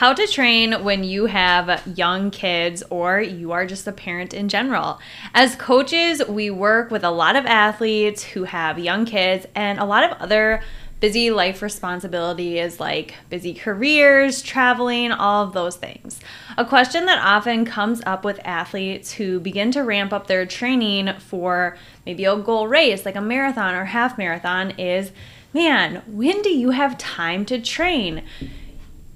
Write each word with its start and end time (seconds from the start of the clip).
How 0.00 0.14
to 0.14 0.26
train 0.26 0.82
when 0.82 1.04
you 1.04 1.26
have 1.26 1.86
young 1.86 2.30
kids 2.30 2.82
or 2.88 3.20
you 3.20 3.52
are 3.52 3.66
just 3.66 3.86
a 3.86 3.92
parent 3.92 4.32
in 4.32 4.48
general. 4.48 4.98
As 5.34 5.54
coaches, 5.56 6.26
we 6.26 6.48
work 6.48 6.90
with 6.90 7.04
a 7.04 7.10
lot 7.10 7.36
of 7.36 7.44
athletes 7.44 8.22
who 8.22 8.44
have 8.44 8.78
young 8.78 9.04
kids 9.04 9.44
and 9.54 9.78
a 9.78 9.84
lot 9.84 10.04
of 10.04 10.12
other 10.12 10.62
busy 11.00 11.30
life 11.30 11.60
responsibilities 11.60 12.80
like 12.80 13.12
busy 13.28 13.52
careers, 13.52 14.40
traveling, 14.40 15.12
all 15.12 15.44
of 15.44 15.52
those 15.52 15.76
things. 15.76 16.18
A 16.56 16.64
question 16.64 17.04
that 17.04 17.22
often 17.22 17.66
comes 17.66 18.00
up 18.06 18.24
with 18.24 18.40
athletes 18.42 19.12
who 19.12 19.38
begin 19.38 19.70
to 19.72 19.82
ramp 19.82 20.14
up 20.14 20.28
their 20.28 20.46
training 20.46 21.12
for 21.18 21.76
maybe 22.06 22.24
a 22.24 22.36
goal 22.36 22.68
race 22.68 23.04
like 23.04 23.16
a 23.16 23.20
marathon 23.20 23.74
or 23.74 23.84
half 23.84 24.16
marathon 24.16 24.70
is 24.78 25.12
man, 25.52 26.02
when 26.06 26.40
do 26.40 26.48
you 26.48 26.70
have 26.70 26.96
time 26.96 27.44
to 27.44 27.60
train? 27.60 28.22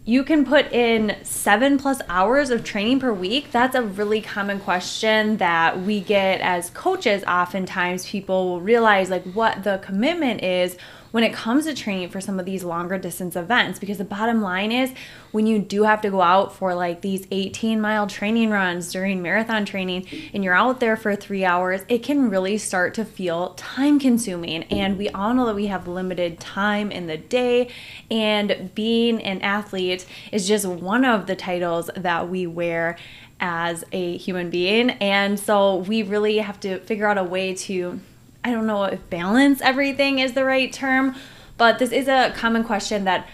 You 0.06 0.22
can 0.22 0.44
put 0.44 0.70
in 0.70 1.16
seven 1.22 1.78
plus 1.78 2.00
hours 2.08 2.50
of 2.50 2.62
training 2.62 3.00
per 3.00 3.12
week. 3.12 3.50
That's 3.50 3.74
a 3.74 3.82
really 3.82 4.20
common 4.20 4.60
question 4.60 5.38
that 5.38 5.80
we 5.80 6.00
get 6.00 6.42
as 6.42 6.68
coaches. 6.70 7.24
Oftentimes, 7.24 8.06
people 8.06 8.46
will 8.48 8.60
realize 8.60 9.08
like 9.08 9.24
what 9.32 9.64
the 9.64 9.78
commitment 9.78 10.42
is 10.42 10.76
when 11.14 11.22
it 11.22 11.32
comes 11.32 11.64
to 11.64 11.72
training 11.72 12.08
for 12.08 12.20
some 12.20 12.40
of 12.40 12.44
these 12.44 12.64
longer 12.64 12.98
distance 12.98 13.36
events 13.36 13.78
because 13.78 13.98
the 13.98 14.04
bottom 14.04 14.42
line 14.42 14.72
is 14.72 14.92
when 15.30 15.46
you 15.46 15.60
do 15.60 15.84
have 15.84 16.00
to 16.00 16.10
go 16.10 16.20
out 16.20 16.52
for 16.52 16.74
like 16.74 17.02
these 17.02 17.24
18 17.30 17.80
mile 17.80 18.08
training 18.08 18.50
runs 18.50 18.90
during 18.90 19.22
marathon 19.22 19.64
training 19.64 20.04
and 20.32 20.42
you're 20.42 20.54
out 20.54 20.80
there 20.80 20.96
for 20.96 21.14
3 21.14 21.44
hours 21.44 21.82
it 21.88 22.02
can 22.02 22.28
really 22.28 22.58
start 22.58 22.94
to 22.94 23.04
feel 23.04 23.54
time 23.54 23.98
consuming. 23.98 24.64
And 24.64 24.98
we 24.98 25.08
all 25.10 25.34
know 25.34 25.46
that 25.46 25.54
we 25.54 25.66
have 25.66 25.86
limited 25.86 26.40
time 26.40 26.90
in 26.90 27.06
the 27.06 27.16
day 27.16 27.68
and 28.10 28.74
being 28.74 29.22
an 29.22 29.40
athlete 29.42 30.06
is 30.32 30.48
just 30.48 30.66
one 30.66 31.04
of 31.04 31.26
the 31.26 31.36
titles 31.36 31.90
that 31.94 32.28
we 32.28 32.46
wear 32.46 32.96
as 33.40 33.84
a 33.92 34.16
human 34.16 34.50
being. 34.50 34.90
And 34.90 35.38
so 35.38 35.76
we 35.76 36.02
really 36.02 36.38
have 36.38 36.58
to 36.60 36.80
figure 36.80 37.06
out 37.06 37.18
a 37.18 37.24
way 37.24 37.54
to 37.54 38.00
I 38.44 38.50
don't 38.50 38.66
know 38.66 38.84
if 38.84 39.08
balance 39.08 39.62
everything 39.62 40.18
is 40.18 40.34
the 40.34 40.44
right 40.44 40.70
term, 40.70 41.16
but 41.56 41.78
this 41.78 41.92
is 41.92 42.08
a 42.08 42.32
common 42.36 42.62
question 42.62 43.04
that 43.04 43.26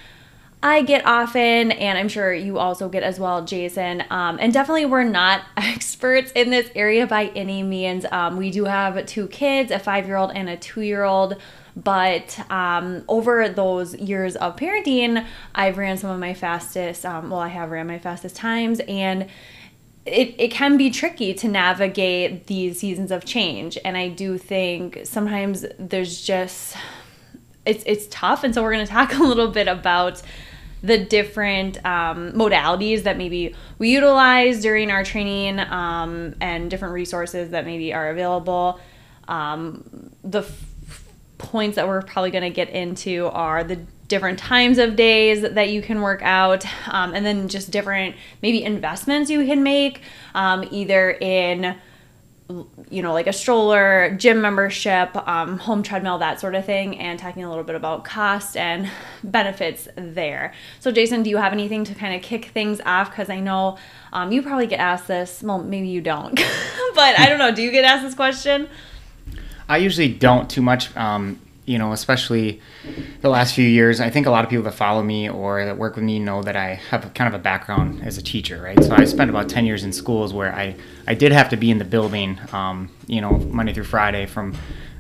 I 0.63 0.83
get 0.83 1.07
often, 1.07 1.73
and 1.73 1.99
I'm 1.99 2.09
sure 2.09 2.35
you 2.35 2.59
also 2.59 2.89
get 2.89 3.03
as 3.03 3.19
well, 3.19 3.45
Jason. 3.45 4.05
Um, 4.11 4.39
and 4.41 4.53
definitely, 4.53 4.85
we're 4.85 5.05
not 5.05 5.43
experts 5.57 6.31
in 6.33 6.51
this 6.51 6.71
area 6.75 7.07
by 7.07 7.27
any 7.35 7.63
means. 7.63 8.05
Um, 8.13 8.37
we 8.37 8.51
do 8.51 8.67
have 8.67 9.05
two 9.07 9.27
kids, 9.29 9.73
a 9.73 9.79
five 9.79 10.07
year 10.07 10.17
old 10.17 10.33
and 10.33 10.49
a 10.49 10.57
two 10.57 10.83
year 10.83 11.03
old. 11.03 11.37
But 11.77 12.39
um, 12.51 13.05
over 13.09 13.49
those 13.49 13.95
years 13.95 14.37
of 14.37 14.57
parenting, 14.57 15.25
I've 15.55 15.79
ran 15.79 15.97
some 15.97 16.11
of 16.11 16.19
my 16.21 16.35
fastest, 16.35 17.07
um, 17.07 17.31
well, 17.31 17.41
I 17.41 17.49
have 17.49 17.71
ran 17.71 17.87
my 17.87 17.99
fastest 17.99 18.37
times, 18.37 18.81
and 18.81 19.29
it, 20.11 20.35
it 20.39 20.51
can 20.51 20.77
be 20.77 20.91
tricky 20.91 21.33
to 21.35 21.49
navigate 21.49 22.47
these 22.47 22.81
seasons 22.81 23.11
of 23.11 23.25
change. 23.25 23.79
And 23.85 23.97
i 23.97 24.09
do 24.09 24.39
think 24.39 25.01
sometimes 25.05 25.65
there's 25.79 26.21
just 26.21 26.77
it's 27.67 27.83
it's 27.87 28.07
tough. 28.09 28.45
And 28.45 28.55
so 28.55 28.63
we're 28.63 28.73
going 28.73 28.87
to 28.87 28.93
talk 28.93 29.15
a 29.15 29.23
little 29.23 29.49
bit 29.49 29.69
about 29.69 30.23
the 30.83 30.99
different 30.99 31.77
um, 31.85 32.33
modalities 32.33 33.03
that 33.03 33.19
maybe 33.19 33.55
we 33.79 33.91
utilize 33.91 34.63
during 34.63 34.91
our 34.91 35.05
training 35.05 35.61
um, 35.61 36.35
and 36.41 36.71
different 36.71 36.95
resources 36.95 37.51
that 37.51 37.67
maybe 37.67 37.93
are 37.93 38.09
available. 38.09 38.81
Um, 39.29 40.11
the 40.25 40.41
f- 40.41 41.05
points 41.37 41.77
that 41.77 41.87
we're 41.87 42.01
probably 42.01 42.31
going 42.31 42.45
to 42.45 42.51
get 42.51 42.71
into 42.71 43.27
are 43.27 43.63
the 43.63 43.81
different 44.11 44.39
times 44.39 44.77
of 44.77 44.97
days 44.97 45.41
that 45.41 45.71
you 45.71 45.81
can 45.81 46.03
work 46.03 46.21
out, 46.23 46.67
um, 46.89 47.15
and 47.15 47.25
then 47.25 47.49
just 47.49 47.71
different 47.71 48.15
maybe 48.43 48.63
investments 48.63 49.31
you 49.31 49.47
can 49.47 49.63
make, 49.63 50.03
um, 50.35 50.69
either 50.71 51.13
in 51.13 51.77
you 52.91 53.01
know, 53.01 53.13
like 53.13 53.29
a 53.29 53.33
stroller, 53.33 54.13
gym 54.19 54.41
membership, 54.41 55.15
um, 55.29 55.57
home 55.59 55.85
treadmill, 55.85 56.19
that 56.19 56.41
sort 56.41 56.57
of 56.57 56.65
thing, 56.65 56.99
and 56.99 57.17
talking 57.17 57.45
a 57.45 57.49
little 57.49 57.63
bit 57.63 57.77
about 57.77 58.05
cost 58.05 58.57
and 58.57 58.91
benefits 59.23 59.87
there. 59.95 60.53
So, 60.81 60.91
Jason, 60.91 61.23
do 61.23 61.31
you 61.31 61.37
have 61.37 61.53
anything 61.53 61.85
to 61.85 61.95
kind 61.95 62.13
of 62.13 62.23
kick 62.23 62.47
things 62.47 62.81
off? 62.85 63.11
Because 63.11 63.31
I 63.31 63.39
know 63.39 63.79
um, 64.13 64.33
you 64.33 64.43
probably 64.43 64.67
get 64.67 64.81
asked 64.81 65.07
this. 65.07 65.45
Well, 65.45 65.63
maybe 65.63 65.87
you 65.89 66.01
don't, 66.01 66.35
but 66.95 67.19
I 67.21 67.29
don't 67.29 67.39
know. 67.39 67.55
Do 67.55 67.63
you 67.63 67.71
get 67.71 67.85
asked 67.85 68.03
this 68.03 68.17
question? 68.17 68.69
I 69.69 69.77
usually 69.77 70.13
don't 70.13 70.51
too 70.51 70.63
much. 70.63 70.95
Um, 70.97 71.41
you 71.71 71.79
know, 71.79 71.93
especially 71.93 72.61
the 73.21 73.29
last 73.29 73.55
few 73.55 73.67
years, 73.67 74.01
I 74.01 74.11
think 74.11 74.27
a 74.27 74.31
lot 74.31 74.43
of 74.43 74.51
people 74.51 74.65
that 74.65 74.75
follow 74.75 75.05
me 75.05 75.31
or 75.31 75.65
that 75.65 75.79
work 75.79 75.95
with 75.95 76.03
me 76.03 76.19
know 76.19 76.43
that 76.43 76.57
I 76.57 76.75
have 76.91 77.15
kind 77.15 77.33
of 77.33 77.41
a 77.41 77.43
background 77.43 78.03
as 78.03 78.19
a 78.19 78.23
teacher, 78.23 78.61
right? 78.61 78.83
So 78.83 78.93
I 78.93 79.05
spent 79.05 79.31
about 79.31 79.49
10 79.49 79.65
years 79.67 79.85
in 79.85 79.93
schools 79.93 80.35
where 80.35 80.53
I, 80.53 80.75
I 81.07 81.15
did 81.15 81.31
have 81.31 81.49
to 81.51 81.57
be 81.57 81.71
in 81.71 81.79
the 81.79 81.85
building, 81.85 82.41
um, 82.53 82.91
you 83.07 83.21
know, 83.21 83.39
Monday 83.39 83.73
through 83.73 83.85
Friday 83.85 84.27
from, 84.27 84.57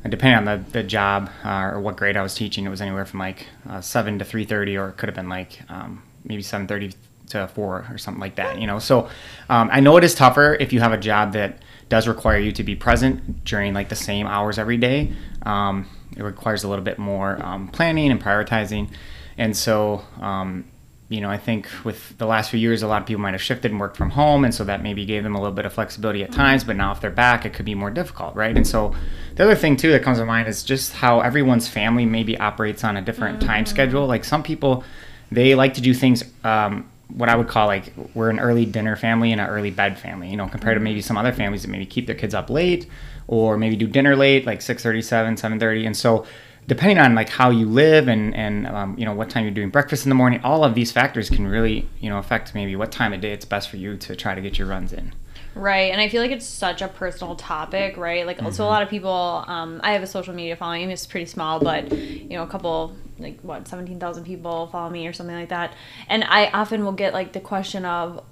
depending 0.08 0.36
on 0.36 0.44
the, 0.44 0.70
the 0.70 0.84
job 0.84 1.28
uh, 1.44 1.72
or 1.72 1.80
what 1.80 1.96
grade 1.96 2.16
I 2.16 2.22
was 2.22 2.36
teaching, 2.36 2.64
it 2.66 2.68
was 2.68 2.80
anywhere 2.80 3.04
from 3.04 3.18
like 3.18 3.48
uh, 3.68 3.80
7 3.80 4.20
to 4.20 4.24
3.30 4.24 4.80
or 4.80 4.90
it 4.90 4.96
could 4.96 5.08
have 5.08 5.16
been 5.16 5.28
like 5.28 5.58
um, 5.68 6.04
maybe 6.24 6.40
7.30 6.40 6.94
to 7.30 7.48
4 7.48 7.86
or 7.90 7.98
something 7.98 8.20
like 8.20 8.36
that, 8.36 8.60
you 8.60 8.68
know? 8.68 8.78
So 8.78 9.08
um, 9.48 9.70
I 9.72 9.80
know 9.80 9.96
it 9.96 10.04
is 10.04 10.14
tougher 10.14 10.56
if 10.60 10.72
you 10.72 10.78
have 10.78 10.92
a 10.92 10.98
job 10.98 11.32
that 11.32 11.62
does 11.88 12.06
require 12.06 12.38
you 12.38 12.52
to 12.52 12.62
be 12.62 12.76
present 12.76 13.44
during 13.44 13.74
like 13.74 13.88
the 13.88 13.96
same 13.96 14.28
hours 14.28 14.56
every 14.56 14.76
day. 14.76 15.12
Um, 15.42 15.88
it 16.16 16.22
requires 16.22 16.64
a 16.64 16.68
little 16.68 16.84
bit 16.84 16.98
more 16.98 17.42
um, 17.44 17.68
planning 17.68 18.10
and 18.10 18.22
prioritizing. 18.22 18.90
And 19.38 19.56
so, 19.56 20.02
um, 20.20 20.64
you 21.08 21.20
know, 21.20 21.28
I 21.28 21.38
think 21.38 21.68
with 21.82 22.16
the 22.18 22.26
last 22.26 22.50
few 22.50 22.60
years, 22.60 22.82
a 22.82 22.86
lot 22.86 23.02
of 23.02 23.06
people 23.06 23.20
might 23.20 23.34
have 23.34 23.42
shifted 23.42 23.72
and 23.72 23.80
worked 23.80 23.96
from 23.96 24.10
home, 24.10 24.44
and 24.44 24.54
so 24.54 24.62
that 24.64 24.80
maybe 24.80 25.04
gave 25.04 25.24
them 25.24 25.34
a 25.34 25.40
little 25.40 25.54
bit 25.54 25.66
of 25.66 25.72
flexibility 25.72 26.22
at 26.22 26.30
times. 26.30 26.62
But 26.62 26.76
now, 26.76 26.92
if 26.92 27.00
they're 27.00 27.10
back, 27.10 27.44
it 27.44 27.52
could 27.52 27.64
be 27.64 27.74
more 27.74 27.90
difficult, 27.90 28.36
right? 28.36 28.56
And 28.56 28.66
so, 28.66 28.94
the 29.34 29.42
other 29.42 29.56
thing 29.56 29.76
too 29.76 29.90
that 29.90 30.02
comes 30.02 30.18
to 30.18 30.24
mind 30.24 30.46
is 30.46 30.62
just 30.62 30.92
how 30.92 31.20
everyone's 31.20 31.66
family 31.66 32.06
maybe 32.06 32.38
operates 32.38 32.84
on 32.84 32.96
a 32.96 33.02
different 33.02 33.40
mm-hmm. 33.40 33.48
time 33.48 33.66
schedule. 33.66 34.06
Like 34.06 34.24
some 34.24 34.44
people, 34.44 34.84
they 35.32 35.56
like 35.56 35.74
to 35.74 35.80
do 35.80 35.94
things. 35.94 36.22
Um, 36.44 36.88
what 37.08 37.28
I 37.28 37.34
would 37.34 37.48
call 37.48 37.66
like 37.66 37.92
we're 38.14 38.30
an 38.30 38.38
early 38.38 38.64
dinner 38.64 38.94
family 38.94 39.32
and 39.32 39.40
an 39.40 39.48
early 39.48 39.72
bed 39.72 39.98
family, 39.98 40.30
you 40.30 40.36
know, 40.36 40.46
compared 40.46 40.76
to 40.76 40.80
maybe 40.80 41.00
some 41.00 41.18
other 41.18 41.32
families 41.32 41.62
that 41.62 41.68
maybe 41.68 41.86
keep 41.86 42.06
their 42.06 42.14
kids 42.14 42.34
up 42.34 42.50
late 42.50 42.88
or 43.30 43.56
maybe 43.56 43.76
do 43.76 43.86
dinner 43.86 44.16
late, 44.16 44.44
like 44.44 44.60
6:37, 44.60 45.38
7:30. 45.38 45.86
And 45.86 45.96
so, 45.96 46.26
depending 46.66 46.98
on 46.98 47.14
like 47.14 47.28
how 47.28 47.50
you 47.50 47.64
live 47.66 48.08
and 48.08 48.34
and 48.34 48.66
um, 48.66 48.98
you 48.98 49.04
know 49.04 49.14
what 49.14 49.30
time 49.30 49.44
you're 49.44 49.54
doing 49.54 49.70
breakfast 49.70 50.04
in 50.04 50.08
the 50.08 50.16
morning, 50.16 50.40
all 50.42 50.64
of 50.64 50.74
these 50.74 50.90
factors 50.90 51.30
can 51.30 51.46
really 51.46 51.88
you 52.00 52.10
know 52.10 52.18
affect 52.18 52.54
maybe 52.54 52.74
what 52.74 52.90
time 52.90 53.12
of 53.12 53.20
day 53.20 53.32
it's 53.32 53.44
best 53.44 53.70
for 53.70 53.76
you 53.76 53.96
to 53.96 54.16
try 54.16 54.34
to 54.34 54.40
get 54.40 54.58
your 54.58 54.66
runs 54.66 54.92
in. 54.92 55.14
Right, 55.54 55.92
and 55.92 56.00
I 56.00 56.08
feel 56.08 56.22
like 56.22 56.32
it's 56.32 56.46
such 56.46 56.82
a 56.82 56.88
personal 56.88 57.34
topic, 57.34 57.96
right? 57.96 58.26
Like, 58.26 58.38
mm-hmm. 58.38 58.50
so 58.50 58.64
a 58.64 58.66
lot 58.66 58.82
of 58.82 58.88
people. 58.88 59.44
Um, 59.46 59.80
I 59.82 59.92
have 59.92 60.02
a 60.02 60.08
social 60.08 60.34
media 60.34 60.56
following; 60.56 60.90
it's 60.90 61.06
pretty 61.06 61.26
small, 61.26 61.60
but 61.60 61.92
you 61.92 62.30
know, 62.30 62.42
a 62.42 62.48
couple 62.48 62.96
like 63.20 63.40
what 63.42 63.68
seventeen 63.68 64.00
thousand 64.00 64.24
people 64.24 64.66
follow 64.68 64.90
me 64.90 65.06
or 65.06 65.12
something 65.12 65.36
like 65.36 65.50
that. 65.50 65.74
And 66.08 66.24
I 66.24 66.48
often 66.50 66.84
will 66.84 66.92
get 66.92 67.14
like 67.14 67.32
the 67.32 67.40
question 67.40 67.84
of, 67.84 68.24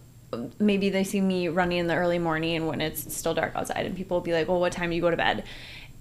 maybe 0.58 0.90
they 0.90 1.04
see 1.04 1.20
me 1.20 1.48
running 1.48 1.78
in 1.78 1.86
the 1.86 1.94
early 1.94 2.18
morning 2.18 2.66
when 2.66 2.80
it's 2.80 3.14
still 3.14 3.34
dark 3.34 3.54
outside 3.54 3.86
and 3.86 3.96
people 3.96 4.16
will 4.16 4.24
be 4.24 4.32
like 4.32 4.48
well 4.48 4.60
what 4.60 4.72
time 4.72 4.90
do 4.90 4.96
you 4.96 5.02
go 5.02 5.10
to 5.10 5.16
bed 5.16 5.44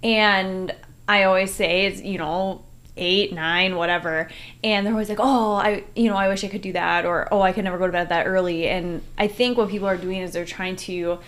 and 0.02 0.74
i 1.08 1.22
always 1.24 1.52
say 1.52 1.86
it's 1.86 2.02
you 2.02 2.18
know 2.18 2.62
eight, 2.98 3.32
nine, 3.32 3.76
whatever. 3.76 4.28
And 4.62 4.84
they're 4.84 4.92
always 4.92 5.08
like, 5.08 5.20
oh, 5.20 5.54
I, 5.54 5.84
you 5.94 6.10
know, 6.10 6.16
I 6.16 6.28
wish 6.28 6.44
I 6.44 6.48
could 6.48 6.62
do 6.62 6.72
that, 6.72 7.06
or 7.06 7.32
oh, 7.32 7.40
I 7.40 7.52
could 7.52 7.64
never 7.64 7.78
go 7.78 7.86
to 7.86 7.92
bed 7.92 8.10
that 8.10 8.26
early. 8.26 8.68
And 8.68 9.02
I 9.16 9.28
think 9.28 9.56
what 9.56 9.68
people 9.70 9.86
are 9.86 9.96
doing 9.96 10.20
is 10.20 10.32
they're 10.32 10.44
trying 10.44 10.76
to 10.76 11.20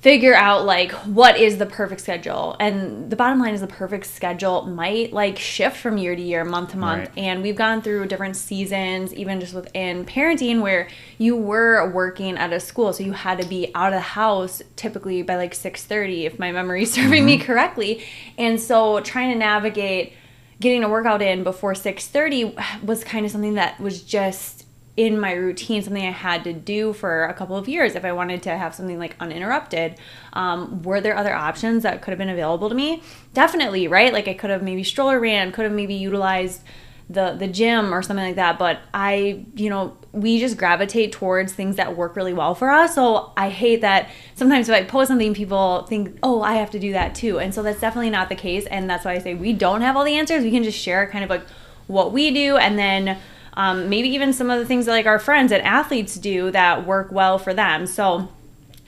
figure 0.00 0.34
out 0.34 0.64
like 0.64 0.92
what 0.92 1.36
is 1.36 1.58
the 1.58 1.66
perfect 1.66 2.00
schedule 2.00 2.56
and 2.58 3.10
the 3.10 3.16
bottom 3.16 3.38
line 3.38 3.52
is 3.52 3.60
the 3.60 3.66
perfect 3.66 4.06
schedule 4.06 4.62
might 4.62 5.12
like 5.12 5.38
shift 5.38 5.76
from 5.76 5.98
year 5.98 6.16
to 6.16 6.22
year 6.22 6.42
month 6.42 6.70
to 6.70 6.78
month 6.78 7.00
right. 7.00 7.18
and 7.18 7.42
we've 7.42 7.56
gone 7.56 7.82
through 7.82 8.06
different 8.06 8.34
seasons 8.34 9.12
even 9.12 9.38
just 9.40 9.52
within 9.52 10.04
parenting 10.06 10.62
where 10.62 10.88
you 11.18 11.36
were 11.36 11.90
working 11.90 12.38
at 12.38 12.50
a 12.50 12.58
school 12.58 12.94
so 12.94 13.04
you 13.04 13.12
had 13.12 13.38
to 13.38 13.46
be 13.46 13.70
out 13.74 13.92
of 13.92 13.98
the 13.98 14.00
house 14.00 14.62
typically 14.74 15.22
by 15.22 15.36
like 15.36 15.52
6.30 15.52 16.24
if 16.24 16.38
my 16.38 16.50
memory 16.50 16.82
is 16.84 16.92
serving 16.92 17.20
mm-hmm. 17.20 17.26
me 17.26 17.38
correctly 17.38 18.02
and 18.38 18.58
so 18.58 19.00
trying 19.00 19.30
to 19.30 19.38
navigate 19.38 20.14
getting 20.60 20.82
a 20.82 20.88
workout 20.88 21.20
in 21.20 21.44
before 21.44 21.74
6.30 21.74 22.82
was 22.84 23.04
kind 23.04 23.26
of 23.26 23.32
something 23.32 23.54
that 23.54 23.78
was 23.78 24.02
just 24.02 24.59
in 25.00 25.18
my 25.18 25.32
routine, 25.32 25.82
something 25.82 26.06
I 26.06 26.10
had 26.10 26.44
to 26.44 26.52
do 26.52 26.92
for 26.92 27.24
a 27.24 27.32
couple 27.32 27.56
of 27.56 27.66
years 27.66 27.94
if 27.94 28.04
I 28.04 28.12
wanted 28.12 28.42
to 28.42 28.50
have 28.50 28.74
something 28.74 28.98
like 28.98 29.16
uninterrupted. 29.18 29.94
Um, 30.34 30.82
were 30.82 31.00
there 31.00 31.16
other 31.16 31.32
options 31.32 31.84
that 31.84 32.02
could 32.02 32.10
have 32.10 32.18
been 32.18 32.28
available 32.28 32.68
to 32.68 32.74
me? 32.74 33.02
Definitely, 33.32 33.88
right? 33.88 34.12
Like 34.12 34.28
I 34.28 34.34
could 34.34 34.50
have 34.50 34.62
maybe 34.62 34.84
stroller 34.84 35.18
ran, 35.18 35.52
could 35.52 35.64
have 35.64 35.72
maybe 35.72 35.94
utilized 35.94 36.62
the 37.08 37.34
the 37.38 37.48
gym 37.48 37.92
or 37.92 38.02
something 38.02 38.24
like 38.24 38.36
that 38.36 38.56
but 38.56 38.78
i 38.94 39.44
you 39.56 39.68
know 39.68 39.96
we 40.12 40.38
just 40.38 40.56
gravitate 40.56 41.10
towards 41.10 41.52
things 41.52 41.74
that 41.74 41.96
work 41.96 42.14
really 42.14 42.32
well 42.32 42.54
for 42.54 42.70
us 42.70 42.94
so 42.94 43.32
i 43.36 43.48
hate 43.48 43.80
that 43.80 44.08
sometimes 44.36 44.68
if 44.68 44.74
i 44.76 44.84
post 44.84 45.08
something 45.08 45.34
people 45.34 45.84
think 45.88 46.16
oh 46.22 46.40
i 46.40 46.52
have 46.52 46.70
to 46.70 46.78
do 46.78 46.92
that 46.92 47.12
too 47.12 47.40
and 47.40 47.52
so 47.52 47.64
that's 47.64 47.80
definitely 47.80 48.10
not 48.10 48.28
the 48.28 48.36
case 48.36 48.64
and 48.66 48.88
that's 48.88 49.04
why 49.04 49.10
i 49.10 49.18
say 49.18 49.34
we 49.34 49.52
don't 49.52 49.80
have 49.80 49.96
all 49.96 50.04
the 50.04 50.14
answers 50.14 50.44
we 50.44 50.52
can 50.52 50.62
just 50.62 50.78
share 50.78 51.04
kind 51.08 51.24
of 51.24 51.30
like 51.30 51.42
what 51.88 52.12
we 52.12 52.30
do 52.30 52.56
and 52.56 52.78
then 52.78 53.18
um, 53.54 53.88
maybe 53.88 54.08
even 54.08 54.32
some 54.32 54.50
of 54.50 54.58
the 54.58 54.66
things 54.66 54.86
that 54.86 54.92
like 54.92 55.06
our 55.06 55.18
friends 55.18 55.52
and 55.52 55.62
athletes 55.62 56.16
do 56.16 56.50
that 56.50 56.86
work 56.86 57.10
well 57.10 57.38
for 57.38 57.54
them. 57.54 57.86
So 57.86 58.28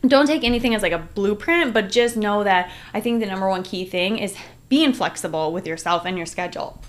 don't 0.06 0.26
take 0.26 0.44
anything 0.44 0.74
as 0.74 0.82
like 0.82 0.92
a 0.92 0.98
blueprint, 0.98 1.72
but 1.72 1.90
just 1.90 2.16
know 2.16 2.44
that 2.44 2.70
I 2.92 3.00
think 3.00 3.20
the 3.20 3.26
number 3.26 3.48
one 3.48 3.62
key 3.62 3.84
thing 3.84 4.18
is 4.18 4.36
being 4.68 4.92
flexible 4.92 5.52
with 5.52 5.66
yourself 5.66 6.04
and 6.04 6.16
your 6.16 6.26
schedule. 6.26 6.80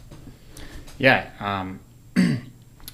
Yeah. 0.97 1.29
Um, 1.39 1.79
you 2.15 2.37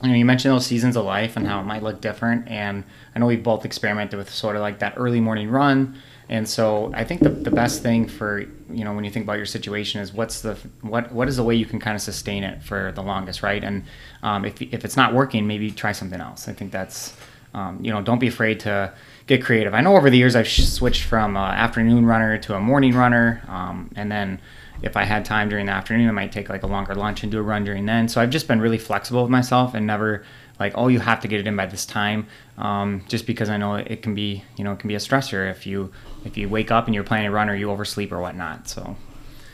know, 0.01 0.13
you 0.13 0.25
mentioned 0.25 0.53
those 0.53 0.65
seasons 0.65 0.95
of 0.95 1.05
life 1.05 1.37
and 1.37 1.45
how 1.47 1.59
it 1.59 1.65
might 1.65 1.83
look 1.83 2.01
different. 2.01 2.47
And 2.47 2.83
I 3.15 3.19
know 3.19 3.25
we've 3.25 3.43
both 3.43 3.65
experimented 3.65 4.17
with 4.17 4.29
sort 4.29 4.55
of 4.55 4.61
like 4.61 4.79
that 4.79 4.93
early 4.97 5.19
morning 5.19 5.49
run 5.49 5.97
and 6.29 6.47
so 6.47 6.91
I 6.93 7.03
think 7.03 7.21
the, 7.21 7.29
the 7.29 7.51
best 7.51 7.81
thing 7.81 8.07
for 8.07 8.45
you 8.71 8.83
know 8.83 8.93
when 8.93 9.03
you 9.03 9.11
think 9.11 9.25
about 9.25 9.37
your 9.37 9.45
situation 9.45 10.01
is 10.01 10.13
what's 10.13 10.41
the 10.41 10.55
what 10.81 11.11
what 11.11 11.27
is 11.27 11.37
the 11.37 11.43
way 11.43 11.55
you 11.55 11.65
can 11.65 11.79
kind 11.79 11.95
of 11.95 12.01
sustain 12.01 12.43
it 12.43 12.63
for 12.63 12.91
the 12.93 13.01
longest, 13.01 13.43
right? 13.43 13.63
And 13.63 13.83
um, 14.23 14.45
if 14.45 14.61
if 14.61 14.85
it's 14.85 14.97
not 14.97 15.13
working, 15.13 15.47
maybe 15.47 15.71
try 15.71 15.91
something 15.91 16.19
else. 16.19 16.47
I 16.47 16.53
think 16.53 16.71
that's 16.71 17.15
um, 17.53 17.79
you 17.81 17.91
know 17.91 18.01
don't 18.01 18.19
be 18.19 18.27
afraid 18.27 18.59
to 18.61 18.93
get 19.27 19.43
creative. 19.43 19.73
I 19.73 19.81
know 19.81 19.95
over 19.95 20.09
the 20.09 20.17
years 20.17 20.35
I've 20.35 20.47
switched 20.47 21.03
from 21.03 21.37
uh, 21.37 21.51
afternoon 21.51 22.05
runner 22.05 22.37
to 22.39 22.55
a 22.55 22.59
morning 22.59 22.93
runner, 22.93 23.41
um, 23.47 23.91
and 23.95 24.11
then 24.11 24.39
if 24.81 24.95
I 24.95 25.03
had 25.03 25.25
time 25.25 25.49
during 25.49 25.65
the 25.65 25.71
afternoon, 25.71 26.07
I 26.07 26.11
might 26.11 26.31
take 26.31 26.49
like 26.49 26.63
a 26.63 26.67
longer 26.67 26.95
lunch 26.95 27.23
and 27.23 27.31
do 27.31 27.39
a 27.39 27.41
run 27.41 27.63
during 27.63 27.85
then. 27.85 28.07
So 28.07 28.21
I've 28.21 28.29
just 28.29 28.47
been 28.47 28.61
really 28.61 28.77
flexible 28.77 29.21
with 29.21 29.31
myself 29.31 29.73
and 29.73 29.85
never 29.85 30.23
like, 30.59 30.73
oh, 30.75 30.87
you 30.87 30.99
have 30.99 31.21
to 31.21 31.27
get 31.27 31.39
it 31.39 31.47
in 31.47 31.55
by 31.55 31.65
this 31.65 31.85
time, 31.85 32.27
um, 32.57 33.03
just 33.07 33.25
because 33.25 33.49
I 33.49 33.57
know 33.57 33.75
it 33.75 34.01
can 34.01 34.13
be, 34.13 34.43
you 34.57 34.63
know, 34.63 34.73
it 34.73 34.79
can 34.79 34.87
be 34.87 34.95
a 34.95 34.99
stressor 34.99 35.49
if 35.49 35.65
you 35.65 35.91
if 36.25 36.37
you 36.37 36.49
wake 36.49 36.69
up 36.69 36.85
and 36.85 36.93
you're 36.93 37.03
planning 37.03 37.27
a 37.27 37.31
run 37.31 37.49
or 37.49 37.55
you 37.55 37.71
oversleep 37.71 38.11
or 38.11 38.19
whatnot. 38.19 38.67
So. 38.67 38.97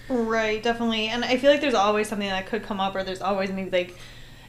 Right, 0.07 0.62
definitely, 0.62 1.07
and 1.07 1.25
I 1.25 1.38
feel 1.38 1.50
like 1.50 1.62
there's 1.62 1.74
always 1.74 2.07
something 2.07 2.30
that 2.30 2.46
could 2.46 2.63
come 2.63 2.80
up, 2.80 2.96
or 2.96 3.04
there's 3.04 3.22
always 3.22 3.52
maybe 3.52 3.72
like 3.72 3.98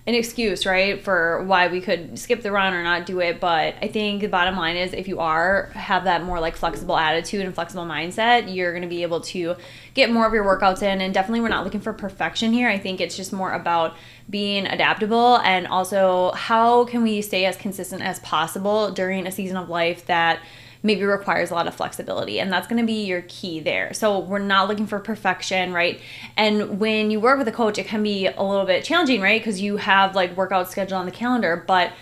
an 0.07 0.15
excuse, 0.15 0.65
right, 0.65 1.03
for 1.03 1.43
why 1.45 1.67
we 1.67 1.81
could 1.81 2.17
skip 2.17 2.41
the 2.43 2.53
run 2.53 2.73
or 2.75 2.83
not 2.85 3.07
do 3.07 3.19
it. 3.21 3.41
But 3.41 3.75
I 3.83 3.89
think 3.89 4.21
the 4.21 4.29
bottom 4.29 4.57
line 4.57 4.77
is 4.77 4.93
if 4.93 5.09
you 5.09 5.19
are 5.19 5.71
have 5.75 6.05
that 6.05 6.23
more 6.23 6.39
like 6.39 6.57
flexible 6.57 6.97
attitude 6.97 7.45
and 7.45 7.53
flexible 7.53 7.85
mindset, 7.85 8.55
you're 8.55 8.71
going 8.71 8.83
to 8.83 8.89
be 8.89 9.03
able 9.03 9.21
to 9.23 9.57
get 9.95 10.13
more 10.13 10.25
of 10.25 10.33
your 10.33 10.45
workouts 10.45 10.83
in. 10.83 11.01
And 11.01 11.13
definitely, 11.13 11.41
we're 11.41 11.49
not 11.49 11.65
looking 11.65 11.81
for 11.81 11.93
perfection 11.93 12.53
here. 12.53 12.69
I 12.69 12.79
think 12.79 13.01
it's 13.01 13.17
just 13.17 13.33
more 13.33 13.51
about 13.53 13.97
being 14.31 14.67
adaptable 14.67 15.39
and 15.39 15.67
also 15.67 16.31
how 16.33 16.85
can 16.85 17.03
we 17.03 17.21
stay 17.21 17.45
as 17.45 17.57
consistent 17.57 18.03
as 18.03 18.21
possible 18.21 18.93
during 18.93 19.27
a 19.27 19.33
season 19.33 19.57
of 19.57 19.69
life 19.69 20.07
that 20.07 20.41
maybe 20.87 21.05
requires 21.05 21.51
a 21.51 21.55
lot 21.55 21.67
of 21.67 21.75
flexibility 21.75 22.39
and 22.39 22.53
that's 22.53 22.69
going 22.69 22.81
to 22.81 22.87
be 22.87 23.05
your 23.05 23.23
key 23.23 23.59
there 23.61 23.93
so 23.93 24.19
we're 24.21 24.39
not 24.39 24.69
looking 24.69 24.87
for 24.87 25.01
perfection 25.01 25.73
right 25.73 26.01
and 26.37 26.79
when 26.79 27.11
you 27.11 27.19
work 27.19 27.39
with 27.39 27.49
a 27.49 27.53
coach 27.53 27.77
it 27.77 27.87
can 27.87 28.03
be 28.03 28.27
a 28.27 28.43
little 28.43 28.65
bit 28.65 28.85
challenging 28.85 29.21
right 29.21 29.41
because 29.41 29.61
you 29.61 29.77
have 29.77 30.15
like 30.15 30.35
workout 30.37 30.71
schedule 30.71 30.97
on 30.97 31.05
the 31.05 31.13
calendar 31.13 31.63
but 31.67 31.93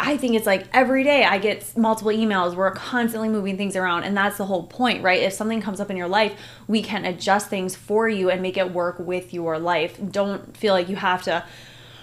I 0.00 0.16
think 0.16 0.34
it's 0.34 0.46
like 0.46 0.66
every 0.72 1.04
day 1.04 1.22
I 1.22 1.38
get 1.38 1.76
multiple 1.76 2.10
emails. 2.10 2.56
We're 2.56 2.72
constantly 2.72 3.28
moving 3.28 3.56
things 3.56 3.76
around, 3.76 4.02
and 4.02 4.16
that's 4.16 4.36
the 4.36 4.46
whole 4.46 4.64
point, 4.64 5.04
right? 5.04 5.22
If 5.22 5.32
something 5.32 5.60
comes 5.60 5.80
up 5.80 5.90
in 5.90 5.96
your 5.96 6.08
life, 6.08 6.34
we 6.66 6.82
can 6.82 7.04
adjust 7.04 7.48
things 7.48 7.76
for 7.76 8.08
you 8.08 8.28
and 8.28 8.42
make 8.42 8.56
it 8.56 8.72
work 8.72 8.98
with 8.98 9.32
your 9.32 9.60
life. 9.60 9.96
Don't 10.10 10.56
feel 10.56 10.74
like 10.74 10.88
you 10.88 10.96
have 10.96 11.22
to 11.24 11.44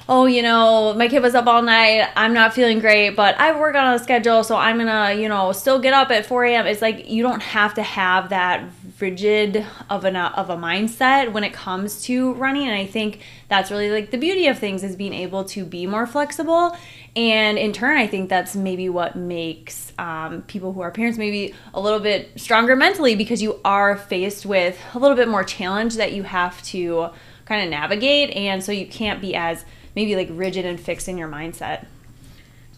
oh, 0.10 0.26
you 0.26 0.42
know, 0.42 0.96
my 0.96 1.08
kid 1.08 1.22
was 1.22 1.36
up 1.36 1.46
all 1.46 1.62
night. 1.62 2.10
I'm 2.16 2.34
not 2.34 2.56
feeling 2.56 2.80
great, 2.80 3.12
but 3.12 3.40
I 3.40 3.58
work 3.58 3.76
on 3.76 3.94
a 3.94 4.00
schedule, 4.00 4.44
so 4.44 4.56
I'm 4.56 4.80
gonna, 4.80 5.14
you 5.14 5.30
know, 5.30 5.52
still 5.52 5.78
get 5.78 5.94
up 5.94 6.10
at 6.10 6.26
4 6.26 6.46
a.m. 6.46 6.66
It's 6.66 6.82
like 6.82 7.08
you 7.08 7.22
don't 7.22 7.44
have 7.44 7.76
to 7.76 7.84
have 7.84 8.30
that 8.30 8.68
rigid 9.00 9.64
of 9.88 10.06
an 10.06 10.16
of 10.16 10.50
a 10.50 10.58
mindset 10.58 11.32
when 11.32 11.44
it 11.44 11.54
comes 11.54 12.02
to 12.06 12.34
running, 12.34 12.68
and 12.68 12.76
I 12.76 12.88
think 12.88 13.20
that's 13.50 13.70
really 13.70 13.92
like 13.92 14.10
the 14.10 14.18
beauty 14.18 14.48
of 14.48 14.58
things 14.58 14.84
is 14.84 14.96
being 14.96 15.14
able 15.14 15.44
to 15.46 15.64
be 15.64 15.86
more 15.86 16.08
flexible. 16.08 16.76
And 17.16 17.60
in 17.60 17.72
turn, 17.72 17.96
I 17.98 18.08
think 18.08 18.30
that's 18.30 18.56
maybe 18.56 18.90
what 18.90 19.16
makes 19.16 19.94
um, 20.00 20.42
people 20.44 20.74
who 20.74 20.82
are 20.82 20.90
parents 20.90 21.20
maybe 21.20 21.54
a 21.76 21.80
little 21.80 22.00
bit 22.00 22.32
stronger 22.40 22.76
mentally 22.76 23.16
because 23.16 23.44
you 23.44 23.60
are 23.64 23.96
faced 23.96 24.44
with 24.48 24.80
a 24.96 25.00
little 25.00 25.16
bit 25.16 25.28
more 25.28 25.44
challenge 25.44 25.98
that 25.98 26.14
you 26.14 26.24
have 26.24 26.60
to 26.64 27.10
kind 27.46 27.64
of 27.64 27.70
navigate, 27.70 28.32
and 28.32 28.64
so 28.64 28.72
you 28.72 28.88
can't 28.88 29.22
be 29.22 29.36
as 29.36 29.66
maybe 30.00 30.16
like 30.16 30.30
rigid 30.31 30.66
and 30.66 30.80
fixed 30.80 31.10
in 31.10 31.18
your 31.18 31.28
mindset. 31.28 31.86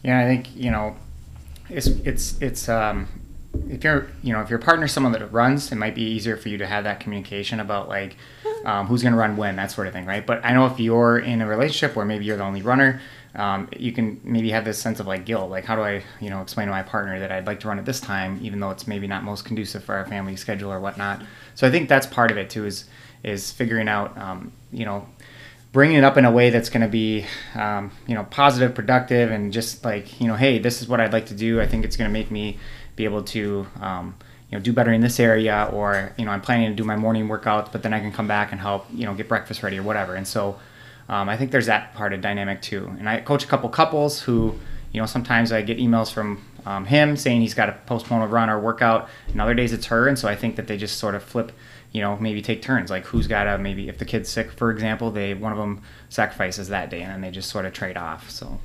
Yeah, 0.03 0.19
I 0.19 0.25
think 0.25 0.55
you 0.55 0.71
know, 0.71 0.95
it's 1.69 1.85
it's 1.85 2.41
it's 2.41 2.67
um, 2.67 3.07
if 3.69 3.83
you're 3.83 4.07
you 4.23 4.33
know 4.33 4.41
if 4.41 4.49
your 4.49 4.57
partner's 4.57 4.91
someone 4.91 5.11
that 5.11 5.31
runs, 5.31 5.71
it 5.71 5.75
might 5.75 5.93
be 5.93 6.01
easier 6.01 6.35
for 6.35 6.49
you 6.49 6.57
to 6.57 6.65
have 6.65 6.83
that 6.85 6.99
communication 6.99 7.59
about 7.59 7.87
like 7.87 8.15
um, 8.65 8.87
who's 8.87 9.03
going 9.03 9.13
to 9.13 9.19
run 9.19 9.37
when 9.37 9.55
that 9.57 9.69
sort 9.69 9.85
of 9.85 9.93
thing, 9.93 10.07
right? 10.07 10.25
But 10.25 10.43
I 10.43 10.51
know 10.53 10.65
if 10.65 10.79
you're 10.79 11.19
in 11.19 11.41
a 11.41 11.47
relationship 11.47 11.95
where 11.95 12.07
maybe 12.07 12.25
you're 12.25 12.37
the 12.37 12.43
only 12.43 12.63
runner. 12.63 12.99
Um, 13.33 13.69
you 13.77 13.93
can 13.93 14.19
maybe 14.25 14.49
have 14.49 14.65
this 14.65 14.77
sense 14.77 14.99
of 14.99 15.07
like 15.07 15.23
guilt, 15.23 15.49
like 15.49 15.63
how 15.63 15.77
do 15.77 15.83
I, 15.83 16.03
you 16.19 16.29
know, 16.29 16.41
explain 16.41 16.67
to 16.67 16.71
my 16.71 16.83
partner 16.83 17.17
that 17.19 17.31
I'd 17.31 17.47
like 17.47 17.61
to 17.61 17.69
run 17.69 17.79
at 17.79 17.85
this 17.85 18.01
time, 18.01 18.37
even 18.41 18.59
though 18.59 18.71
it's 18.71 18.87
maybe 18.87 19.07
not 19.07 19.23
most 19.23 19.45
conducive 19.45 19.85
for 19.85 19.95
our 19.95 20.05
family 20.05 20.35
schedule 20.35 20.69
or 20.69 20.81
whatnot. 20.81 21.21
So 21.55 21.65
I 21.65 21.71
think 21.71 21.87
that's 21.87 22.05
part 22.05 22.29
of 22.29 22.37
it 22.37 22.49
too, 22.49 22.65
is 22.65 22.85
is 23.23 23.51
figuring 23.51 23.87
out, 23.87 24.17
um, 24.17 24.51
you 24.73 24.83
know, 24.83 25.07
bringing 25.71 25.97
it 25.97 26.03
up 26.03 26.17
in 26.17 26.25
a 26.25 26.31
way 26.31 26.49
that's 26.49 26.69
going 26.69 26.81
to 26.81 26.87
be 26.87 27.25
um, 27.55 27.91
you 28.07 28.15
know 28.15 28.23
positive 28.25 28.75
productive 28.75 29.31
and 29.31 29.53
just 29.53 29.85
like 29.85 30.19
you 30.19 30.27
know 30.27 30.35
hey 30.35 30.59
this 30.59 30.81
is 30.81 30.87
what 30.87 30.99
i'd 30.99 31.13
like 31.13 31.27
to 31.27 31.33
do. 31.33 31.61
I 31.61 31.67
think 31.67 31.85
it's 31.85 31.95
going 31.95 32.09
to 32.09 32.13
make 32.13 32.31
me 32.31 32.57
be 32.95 33.05
able 33.05 33.23
to 33.23 33.65
um, 33.79 34.15
you 34.49 34.57
know 34.57 34.63
do 34.63 34.73
better 34.73 34.91
in 34.91 35.01
this 35.01 35.19
area 35.19 35.69
or 35.71 36.13
you 36.17 36.25
know 36.25 36.31
i'm 36.31 36.41
planning 36.41 36.69
to 36.69 36.75
do 36.75 36.83
my 36.83 36.95
morning 36.95 37.27
workouts 37.27 37.71
but 37.71 37.83
then 37.83 37.93
i 37.93 37.99
can 37.99 38.11
come 38.11 38.27
back 38.27 38.51
and 38.51 38.59
help 38.59 38.85
you 38.93 39.05
know 39.05 39.13
get 39.13 39.27
breakfast 39.27 39.63
ready 39.63 39.79
or 39.79 39.83
whatever. 39.83 40.15
And 40.15 40.27
so 40.27 40.59
um, 41.09 41.29
i 41.29 41.37
think 41.37 41.51
there's 41.51 41.67
that 41.67 41.93
part 41.93 42.13
of 42.13 42.21
dynamic 42.21 42.61
too. 42.61 42.91
And 42.99 43.07
i 43.07 43.21
coach 43.21 43.43
a 43.43 43.47
couple 43.47 43.69
couples 43.69 44.21
who 44.21 44.59
you 44.91 44.99
know 44.99 45.07
sometimes 45.07 45.51
i 45.51 45.61
get 45.61 45.77
emails 45.77 46.11
from 46.11 46.45
um, 46.65 46.85
him 46.85 47.17
saying 47.17 47.41
he's 47.41 47.55
got 47.55 47.67
to 47.67 47.71
postpone 47.87 48.21
a 48.21 48.27
run 48.27 48.47
or 48.47 48.59
workout. 48.59 49.09
And 49.29 49.41
other 49.41 49.55
days 49.55 49.73
it's 49.73 49.87
her. 49.87 50.07
And 50.07 50.19
so 50.19 50.27
i 50.27 50.35
think 50.35 50.57
that 50.57 50.67
they 50.67 50.77
just 50.77 50.97
sort 50.97 51.15
of 51.15 51.23
flip 51.23 51.51
you 51.91 52.01
know, 52.01 52.17
maybe 52.17 52.41
take 52.41 52.61
turns. 52.61 52.89
Like 52.89 53.05
who's 53.05 53.27
got 53.27 53.45
to 53.45 53.57
maybe 53.57 53.89
if 53.89 53.97
the 53.97 54.05
kid's 54.05 54.29
sick, 54.29 54.51
for 54.51 54.71
example, 54.71 55.11
they 55.11 55.33
one 55.33 55.51
of 55.51 55.57
them 55.57 55.81
sacrifices 56.09 56.69
that 56.69 56.89
day, 56.89 57.01
and 57.01 57.11
then 57.11 57.21
they 57.21 57.31
just 57.31 57.49
sort 57.49 57.65
of 57.65 57.73
trade 57.73 57.97
off. 57.97 58.29
So. 58.29 58.59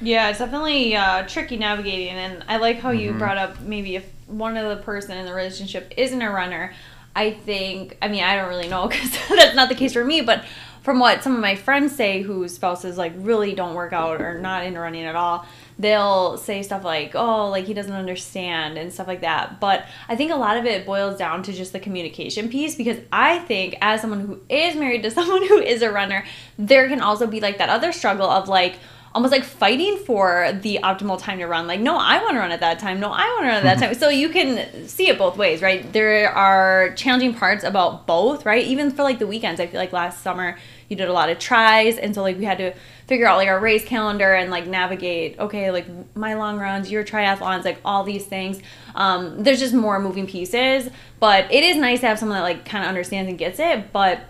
Yeah, 0.00 0.30
it's 0.30 0.40
definitely 0.40 0.96
uh, 0.96 1.28
tricky 1.28 1.56
navigating, 1.56 2.14
and 2.14 2.44
I 2.48 2.56
like 2.56 2.80
how 2.80 2.90
you 2.90 3.10
mm-hmm. 3.10 3.18
brought 3.18 3.38
up 3.38 3.60
maybe 3.60 3.94
if 3.94 4.10
one 4.26 4.56
of 4.56 4.76
the 4.76 4.82
person 4.82 5.16
in 5.16 5.26
the 5.26 5.32
relationship 5.32 5.92
isn't 5.96 6.20
a 6.20 6.30
runner. 6.30 6.74
I 7.14 7.32
think, 7.32 7.98
I 8.00 8.08
mean, 8.08 8.24
I 8.24 8.36
don't 8.36 8.48
really 8.48 8.68
know 8.68 8.88
because 8.88 9.12
that's 9.28 9.54
not 9.54 9.68
the 9.68 9.74
case 9.74 9.92
for 9.92 10.04
me, 10.04 10.22
but 10.22 10.44
from 10.82 10.98
what 10.98 11.22
some 11.22 11.34
of 11.34 11.40
my 11.40 11.54
friends 11.54 11.94
say 11.94 12.22
whose 12.22 12.54
spouses 12.54 12.98
like 12.98 13.12
really 13.16 13.54
don't 13.54 13.74
work 13.74 13.92
out 13.92 14.20
or 14.20 14.38
not 14.40 14.64
into 14.64 14.80
running 14.80 15.04
at 15.04 15.14
all, 15.14 15.46
they'll 15.78 16.36
say 16.36 16.62
stuff 16.62 16.84
like, 16.84 17.14
oh, 17.14 17.48
like 17.50 17.66
he 17.66 17.74
doesn't 17.74 17.92
understand 17.92 18.76
and 18.76 18.92
stuff 18.92 19.06
like 19.06 19.20
that. 19.20 19.60
But 19.60 19.86
I 20.08 20.16
think 20.16 20.32
a 20.32 20.36
lot 20.36 20.56
of 20.56 20.64
it 20.64 20.84
boils 20.84 21.16
down 21.16 21.44
to 21.44 21.52
just 21.52 21.72
the 21.72 21.80
communication 21.80 22.48
piece 22.48 22.74
because 22.74 22.98
I 23.12 23.38
think 23.38 23.76
as 23.80 24.00
someone 24.00 24.20
who 24.20 24.40
is 24.48 24.74
married 24.74 25.04
to 25.04 25.10
someone 25.12 25.46
who 25.46 25.58
is 25.58 25.82
a 25.82 25.90
runner, 25.90 26.24
there 26.58 26.88
can 26.88 27.00
also 27.00 27.26
be 27.26 27.40
like 27.40 27.58
that 27.58 27.68
other 27.68 27.92
struggle 27.92 28.28
of 28.28 28.48
like, 28.48 28.76
almost 29.14 29.32
like 29.32 29.44
fighting 29.44 29.98
for 29.98 30.52
the 30.62 30.80
optimal 30.82 31.20
time 31.20 31.38
to 31.38 31.46
run. 31.46 31.66
Like, 31.66 31.80
no, 31.80 31.96
I 31.98 32.22
want 32.22 32.34
to 32.34 32.38
run 32.38 32.50
at 32.52 32.60
that 32.60 32.78
time. 32.78 32.98
No, 32.98 33.10
I 33.10 33.26
want 33.28 33.42
to 33.42 33.48
run 33.48 33.56
at 33.56 33.62
that 33.62 33.78
time. 33.78 33.94
So 34.02 34.08
you 34.08 34.30
can 34.30 34.88
see 34.88 35.08
it 35.08 35.18
both 35.18 35.36
ways, 35.36 35.62
right? 35.62 35.92
There 35.92 36.28
are 36.30 36.92
challenging 36.94 37.34
parts 37.34 37.62
about 37.62 38.06
both, 38.06 38.44
right? 38.44 38.64
Even 38.66 38.90
for 38.90 39.04
like 39.04 39.20
the 39.20 39.26
weekends. 39.26 39.60
I 39.60 39.66
feel 39.66 39.78
like 39.78 39.92
last 39.92 40.22
summer 40.22 40.58
you 40.88 40.96
did 40.96 41.08
a 41.08 41.12
lot 41.12 41.30
of 41.30 41.38
tris, 41.38 41.98
and 41.98 42.14
so 42.14 42.22
like 42.22 42.36
we 42.36 42.44
had 42.44 42.58
to 42.58 42.74
figure 43.06 43.26
out 43.26 43.36
like 43.36 43.48
our 43.48 43.60
race 43.60 43.84
calendar 43.84 44.34
and 44.34 44.50
like 44.50 44.66
navigate. 44.66 45.38
Okay, 45.38 45.70
like 45.70 45.86
my 46.16 46.34
long 46.34 46.58
runs, 46.58 46.90
your 46.90 47.04
triathlons, 47.04 47.64
like 47.64 47.78
all 47.84 48.02
these 48.02 48.26
things. 48.26 48.60
Um, 48.94 49.42
there's 49.44 49.60
just 49.60 49.74
more 49.74 50.00
moving 50.00 50.26
pieces, 50.26 50.90
but 51.20 51.52
it 51.52 51.62
is 51.62 51.76
nice 51.76 52.00
to 52.00 52.06
have 52.08 52.18
someone 52.18 52.38
that 52.38 52.44
like 52.44 52.64
kind 52.64 52.82
of 52.82 52.88
understands 52.88 53.28
and 53.28 53.38
gets 53.38 53.60
it. 53.60 53.92
But 53.92 54.20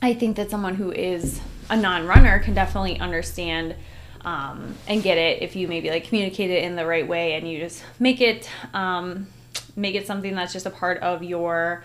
I 0.00 0.14
think 0.14 0.36
that 0.36 0.50
someone 0.50 0.76
who 0.76 0.92
is 0.92 1.40
a 1.68 1.76
non-runner 1.76 2.38
can 2.40 2.54
definitely 2.54 2.98
understand 3.00 3.74
um, 4.24 4.74
and 4.86 5.02
get 5.02 5.18
it 5.18 5.42
if 5.42 5.56
you 5.56 5.68
maybe 5.68 5.90
like 5.90 6.04
communicate 6.04 6.50
it 6.50 6.64
in 6.64 6.76
the 6.76 6.86
right 6.86 7.06
way 7.06 7.34
and 7.34 7.50
you 7.50 7.58
just 7.58 7.82
make 7.98 8.20
it 8.20 8.48
um, 8.74 9.26
make 9.76 9.94
it 9.94 10.06
something 10.06 10.34
that's 10.34 10.52
just 10.52 10.66
a 10.66 10.70
part 10.70 10.98
of 10.98 11.22
your 11.22 11.82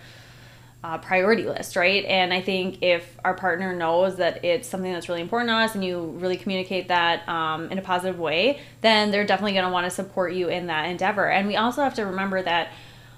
uh, 0.84 0.98
priority 0.98 1.44
list, 1.44 1.74
right? 1.74 2.04
And 2.04 2.32
I 2.32 2.40
think 2.40 2.82
if 2.82 3.18
our 3.24 3.34
partner 3.34 3.74
knows 3.74 4.16
that 4.16 4.44
it's 4.44 4.68
something 4.68 4.92
that's 4.92 5.08
really 5.08 5.20
important 5.20 5.50
to 5.50 5.54
us 5.54 5.74
and 5.74 5.84
you 5.84 6.14
really 6.18 6.36
communicate 6.36 6.88
that 6.88 7.28
um, 7.28 7.70
in 7.72 7.78
a 7.78 7.82
positive 7.82 8.20
way, 8.20 8.60
then 8.82 9.10
they're 9.10 9.26
definitely 9.26 9.54
going 9.54 9.64
to 9.64 9.72
want 9.72 9.84
to 9.84 9.90
support 9.90 10.32
you 10.32 10.48
in 10.48 10.66
that 10.68 10.84
endeavor. 10.84 11.28
And 11.28 11.48
we 11.48 11.56
also 11.56 11.82
have 11.82 11.94
to 11.94 12.06
remember 12.06 12.40
that 12.42 12.68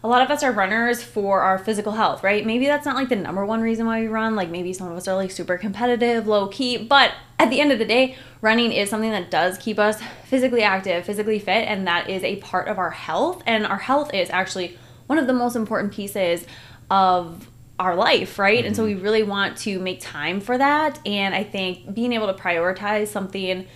a 0.02 0.08
lot 0.08 0.22
of 0.22 0.30
us 0.30 0.42
are 0.42 0.52
runners 0.52 1.02
for 1.02 1.42
our 1.42 1.58
physical 1.58 1.92
health, 1.92 2.22
right? 2.22 2.46
Maybe 2.46 2.66
that's 2.66 2.86
not 2.86 2.94
like 2.94 3.10
the 3.10 3.16
number 3.16 3.44
one 3.44 3.60
reason 3.60 3.84
why 3.84 4.00
we 4.00 4.06
run. 4.06 4.34
Like 4.34 4.48
maybe 4.48 4.72
some 4.72 4.90
of 4.90 4.96
us 4.96 5.06
are 5.06 5.16
like 5.16 5.30
super 5.30 5.58
competitive, 5.58 6.26
low 6.26 6.46
key, 6.46 6.78
but 6.78 7.12
at 7.38 7.50
the 7.50 7.60
end 7.60 7.72
of 7.72 7.78
the 7.78 7.84
day, 7.84 8.16
running 8.40 8.72
is 8.72 8.90
something 8.90 9.10
that 9.10 9.30
does 9.30 9.58
keep 9.58 9.78
us 9.78 10.00
physically 10.24 10.62
active, 10.62 11.04
physically 11.04 11.38
fit, 11.38 11.68
and 11.68 11.86
that 11.86 12.10
is 12.10 12.24
a 12.24 12.36
part 12.36 12.68
of 12.68 12.78
our 12.78 12.90
health. 12.90 13.42
And 13.46 13.66
our 13.66 13.78
health 13.78 14.12
is 14.12 14.28
actually 14.30 14.76
one 15.06 15.18
of 15.18 15.26
the 15.26 15.32
most 15.32 15.56
important 15.56 15.92
pieces 15.92 16.46
of 16.90 17.48
our 17.78 17.94
life, 17.94 18.38
right? 18.38 18.58
Mm-hmm. 18.58 18.66
And 18.66 18.76
so 18.76 18.84
we 18.84 18.94
really 18.94 19.22
want 19.22 19.56
to 19.58 19.78
make 19.78 20.00
time 20.00 20.40
for 20.40 20.58
that. 20.58 20.98
And 21.06 21.34
I 21.34 21.44
think 21.44 21.94
being 21.94 22.12
able 22.12 22.26
to 22.26 22.34
prioritize 22.34 23.08
something 23.08 23.66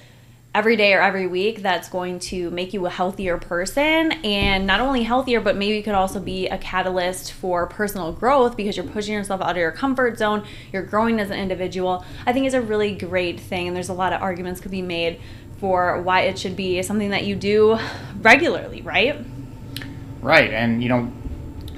every 0.54 0.76
day 0.76 0.92
or 0.92 1.00
every 1.00 1.26
week 1.26 1.62
that's 1.62 1.88
going 1.88 2.18
to 2.18 2.50
make 2.50 2.74
you 2.74 2.84
a 2.84 2.90
healthier 2.90 3.38
person. 3.38 4.12
And 4.24 4.66
not 4.66 4.80
only 4.80 5.02
healthier 5.02 5.40
but 5.40 5.56
maybe 5.56 5.82
could 5.82 5.94
also 5.94 6.20
be 6.20 6.46
a 6.48 6.58
catalyst 6.58 7.32
for 7.32 7.66
personal 7.66 8.12
growth 8.12 8.56
because 8.56 8.76
you're 8.76 8.86
pushing 8.86 9.14
yourself 9.14 9.40
out 9.40 9.52
of 9.52 9.56
your 9.56 9.72
comfort 9.72 10.18
zone. 10.18 10.44
You're 10.72 10.82
growing 10.82 11.20
as 11.20 11.30
an 11.30 11.38
individual. 11.38 12.04
I 12.26 12.32
think 12.32 12.46
is 12.46 12.54
a 12.54 12.60
really 12.60 12.94
great 12.94 13.40
thing 13.40 13.66
and 13.66 13.76
there's 13.76 13.88
a 13.88 13.94
lot 13.94 14.12
of 14.12 14.20
arguments 14.20 14.60
could 14.60 14.70
be 14.70 14.82
made 14.82 15.20
for 15.58 16.02
why 16.02 16.22
it 16.22 16.38
should 16.38 16.56
be 16.56 16.82
something 16.82 17.10
that 17.10 17.24
you 17.24 17.34
do 17.34 17.78
regularly 18.20 18.82
right? 18.82 19.24
Right 20.20 20.52
and 20.52 20.82
you 20.82 20.90
know 20.90 21.10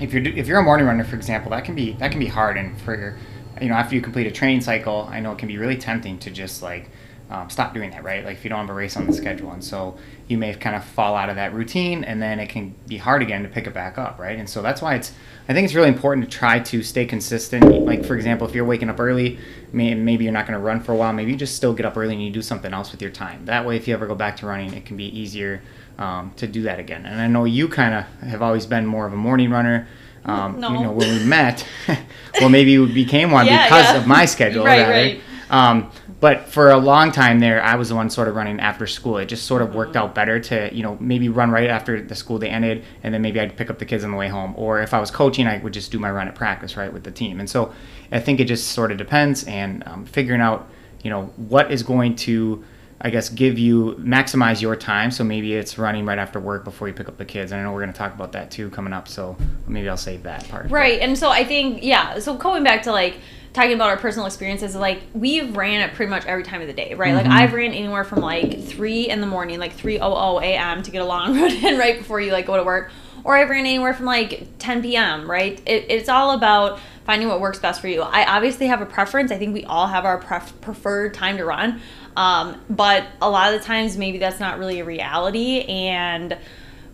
if 0.00 0.12
you're 0.12 0.25
if 0.25 0.49
you're 0.49 0.59
a 0.59 0.64
morning 0.64 0.87
runner 0.87 1.04
for 1.04 1.14
example 1.14 1.52
that 1.52 1.64
can 1.64 1.76
be 1.76 1.93
that 1.95 2.11
can 2.11 2.19
be 2.19 2.26
hard. 2.26 2.57
And 2.57 2.81
for 2.81 3.16
you 3.61 3.69
know 3.69 3.75
after 3.75 3.95
you 3.95 4.00
complete 4.00 4.26
a 4.26 4.33
training 4.33 4.61
cycle 4.61 5.09
i 5.12 5.21
know 5.21 5.31
it 5.31 5.38
can 5.38 5.47
be 5.47 5.59
really 5.59 5.76
tempting 5.76 6.19
to 6.19 6.28
just 6.28 6.61
like 6.61 6.90
um, 7.35 7.50
stop 7.50 7.75
doing 7.75 7.91
that, 7.91 8.05
right? 8.05 8.25
Like 8.25 8.37
if 8.37 8.45
you 8.45 8.50
don't 8.50 8.61
have 8.61 8.71
a 8.71 8.75
race 8.75 8.97
on 8.97 9.07
the 9.07 9.12
schedule, 9.12 9.50
and 9.50 9.62
so 9.62 9.99
you 10.29 10.38
may 10.38 10.55
kind 10.55 10.76
of 10.76 10.85
fall 10.85 11.17
out 11.17 11.29
of 11.29 11.37
that 11.37 11.53
routine, 11.53 12.05
and 12.05 12.23
then 12.23 12.38
it 12.38 12.49
can 12.49 12.75
be 12.87 12.97
hard 12.97 13.23
again 13.23 13.43
to 13.43 13.49
pick 13.49 13.67
it 13.67 13.75
back 13.75 13.99
up, 13.99 14.19
right? 14.19 14.38
And 14.38 14.49
so 14.49 14.62
that's 14.62 14.81
why 14.81 14.95
it's, 14.95 15.12
I 15.49 15.53
think 15.53 15.64
it's 15.64 15.75
really 15.75 15.88
important 15.88 16.31
to 16.31 16.38
try 16.38 16.61
to 16.61 16.83
stay 16.83 17.05
consistent. 17.05 17.64
Like 17.85 18.05
for 18.05 18.14
example, 18.14 18.47
if 18.47 18.55
you're 18.55 18.64
waking 18.64 18.88
up 18.88 19.00
early, 19.00 19.38
maybe 19.73 20.25
you're 20.25 20.33
not 20.33 20.47
going 20.47 20.59
to 20.59 20.64
run 20.64 20.81
for 20.81 20.93
a 20.93 20.97
while, 20.97 21.12
maybe 21.12 21.33
you 21.33 21.37
just 21.37 21.57
still 21.57 21.75
get 21.75 21.85
up 21.85 21.97
early 21.97 22.14
and 22.14 22.23
you 22.23 22.31
do 22.31 22.43
something 22.43 22.73
else 22.73 22.93
with 22.93 23.03
your 23.03 23.11
time. 23.11 23.47
That 23.47 23.67
way, 23.67 23.76
if 23.76 23.88
you 23.88 23.95
ever 23.95 24.07
go 24.07 24.14
back 24.14 24.37
to 24.38 24.47
running, 24.47 24.73
it 24.73 24.87
can 24.87 24.97
be 24.97 25.07
easier 25.07 25.61
um, 25.99 26.33
to 26.37 26.47
do 26.47 26.62
that 26.62 26.79
again. 26.79 27.05
And 27.05 27.21
I 27.21 27.26
know 27.26 27.45
you 27.45 27.69
kind 27.69 27.95
of 27.95 28.29
have 28.29 28.43
always 28.43 28.67
been 28.67 28.87
more 28.87 29.07
of 29.07 29.12
a 29.12 29.17
morning 29.17 29.50
runner. 29.50 29.88
Um, 30.25 30.61
no. 30.61 30.73
You 30.73 30.81
know, 30.81 30.93
when 30.93 31.19
we 31.19 31.25
met, 31.25 31.67
well, 32.41 32.49
maybe 32.49 32.71
you 32.71 32.87
became 32.87 33.31
one 33.31 33.47
yeah, 33.47 33.64
because 33.64 33.93
yeah. 33.93 33.97
of 34.00 34.07
my 34.07 34.25
schedule. 34.25 34.64
right, 34.64 34.88
right. 34.88 35.21
Um, 35.50 35.91
but 36.21 36.49
for 36.49 36.71
a 36.71 36.78
long 36.78 37.12
time 37.12 37.40
there, 37.40 37.62
I 37.62 37.75
was 37.75 37.90
the 37.90 37.94
one 37.94 38.09
sort 38.09 38.28
of 38.28 38.35
running 38.35 38.61
after 38.61 38.87
school. 38.87 39.18
It 39.18 39.26
just 39.26 39.44
sort 39.44 39.62
of 39.62 39.75
worked 39.75 39.97
out 39.97 40.14
better 40.14 40.40
to, 40.40 40.75
you 40.75 40.83
know, 40.83 40.97
maybe 41.00 41.28
run 41.28 41.50
right 41.50 41.68
after 41.68 42.00
the 42.00 42.14
school 42.14 42.38
day 42.38 42.49
ended, 42.49 42.85
and 43.02 43.12
then 43.12 43.21
maybe 43.21 43.40
I'd 43.40 43.56
pick 43.56 43.71
up 43.71 43.78
the 43.78 43.85
kids 43.85 44.04
on 44.04 44.11
the 44.11 44.16
way 44.16 44.28
home. 44.28 44.54
Or 44.56 44.80
if 44.80 44.94
I 44.94 45.00
was 45.00 45.11
coaching, 45.11 45.47
I 45.47 45.59
would 45.59 45.73
just 45.75 45.92
do 45.92 45.99
my 45.99 46.11
run 46.11 46.28
at 46.28 46.35
practice, 46.35 46.76
right, 46.76 46.92
with 46.92 47.04
the 47.04 47.11
team. 47.11 47.40
And 47.40 47.50
so 47.50 47.75
I 48.11 48.21
think 48.21 48.40
it 48.40 48.44
just 48.44 48.68
sort 48.68 48.90
of 48.90 48.99
depends, 48.99 49.44
and 49.44 49.87
um, 49.87 50.06
figuring 50.06 50.40
out, 50.40 50.68
you 51.02 51.11
know, 51.11 51.25
what 51.37 51.71
is 51.71 51.83
going 51.83 52.16
to, 52.16 52.64
I 53.00 53.11
guess, 53.11 53.28
give 53.28 53.59
you 53.59 53.97
maximize 53.99 54.62
your 54.62 54.76
time. 54.76 55.11
So 55.11 55.25
maybe 55.25 55.52
it's 55.52 55.76
running 55.76 56.06
right 56.06 56.18
after 56.18 56.40
work 56.40 56.64
before 56.64 56.88
you 56.88 56.94
pick 56.94 57.09
up 57.09 57.18
the 57.18 57.26
kids. 57.26 57.52
And 57.52 57.61
I 57.61 57.64
know 57.64 57.73
we're 57.73 57.83
going 57.83 57.92
to 57.92 57.99
talk 57.99 58.14
about 58.14 58.33
that 58.33 58.50
too 58.50 58.71
coming 58.71 58.94
up. 58.94 59.09
So 59.09 59.37
maybe 59.66 59.88
I'll 59.90 59.99
save 59.99 60.23
that 60.23 60.49
part. 60.49 60.71
Right. 60.71 61.00
And 61.00 61.18
so 61.18 61.28
I 61.28 61.44
think, 61.44 61.83
yeah. 61.83 62.18
So 62.21 62.35
going 62.35 62.64
back 62.64 62.85
to 62.85 62.92
like 62.92 63.18
talking 63.55 63.73
about 63.73 63.89
our 63.89 63.97
personal 63.97 64.27
experiences, 64.27 64.75
like 64.75 65.01
we've 65.15 65.57
ran 65.57 65.81
at 65.81 65.95
pretty 65.95 66.11
much 66.11 66.27
every 66.27 66.43
time 66.43 66.61
of 66.61 66.67
the 66.67 66.73
day, 66.73 66.93
right? 66.95 67.15
Mm-hmm. 67.15 67.29
Like 67.29 67.43
I've 67.43 67.55
ran 67.55 67.73
anywhere 67.73 68.05
from 68.05 68.21
like 68.21 68.63
three 68.65 69.09
in 69.09 69.21
the 69.21 69.27
morning, 69.27 69.61
like 69.61 69.73
three 69.73 69.99
oh 70.01 70.13
oh 70.13 70.41
a.m. 70.41 70.83
to 70.83 70.91
get 70.91 71.01
a 71.01 71.05
long 71.05 71.35
run 71.41 71.53
in 71.53 71.79
right 71.79 71.97
before 71.97 72.21
you 72.21 72.33
like 72.33 72.47
go 72.47 72.57
to 72.57 72.65
work, 72.65 72.91
or 73.23 73.37
I've 73.37 73.49
ran 73.49 73.61
anywhere 73.61 73.95
from 73.95 74.07
like 74.07 74.49
10 74.59 74.83
p.m. 74.83 75.31
Right? 75.31 75.63
It, 75.67 75.87
it's 75.89 76.09
all 76.09 76.33
about 76.33 76.81
finding 77.07 77.29
what 77.29 77.41
works 77.41 77.61
best 77.61 77.81
for 77.81 77.89
you. 77.89 78.03
I 78.03 78.37
obviously 78.37 78.67
have 78.67 78.83
a 78.83 78.87
preference. 78.87 79.31
I 79.31 79.39
think 79.39 79.55
we 79.55 79.65
all 79.65 79.87
have 79.87 80.05
our 80.05 80.19
pref- 80.19 80.61
preferred 80.61 81.15
time 81.15 81.37
to 81.37 81.45
run, 81.45 81.81
um, 82.17 82.61
but 82.69 83.07
a 83.23 83.31
lot 83.31 83.55
of 83.55 83.61
the 83.61 83.65
times 83.65 83.97
maybe 83.97 84.19
that's 84.19 84.41
not 84.41 84.59
really 84.59 84.81
a 84.81 84.85
reality 84.85 85.61
and 85.61 86.37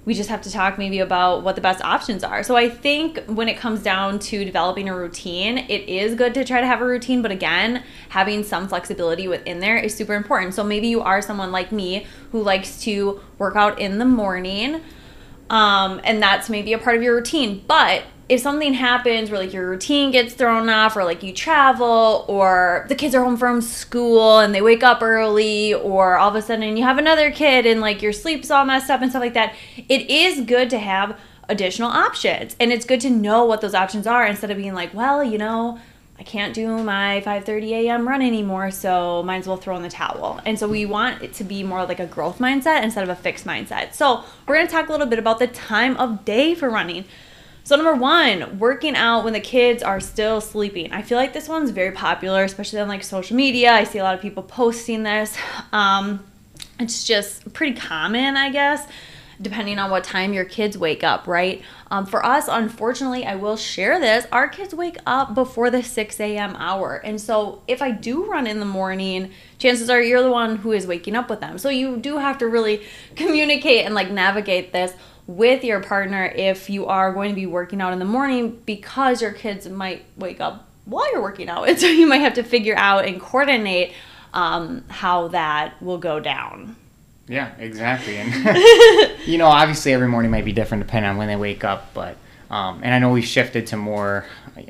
we 0.05 0.15
just 0.15 0.31
have 0.31 0.41
to 0.43 0.51
talk 0.51 0.79
maybe 0.79 0.99
about 0.99 1.43
what 1.43 1.55
the 1.57 1.61
best 1.61 1.83
options 1.85 2.25
are. 2.25 2.43
So 2.43 2.57
I 2.57 2.69
think 2.69 3.23
when 3.27 3.49
it 3.49 3.57
comes 3.57 3.83
down 3.83 4.19
to 4.21 4.45
developing 4.45 4.89
a 4.89 4.97
routine, 4.97 5.59
it 5.59 5.89
is 5.89 6.15
good 6.15 6.33
to 6.35 6.45
try 6.45 6.61
to 6.61 6.67
have 6.67 6.81
a 6.81 6.87
routine, 6.87 7.21
but 7.21 7.31
again, 7.31 7.85
having 8.09 8.43
some 8.43 8.67
flexibility 8.67 9.29
within 9.29 9.61
there 9.61 9.77
is 9.77 9.95
super 9.95 10.15
important. 10.15 10.55
So 10.55 10.65
maybe 10.65 10.89
you 10.89 11.03
are 11.03 11.21
someone 11.21 11.53
like 11.53 11.71
me 11.71 12.07
who 12.33 12.43
likes 12.43 12.81
to 12.83 13.21
work 13.39 13.57
out 13.57 13.79
in 13.79 13.99
the 13.99 14.07
morning. 14.07 14.81
Um, 15.51 16.01
and 16.05 16.23
that's 16.23 16.49
maybe 16.49 16.73
a 16.73 16.79
part 16.79 16.97
of 16.97 17.03
your 17.03 17.17
routine. 17.17 17.63
But 17.67 18.05
if 18.31 18.39
something 18.39 18.75
happens 18.75 19.29
where 19.29 19.41
like 19.41 19.53
your 19.53 19.69
routine 19.69 20.13
gets 20.13 20.35
thrown 20.35 20.69
off 20.69 20.97
or 20.97 21.03
like 21.03 21.25
you 21.25 21.33
travel 21.33 22.25
or 22.29 22.87
the 22.89 22.95
kids 22.95 23.13
are 23.13 23.25
home 23.25 23.37
from 23.37 23.61
school 23.61 24.39
and 24.39 24.55
they 24.55 24.63
wake 24.63 24.85
up 24.85 25.03
early 25.03 25.75
or 25.75 26.17
all 26.17 26.29
of 26.29 26.37
a 26.37 26.41
sudden 26.41 26.77
you 26.77 26.85
have 26.85 26.97
another 26.97 27.33
kid 27.33 27.67
and 27.67 27.81
like 27.81 28.01
your 28.01 28.13
sleep's 28.13 28.49
all 28.49 28.65
messed 28.65 28.89
up 28.89 29.03
and 29.03 29.11
stuff 29.11 29.21
like 29.21 29.35
that 29.35 29.53
it 29.89 30.09
is 30.09 30.43
good 30.43 30.71
to 30.71 30.79
have 30.79 31.19
additional 31.49 31.91
options 31.91 32.55
and 32.61 32.73
it's 32.73 32.87
good 32.87 33.01
to 33.01 33.11
know 33.11 33.45
what 33.45 33.61
those 33.61 33.75
options 33.75 34.07
are 34.07 34.25
instead 34.25 34.49
of 34.49 34.57
being 34.57 34.75
like 34.75 34.95
well 34.95 35.25
you 35.25 35.37
know 35.37 35.81
I 36.17 36.23
can't 36.23 36.55
do 36.55 36.85
my 36.85 37.23
5:30 37.25 37.71
a.m. 37.71 38.07
run 38.07 38.21
anymore, 38.21 38.71
so 38.71 39.23
might 39.23 39.39
as 39.39 39.47
well 39.47 39.57
throw 39.57 39.75
in 39.77 39.83
the 39.83 39.89
towel. 39.89 40.39
And 40.45 40.59
so 40.59 40.69
we 40.69 40.85
want 40.85 41.23
it 41.23 41.33
to 41.33 41.45
be 41.45 41.63
more 41.63 41.87
like 41.87 41.99
a 41.99 42.05
growth 42.05 42.39
mindset 42.39 42.83
instead 42.83 43.03
of 43.05 43.09
a 43.09 43.17
fixed 43.17 43.47
mindset. 43.47 43.95
So 43.95 44.23
we're 44.47 44.57
gonna 44.57 44.69
talk 44.69 44.91
a 44.91 44.93
little 44.93 45.07
bit 45.07 45.19
about 45.19 45.39
the 45.39 45.47
time 45.47 45.97
of 45.97 46.27
day 46.27 46.55
for 46.55 46.69
running. 46.69 47.07
So, 47.63 47.77
number 47.77 47.95
one, 47.95 48.59
working 48.59 48.97
out 48.97 49.25
when 49.25 49.33
the 49.33 49.41
kids 49.41 49.83
are 49.83 50.01
still 50.01 50.41
sleeping. 50.41 50.93
I 50.93 51.03
feel 51.03 51.19
like 51.19 51.33
this 51.33 51.49
one's 51.49 51.71
very 51.71 51.93
popular, 51.93 52.43
especially 52.43 52.81
on 52.81 52.89
like 52.89 53.05
social 53.05 53.37
media. 53.37 53.73
I 53.73 53.85
see 53.85 53.99
a 53.99 54.03
lot 54.03 54.15
of 54.15 54.21
people 54.21 54.43
posting 54.43 55.03
this. 55.03 55.37
Um, 55.73 56.25
it's 56.79 57.05
just 57.05 57.53
pretty 57.53 57.77
common, 57.79 58.37
I 58.37 58.51
guess, 58.51 58.89
depending 59.41 59.79
on 59.79 59.91
what 59.91 60.03
time 60.03 60.33
your 60.33 60.47
kids 60.47 60.79
wake 60.79 61.05
up, 61.05 61.27
right? 61.27 61.63
Um, 61.91 62.07
for 62.07 62.25
us, 62.25 62.49
unfortunately, 62.49 63.27
I 63.27 63.37
will 63.37 63.57
share 63.57 64.01
this. 64.01 64.27
Our 64.33 64.49
kids 64.49 64.75
wake 64.75 64.97
up 65.07 65.35
before 65.35 65.71
the 65.71 65.83
6 65.83 66.21
a.m. 66.21 66.57
hour. 66.57 66.97
And 66.97 67.21
so, 67.21 67.63
if 67.69 67.83
I 67.83 67.91
do 67.91 68.25
run 68.25 68.47
in 68.47 68.61
the 68.61 68.67
morning, 68.67 69.33
chances 69.59 69.91
are 69.91 70.01
you're 70.01 70.23
the 70.23 70.31
one 70.31 70.57
who 70.57 70.73
is 70.73 70.87
waking 70.87 71.15
up 71.15 71.29
with 71.29 71.41
them. 71.41 71.59
So, 71.59 71.69
you 71.69 71.99
do 71.99 72.17
have 72.17 72.39
to 72.39 72.49
really 72.49 72.87
communicate 73.17 73.85
and 73.85 73.95
like 73.95 74.11
navigate 74.11 74.73
this 74.73 74.95
with 75.37 75.63
your 75.63 75.81
partner 75.81 76.25
if 76.27 76.69
you 76.69 76.87
are 76.87 77.13
going 77.13 77.29
to 77.29 77.35
be 77.37 77.47
working 77.47 77.81
out 77.81 77.93
in 77.93 78.01
the 78.01 78.05
morning 78.05 78.61
because 78.67 79.23
your 79.23 79.31
kids 79.31 79.69
might 79.69 80.05
wake 80.17 80.41
up 80.41 80.69
while 80.87 81.11
you're 81.13 81.23
working 81.23 81.49
out. 81.49 81.69
And 81.69 81.79
so 81.79 81.87
you 81.87 82.07
might 82.07 82.19
have 82.19 82.35
to 82.35 82.43
figure 82.43 82.77
out 82.77 83.05
and 83.05 83.21
coordinate 83.21 83.93
um, 84.35 84.85
how 84.89 85.29
that 85.29 85.81
will 85.81 85.99
go 85.99 86.19
down. 86.19 86.75
Yeah, 87.29 87.53
exactly. 87.59 88.17
And, 88.17 88.33
you 89.27 89.39
know, 89.39 89.47
obviously 89.47 89.93
every 89.93 90.09
morning 90.09 90.33
might 90.33 90.45
be 90.45 90.53
different 90.53 90.85
depending 90.85 91.11
on 91.11 91.17
when 91.17 91.29
they 91.29 91.37
wake 91.37 91.65
up, 91.65 91.95
but. 91.95 92.17
Um, 92.51 92.81
and 92.83 92.93
I 92.93 92.99
know 92.99 93.13
we 93.13 93.23
shifted 93.23 93.69
to 93.69 93.77
more, 93.77 94.27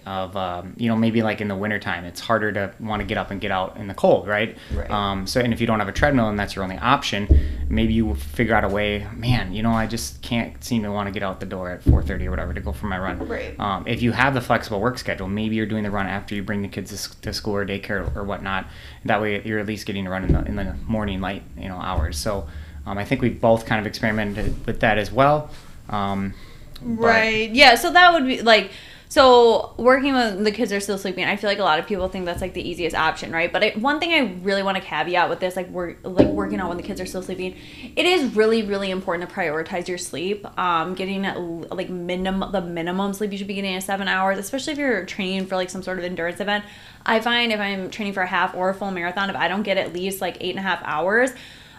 of 0.06 0.36
um, 0.36 0.74
you 0.78 0.88
know 0.88 0.96
maybe 0.96 1.22
like 1.22 1.40
in 1.40 1.48
the 1.48 1.54
wintertime 1.56 2.04
it's 2.04 2.20
harder 2.20 2.50
to 2.52 2.72
want 2.80 3.00
to 3.00 3.06
get 3.06 3.18
up 3.18 3.30
and 3.30 3.40
get 3.40 3.50
out 3.50 3.76
in 3.76 3.86
the 3.88 3.94
cold 3.94 4.26
right, 4.28 4.56
Right. 4.74 4.90
Um, 4.90 5.26
so 5.26 5.40
and 5.40 5.52
if 5.52 5.60
you 5.60 5.66
don't 5.66 5.78
have 5.80 5.88
a 5.88 5.92
treadmill 5.92 6.28
and 6.28 6.38
that's 6.38 6.54
your 6.54 6.62
only 6.64 6.78
option 6.78 7.28
maybe 7.68 7.92
you 7.92 8.14
figure 8.14 8.54
out 8.54 8.64
a 8.64 8.68
way 8.68 9.06
man 9.14 9.52
you 9.52 9.62
know 9.62 9.72
i 9.72 9.86
just 9.86 10.20
can't 10.22 10.62
seem 10.64 10.82
to 10.82 10.90
want 10.90 11.06
to 11.08 11.12
get 11.12 11.22
out 11.22 11.40
the 11.40 11.46
door 11.46 11.70
at 11.70 11.82
4.30 11.84 12.26
or 12.26 12.30
whatever 12.30 12.52
to 12.54 12.60
go 12.60 12.72
for 12.72 12.86
my 12.86 12.98
run 12.98 13.18
Right. 13.28 13.58
um, 13.60 13.86
if 13.86 14.02
you 14.02 14.12
have 14.12 14.34
the 14.34 14.40
flexible 14.40 14.80
work 14.80 14.98
schedule 14.98 15.28
maybe 15.28 15.56
you're 15.56 15.66
doing 15.66 15.84
the 15.84 15.90
run 15.90 16.06
after 16.06 16.34
you 16.34 16.42
bring 16.42 16.62
the 16.62 16.68
kids 16.68 16.90
to, 17.08 17.20
to 17.22 17.32
school 17.32 17.54
or 17.56 17.66
daycare 17.66 18.14
or 18.16 18.24
whatnot 18.24 18.66
that 19.04 19.20
way 19.20 19.42
you're 19.44 19.58
at 19.58 19.66
least 19.66 19.86
getting 19.86 20.04
to 20.04 20.10
run 20.10 20.24
in 20.24 20.32
the, 20.32 20.44
in 20.44 20.56
the 20.56 20.74
morning 20.86 21.20
light 21.20 21.42
you 21.56 21.68
know 21.68 21.76
hours 21.76 22.16
so 22.18 22.46
um, 22.86 22.98
i 22.98 23.04
think 23.04 23.20
we've 23.22 23.40
both 23.40 23.66
kind 23.66 23.80
of 23.80 23.86
experimented 23.86 24.66
with 24.66 24.80
that 24.80 24.98
as 24.98 25.10
well 25.12 25.50
um, 25.88 26.34
Right. 26.82 27.50
Yeah. 27.50 27.74
So 27.74 27.92
that 27.92 28.12
would 28.14 28.26
be 28.26 28.40
like, 28.40 28.70
so 29.10 29.74
working 29.76 30.12
when 30.14 30.44
the 30.44 30.52
kids 30.52 30.72
are 30.72 30.78
still 30.78 30.96
sleeping, 30.96 31.24
I 31.24 31.34
feel 31.34 31.50
like 31.50 31.58
a 31.58 31.64
lot 31.64 31.80
of 31.80 31.86
people 31.88 32.08
think 32.08 32.26
that's 32.26 32.40
like 32.40 32.54
the 32.54 32.62
easiest 32.62 32.94
option, 32.94 33.32
right? 33.32 33.52
But 33.52 33.64
I, 33.64 33.70
one 33.70 33.98
thing 33.98 34.12
I 34.12 34.40
really 34.44 34.62
want 34.62 34.76
to 34.76 34.82
caveat 34.84 35.28
with 35.28 35.40
this, 35.40 35.56
like 35.56 35.68
work, 35.68 35.98
like 36.04 36.28
working 36.28 36.60
out 36.60 36.68
when 36.68 36.76
the 36.76 36.84
kids 36.84 37.00
are 37.00 37.06
still 37.06 37.20
sleeping, 37.20 37.56
it 37.96 38.06
is 38.06 38.36
really, 38.36 38.62
really 38.62 38.88
important 38.88 39.28
to 39.28 39.34
prioritize 39.34 39.88
your 39.88 39.98
sleep. 39.98 40.46
Um, 40.56 40.94
getting 40.94 41.22
like 41.22 41.90
minimum, 41.90 42.52
the 42.52 42.60
minimum 42.60 43.12
sleep 43.12 43.32
you 43.32 43.38
should 43.38 43.48
be 43.48 43.54
getting 43.54 43.74
is 43.74 43.84
seven 43.84 44.06
hours, 44.06 44.38
especially 44.38 44.74
if 44.74 44.78
you're 44.78 45.04
training 45.06 45.46
for 45.46 45.56
like 45.56 45.70
some 45.70 45.82
sort 45.82 45.98
of 45.98 46.04
endurance 46.04 46.38
event. 46.38 46.64
I 47.04 47.18
find 47.18 47.50
if 47.50 47.58
I'm 47.58 47.90
training 47.90 48.12
for 48.12 48.22
a 48.22 48.28
half 48.28 48.54
or 48.54 48.70
a 48.70 48.74
full 48.74 48.92
marathon, 48.92 49.28
if 49.28 49.34
I 49.34 49.48
don't 49.48 49.64
get 49.64 49.76
at 49.76 49.92
least 49.92 50.20
like 50.20 50.36
eight 50.38 50.50
and 50.50 50.60
a 50.60 50.62
half 50.62 50.82
hours, 50.84 51.32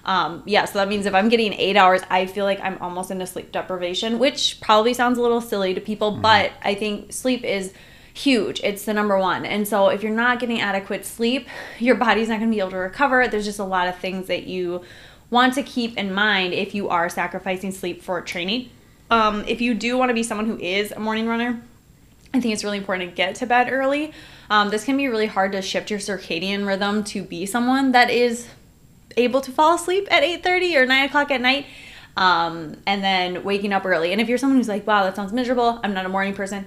um, 0.05 0.43
yeah, 0.45 0.65
so 0.65 0.79
that 0.79 0.87
means 0.87 1.05
if 1.05 1.13
I'm 1.13 1.29
getting 1.29 1.53
eight 1.53 1.77
hours, 1.77 2.01
I 2.09 2.25
feel 2.25 2.45
like 2.45 2.59
I'm 2.61 2.77
almost 2.79 3.11
into 3.11 3.27
sleep 3.27 3.51
deprivation, 3.51 4.19
which 4.19 4.59
probably 4.61 4.93
sounds 4.93 5.17
a 5.17 5.21
little 5.21 5.41
silly 5.41 5.73
to 5.73 5.81
people, 5.81 6.11
but 6.11 6.51
I 6.63 6.75
think 6.75 7.13
sleep 7.13 7.43
is 7.43 7.73
huge. 8.13 8.59
It's 8.63 8.85
the 8.85 8.93
number 8.93 9.17
one. 9.17 9.45
And 9.45 9.67
so 9.67 9.89
if 9.89 10.03
you're 10.03 10.11
not 10.11 10.39
getting 10.39 10.59
adequate 10.59 11.05
sleep, 11.05 11.47
your 11.79 11.95
body's 11.95 12.29
not 12.29 12.39
going 12.39 12.49
to 12.49 12.55
be 12.55 12.59
able 12.59 12.71
to 12.71 12.77
recover. 12.77 13.27
There's 13.27 13.45
just 13.45 13.59
a 13.59 13.63
lot 13.63 13.87
of 13.87 13.97
things 13.97 14.27
that 14.27 14.43
you 14.43 14.83
want 15.29 15.53
to 15.53 15.63
keep 15.63 15.97
in 15.97 16.13
mind 16.13 16.53
if 16.53 16.75
you 16.75 16.89
are 16.89 17.07
sacrificing 17.07 17.71
sleep 17.71 18.01
for 18.01 18.21
training. 18.21 18.69
Um, 19.09 19.43
if 19.47 19.61
you 19.61 19.73
do 19.73 19.97
want 19.97 20.09
to 20.09 20.13
be 20.13 20.23
someone 20.23 20.45
who 20.45 20.57
is 20.57 20.91
a 20.91 20.99
morning 20.99 21.27
runner, 21.27 21.61
I 22.33 22.39
think 22.39 22.53
it's 22.53 22.63
really 22.63 22.77
important 22.77 23.09
to 23.09 23.15
get 23.15 23.35
to 23.35 23.45
bed 23.45 23.69
early. 23.71 24.13
Um, 24.49 24.69
this 24.69 24.83
can 24.83 24.97
be 24.97 25.07
really 25.07 25.27
hard 25.27 25.51
to 25.51 25.61
shift 25.61 25.89
your 25.89 25.99
circadian 25.99 26.65
rhythm 26.65 27.03
to 27.05 27.23
be 27.23 27.45
someone 27.45 27.91
that 27.91 28.09
is 28.09 28.47
able 29.17 29.41
to 29.41 29.51
fall 29.51 29.75
asleep 29.75 30.07
at 30.11 30.23
8.30 30.23 30.75
or 30.75 30.85
9 30.85 31.05
o'clock 31.05 31.31
at 31.31 31.41
night 31.41 31.65
um, 32.17 32.77
and 32.85 33.03
then 33.03 33.43
waking 33.43 33.73
up 33.73 33.85
early. 33.85 34.11
And 34.11 34.21
if 34.21 34.27
you're 34.27 34.37
someone 34.37 34.57
who's 34.57 34.67
like, 34.67 34.85
wow, 34.85 35.03
that 35.03 35.15
sounds 35.15 35.33
miserable, 35.33 35.79
I'm 35.83 35.93
not 35.93 36.05
a 36.05 36.09
morning 36.09 36.33
person, 36.33 36.65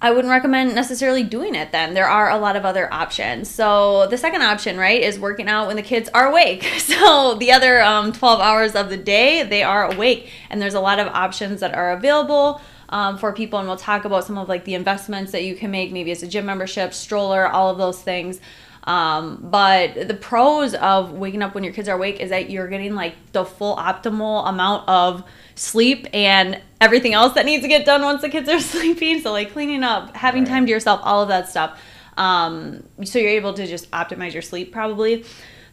I 0.00 0.10
wouldn't 0.10 0.32
recommend 0.32 0.74
necessarily 0.74 1.22
doing 1.22 1.54
it 1.54 1.70
then. 1.70 1.94
There 1.94 2.08
are 2.08 2.28
a 2.28 2.36
lot 2.36 2.56
of 2.56 2.64
other 2.64 2.92
options. 2.92 3.48
So 3.48 4.08
the 4.08 4.18
second 4.18 4.42
option, 4.42 4.76
right, 4.76 5.00
is 5.00 5.16
working 5.16 5.48
out 5.48 5.68
when 5.68 5.76
the 5.76 5.82
kids 5.82 6.10
are 6.12 6.28
awake. 6.28 6.64
So 6.92 7.34
the 7.34 7.52
other 7.52 7.80
um, 7.80 8.12
12 8.12 8.40
hours 8.40 8.74
of 8.74 8.90
the 8.90 8.96
day, 8.96 9.44
they 9.44 9.62
are 9.62 9.90
awake. 9.90 10.30
And 10.50 10.60
there's 10.60 10.74
a 10.74 10.80
lot 10.80 10.98
of 10.98 11.06
options 11.06 11.60
that 11.60 11.74
are 11.74 11.92
available 11.92 12.60
um, 12.88 13.16
for 13.16 13.32
people. 13.32 13.60
And 13.60 13.68
we'll 13.68 13.76
talk 13.76 14.04
about 14.04 14.24
some 14.24 14.36
of 14.36 14.48
like 14.48 14.64
the 14.64 14.74
investments 14.74 15.32
that 15.32 15.44
you 15.44 15.54
can 15.54 15.70
make. 15.70 15.92
Maybe 15.92 16.10
it's 16.10 16.22
a 16.22 16.26
gym 16.26 16.46
membership, 16.46 16.92
stroller, 16.92 17.46
all 17.46 17.70
of 17.70 17.78
those 17.78 18.02
things. 18.02 18.40
Um, 18.84 19.38
but 19.42 20.08
the 20.08 20.14
pros 20.14 20.74
of 20.74 21.12
waking 21.12 21.42
up 21.42 21.54
when 21.54 21.62
your 21.62 21.72
kids 21.72 21.88
are 21.88 21.96
awake 21.96 22.18
is 22.20 22.30
that 22.30 22.50
you're 22.50 22.66
getting 22.66 22.94
like 22.94 23.14
the 23.32 23.44
full 23.44 23.76
optimal 23.76 24.48
amount 24.48 24.88
of 24.88 25.22
sleep 25.54 26.06
and 26.12 26.60
everything 26.80 27.14
else 27.14 27.34
that 27.34 27.44
needs 27.46 27.62
to 27.62 27.68
get 27.68 27.84
done 27.86 28.02
once 28.02 28.22
the 28.22 28.28
kids 28.28 28.48
are 28.48 28.58
sleeping. 28.74 29.20
So 29.20 29.30
like 29.32 29.52
cleaning 29.52 29.84
up, 29.84 30.16
having 30.16 30.42
Right. 30.42 30.50
time 30.50 30.66
to 30.66 30.70
yourself, 30.72 31.00
all 31.04 31.22
of 31.22 31.28
that 31.28 31.48
stuff. 31.48 31.80
Um, 32.16 32.82
so 33.04 33.18
you're 33.18 33.30
able 33.30 33.54
to 33.54 33.66
just 33.66 33.90
optimize 33.92 34.32
your 34.32 34.42
sleep 34.42 34.72
probably. 34.72 35.24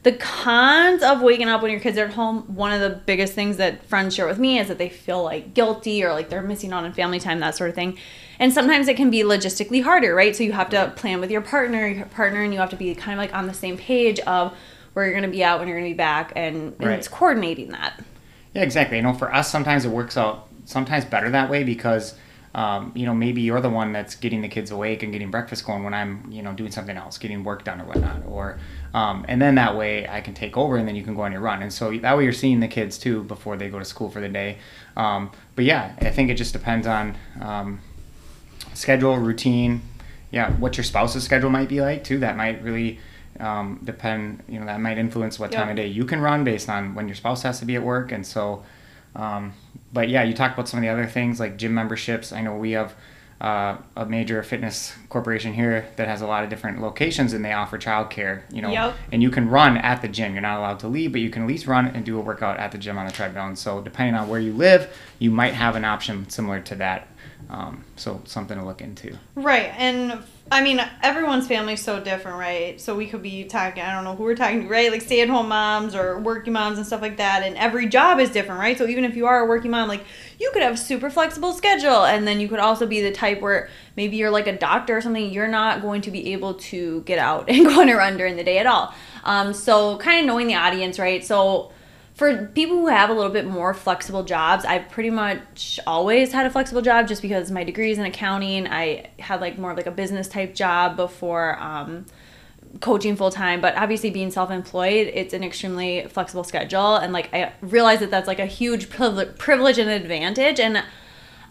The 0.03 0.13
cons 0.13 1.03
of 1.03 1.21
waking 1.21 1.49
up 1.49 1.61
when 1.61 1.71
your 1.71 1.81
kids 1.81 1.97
are 1.97 2.05
at 2.05 2.13
home, 2.13 2.55
one 2.55 2.71
of 2.71 2.79
the 2.79 3.01
biggest 3.05 3.33
things 3.33 3.57
that 3.57 3.85
friends 3.85 4.15
share 4.15 4.27
with 4.27 4.39
me 4.39 4.57
is 4.57 4.69
that 4.69 4.77
they 4.77 4.87
feel 4.87 5.21
like 5.23 5.53
guilty 5.53 6.03
or 6.05 6.13
like 6.13 6.29
they're 6.29 6.41
missing 6.41 6.71
out 6.71 6.85
on 6.85 6.93
family 6.93 7.19
time, 7.19 7.41
that 7.41 7.55
sort 7.55 7.69
of 7.69 7.75
thing. 7.75 7.97
And 8.39 8.53
sometimes 8.53 8.87
it 8.87 8.95
can 8.95 9.09
be 9.09 9.19
logistically 9.19 9.83
harder, 9.83 10.15
right? 10.15 10.35
So 10.35 10.43
you 10.43 10.53
have 10.53 10.69
to 10.69 10.93
plan 10.95 11.19
with 11.19 11.29
your 11.29 11.41
partner, 11.41 11.85
your 11.87 12.05
partner, 12.05 12.41
and 12.41 12.53
you 12.53 12.59
have 12.59 12.69
to 12.69 12.77
be 12.77 12.95
kind 12.95 13.19
of 13.19 13.23
like 13.23 13.33
on 13.35 13.47
the 13.47 13.53
same 13.53 13.77
page 13.77 14.19
of 14.21 14.53
where 14.93 15.05
you're 15.05 15.13
going 15.13 15.29
to 15.29 15.29
be 15.29 15.43
out, 15.43 15.59
when 15.59 15.67
you're 15.67 15.77
going 15.77 15.89
to 15.89 15.93
be 15.93 15.97
back, 15.97 16.31
and, 16.35 16.73
and 16.79 16.87
Right. 16.87 16.97
it's 16.97 17.07
coordinating 17.07 17.69
that. 17.69 18.01
Yeah, 18.53 18.63
exactly. 18.63 18.97
You 18.97 19.03
know, 19.03 19.13
for 19.13 19.33
us, 19.33 19.51
sometimes 19.51 19.85
it 19.85 19.89
works 19.89 20.17
out 20.17 20.47
sometimes 20.65 21.05
better 21.05 21.29
that 21.31 21.49
way 21.49 21.63
because, 21.63 22.15
um, 22.55 22.91
you 22.95 23.05
know, 23.05 23.13
maybe 23.13 23.41
you're 23.41 23.61
the 23.61 23.69
one 23.69 23.91
that's 23.91 24.15
getting 24.15 24.41
the 24.41 24.47
kids 24.47 24.71
awake 24.71 25.03
and 25.03 25.11
getting 25.11 25.29
breakfast 25.29 25.65
going 25.65 25.83
when 25.83 25.93
I'm, 25.93 26.31
you 26.31 26.41
know, 26.41 26.53
doing 26.53 26.71
something 26.71 26.97
else, 26.97 27.17
getting 27.17 27.43
work 27.43 27.63
done 27.63 27.81
or 27.81 27.85
whatnot. 27.85 28.23
Or, 28.27 28.57
um, 28.93 29.25
and 29.27 29.41
then 29.41 29.55
that 29.55 29.75
way 29.77 30.07
I 30.07 30.21
can 30.21 30.33
take 30.33 30.57
over 30.57 30.77
and 30.77 30.87
then 30.87 30.95
you 30.95 31.03
can 31.03 31.13
go 31.15 31.21
on 31.21 31.31
your 31.31 31.41
run. 31.41 31.61
And 31.61 31.71
so 31.71 31.95
that 31.97 32.17
way 32.17 32.23
you're 32.23 32.33
seeing 32.33 32.59
the 32.59 32.67
kids 32.67 32.97
too 32.97 33.23
before 33.23 33.57
they 33.57 33.69
go 33.69 33.77
to 33.79 33.85
school 33.85 34.09
for 34.09 34.19
the 34.21 34.29
day. 34.29 34.57
Um, 34.97 35.31
but 35.55 35.65
yeah, 35.65 35.93
I 36.01 36.09
think 36.09 36.29
it 36.31 36.35
just 36.35 36.53
depends 36.53 36.87
on 36.87 37.15
um, 37.39 37.79
schedule, 38.73 39.17
routine. 39.17 39.81
Yeah, 40.31 40.51
what 40.53 40.77
your 40.77 40.83
spouse's 40.83 41.23
schedule 41.23 41.49
might 41.49 41.69
be 41.69 41.81
like 41.81 42.03
too. 42.03 42.19
That 42.19 42.37
might 42.37 42.61
really 42.63 42.99
um, 43.39 43.79
depend. 43.83 44.43
You 44.47 44.59
know, 44.59 44.65
that 44.67 44.79
might 44.79 44.97
influence 44.97 45.39
what 45.39 45.51
time 45.51 45.69
of 45.69 45.75
day 45.75 45.87
you 45.87 46.05
can 46.05 46.21
run 46.21 46.43
based 46.43 46.69
on 46.69 46.93
when 46.95 47.07
your 47.07 47.15
spouse 47.15 47.41
has 47.43 47.59
to 47.59 47.65
be 47.65 47.75
at 47.75 47.83
work. 47.83 48.11
And 48.11 48.25
so, 48.25 48.63
um, 49.15 49.53
but 49.91 50.07
yeah, 50.09 50.23
you 50.23 50.33
talked 50.33 50.53
about 50.53 50.69
some 50.69 50.77
of 50.77 50.81
the 50.83 50.89
other 50.89 51.07
things 51.07 51.39
like 51.39 51.57
gym 51.57 51.73
memberships. 51.73 52.31
I 52.31 52.41
know 52.41 52.55
we 52.55 52.71
have 52.71 52.93
uh, 53.41 53.77
a 53.95 54.05
major 54.05 54.43
fitness 54.43 54.93
corporation 55.07 55.53
here 55.53 55.87
that 55.95 56.07
has 56.07 56.21
a 56.21 56.27
lot 56.27 56.43
of 56.43 56.49
different 56.49 56.81
locations 56.81 57.31
and 57.33 57.43
they 57.43 57.53
offer 57.53 57.77
childcare. 57.79 58.41
You 58.51 58.61
know, 58.61 58.69
Yep. 58.69 58.95
and 59.13 59.23
you 59.23 59.31
can 59.31 59.49
run 59.49 59.77
at 59.77 60.01
the 60.03 60.09
gym. 60.09 60.33
You're 60.33 60.41
not 60.41 60.59
allowed 60.59 60.79
to 60.81 60.87
leave, 60.87 61.13
but 61.13 61.21
you 61.21 61.29
can 61.29 61.43
at 61.43 61.47
least 61.47 61.65
run 61.65 61.87
and 61.87 62.05
do 62.05 62.17
a 62.19 62.21
workout 62.21 62.59
at 62.59 62.71
the 62.71 62.77
gym 62.77 62.97
on 62.99 63.07
the 63.07 63.11
treadmill. 63.13 63.47
And 63.47 63.57
so, 63.57 63.81
depending 63.81 64.13
on 64.15 64.27
where 64.27 64.41
you 64.41 64.53
live, 64.53 64.93
you 65.17 65.31
might 65.31 65.53
have 65.53 65.75
an 65.75 65.85
option 65.85 66.29
similar 66.29 66.59
to 66.59 66.75
that. 66.75 67.07
Um, 67.49 67.83
so, 67.95 68.21
something 68.25 68.57
to 68.57 68.65
look 68.65 68.81
into. 68.81 69.17
Right, 69.35 69.73
and 69.77 70.23
I 70.51 70.63
mean 70.63 70.81
everyone's 71.03 71.47
family's 71.47 71.81
so 71.83 71.99
different, 71.99 72.37
right? 72.37 72.81
So 72.81 72.95
we 72.95 73.05
could 73.05 73.21
be 73.21 73.43
talking, 73.43 73.83
I 73.83 73.93
don't 73.93 74.03
know 74.03 74.15
who 74.15 74.23
we're 74.23 74.35
talking 74.35 74.63
to, 74.63 74.67
right? 74.67 74.91
Like 74.91 75.01
stay-at-home 75.01 75.47
moms 75.47 75.93
or 75.93 76.19
working 76.19 76.53
moms 76.53 76.77
and 76.77 76.87
stuff 76.87 77.01
like 77.01 77.17
that, 77.17 77.43
and 77.43 77.55
every 77.55 77.87
job 77.87 78.19
is 78.19 78.31
different, 78.31 78.59
right? 78.59 78.77
So 78.77 78.87
even 78.87 79.05
if 79.05 79.15
you 79.15 79.27
are 79.27 79.41
a 79.41 79.45
working 79.45 79.71
mom, 79.71 79.87
like 79.87 80.03
you 80.39 80.49
could 80.53 80.63
have 80.63 80.79
super 80.79 81.09
flexible 81.09 81.53
schedule, 81.53 82.05
and 82.05 82.27
then 82.27 82.39
you 82.39 82.47
could 82.47 82.59
also 82.59 82.87
be 82.87 83.01
the 83.01 83.11
type 83.11 83.41
where 83.41 83.69
maybe 83.95 84.17
you're 84.17 84.31
like 84.31 84.47
a 84.47 84.57
doctor 84.57 84.97
or 84.97 85.01
something, 85.01 85.31
you're 85.31 85.47
not 85.47 85.81
going 85.81 86.01
to 86.01 86.11
be 86.11 86.33
able 86.33 86.55
to 86.55 87.01
get 87.01 87.19
out 87.19 87.49
and 87.49 87.65
go 87.65 87.81
on 87.81 87.89
a 87.89 87.95
run 87.95 88.17
during 88.17 88.35
the 88.35 88.43
day 88.43 88.57
at 88.57 88.65
all. 88.65 88.93
Um, 89.23 89.53
so 89.53 89.97
kind 89.97 90.21
of 90.21 90.25
knowing 90.25 90.47
the 90.47 90.55
audience, 90.55 90.97
right? 90.97 91.23
So 91.23 91.71
for 92.19 92.47
people 92.47 92.75
who 92.75 92.87
have 92.87 93.09
a 93.09 93.13
little 93.13 93.31
bit 93.31 93.45
more 93.45 93.73
flexible 93.73 94.25
jobs, 94.25 94.65
I've 94.65 94.89
pretty 94.89 95.09
much 95.09 95.79
always 95.87 96.33
had 96.33 96.45
a 96.45 96.49
flexible 96.49 96.81
job 96.81 97.07
just 97.07 97.21
because 97.21 97.49
my 97.49 97.63
degrees 97.63 97.97
in 97.97 98.03
accounting. 98.03 98.67
I 98.67 99.09
had 99.19 99.39
like 99.39 99.57
more 99.57 99.71
of 99.71 99.77
like 99.77 99.85
a 99.85 99.91
business 99.91 100.27
type 100.27 100.53
job 100.53 100.97
before 100.97 101.57
um, 101.61 102.05
coaching 102.81 103.15
full 103.15 103.31
time. 103.31 103.61
But 103.61 103.77
obviously, 103.77 104.09
being 104.09 104.31
self 104.31 104.51
employed, 104.51 105.09
it's 105.13 105.33
an 105.33 105.45
extremely 105.45 106.07
flexible 106.09 106.43
schedule, 106.43 106.97
and 106.97 107.13
like 107.13 107.33
I 107.33 107.53
realize 107.61 108.01
that 108.01 108.11
that's 108.11 108.27
like 108.27 108.39
a 108.39 108.45
huge 108.45 108.89
privilege, 108.89 109.37
privilege 109.37 109.77
and 109.77 109.89
advantage. 109.89 110.59
And 110.59 110.83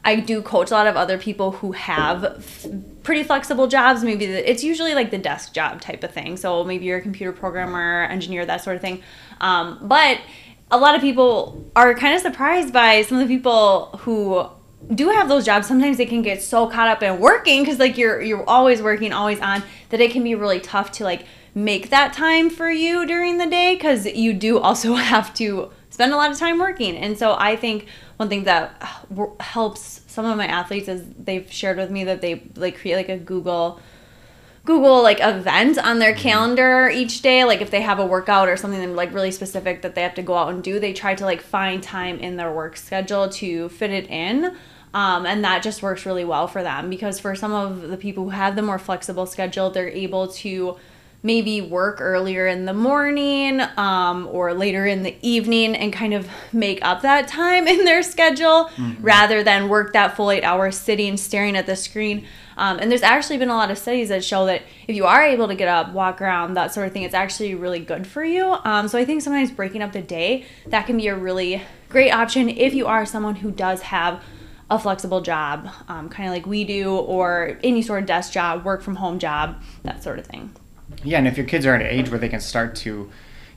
I 0.04 0.16
do 0.16 0.42
coach 0.42 0.70
a 0.70 0.74
lot 0.74 0.87
of 0.87 0.96
other 0.96 1.16
people 1.16 1.52
who 1.52 1.72
have 1.72 2.24
f- 2.24 2.66
pretty 3.04 3.22
flexible 3.22 3.68
jobs. 3.68 4.04
Maybe 4.04 4.26
the, 4.26 4.50
it's 4.50 4.62
usually 4.62 4.94
like 4.94 5.11
the 5.11 5.18
desk 5.18 5.54
job 5.54 5.81
type 5.81 6.04
of 6.04 6.12
thing. 6.12 6.37
So 6.37 6.62
maybe 6.62 6.85
you're 6.85 6.98
a 6.98 7.02
computer 7.02 7.33
programmer, 7.33 8.04
engineer, 8.11 8.44
that 8.44 8.62
sort 8.62 8.76
of 8.76 8.83
thing. 8.83 9.02
Um, 9.40 9.78
but 9.81 10.20
a 10.70 10.78
lot 10.78 10.94
of 10.94 11.00
people 11.00 11.64
are 11.74 11.94
kind 11.94 12.14
of 12.14 12.20
surprised 12.20 12.72
by 12.72 13.02
some 13.02 13.18
of 13.18 13.28
the 13.28 13.35
people 13.35 13.87
who 14.00 14.46
do 14.94 15.11
have 15.11 15.28
those 15.28 15.44
jobs. 15.44 15.66
Sometimes 15.66 15.96
they 15.96 16.07
can 16.07 16.22
get 16.22 16.42
so 16.42 16.68
caught 16.68 16.88
up 16.88 17.02
in 17.02 17.18
working 17.18 17.62
because 17.62 17.78
like 17.78 17.98
you're 17.98 18.20
you're 18.20 18.48
always 18.48 18.83
working 18.83 19.12
always 19.12 19.40
on 19.40 19.62
that 19.90 20.00
it 20.00 20.11
can 20.11 20.22
be 20.22 20.35
really 20.35 20.61
tough 20.61 20.92
to 20.92 21.04
like 21.04 21.26
make 21.54 21.90
that 21.90 22.12
time 22.12 22.50
for 22.50 22.70
you 22.70 23.07
during 23.07 23.38
the 23.38 23.46
day 23.46 23.74
because 23.74 24.07
you 24.07 24.33
do 24.33 24.59
also 24.59 24.94
have 25.12 25.33
to 25.35 25.70
spend 25.90 26.12
a 26.12 26.16
lot 26.16 26.31
of 26.31 26.38
time 26.38 26.59
working. 26.59 26.96
And 26.96 27.18
so 27.18 27.35
i 27.38 27.57
think 27.57 27.87
one 28.16 28.28
thing 28.28 28.44
that 28.44 28.83
helps 29.40 30.02
some 30.07 30.24
of 30.24 30.37
my 30.37 30.46
athletes 30.46 30.88
is 30.88 31.04
they've 31.18 31.50
shared 31.50 31.76
with 31.76 31.90
me 31.90 32.04
that 32.04 32.20
they 32.20 32.42
like 32.57 32.78
create 32.78 32.96
like 32.96 33.09
a 33.09 33.16
google 33.16 33.81
Google 34.68 35.02
like 35.02 35.18
event 35.22 35.78
on 35.78 35.98
their 35.98 36.14
calendar 36.14 36.90
each 36.90 37.22
day. 37.22 37.42
Like 37.44 37.62
if 37.62 37.70
they 37.70 37.81
have 37.81 37.98
a 37.98 38.04
workout 38.04 38.50
or 38.50 38.57
something 38.59 38.94
like 38.94 39.14
really 39.14 39.31
specific 39.31 39.81
that 39.81 39.94
they 39.94 40.02
have 40.02 40.14
to 40.16 40.22
go 40.22 40.35
out 40.37 40.52
and 40.52 40.62
do, 40.62 40.78
they 40.78 40.92
try 40.92 41.14
to 41.14 41.24
like 41.24 41.40
find 41.40 41.83
time 41.83 42.18
in 42.18 42.37
their 42.37 42.52
work 42.52 42.76
schedule 42.76 43.31
to 43.31 43.70
fit 43.70 43.90
it 43.90 44.11
in. 44.11 44.54
Um, 44.92 45.24
and 45.24 45.42
that 45.42 45.62
just 45.62 45.83
works 45.83 46.04
really 46.04 46.26
well 46.26 46.46
for 46.48 46.62
them 46.62 46.90
because 46.90 47.18
for 47.18 47.35
some 47.35 47.50
of 47.50 47.88
the 47.88 47.96
people 47.96 48.24
who 48.24 48.31
have 48.31 48.57
the 48.57 48.62
more 48.62 48.78
flexible 48.78 49.24
schedule, 49.24 49.70
they're 49.70 49.88
able 49.88 50.28
to 50.28 50.76
maybe 51.22 51.62
work 51.62 51.96
earlier 52.00 52.46
in 52.46 52.66
the 52.66 52.74
morning 52.74 53.62
um, 53.78 54.28
or 54.31 54.52
later 54.52 54.87
in 54.87 55.02
the 55.02 55.16
evening 55.22 55.74
and 55.74 55.94
kind 55.94 56.12
of 56.12 56.28
make 56.52 56.78
up 56.85 57.00
that 57.00 57.26
time 57.26 57.66
in 57.74 57.87
their 57.87 58.02
schedule 58.02 58.70
rather 59.00 59.42
than 59.42 59.70
work 59.70 59.94
that 59.94 60.14
full 60.14 60.31
eight 60.31 60.44
hours 60.44 60.76
sitting 60.76 61.16
staring 61.16 61.57
at 61.57 61.64
the 61.64 61.74
screen 61.74 62.26
Um, 62.59 62.79
and 62.81 62.90
there's 62.90 63.03
actually 63.03 63.38
been 63.38 63.49
a 63.51 63.55
lot 63.55 63.71
of 63.71 63.79
studies 63.79 64.09
that 64.09 64.25
show 64.25 64.44
that 64.47 64.62
if 64.88 64.97
you 64.97 65.07
are 65.07 65.23
able 65.23 65.47
to 65.47 65.55
get 65.55 65.68
up, 65.68 65.92
walk 65.92 66.21
around, 66.21 66.55
that 66.55 66.75
sort 66.75 66.88
of 66.88 66.92
thing, 66.92 67.05
it's 67.05 67.14
actually 67.14 67.55
really 67.55 67.79
good 67.79 68.07
for 68.07 68.25
you. 68.25 68.57
Um, 68.64 68.88
so 68.88 68.99
I 68.99 69.05
think 69.05 69.23
sometimes 69.23 69.53
breaking 69.53 69.81
up 69.81 69.92
the 69.92 70.03
day, 70.03 70.44
that 70.66 70.87
can 70.87 70.97
be 70.97 71.07
a 71.07 71.16
really 71.16 71.62
great 71.88 72.11
option 72.11 72.49
if 72.49 72.75
you 72.75 72.87
are 72.87 73.07
someone 73.07 73.37
who 73.37 73.53
does 73.53 73.83
have 73.83 74.23
a 74.71 74.79
flexible 74.79 75.21
job, 75.21 75.68
um, 75.87 76.09
kind 76.09 76.29
of 76.29 76.35
like 76.35 76.47
we 76.47 76.64
do, 76.64 76.94
or 76.94 77.59
any 77.62 77.81
sort 77.81 78.01
of 78.01 78.07
desk 78.07 78.33
job, 78.33 78.64
work 78.64 78.83
from 78.83 78.97
home 78.97 79.18
job, 79.18 79.62
that 79.85 80.03
sort 80.03 80.18
of 80.18 80.27
thing. 80.27 80.53
Yeah, 81.05 81.18
and 81.18 81.29
if 81.29 81.37
your 81.37 81.47
kids 81.47 81.64
are 81.64 81.75
at 81.75 81.81
an 81.81 81.87
age 81.87 82.11
where 82.11 82.18
they 82.18 82.29
can 82.29 82.40
start 82.40 82.75
to, 82.77 83.09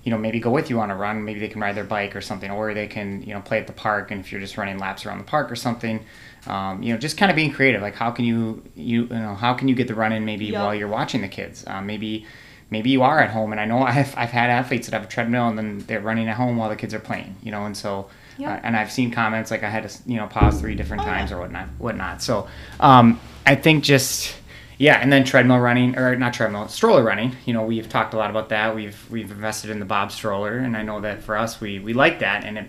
you 0.04 0.12
know, 0.12 0.18
maybe 0.18 0.40
go 0.40 0.52
with 0.52 0.70
you 0.70 0.80
on 0.80 0.92
a 0.92 0.96
run, 0.96 1.26
maybe 1.26 1.40
they 1.40 1.48
can 1.48 1.60
ride 1.60 1.76
their 1.76 1.84
bike 1.84 2.16
or 2.16 2.22
something, 2.22 2.52
or 2.52 2.74
they 2.74 2.88
can, 2.88 3.24
you 3.24 3.34
know, 3.34 3.42
play 3.42 3.58
at 3.58 3.68
the 3.68 3.74
park. 3.74 4.12
And 4.12 4.22
if 4.22 4.32
you're 4.32 4.42
just 4.42 4.58
running 4.58 4.78
laps 4.78 5.06
around 5.06 5.18
the 5.18 5.26
park 5.26 5.52
or 5.52 5.56
something, 5.56 6.06
um, 6.48 6.82
you 6.84 6.94
know, 6.94 7.00
just 7.00 7.18
kind 7.18 7.30
of 7.30 7.36
being 7.36 7.52
creative. 7.52 7.82
Like, 7.82 7.96
how 7.96 8.12
can 8.12 8.26
you, 8.26 8.64
you, 8.76 9.04
you 9.04 9.08
know, 9.10 9.36
how 9.36 9.54
can 9.54 9.68
you 9.68 9.76
get 9.76 9.88
the 9.88 9.96
run 9.96 10.12
in 10.12 10.26
maybe 10.26 10.46
Yep. 10.46 10.62
while 10.62 10.76
you're 10.76 10.88
watching 10.88 11.22
the 11.22 11.28
kids? 11.28 11.64
Um, 11.68 11.86
maybe, 11.86 12.26
maybe 12.70 12.90
you 12.90 13.04
are 13.04 13.20
at 13.20 13.30
home. 13.30 13.52
And 13.52 13.62
I 13.62 13.66
know 13.66 13.82
I've, 13.84 14.16
I've 14.18 14.32
had 14.32 14.50
athletes 14.50 14.88
that 14.88 14.94
have 14.94 15.04
a 15.04 15.12
treadmill 15.12 15.48
and 15.48 15.58
then 15.58 15.80
they're 15.88 16.02
running 16.02 16.28
at 16.28 16.36
home 16.38 16.58
while 16.58 16.70
the 16.70 16.76
kids 16.76 16.94
are 16.94 17.00
playing. 17.00 17.36
You 17.44 17.52
know, 17.52 17.66
and 17.66 17.76
so. 17.78 18.10
Yep. 18.38 18.50
Uh, 18.50 18.60
and 18.64 18.78
I've 18.78 18.92
seen 18.92 19.12
comments 19.12 19.52
like 19.52 19.62
I 19.62 19.70
had 19.70 19.88
to, 19.88 20.10
you 20.10 20.16
know, 20.18 20.26
pause 20.26 20.60
three 20.62 20.74
different 20.74 21.04
Oh, 21.04 21.06
yeah. 21.06 21.18
times 21.18 21.32
or 21.32 21.38
whatnot, 21.40 21.68
whatnot. 21.78 22.24
So, 22.24 22.48
um, 22.80 23.20
I 23.46 23.56
think 23.56 23.84
just 23.84 24.34
yeah, 24.78 24.96
and 25.00 25.14
then 25.14 25.26
treadmill 25.26 25.60
running 25.60 25.96
or 25.96 26.16
not 26.16 26.34
treadmill, 26.34 26.68
stroller 26.70 27.04
running. 27.04 27.36
You 27.46 27.54
know, 27.54 27.64
we've 27.64 27.88
talked 27.88 28.16
a 28.16 28.18
lot 28.18 28.32
about 28.32 28.50
that. 28.50 28.74
We've 28.74 28.98
we've 29.12 29.30
invested 29.30 29.70
in 29.70 29.80
the 29.80 29.86
Bob 29.86 30.12
stroller, 30.12 30.58
and 30.58 30.76
I 30.76 30.82
know 30.82 31.02
that 31.02 31.22
for 31.22 31.38
us, 31.38 31.60
we 31.62 31.78
we 31.80 31.94
like 31.94 32.20
that, 32.20 32.44
and 32.44 32.58
it 32.58 32.66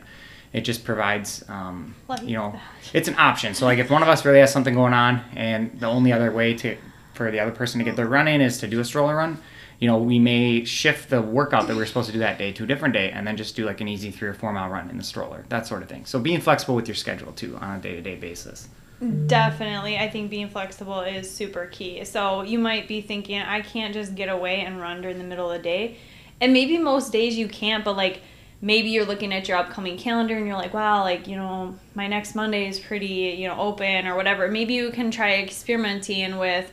it 0.52 0.62
just 0.62 0.84
provides, 0.84 1.44
um, 1.48 1.94
you 2.22 2.36
know, 2.36 2.58
it's 2.92 3.08
an 3.08 3.14
option. 3.18 3.54
So 3.54 3.64
like 3.64 3.78
if 3.78 3.90
one 3.90 4.02
of 4.02 4.08
us 4.08 4.24
really 4.24 4.40
has 4.40 4.52
something 4.52 4.74
going 4.74 4.92
on, 4.92 5.22
and 5.34 5.78
the 5.80 5.86
only 5.86 6.12
other 6.12 6.30
way 6.30 6.54
to 6.54 6.76
for 7.14 7.30
the 7.30 7.40
other 7.40 7.52
person 7.52 7.78
to 7.78 7.84
get 7.84 7.96
their 7.96 8.06
run 8.06 8.26
in 8.28 8.40
is 8.40 8.58
to 8.58 8.66
do 8.66 8.80
a 8.80 8.84
stroller 8.84 9.16
run. 9.16 9.38
You 9.78 9.88
know, 9.88 9.98
we 9.98 10.18
may 10.18 10.64
shift 10.64 11.10
the 11.10 11.20
workout 11.20 11.66
that 11.66 11.76
we 11.76 11.82
are 11.82 11.86
supposed 11.86 12.06
to 12.06 12.12
do 12.12 12.20
that 12.20 12.38
day 12.38 12.52
to 12.52 12.64
a 12.64 12.66
different 12.66 12.94
day, 12.94 13.10
and 13.10 13.26
then 13.26 13.36
just 13.36 13.56
do 13.56 13.64
like 13.64 13.80
an 13.80 13.88
easy 13.88 14.10
three 14.10 14.28
or 14.28 14.34
four 14.34 14.52
mile 14.52 14.70
run 14.70 14.88
in 14.90 14.96
the 14.96 15.04
stroller, 15.04 15.44
that 15.48 15.66
sort 15.66 15.82
of 15.82 15.88
thing. 15.88 16.04
So 16.04 16.18
being 16.18 16.40
flexible 16.40 16.74
with 16.74 16.86
your 16.86 16.94
schedule 16.94 17.32
too 17.32 17.56
on 17.56 17.78
a 17.78 17.80
day 17.80 17.94
to 17.96 18.02
day 18.02 18.14
basis. 18.14 18.68
Definitely, 19.26 19.98
I 19.98 20.08
think 20.08 20.30
being 20.30 20.48
flexible 20.48 21.00
is 21.00 21.28
super 21.28 21.66
key. 21.66 22.04
So 22.04 22.42
you 22.42 22.60
might 22.60 22.86
be 22.86 23.00
thinking, 23.00 23.40
I 23.40 23.60
can't 23.60 23.92
just 23.92 24.14
get 24.14 24.28
away 24.28 24.60
and 24.60 24.80
run 24.80 25.02
during 25.02 25.18
the 25.18 25.24
middle 25.24 25.50
of 25.50 25.56
the 25.56 25.62
day. 25.62 25.96
And 26.40 26.52
maybe 26.52 26.78
most 26.78 27.10
days 27.10 27.36
you 27.36 27.48
can't, 27.48 27.84
but 27.84 27.96
like 27.96 28.20
maybe 28.62 28.90
you're 28.90 29.04
looking 29.04 29.34
at 29.34 29.48
your 29.48 29.58
upcoming 29.58 29.98
calendar 29.98 30.36
and 30.36 30.46
you're 30.46 30.56
like, 30.56 30.72
wow, 30.72 31.02
like, 31.02 31.26
you 31.26 31.36
know, 31.36 31.74
my 31.94 32.06
next 32.06 32.34
Monday 32.36 32.68
is 32.68 32.78
pretty, 32.78 33.36
you 33.36 33.48
know, 33.48 33.58
open 33.58 34.06
or 34.06 34.14
whatever. 34.14 34.48
Maybe 34.48 34.74
you 34.74 34.92
can 34.92 35.10
try 35.10 35.34
experimenting 35.34 36.38
with 36.38 36.70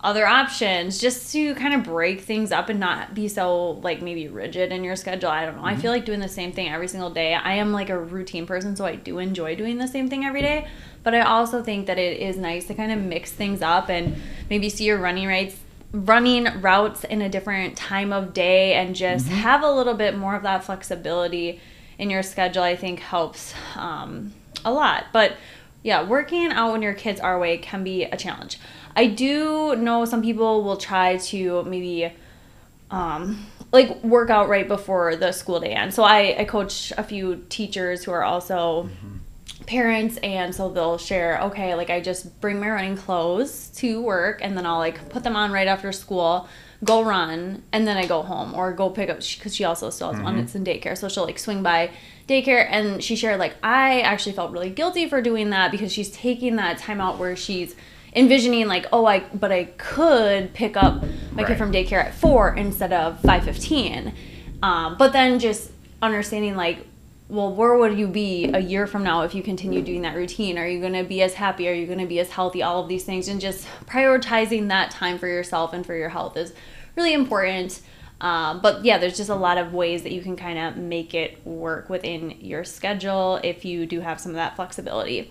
other 0.00 0.24
options 0.24 1.00
just 1.00 1.32
to 1.32 1.54
kind 1.56 1.74
of 1.74 1.82
break 1.82 2.20
things 2.20 2.52
up 2.52 2.68
and 2.68 2.78
not 2.78 3.14
be 3.14 3.26
so 3.26 3.70
like 3.82 4.00
maybe 4.02 4.28
rigid 4.28 4.70
in 4.70 4.84
your 4.84 4.94
schedule. 4.94 5.30
I 5.30 5.44
don't 5.44 5.56
know. 5.56 5.64
I 5.64 5.72
mm-hmm. 5.72 5.80
feel 5.80 5.90
like 5.90 6.04
doing 6.04 6.20
the 6.20 6.28
same 6.28 6.52
thing 6.52 6.68
every 6.68 6.86
single 6.86 7.10
day. 7.10 7.34
I 7.34 7.54
am 7.54 7.72
like 7.72 7.90
a 7.90 7.98
routine 7.98 8.46
person, 8.46 8.76
so 8.76 8.84
I 8.84 8.94
do 8.94 9.18
enjoy 9.18 9.56
doing 9.56 9.78
the 9.78 9.88
same 9.88 10.08
thing 10.08 10.24
every 10.24 10.42
day. 10.42 10.68
But 11.02 11.14
I 11.14 11.22
also 11.22 11.60
think 11.60 11.86
that 11.86 11.98
it 11.98 12.20
is 12.20 12.36
nice 12.36 12.66
to 12.66 12.74
kind 12.74 12.92
of 12.92 13.00
mix 13.00 13.32
things 13.32 13.62
up 13.62 13.88
and 13.88 14.16
maybe 14.48 14.68
see 14.68 14.84
your 14.84 14.98
running 14.98 15.26
rates 15.26 15.56
running 15.92 16.60
routes 16.60 17.04
in 17.04 17.22
a 17.22 17.28
different 17.28 17.76
time 17.76 18.12
of 18.12 18.34
day 18.34 18.74
and 18.74 18.94
just 18.94 19.28
have 19.28 19.62
a 19.62 19.70
little 19.70 19.94
bit 19.94 20.16
more 20.16 20.34
of 20.34 20.42
that 20.42 20.64
flexibility 20.64 21.60
in 21.98 22.10
your 22.10 22.22
schedule 22.22 22.62
i 22.62 22.76
think 22.76 23.00
helps 23.00 23.54
um, 23.76 24.32
a 24.66 24.72
lot. 24.72 25.06
But 25.12 25.36
yeah 25.82 26.02
working 26.02 26.50
out 26.50 26.72
when 26.72 26.82
your 26.82 26.94
kids 26.94 27.20
are 27.20 27.36
awake 27.36 27.62
can 27.62 27.84
be 27.84 28.04
a 28.04 28.16
challenge. 28.16 28.58
I 28.94 29.06
do 29.06 29.76
know 29.76 30.04
some 30.04 30.22
people 30.22 30.64
will 30.64 30.76
try 30.76 31.18
to 31.18 31.62
maybe 31.64 32.12
um, 32.90 33.46
like 33.72 34.02
work 34.02 34.30
out 34.30 34.48
right 34.48 34.66
before 34.66 35.16
the 35.16 35.32
school 35.32 35.60
day 35.60 35.72
ends. 35.72 35.94
So 35.94 36.02
i, 36.02 36.36
I 36.38 36.44
coach 36.44 36.92
a 36.98 37.04
few 37.04 37.44
teachers 37.48 38.04
who 38.04 38.10
are 38.10 38.24
also 38.24 38.88
parents 39.64 40.18
and 40.18 40.54
so 40.54 40.68
they'll 40.68 40.98
share 40.98 41.40
okay 41.40 41.74
like 41.74 41.88
i 41.88 41.98
just 41.98 42.40
bring 42.40 42.60
my 42.60 42.68
running 42.68 42.96
clothes 42.96 43.68
to 43.68 44.02
work 44.02 44.40
and 44.42 44.56
then 44.56 44.66
i'll 44.66 44.78
like 44.78 45.08
put 45.08 45.22
them 45.22 45.34
on 45.34 45.50
right 45.50 45.66
after 45.66 45.90
school 45.92 46.46
go 46.84 47.02
run 47.02 47.62
and 47.72 47.88
then 47.88 47.96
i 47.96 48.04
go 48.04 48.22
home 48.22 48.54
or 48.54 48.72
go 48.72 48.90
pick 48.90 49.08
up 49.08 49.16
because 49.16 49.56
she 49.56 49.64
also 49.64 49.88
still 49.88 50.12
has 50.12 50.22
one 50.22 50.38
it's 50.38 50.54
in 50.54 50.62
daycare 50.62 50.96
so 50.96 51.08
she'll 51.08 51.24
like 51.24 51.38
swing 51.38 51.62
by 51.62 51.90
daycare 52.28 52.66
and 52.70 53.02
she 53.02 53.16
shared 53.16 53.40
like 53.40 53.54
i 53.62 54.00
actually 54.02 54.32
felt 54.32 54.52
really 54.52 54.68
guilty 54.68 55.08
for 55.08 55.22
doing 55.22 55.48
that 55.48 55.70
because 55.70 55.90
she's 55.90 56.10
taking 56.10 56.56
that 56.56 56.76
time 56.76 57.00
out 57.00 57.18
where 57.18 57.34
she's 57.34 57.74
envisioning 58.14 58.68
like 58.68 58.86
oh 58.92 59.06
i 59.06 59.20
but 59.32 59.50
i 59.50 59.64
could 59.78 60.52
pick 60.52 60.76
up 60.76 61.02
my 61.32 61.42
kid 61.44 61.56
from 61.56 61.72
daycare 61.72 62.04
at 62.04 62.14
four 62.14 62.54
instead 62.54 62.92
of 62.92 63.20
5.15 63.22 64.12
um, 64.62 64.96
but 64.98 65.12
then 65.12 65.38
just 65.38 65.70
understanding 66.02 66.56
like 66.56 66.86
well, 67.28 67.52
where 67.52 67.76
would 67.76 67.98
you 67.98 68.06
be 68.06 68.46
a 68.46 68.60
year 68.60 68.86
from 68.86 69.02
now 69.02 69.22
if 69.22 69.34
you 69.34 69.42
continue 69.42 69.82
doing 69.82 70.02
that 70.02 70.14
routine? 70.14 70.58
Are 70.58 70.66
you 70.66 70.80
going 70.80 70.92
to 70.92 71.02
be 71.02 71.22
as 71.22 71.34
happy? 71.34 71.68
Are 71.68 71.72
you 71.72 71.86
going 71.86 71.98
to 71.98 72.06
be 72.06 72.20
as 72.20 72.30
healthy? 72.30 72.62
All 72.62 72.82
of 72.82 72.88
these 72.88 73.04
things, 73.04 73.28
and 73.28 73.40
just 73.40 73.66
prioritizing 73.86 74.68
that 74.68 74.92
time 74.92 75.18
for 75.18 75.26
yourself 75.26 75.72
and 75.72 75.84
for 75.84 75.94
your 75.94 76.08
health 76.08 76.36
is 76.36 76.52
really 76.94 77.12
important. 77.12 77.80
Um, 78.20 78.60
but 78.60 78.84
yeah, 78.84 78.98
there's 78.98 79.16
just 79.16 79.28
a 79.28 79.34
lot 79.34 79.58
of 79.58 79.74
ways 79.74 80.02
that 80.04 80.12
you 80.12 80.22
can 80.22 80.36
kind 80.36 80.58
of 80.58 80.76
make 80.76 81.14
it 81.14 81.44
work 81.46 81.90
within 81.90 82.30
your 82.40 82.64
schedule 82.64 83.40
if 83.42 83.64
you 83.64 83.86
do 83.86 84.00
have 84.00 84.20
some 84.20 84.30
of 84.30 84.36
that 84.36 84.56
flexibility. 84.56 85.30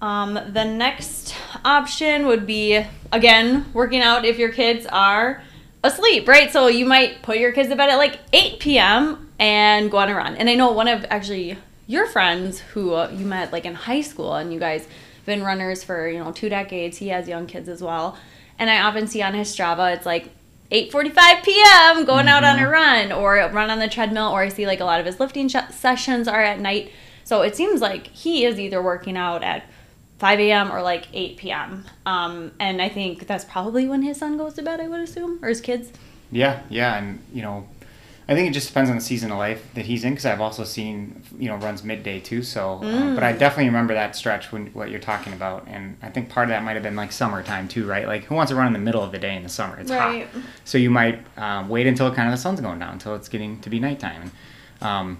Um, 0.00 0.34
the 0.34 0.64
next 0.64 1.34
option 1.64 2.26
would 2.26 2.46
be 2.46 2.84
again 3.12 3.66
working 3.72 4.00
out 4.00 4.24
if 4.24 4.38
your 4.38 4.50
kids 4.50 4.86
are 4.86 5.42
asleep, 5.84 6.26
right? 6.26 6.50
So 6.50 6.66
you 6.66 6.84
might 6.84 7.22
put 7.22 7.38
your 7.38 7.52
kids 7.52 7.68
to 7.68 7.76
bed 7.76 7.90
at 7.90 7.96
like 7.96 8.18
8 8.32 8.58
p.m. 8.58 9.23
and 9.38 9.90
go 9.90 9.98
on 9.98 10.08
a 10.08 10.14
run. 10.14 10.36
And 10.36 10.48
I 10.48 10.54
know 10.54 10.72
one 10.72 10.88
of 10.88 11.04
actually 11.10 11.58
your 11.86 12.06
friends 12.06 12.60
who 12.60 12.90
you 13.10 13.26
met 13.26 13.52
like 13.52 13.64
in 13.64 13.74
high 13.74 14.00
school 14.00 14.34
and 14.34 14.52
you 14.52 14.60
guys 14.60 14.86
have 14.86 15.26
been 15.26 15.42
runners 15.42 15.84
for, 15.84 16.08
you 16.08 16.18
know, 16.18 16.32
two 16.32 16.48
decades. 16.48 16.98
He 16.98 17.08
has 17.08 17.28
young 17.28 17.46
kids 17.46 17.68
as 17.68 17.82
well. 17.82 18.18
And 18.58 18.70
I 18.70 18.80
often 18.80 19.06
see 19.06 19.22
on 19.22 19.34
his 19.34 19.54
Strava, 19.54 19.94
it's 19.94 20.06
like 20.06 20.30
8:45 20.70 21.44
p.m. 21.44 22.04
going 22.04 22.28
out 22.28 22.44
on 22.44 22.58
a 22.58 22.68
run 22.68 23.12
or 23.12 23.34
run 23.52 23.70
on 23.70 23.78
the 23.78 23.88
treadmill 23.88 24.28
or 24.28 24.42
I 24.42 24.48
see 24.48 24.66
like 24.66 24.80
a 24.80 24.84
lot 24.84 25.00
of 25.00 25.06
his 25.06 25.20
lifting 25.20 25.48
sh- 25.48 25.56
sessions 25.70 26.26
are 26.26 26.40
at 26.40 26.60
night. 26.60 26.90
So 27.24 27.42
it 27.42 27.56
seems 27.56 27.80
like 27.80 28.08
he 28.08 28.44
is 28.44 28.58
either 28.58 28.82
working 28.82 29.16
out 29.16 29.42
at 29.42 29.64
5 30.18 30.40
a.m. 30.40 30.72
or 30.72 30.82
like 30.82 31.06
8 31.12 31.36
p.m. 31.36 31.84
Um, 32.06 32.52
and 32.60 32.80
I 32.80 32.88
think 32.88 33.26
that's 33.26 33.44
probably 33.44 33.88
when 33.88 34.02
his 34.02 34.18
son 34.18 34.36
goes 34.36 34.54
to 34.54 34.62
bed, 34.62 34.80
I 34.80 34.88
would 34.88 35.00
assume, 35.00 35.38
or 35.42 35.48
his 35.48 35.60
kids. 35.60 35.92
Yeah, 36.30 36.62
yeah, 36.68 36.96
and 36.96 37.20
you 37.32 37.42
know, 37.42 37.68
I 38.26 38.34
think 38.34 38.48
it 38.48 38.54
just 38.54 38.68
depends 38.68 38.88
on 38.88 38.96
the 38.96 39.02
season 39.02 39.30
of 39.30 39.36
life 39.38 39.66
that 39.74 39.84
he's 39.84 40.02
in. 40.02 40.12
Because 40.12 40.24
I've 40.24 40.40
also 40.40 40.64
seen 40.64 41.22
you 41.38 41.48
know 41.48 41.56
runs 41.56 41.84
midday 41.84 42.20
too. 42.20 42.42
So, 42.42 42.80
uh, 42.82 43.14
but 43.14 43.22
I 43.22 43.32
definitely 43.32 43.66
remember 43.66 43.92
that 43.94 44.16
stretch 44.16 44.50
when 44.50 44.68
what 44.68 44.90
you're 44.90 45.00
talking 45.00 45.32
about, 45.34 45.66
and 45.68 45.96
I 46.02 46.08
think 46.08 46.30
part 46.30 46.44
of 46.44 46.50
that 46.50 46.62
might 46.62 46.72
have 46.72 46.82
been 46.82 46.96
like 46.96 47.12
summertime 47.12 47.68
too, 47.68 47.86
right? 47.86 48.06
Like 48.06 48.24
who 48.24 48.34
wants 48.34 48.50
to 48.50 48.56
run 48.56 48.66
in 48.66 48.72
the 48.72 48.78
middle 48.78 49.02
of 49.02 49.12
the 49.12 49.18
day 49.18 49.36
in 49.36 49.42
the 49.42 49.48
summer? 49.48 49.78
It's 49.78 49.90
Right. 49.90 50.26
hot. 50.26 50.42
So 50.64 50.78
you 50.78 50.90
might 50.90 51.20
um, 51.36 51.68
wait 51.68 51.86
until 51.86 52.12
kind 52.14 52.28
of 52.28 52.32
the 52.32 52.38
sun's 52.40 52.60
going 52.60 52.78
down, 52.78 52.94
until 52.94 53.14
it's 53.14 53.28
getting 53.28 53.60
to 53.60 53.68
be 53.70 53.78
nighttime. 53.78 54.22
And, 54.22 54.30
um, 54.88 55.18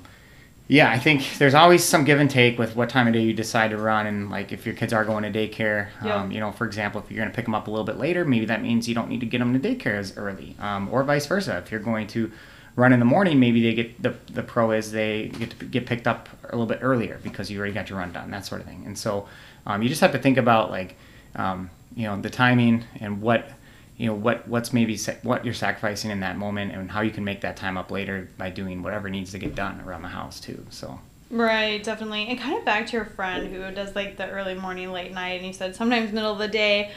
yeah, 0.66 0.90
I 0.90 0.98
think 0.98 1.36
there's 1.36 1.52
always 1.54 1.84
some 1.84 2.04
give 2.04 2.18
and 2.18 2.30
take 2.30 2.58
with 2.58 2.74
what 2.74 2.88
time 2.88 3.06
of 3.06 3.12
day 3.12 3.20
you 3.20 3.34
decide 3.34 3.70
to 3.72 3.76
run, 3.76 4.06
and 4.06 4.30
like 4.30 4.50
if 4.50 4.64
your 4.64 4.74
kids 4.74 4.94
are 4.94 5.04
going 5.04 5.30
to 5.30 5.30
daycare, 5.30 5.88
Yeah. 6.02 6.22
um, 6.22 6.32
you 6.32 6.40
know, 6.40 6.52
for 6.52 6.64
example, 6.64 7.02
if 7.02 7.10
you're 7.10 7.18
going 7.20 7.30
to 7.30 7.36
pick 7.36 7.44
them 7.44 7.54
up 7.54 7.68
a 7.68 7.70
little 7.70 7.84
bit 7.84 7.98
later, 7.98 8.24
maybe 8.24 8.46
that 8.46 8.62
means 8.62 8.88
you 8.88 8.94
don't 8.94 9.10
need 9.10 9.20
to 9.20 9.26
get 9.26 9.40
them 9.40 9.52
to 9.52 9.60
daycare 9.68 9.98
as 9.98 10.16
early, 10.16 10.56
um, 10.58 10.88
or 10.90 11.02
vice 11.04 11.26
versa. 11.26 11.58
If 11.58 11.70
you're 11.70 11.80
going 11.80 12.06
to 12.08 12.32
run 12.76 12.92
in 12.92 12.98
the 12.98 13.04
morning, 13.04 13.38
maybe 13.38 13.62
they 13.62 13.74
get 13.74 14.02
the 14.02 14.14
the 14.32 14.42
pro 14.42 14.72
is 14.72 14.92
they 14.92 15.28
get 15.28 15.58
to 15.58 15.64
get 15.66 15.86
picked 15.86 16.06
up 16.06 16.28
a 16.44 16.56
little 16.56 16.66
bit 16.66 16.80
earlier 16.82 17.20
because 17.22 17.50
you 17.50 17.58
already 17.58 17.74
got 17.74 17.88
your 17.88 17.98
run 17.98 18.12
done, 18.12 18.30
that 18.30 18.44
sort 18.44 18.60
of 18.60 18.66
thing. 18.66 18.82
And 18.86 18.98
so 18.98 19.28
um, 19.66 19.82
you 19.82 19.88
just 19.88 20.00
have 20.00 20.12
to 20.12 20.18
think 20.18 20.36
about 20.36 20.70
like 20.70 20.96
um, 21.36 21.70
you 21.94 22.04
know 22.04 22.20
the 22.20 22.30
timing 22.30 22.84
and 23.00 23.20
what 23.20 23.48
you 23.96 24.06
know 24.06 24.14
what 24.14 24.46
what's 24.48 24.72
maybe 24.72 24.96
sa- 24.96 25.14
what 25.22 25.44
you're 25.44 25.54
sacrificing 25.54 26.10
in 26.10 26.20
that 26.20 26.36
moment 26.36 26.72
and 26.72 26.90
how 26.90 27.00
you 27.00 27.10
can 27.10 27.24
make 27.24 27.42
that 27.42 27.56
time 27.56 27.76
up 27.76 27.90
later 27.90 28.28
by 28.36 28.50
doing 28.50 28.82
whatever 28.82 29.08
needs 29.08 29.30
to 29.32 29.38
get 29.38 29.54
done 29.54 29.80
around 29.80 30.02
the 30.02 30.08
house 30.08 30.40
too. 30.40 30.66
So. 30.70 31.00
Right, 31.30 31.82
definitely. 31.82 32.28
And 32.28 32.38
kind 32.38 32.56
of 32.56 32.64
back 32.64 32.86
to 32.88 32.92
your 32.92 33.06
friend 33.06 33.52
who 33.52 33.68
does 33.72 33.96
like 33.96 34.16
the 34.16 34.28
early 34.30 34.54
morning, 34.54 34.92
late 34.92 35.12
night, 35.12 35.32
and 35.32 35.44
he 35.44 35.52
said 35.52 35.74
sometimes 35.74 36.12
middle 36.12 36.30
of 36.30 36.38
the 36.38 36.46
day. 36.46 36.92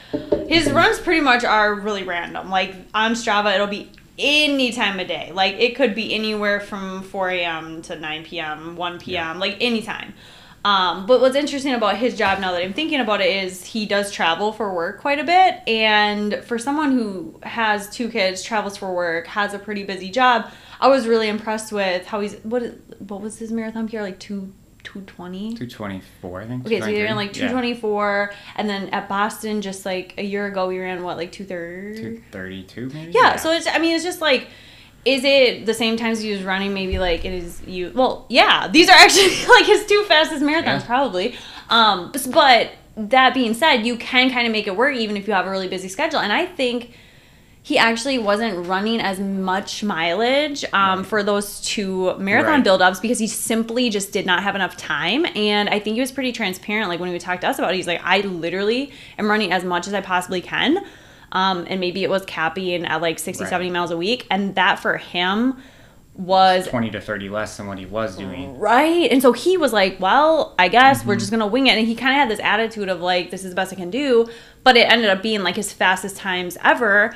His 0.47 0.69
runs 0.69 0.99
pretty 0.99 1.21
much 1.21 1.43
are 1.43 1.73
really 1.73 2.03
random. 2.03 2.49
Like 2.49 2.75
on 2.93 3.13
Strava, 3.13 3.55
it'll 3.55 3.67
be 3.67 3.89
any 4.17 4.71
time 4.71 4.99
of 4.99 5.07
day. 5.07 5.31
Like 5.33 5.55
it 5.55 5.75
could 5.75 5.95
be 5.95 6.13
anywhere 6.13 6.59
from 6.59 7.03
4 7.03 7.29
a.m. 7.31 7.81
to 7.83 7.95
9 7.95 8.23
p.m., 8.23 8.75
1 8.75 8.99
p.m., 8.99 9.39
like 9.39 9.57
anytime. 9.61 10.13
Um, 10.65 11.05
but 11.05 11.21
what's 11.21 11.35
interesting 11.35 11.73
about 11.73 11.95
his 11.97 12.17
job 12.17 12.39
now 12.39 12.51
that 12.51 12.61
I'm 12.61 12.73
thinking 12.73 12.99
about 12.99 13.21
it 13.21 13.43
is 13.45 13.63
he 13.63 13.85
does 13.85 14.11
travel 14.11 14.51
for 14.51 14.73
work 14.73 14.99
quite 14.99 15.17
a 15.17 15.23
bit. 15.23 15.61
And 15.67 16.43
for 16.43 16.57
someone 16.57 16.91
who 16.91 17.39
has 17.43 17.89
two 17.89 18.09
kids, 18.09 18.43
travels 18.43 18.75
for 18.75 18.93
work, 18.93 19.27
has 19.27 19.53
a 19.53 19.59
pretty 19.59 19.83
busy 19.83 20.09
job, 20.09 20.51
I 20.81 20.89
was 20.89 21.07
really 21.07 21.29
impressed 21.29 21.71
with 21.71 22.05
how 22.05 22.19
he's 22.19 22.35
what 22.43 22.63
what 22.99 23.21
was 23.21 23.39
his 23.39 23.51
marathon 23.51 23.87
PR 23.87 24.01
like 24.01 24.19
two 24.19 24.53
220. 24.93 25.55
224, 25.55 26.41
I 26.41 26.45
think. 26.47 26.65
Okay, 26.65 26.79
so 26.79 26.87
you 26.87 27.03
ran 27.03 27.15
223. 27.15 27.15
like 27.15 27.33
224, 27.33 28.33
and 28.55 28.69
then 28.69 28.89
at 28.89 29.09
Boston, 29.09 29.61
just 29.61 29.85
like 29.85 30.13
a 30.17 30.23
year 30.23 30.45
ago, 30.47 30.67
we 30.67 30.79
ran 30.79 31.03
what, 31.03 31.17
like 31.17 31.31
230? 31.31 32.17
232, 32.31 32.89
maybe? 32.93 33.11
Yeah, 33.11 33.35
so 33.35 33.51
it's, 33.51 33.67
I 33.67 33.79
mean, 33.79 33.95
it's 33.95 34.03
just 34.05 34.21
like, 34.21 34.47
is 35.05 35.23
it 35.23 35.65
the 35.65 35.73
same 35.73 35.97
times 35.97 36.19
he 36.19 36.31
was 36.31 36.43
running? 36.43 36.73
Maybe 36.73 36.99
like 36.99 37.25
it 37.25 37.33
is 37.33 37.61
you. 37.65 37.91
Well, 37.93 38.25
yeah, 38.29 38.67
these 38.67 38.89
are 38.89 38.95
actually 38.97 39.29
like 39.47 39.65
his 39.65 39.85
two 39.85 40.03
fastest 40.07 40.43
marathons, 40.43 40.81
Yeah. 40.81 40.85
probably. 40.85 41.35
Um, 41.69 42.11
but 42.31 42.71
that 42.95 43.33
being 43.33 43.53
said, 43.53 43.85
you 43.85 43.97
can 43.97 44.29
kind 44.31 44.47
of 44.47 44.51
make 44.51 44.67
it 44.67 44.75
work 44.75 44.95
even 44.95 45.17
if 45.17 45.27
you 45.27 45.33
have 45.33 45.45
a 45.45 45.51
really 45.51 45.67
busy 45.67 45.87
schedule. 45.87 46.19
And 46.19 46.31
I 46.33 46.45
think 46.45 46.93
he 47.67 47.77
actually 47.77 48.17
wasn't 48.17 48.65
running 48.65 49.01
as 49.01 49.19
much 49.19 49.83
mileage 49.83 50.63
um, 50.71 51.03
for 51.03 51.21
those 51.21 51.59
two 51.61 52.17
marathon 52.17 52.53
Right. 52.55 52.63
build-ups 52.63 52.99
because 53.01 53.19
he 53.19 53.27
simply 53.27 53.89
just 53.89 54.13
did 54.13 54.25
not 54.25 54.41
have 54.43 54.55
enough 54.55 54.77
time 54.77 55.25
and 55.35 55.67
i 55.69 55.77
think 55.79 55.95
he 55.95 55.99
was 55.99 56.11
pretty 56.13 56.31
transparent 56.31 56.87
like 56.87 56.99
when 57.01 57.11
he 57.11 57.19
talked 57.19 57.41
to 57.41 57.47
us 57.49 57.59
about 57.59 57.73
it 57.73 57.75
he's 57.75 57.87
like 57.87 57.99
i 58.03 58.21
literally 58.21 58.91
am 59.19 59.29
running 59.29 59.51
as 59.51 59.63
much 59.65 59.85
as 59.87 59.93
i 59.93 60.01
possibly 60.01 60.39
can 60.41 60.77
um, 61.33 61.65
and 61.69 61.81
maybe 61.81 62.03
it 62.05 62.09
was 62.09 62.23
capping 62.25 62.85
at 62.85 63.01
like 63.01 63.19
60 63.19 63.43
Right. 63.43 63.49
70 63.49 63.69
miles 63.71 63.91
a 63.91 63.97
week 63.97 64.25
and 64.31 64.55
that 64.55 64.79
for 64.79 64.95
him 64.95 65.57
was 66.15 66.67
20 66.69 66.89
to 66.91 67.01
30 67.01 67.29
less 67.29 67.57
than 67.57 67.67
what 67.67 67.77
he 67.77 67.85
was 67.85 68.17
doing. 68.17 68.57
Right. 68.57 69.11
And 69.11 69.21
so 69.21 69.33
he 69.33 69.55
was 69.55 69.71
like, 69.71 69.99
well, 69.99 70.55
I 70.57 70.67
guess 70.67 70.99
Mm-hmm. 71.01 71.09
we're 71.09 71.15
just 71.17 71.29
going 71.29 71.41
to 71.41 71.45
wing 71.45 71.67
it. 71.67 71.77
And 71.77 71.87
he 71.87 71.93
kind 71.93 72.11
of 72.15 72.17
had 72.21 72.27
this 72.29 72.39
attitude 72.43 72.89
of 72.89 73.01
like, 73.01 73.29
this 73.29 73.43
is 73.43 73.51
the 73.51 73.55
best 73.55 73.71
I 73.71 73.75
can 73.75 73.91
do. 73.91 74.27
But 74.63 74.77
it 74.77 74.89
ended 74.91 75.11
up 75.11 75.21
being 75.21 75.43
like 75.43 75.55
his 75.57 75.71
fastest 75.71 76.17
times 76.17 76.57
ever, 76.63 77.13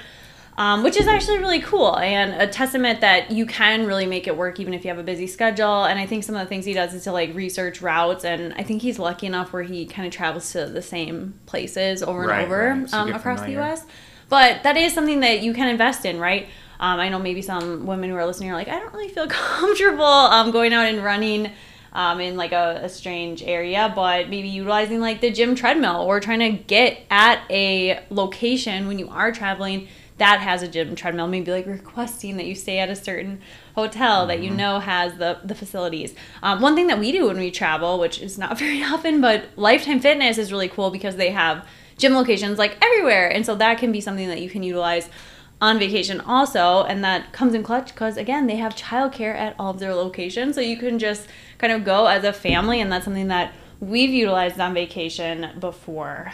um, 0.62 0.84
which 0.84 0.96
is 0.96 1.08
actually 1.08 1.40
really 1.40 1.60
cool 1.60 1.98
and 1.98 2.40
a 2.40 2.46
testament 2.46 3.02
that 3.02 3.32
you 3.32 3.48
can 3.48 3.88
really 3.88 4.06
make 4.06 4.28
it 4.28 4.38
work 4.38 4.60
even 4.60 4.76
if 4.76 4.86
you 4.86 4.90
have 4.90 5.00
a 5.00 5.04
busy 5.04 5.26
schedule. 5.26 5.86
And 5.86 5.98
I 5.98 6.06
think 6.06 6.24
some 6.24 6.36
of 6.36 6.42
the 6.42 6.46
things 6.46 6.66
he 6.66 6.74
does 6.74 6.94
is 6.94 7.06
to 7.06 7.12
like 7.12 7.34
research 7.34 7.82
routes. 7.82 8.24
And 8.24 8.54
I 8.54 8.62
think 8.62 8.84
he's 8.84 9.00
lucky 9.00 9.26
enough 9.26 9.54
where 9.54 9.64
he 9.64 9.88
kind 9.88 10.06
of 10.06 10.14
travels 10.14 10.52
to 10.52 10.68
the 10.68 10.84
same 10.84 11.34
places 11.48 12.04
over 12.04 12.22
and 12.22 12.30
Right, 12.30 12.46
over 12.46 12.76
right. 12.76 12.88
So 12.88 13.00
um, 13.00 13.12
across 13.12 13.42
the. 13.42 13.58
US. 13.60 13.88
But 14.30 14.62
that 14.62 14.78
is 14.78 14.94
something 14.94 15.22
that 15.22 15.42
you 15.42 15.52
can 15.52 15.68
invest 15.68 16.06
in, 16.06 16.20
right? 16.20 16.48
Um, 16.80 17.00
I 17.00 17.10
know 17.10 17.18
maybe 17.18 17.42
some 17.42 17.88
women 17.88 18.12
who 18.12 18.16
are 18.16 18.26
listening 18.28 18.52
are 18.52 18.54
like, 18.54 18.68
I 18.68 18.78
don't 18.78 18.94
really 18.94 19.10
feel 19.10 19.26
comfortable 19.30 20.04
um, 20.04 20.52
going 20.52 20.74
out 20.74 20.86
and 20.86 21.04
running 21.04 21.50
um, 21.92 22.20
in 22.20 22.38
like 22.38 22.52
a, 22.52 22.82
a 22.84 22.90
strange 22.90 23.42
area, 23.42 23.92
but 23.96 24.30
maybe 24.30 24.48
utilizing 24.48 25.00
like 25.00 25.22
the 25.22 25.32
gym 25.32 25.56
treadmill 25.56 26.02
or 26.02 26.20
trying 26.20 26.40
to 26.40 26.52
get 26.52 27.02
at 27.10 27.42
a 27.50 28.04
location 28.12 28.88
when 28.88 29.00
you 29.00 29.10
are 29.10 29.32
traveling 29.32 29.88
that 30.22 30.40
has 30.40 30.62
a 30.62 30.68
gym 30.68 30.96
treadmill. 30.96 31.26
Maybe 31.26 31.52
like 31.52 31.66
requesting 31.66 32.38
that 32.38 32.46
you 32.46 32.54
stay 32.54 32.78
at 32.78 32.90
a 32.90 32.96
certain 32.96 33.42
hotel 33.74 34.28
that 34.28 34.40
you 34.40 34.52
know 34.52 34.78
has 34.78 35.16
the, 35.16 35.40
the 35.44 35.56
facilities. 35.56 36.14
Um, 36.44 36.62
one 36.62 36.76
thing 36.76 36.86
that 36.88 37.00
we 37.00 37.12
do 37.12 37.26
when 37.26 37.40
we 37.40 37.50
travel, 37.50 37.98
which 37.98 38.22
is 38.22 38.38
not 38.38 38.60
very 38.66 38.84
often, 38.84 39.20
but 39.20 39.46
Lifetime 39.56 40.00
Fitness 40.00 40.38
is 40.38 40.52
really 40.52 40.70
cool 40.70 40.92
because 40.92 41.16
they 41.16 41.32
have 41.32 41.68
gym 41.98 42.14
locations 42.14 42.60
like 42.60 42.78
everywhere. 42.84 43.30
And 43.30 43.44
so 43.44 43.56
that 43.56 43.80
can 43.80 43.92
be 43.92 44.00
something 44.00 44.28
that 44.28 44.40
you 44.40 44.50
can 44.50 44.62
utilize 44.62 45.10
on 45.60 45.80
vacation 45.80 46.22
also 46.22 46.84
and 46.86 47.04
that 47.04 47.32
comes 47.34 47.54
in 47.54 47.62
clutch 47.62 47.90
because 47.94 48.18
again 48.18 48.48
they 48.48 48.56
have 48.56 48.76
childcare 48.76 49.36
at 49.36 49.56
all 49.60 49.70
of 49.70 49.78
their 49.78 49.94
locations 49.94 50.56
so 50.56 50.62
you 50.62 50.76
can 50.76 50.98
just 50.98 51.28
kind 51.60 51.72
of 51.72 51.86
go 51.86 52.08
as 52.08 52.24
a 52.24 52.34
family 52.34 52.82
and 52.82 52.92
that's 52.92 53.06
something 53.06 53.28
that 53.28 53.54
we've 53.80 54.10
utilized 54.10 54.60
on 54.60 54.74
vacation 54.74 55.52
before 55.60 56.34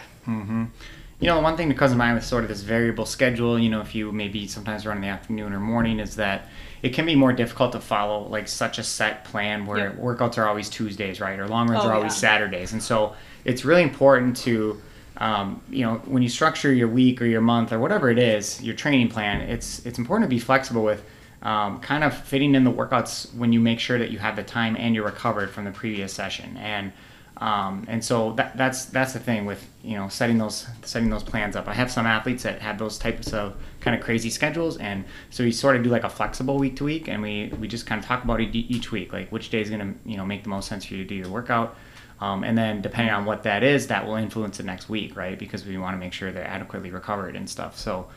You 1.20 1.28
know, 1.28 1.40
one 1.40 1.58
thing 1.58 1.68
that 1.70 1.78
comes 1.80 1.94
to 1.94 1.98
mind 1.98 2.14
with 2.14 2.26
sort 2.26 2.44
of 2.44 2.48
this 2.50 2.62
variable 2.62 3.08
schedule, 3.08 3.58
you 3.58 3.70
know, 3.70 3.82
if 3.82 3.96
you 3.96 4.12
maybe 4.12 4.46
sometimes 4.48 4.86
run 4.86 4.98
in 4.98 5.02
the 5.02 5.08
afternoon 5.08 5.52
or 5.52 5.60
morning, 5.60 6.00
is 6.00 6.16
that 6.18 6.48
it 6.84 6.90
can 6.94 7.08
be 7.08 7.16
more 7.16 7.34
difficult 7.34 7.72
to 7.72 7.80
follow 7.80 8.28
like 8.28 8.48
such 8.48 8.78
a 8.78 8.84
set 8.84 9.26
plan 9.26 9.66
where 9.66 9.92
workouts 9.94 10.38
are 10.38 10.48
always 10.48 10.70
Tuesdays, 10.70 11.20
right? 11.20 11.40
Or 11.40 11.48
long 11.48 11.70
runs 11.70 11.84
Oh, 11.84 11.90
are 11.90 11.94
always 11.96 12.14
yeah. 12.14 12.30
Saturdays. 12.30 12.72
And 12.74 12.84
so 12.84 13.16
it's 13.46 13.66
really 13.66 13.82
important 13.82 14.38
to, 14.38 14.80
um, 15.18 15.60
you 15.72 15.84
know, 15.84 15.96
when 16.06 16.22
you 16.22 16.30
structure 16.30 16.72
your 16.72 16.88
week 16.88 17.20
or 17.20 17.26
your 17.26 17.42
month 17.42 17.74
or 17.74 17.80
whatever 17.80 18.12
it 18.12 18.20
is, 18.20 18.62
your 18.62 18.76
training 18.76 19.10
plan, 19.10 19.42
it's, 19.42 19.84
it's 19.88 19.98
important 19.98 20.30
to 20.30 20.36
be 20.36 20.40
flexible 20.40 20.84
with 20.84 21.04
um, 21.42 21.80
kind 21.80 22.04
of 22.04 22.16
fitting 22.16 22.54
in 22.54 22.64
the 22.64 22.72
workouts 22.72 23.34
when 23.34 23.52
you 23.52 23.60
make 23.60 23.80
sure 23.80 23.98
that 23.98 24.12
you 24.12 24.20
have 24.20 24.36
the 24.36 24.44
time 24.44 24.76
and 24.78 24.94
you're 24.94 25.06
recovered 25.06 25.50
from 25.50 25.66
the 25.66 25.72
previous 25.72 26.14
session. 26.14 26.58
And, 26.58 26.94
um, 27.40 27.86
and 27.88 28.04
so 28.04 28.34
that, 28.34 28.58
that's 28.58 28.86
that's 28.86 29.14
the 29.14 29.20
thing 29.20 29.46
with 29.46 29.68
you 29.84 29.96
know 29.96 30.10
setting 30.10 30.38
those 30.38 30.66
setting 30.84 31.10
those 31.10 31.24
plans 31.24 31.56
up. 31.56 31.68
I 31.68 31.74
have 31.74 31.92
some 31.92 32.06
athletes 32.06 32.44
that 32.44 32.62
have 32.62 32.80
those 32.80 32.98
types 32.98 33.32
of 33.32 33.56
kind 33.80 33.96
of 33.96 34.04
crazy 34.04 34.30
schedules, 34.30 34.78
and 34.78 35.06
so 35.30 35.44
we 35.44 35.52
sort 35.52 35.76
of 35.76 35.84
do 35.84 35.90
like 35.90 36.04
a 36.04 36.10
flexible 36.10 36.58
week 36.58 36.76
to 36.78 36.84
week, 36.84 37.08
and 37.08 37.22
we 37.22 37.54
we 37.60 37.68
just 37.68 37.86
kind 37.86 38.00
of 38.00 38.06
talk 38.06 38.24
about 38.24 38.42
it 38.42 38.56
each 38.56 38.92
week, 38.92 39.14
like 39.14 39.32
which 39.32 39.52
day 39.52 39.62
is 39.62 39.70
going 39.70 39.82
to 39.82 40.10
you 40.10 40.18
know 40.18 40.26
make 40.26 40.44
the 40.44 40.50
most 40.50 40.68
sense 40.68 40.86
for 40.86 40.96
you 40.96 41.04
to 41.04 41.08
do 41.08 41.14
your 41.14 41.30
workout, 41.30 41.76
um, 42.22 42.44
and 42.44 42.58
then 42.58 42.82
depending 42.82 43.14
on 43.14 43.26
what 43.26 43.44
that 43.44 43.62
is, 43.62 43.88
that 43.88 44.06
will 44.06 44.16
influence 44.16 44.58
the 44.58 44.64
next 44.64 44.90
week, 44.90 45.16
right? 45.16 45.38
Because 45.38 45.64
we 45.64 45.78
want 45.78 45.94
to 45.94 46.00
make 46.00 46.14
sure 46.14 46.32
they're 46.32 46.48
adequately 46.48 46.90
recovered 46.90 47.36
and 47.36 47.48
stuff. 47.48 47.78
So 47.78 48.08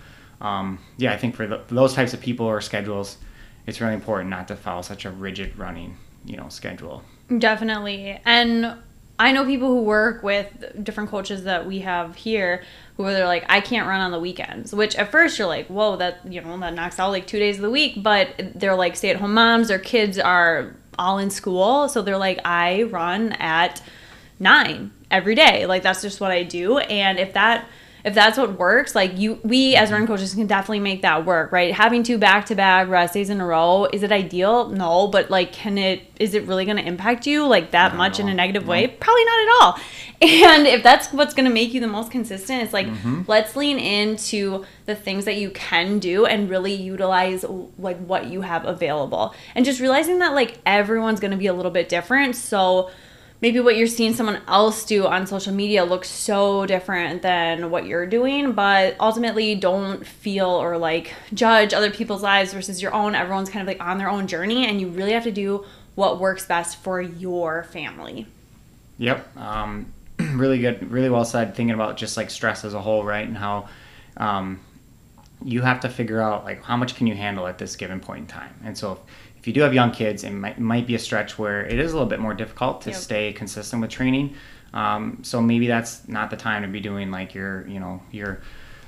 um, 0.40 0.78
yeah, 0.96 1.12
I 1.12 1.18
think 1.18 1.35
for, 1.35 1.46
the, 1.46 1.59
for 1.59 1.74
those 1.74 1.92
types 1.92 2.14
of 2.14 2.20
people 2.20 2.46
or 2.46 2.62
schedules, 2.62 3.18
it's 3.66 3.83
really 3.83 3.94
important 3.94 4.30
not 4.30 4.48
to 4.48 4.56
follow 4.56 4.80
such 4.80 5.04
a 5.04 5.11
rigid 5.11 5.59
running 5.59 5.98
you 6.24 6.37
know 6.37 6.48
schedule. 6.48 7.02
Definitely. 7.38 8.20
And 8.24 8.76
I 9.20 9.33
know 9.33 9.44
people 9.44 9.68
who 9.68 9.83
work 9.83 10.22
with 10.22 10.83
different 10.83 11.11
coaches 11.11 11.44
that 11.44 11.66
we 11.66 11.80
have 11.80 12.16
here 12.16 12.62
who 12.96 13.04
are 13.04 13.26
like, 13.26 13.44
I 13.50 13.61
can't 13.61 13.87
run 13.87 14.00
on 14.00 14.12
the 14.12 14.18
weekends. 14.18 14.74
Which 14.74 14.96
at 14.96 15.11
first 15.11 15.38
you're 15.38 15.46
like, 15.46 15.66
whoa, 15.66 15.96
that 15.96 16.20
you 16.26 16.40
know, 16.40 16.59
that 16.61 16.72
knocks 16.72 16.98
out 16.98 17.11
like 17.11 17.26
two 17.26 17.38
days 17.38 17.56
of 17.56 17.62
the 17.62 17.70
week. 17.70 18.02
But 18.02 18.30
they're 18.54 18.74
like 18.74 18.96
stay 18.96 19.11
at 19.11 19.16
home 19.16 19.35
moms, 19.35 19.68
their 19.68 19.78
kids 19.78 20.18
are 20.18 20.74
all 20.98 21.18
in 21.18 21.28
school. 21.28 21.90
So 21.90 22.00
they're 22.00 22.16
like, 22.16 22.40
I 22.46 22.85
run 22.85 23.33
at 23.33 23.83
nine 24.38 24.90
every 25.11 25.35
day. 25.35 25.66
Like 25.66 25.83
that's 25.83 26.00
just 26.00 26.18
what 26.22 26.30
I 26.30 26.42
do. 26.42 26.78
And 26.78 27.18
if 27.18 27.35
that 27.35 27.68
if 28.04 28.14
that's 28.14 28.38
what 28.38 28.58
works, 28.58 28.94
like 28.94 29.18
you 29.18 29.38
we 29.42 29.76
as 29.76 29.88
mm-hmm. 29.88 29.98
run 29.98 30.06
coaches 30.06 30.34
can 30.34 30.46
definitely 30.46 30.80
make 30.80 31.02
that 31.02 31.24
work, 31.26 31.52
right? 31.52 31.74
Having 31.74 32.04
two 32.04 32.18
back 32.18 32.46
to 32.46 32.54
back 32.54 32.88
rest 32.88 33.14
days 33.14 33.30
in 33.30 33.40
a 33.40 33.46
row, 33.46 33.86
is 33.92 34.02
it 34.02 34.12
ideal? 34.12 34.68
No, 34.68 35.08
but 35.08 35.30
like 35.30 35.52
can 35.52 35.78
it 35.78 36.02
is 36.18 36.34
it 36.34 36.46
really 36.46 36.64
gonna 36.64 36.82
impact 36.82 37.26
you 37.26 37.46
like 37.46 37.70
that 37.72 37.92
Not 37.92 37.98
much 37.98 38.20
in 38.20 38.28
a 38.28 38.34
negative 38.34 38.64
No. 38.64 38.70
way? 38.70 38.86
Probably 38.86 39.24
not 39.24 39.40
at 39.40 39.48
all. 39.60 39.80
And 40.22 40.66
if 40.66 40.82
that's 40.82 41.14
what's 41.14 41.32
gonna 41.32 41.48
make 41.48 41.72
you 41.72 41.80
the 41.80 41.86
most 41.86 42.10
consistent, 42.10 42.62
it's 42.62 42.74
like 42.74 42.86
mm-hmm. 42.86 43.22
let's 43.26 43.56
lean 43.56 43.78
into 43.78 44.66
the 44.84 44.94
things 44.94 45.24
that 45.24 45.36
you 45.36 45.48
can 45.50 45.98
do 45.98 46.26
and 46.26 46.50
really 46.50 46.74
utilize 46.74 47.42
like 47.78 47.98
what 48.04 48.26
you 48.26 48.42
have 48.42 48.66
available. 48.66 49.34
And 49.54 49.64
just 49.64 49.80
realizing 49.80 50.18
that 50.18 50.34
like 50.34 50.58
everyone's 50.66 51.20
gonna 51.20 51.38
be 51.38 51.46
a 51.46 51.54
little 51.54 51.70
bit 51.70 51.88
different. 51.88 52.36
So 52.36 52.90
maybe 53.40 53.61
what 53.61 53.76
you're 53.76 53.87
seeing 53.87 54.12
someone 54.14 54.40
else 54.48 54.85
do 54.85 55.07
on 55.07 55.26
social 55.26 55.53
media 55.53 55.85
looks 55.85 56.09
so 56.09 56.66
different 56.66 57.22
than 57.22 57.70
what 57.70 57.87
you're 57.87 58.07
doing 58.07 58.53
but 58.53 58.96
ultimately 59.00 59.55
don't 59.55 60.07
feel 60.07 60.48
or 60.48 60.76
like 60.79 61.12
judge 61.33 61.72
other 61.72 61.90
people's 61.90 62.22
lives 62.22 62.53
versus 62.53 62.83
your 62.83 62.92
own 62.92 63.14
everyone's 63.14 63.50
kind 63.50 63.62
of 63.62 63.66
like 63.66 63.83
on 63.83 63.98
their 63.98 64.11
own 64.11 64.26
journey 64.26 64.66
and 64.66 64.81
you 64.81 64.88
really 64.88 65.12
have 65.12 65.24
to 65.24 65.33
do 65.33 65.64
what 65.94 66.20
works 66.20 66.46
best 66.46 66.76
for 66.79 67.00
your 67.00 67.64
family 67.64 68.26
Yep. 69.00 69.35
Um, 69.38 69.92
really 70.18 70.59
good, 70.59 70.90
really 70.90 71.09
well 71.09 71.24
said. 71.24 71.57
Thinking 71.57 71.74
about 71.74 71.96
just 71.96 72.16
like 72.16 72.31
stress 72.31 72.64
as 72.64 72.74
a 72.74 72.81
whole, 72.81 73.03
right? 73.03 73.26
And 73.26 73.37
how 73.37 73.68
um, 74.18 74.61
you 75.42 75.62
have 75.62 75.81
to 75.81 75.88
figure 75.88 76.20
out 76.20 76.44
like 76.44 76.62
how 76.62 76.76
much 76.76 76.94
can 76.94 77.07
you 77.07 77.14
handle 77.14 77.46
at 77.46 77.59
this 77.59 77.74
given 77.76 77.98
point 77.98 78.20
in 78.20 78.26
time. 78.26 78.55
And 78.62 78.76
so 78.76 79.00
if, 79.40 79.46
you 79.46 79.53
do 79.53 79.61
have 79.62 79.74
young 79.74 79.90
kids, 79.90 80.22
it 80.24 80.31
might, 80.31 80.59
might 80.59 80.87
be 80.87 80.94
a 80.94 80.98
stretch 80.98 81.38
where 81.38 81.64
it 81.66 81.79
is 81.79 81.92
a 81.92 81.94
little 81.94 82.09
bit 82.09 82.20
more 82.20 82.35
difficult 82.35 82.83
to 82.83 82.90
Yep. 82.90 82.98
stay 82.98 83.33
consistent 83.33 83.81
with 83.83 83.90
training. 83.90 84.35
Um, 84.72 85.18
so 85.22 85.40
maybe 85.40 85.66
that's 85.66 86.07
not 86.09 86.31
the 86.31 86.37
time 86.37 86.62
to 86.62 86.68
be 86.68 86.81
doing 86.81 87.11
like 87.11 87.35
your, 87.35 87.66
you 87.66 87.81
know, 87.81 88.00
your 88.12 88.40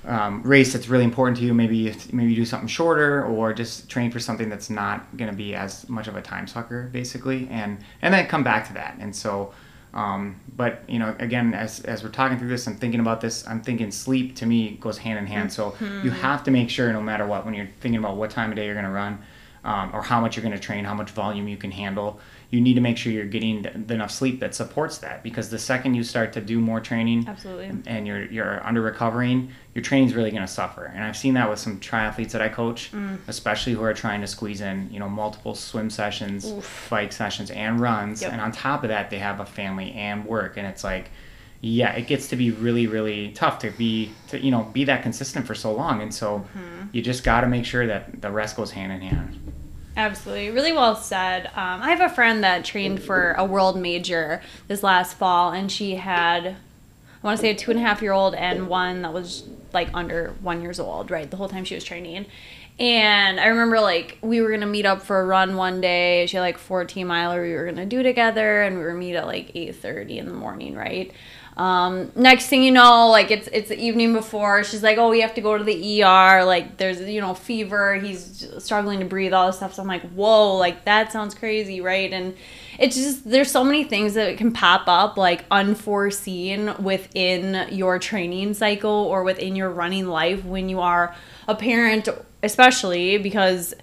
um, 0.07 0.43
race 0.43 0.73
that's 0.73 0.88
really 0.88 1.05
important 1.05 1.37
to 1.38 1.45
you. 1.45 1.55
Maybe 1.55 1.95
maybe 2.12 2.31
you 2.31 2.37
do 2.37 2.45
something 2.45 2.69
shorter, 2.69 3.25
or 3.25 3.53
just 3.53 3.88
train 3.88 4.11
for 4.11 4.19
something 4.21 4.49
that's 4.49 4.69
not 4.71 5.17
going 5.17 5.31
to 5.31 5.37
be 5.37 5.55
as 5.55 5.88
much 5.88 6.09
of 6.09 6.17
a 6.17 6.23
time 6.23 6.47
sucker, 6.47 6.88
basically, 6.93 7.49
and 7.51 7.79
and 8.03 8.12
then 8.12 8.27
come 8.27 8.43
back 8.43 8.67
to 8.69 8.75
that. 8.75 8.97
And 9.01 9.15
so, 9.15 9.53
um, 9.95 10.41
but 10.57 10.83
you 10.88 10.99
know, 10.99 11.15
again, 11.19 11.55
as 11.55 11.81
as 11.81 12.03
we're 12.03 12.11
talking 12.11 12.38
through 12.38 12.49
this, 12.49 12.67
I'm 12.67 12.77
thinking 12.77 13.01
about 13.01 13.21
this. 13.21 13.47
I'm 13.47 13.61
thinking 13.62 13.91
sleep 13.93 14.35
to 14.37 14.47
me 14.47 14.77
goes 14.81 14.99
hand 14.99 15.19
in 15.19 15.27
hand. 15.27 15.53
So 15.53 15.75
you 16.03 16.11
have 16.11 16.43
to 16.45 16.51
make 16.51 16.69
sure, 16.69 16.93
no 16.93 17.01
matter 17.01 17.27
what, 17.27 17.45
when 17.45 17.55
you're 17.55 17.69
thinking 17.81 17.99
about 17.99 18.17
what 18.17 18.31
time 18.31 18.51
of 18.51 18.57
day 18.57 18.65
you're 18.67 18.75
going 18.75 18.87
to 18.87 18.91
run, 18.91 19.21
um, 19.64 19.90
or 19.94 20.03
how 20.03 20.20
much 20.20 20.37
you're 20.37 20.42
going 20.42 20.55
to 20.55 20.61
train, 20.61 20.85
how 20.85 20.94
much 20.94 21.11
volume 21.11 21.46
you 21.48 21.57
can 21.57 21.70
handle. 21.70 22.18
You 22.51 22.61
need 22.61 22.75
to 22.75 22.81
make 22.81 22.98
sure 22.98 23.12
you're 23.12 23.25
getting 23.25 23.62
th- 23.62 23.75
enough 23.90 24.11
sleep 24.11 24.40
that 24.40 24.55
supports 24.55 24.98
that. 24.98 25.22
Because 25.22 25.48
the 25.51 25.59
second 25.59 25.94
you 25.94 26.03
start 26.05 26.33
to 26.35 26.40
do 26.40 26.61
more 26.61 26.81
training, 26.81 27.27
Absolutely. 27.27 27.70
and 27.87 28.07
you're 28.07 28.25
you're 28.27 28.66
under 28.66 28.83
recovering, 28.83 29.51
your 29.75 29.83
training's 29.83 30.14
really 30.14 30.31
going 30.31 30.42
to 30.42 30.48
suffer. 30.53 30.85
And 30.94 31.03
I've 31.03 31.16
seen 31.16 31.35
that 31.35 31.48
with 31.48 31.59
some 31.59 31.81
triathletes 31.81 32.33
that 32.33 32.42
I 32.42 32.48
coach, 32.48 32.92
Mm. 32.92 33.18
especially 33.29 33.72
who 33.72 33.83
are 33.85 33.94
trying 33.94 34.20
to 34.20 34.27
squeeze 34.27 34.61
in, 34.61 34.88
you 34.92 34.98
know, 34.98 35.09
multiple 35.09 35.55
swim 35.55 35.88
sessions, 35.88 36.53
bike 36.90 37.12
sessions, 37.12 37.51
and 37.51 37.81
runs. 37.81 38.20
Yep. 38.20 38.33
And 38.33 38.40
on 38.40 38.53
top 38.53 38.83
of 38.83 38.88
that, 38.88 39.09
they 39.11 39.18
have 39.20 39.40
a 39.40 39.46
family 39.46 39.92
and 39.92 40.25
work, 40.27 40.57
and 40.59 40.66
it's 40.66 40.85
like, 40.85 41.11
yeah, 41.62 41.92
it 41.92 42.07
gets 42.09 42.29
to 42.29 42.37
be 42.37 42.51
really 42.51 42.87
really 42.87 43.31
tough 43.33 43.61
to 43.61 43.70
be 43.70 44.12
to 44.29 44.38
you 44.38 44.51
know 44.51 44.64
be 44.72 44.85
that 44.85 45.03
consistent 45.03 45.46
for 45.46 45.55
so 45.55 45.72
long. 45.72 46.03
And 46.03 46.12
so 46.12 46.44
Mm-hmm. 46.57 46.88
you 46.92 47.01
just 47.01 47.25
got 47.25 47.40
to 47.42 47.46
make 47.46 47.64
sure 47.64 47.87
that 47.87 48.20
the 48.20 48.31
rest 48.31 48.57
goes 48.57 48.72
hand 48.72 48.92
in 48.92 49.01
hand. 49.01 49.38
Absolutely. 49.96 50.51
Really 50.51 50.72
well 50.72 50.96
said. 50.96 51.46
Um, 51.48 51.83
I 51.83 51.90
have 51.90 52.01
a 52.01 52.14
friend 52.14 52.42
that 52.44 52.64
trained 52.64 53.03
for 53.03 53.33
a 53.33 53.44
world 53.44 53.79
major 53.79 54.40
this 54.66 54.83
last 54.83 55.14
fall, 55.18 55.53
and 55.53 55.70
she 55.70 55.96
had, 55.96 56.46
I 56.46 56.55
want 57.22 57.38
to 57.38 57.40
say, 57.42 57.51
a 57.51 57.55
two 57.55 57.70
and 57.70 57.79
a 57.79 57.83
half 57.83 58.01
year 58.03 58.12
old 58.12 58.35
and 58.35 58.68
one 58.68 59.03
that 59.03 59.12
was 59.12 59.44
like 59.72 59.88
under 59.94 60.35
one 60.40 60.62
years 60.62 60.81
old, 60.81 61.11
right? 61.11 61.31
The 61.31 61.37
whole 61.37 61.48
time 61.48 61.64
she 61.64 61.75
was 61.75 61.85
training. 61.85 62.27
And 62.79 63.38
I 63.38 63.46
remember 63.48 63.81
like 63.81 64.16
we 64.22 64.40
were 64.40 64.51
gonna 64.51 64.66
meet 64.66 64.87
up 64.87 65.03
for 65.03 65.20
a 65.20 65.27
run 65.27 65.57
one 65.57 65.81
day. 65.83 66.25
She 66.27 66.37
had 66.38 66.42
like 66.42 66.57
14 66.59 67.07
miler 67.07 67.42
we 67.42 67.53
were 67.53 67.66
gonna 67.66 67.85
do 67.87 68.03
together, 68.03 68.62
and 68.62 68.79
we 68.79 68.83
were 68.83 68.94
meet 68.94 69.14
at 69.14 69.27
like 69.27 69.53
8:30 69.55 70.16
in 70.18 70.27
the 70.27 70.33
morning, 70.33 70.75
right? 70.75 71.12
Um, 71.57 72.11
next 72.17 72.47
thing 72.47 72.62
you 72.62 72.71
know, 72.71 73.09
like 73.09 73.31
it's 73.31 73.47
it's 73.49 73.69
the 73.69 73.79
evening 73.79 74.15
before. 74.15 74.65
She's 74.65 74.83
like, 74.83 74.97
"Oh, 74.97 75.11
we 75.11 75.21
have 75.21 75.35
to 75.35 75.43
go 75.43 75.59
to 75.59 75.65
the 75.65 76.03
ER. 76.03 76.45
Like, 76.45 76.79
there's 76.79 77.01
you 77.01 77.21
know 77.21 77.35
fever. 77.35 77.97
He's 77.97 78.49
struggling 78.59 79.01
to 79.01 79.05
breathe. 79.05 79.35
All 79.35 79.47
this 79.49 79.57
stuff." 79.57 79.75
So 79.75 79.83
I'm 79.83 79.88
like, 79.88 80.03
"Whoa, 80.12 80.57
like 80.57 80.87
that 80.87 81.12
sounds 81.12 81.35
crazy, 81.35 81.81
right?" 81.83 82.11
And 82.11 82.35
it's 82.79 82.97
just 82.97 83.29
there's 83.29 83.51
so 83.51 83.65
many 83.65 83.85
things 83.85 84.15
that 84.15 84.38
can 84.38 84.53
pop 84.53 84.85
up 84.87 85.19
like 85.19 85.45
unforeseen 85.51 86.75
within 86.83 87.67
your 87.71 87.99
training 87.99 88.55
cycle 88.55 88.91
or 88.91 89.23
within 89.23 89.55
your 89.55 89.71
running 89.71 90.07
life 90.07 90.45
when 90.45 90.71
you 90.71 90.81
are 90.81 91.15
a 91.49 91.55
parent, 91.55 92.09
especially 92.43 93.19
because 93.19 93.75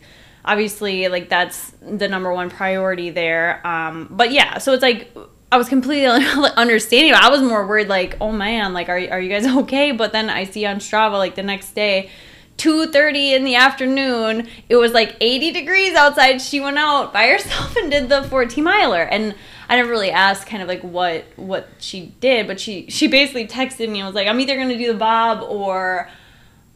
obviously 0.43 1.07
like 1.07 1.29
that's 1.29 1.71
the 1.81 2.07
number 2.07 2.33
one 2.33 2.49
priority 2.49 3.11
there. 3.11 3.65
Um, 3.65 4.07
but 4.09 4.31
yeah, 4.31 4.57
so 4.57 4.73
it's 4.73 4.81
like 4.81 5.15
I 5.51 5.57
was 5.57 5.69
completely 5.69 6.05
understanding. 6.57 7.13
I 7.13 7.29
was 7.29 7.41
more 7.41 7.65
worried, 7.65 7.87
like, 7.87 8.17
oh 8.21 8.31
man, 8.31 8.73
like, 8.73 8.89
are, 8.89 8.97
are 8.97 9.19
you 9.19 9.29
guys 9.29 9.47
okay? 9.63 9.91
But 9.91 10.11
then 10.11 10.29
I 10.29 10.43
see 10.43 10.65
on 10.65 10.77
Strava, 10.77 11.13
like, 11.13 11.35
the 11.35 11.43
next 11.43 11.71
day, 11.71 12.09
2.30 12.57 13.35
in 13.35 13.43
the 13.45 13.55
afternoon, 13.55 14.47
it 14.67 14.75
was 14.75 14.91
like 14.91 15.15
80 15.21 15.51
degrees 15.51 15.95
outside. 15.95 16.41
She 16.41 16.59
went 16.59 16.77
out 16.77 17.13
by 17.13 17.27
herself 17.29 17.75
and 17.77 17.89
did 17.89 18.09
the 18.09 18.23
14 18.23 18.63
miler. 18.63 19.03
And 19.03 19.33
I 19.69 19.77
never 19.77 19.89
really 19.89 20.11
asked 20.11 20.47
kind 20.47 20.61
of 20.61 20.67
like 20.67 20.81
what 20.81 21.25
what 21.35 21.69
she 21.77 22.07
did, 22.19 22.47
but 22.47 22.59
she 22.59 22.87
she 22.89 23.07
basically 23.07 23.47
texted 23.47 23.87
me 23.87 23.99
and 23.99 24.07
was 24.07 24.15
like, 24.15 24.27
I'm 24.27 24.39
either 24.39 24.57
gonna 24.57 24.75
do 24.75 24.91
the 24.91 24.97
bob 24.97 25.43
or 25.43 26.09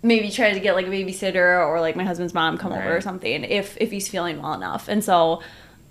maybe 0.03 0.29
try 0.29 0.53
to 0.53 0.59
get 0.59 0.75
like 0.75 0.85
a 0.85 0.89
babysitter 0.89 1.65
or 1.65 1.81
like 1.81 1.95
my 1.95 2.03
husband's 2.03 2.35
mom 2.35 2.57
come 2.57 2.71
right. 2.71 2.85
over 2.85 2.97
or 2.97 3.01
something 3.01 3.45
if 3.45 3.75
if 3.81 3.89
he's 3.89 4.07
feeling 4.07 4.41
well 4.41 4.53
enough. 4.53 4.87
And 4.87 5.03
so 5.03 5.41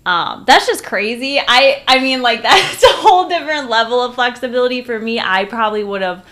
um, 0.05 0.43
that's 0.45 0.67
just 0.67 0.83
crazy. 0.83 1.39
I 1.39 1.83
I 1.87 1.99
mean 1.99 2.21
like 2.21 2.41
that's 2.43 2.83
a 2.83 2.91
whole 2.91 3.29
different 3.29 3.69
level 3.69 4.01
of 4.01 4.15
flexibility 4.15 4.83
for 4.83 4.99
me. 4.99 5.19
I 5.19 5.45
probably 5.45 5.83
would 5.83 6.01
have 6.01 6.25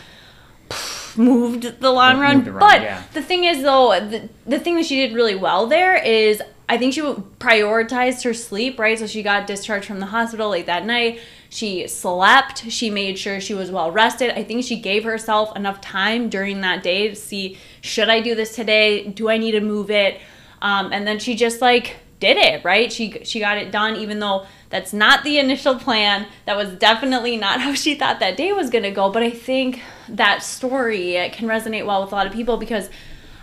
moved 1.18 1.80
the 1.80 1.92
long 1.92 2.20
run. 2.20 2.44
But 2.44 2.82
yeah. 2.82 3.04
the 3.14 3.22
thing 3.22 3.44
is 3.46 3.64
though, 3.64 4.00
the, 4.00 4.30
the 4.46 4.60
thing 4.60 4.76
that 4.76 4.86
she 4.86 4.96
did 4.96 5.16
really 5.16 5.36
well 5.36 5.68
there 5.68 5.96
is 5.96 6.42
I 6.68 6.78
think 6.78 6.94
she 6.94 7.02
prioritized 7.02 8.24
her 8.24 8.34
sleep, 8.34 8.80
right? 8.80 8.98
So 8.98 9.06
she 9.06 9.24
got 9.24 9.46
discharged 9.46 9.86
from 9.86 10.00
the 10.00 10.06
hospital 10.06 10.50
late 10.50 10.68
that 10.68 10.86
night. 10.86 11.20
She 11.50 11.86
slept. 11.90 12.72
She 12.72 12.90
made 12.90 13.20
sure 13.20 13.42
she 13.42 13.54
was 13.54 13.70
well 13.70 13.92
rested. 13.92 14.30
I 14.38 14.46
think 14.46 14.64
she 14.64 14.80
gave 14.80 15.04
herself 15.04 15.54
enough 15.58 15.82
time 15.82 16.30
during 16.30 16.62
that 16.62 16.82
day 16.82 17.10
to 17.10 17.16
see 17.16 17.58
should 17.82 18.08
I 18.08 18.22
do 18.22 18.36
this 18.36 18.56
today? 18.56 19.06
Do 19.08 19.30
I 19.30 19.38
need 19.38 19.52
to 19.52 19.60
move 19.60 19.92
it? 19.92 20.22
Um, 20.62 20.94
and 20.94 21.06
then 21.06 21.20
she 21.20 21.36
just 21.36 21.60
like 21.60 21.98
did 22.22 22.38
it, 22.38 22.64
right? 22.64 22.94
She 22.94 23.12
she 23.26 23.42
got 23.42 23.58
it 23.58 23.72
done 23.72 23.98
even 23.98 24.20
though 24.20 24.46
that's 24.70 24.94
not 24.94 25.26
the 25.26 25.38
initial 25.38 25.76
plan. 25.76 26.28
That 26.46 26.56
was 26.56 26.70
definitely 26.76 27.36
not 27.36 27.60
how 27.66 27.74
she 27.74 27.96
thought 27.96 28.22
that 28.22 28.38
day 28.38 28.54
was 28.54 28.70
going 28.70 28.86
to 28.86 28.92
go, 28.92 29.12
but 29.12 29.24
I 29.24 29.32
think 29.32 29.82
that 30.08 30.42
story 30.42 31.30
can 31.34 31.50
resonate 31.50 31.86
well 31.86 32.02
with 32.04 32.14
a 32.14 32.16
lot 32.16 32.28
of 32.28 32.32
people 32.32 32.56
because 32.56 32.90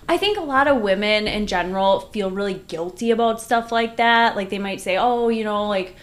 I 0.09 0.17
think 0.17 0.39
a 0.39 0.43
lot 0.43 0.69
of 0.69 0.81
women 0.81 1.27
in 1.27 1.47
general 1.47 2.01
feel 2.01 2.31
really 2.31 2.55
guilty 2.55 3.11
about 3.11 3.43
stuff 3.43 3.71
like 3.71 3.99
that. 3.99 4.37
Like 4.37 4.49
they 4.49 4.59
might 4.59 4.81
say, 4.81 4.97
"Oh, 4.97 5.29
you 5.29 5.45
know, 5.45 5.67
like 5.67 5.97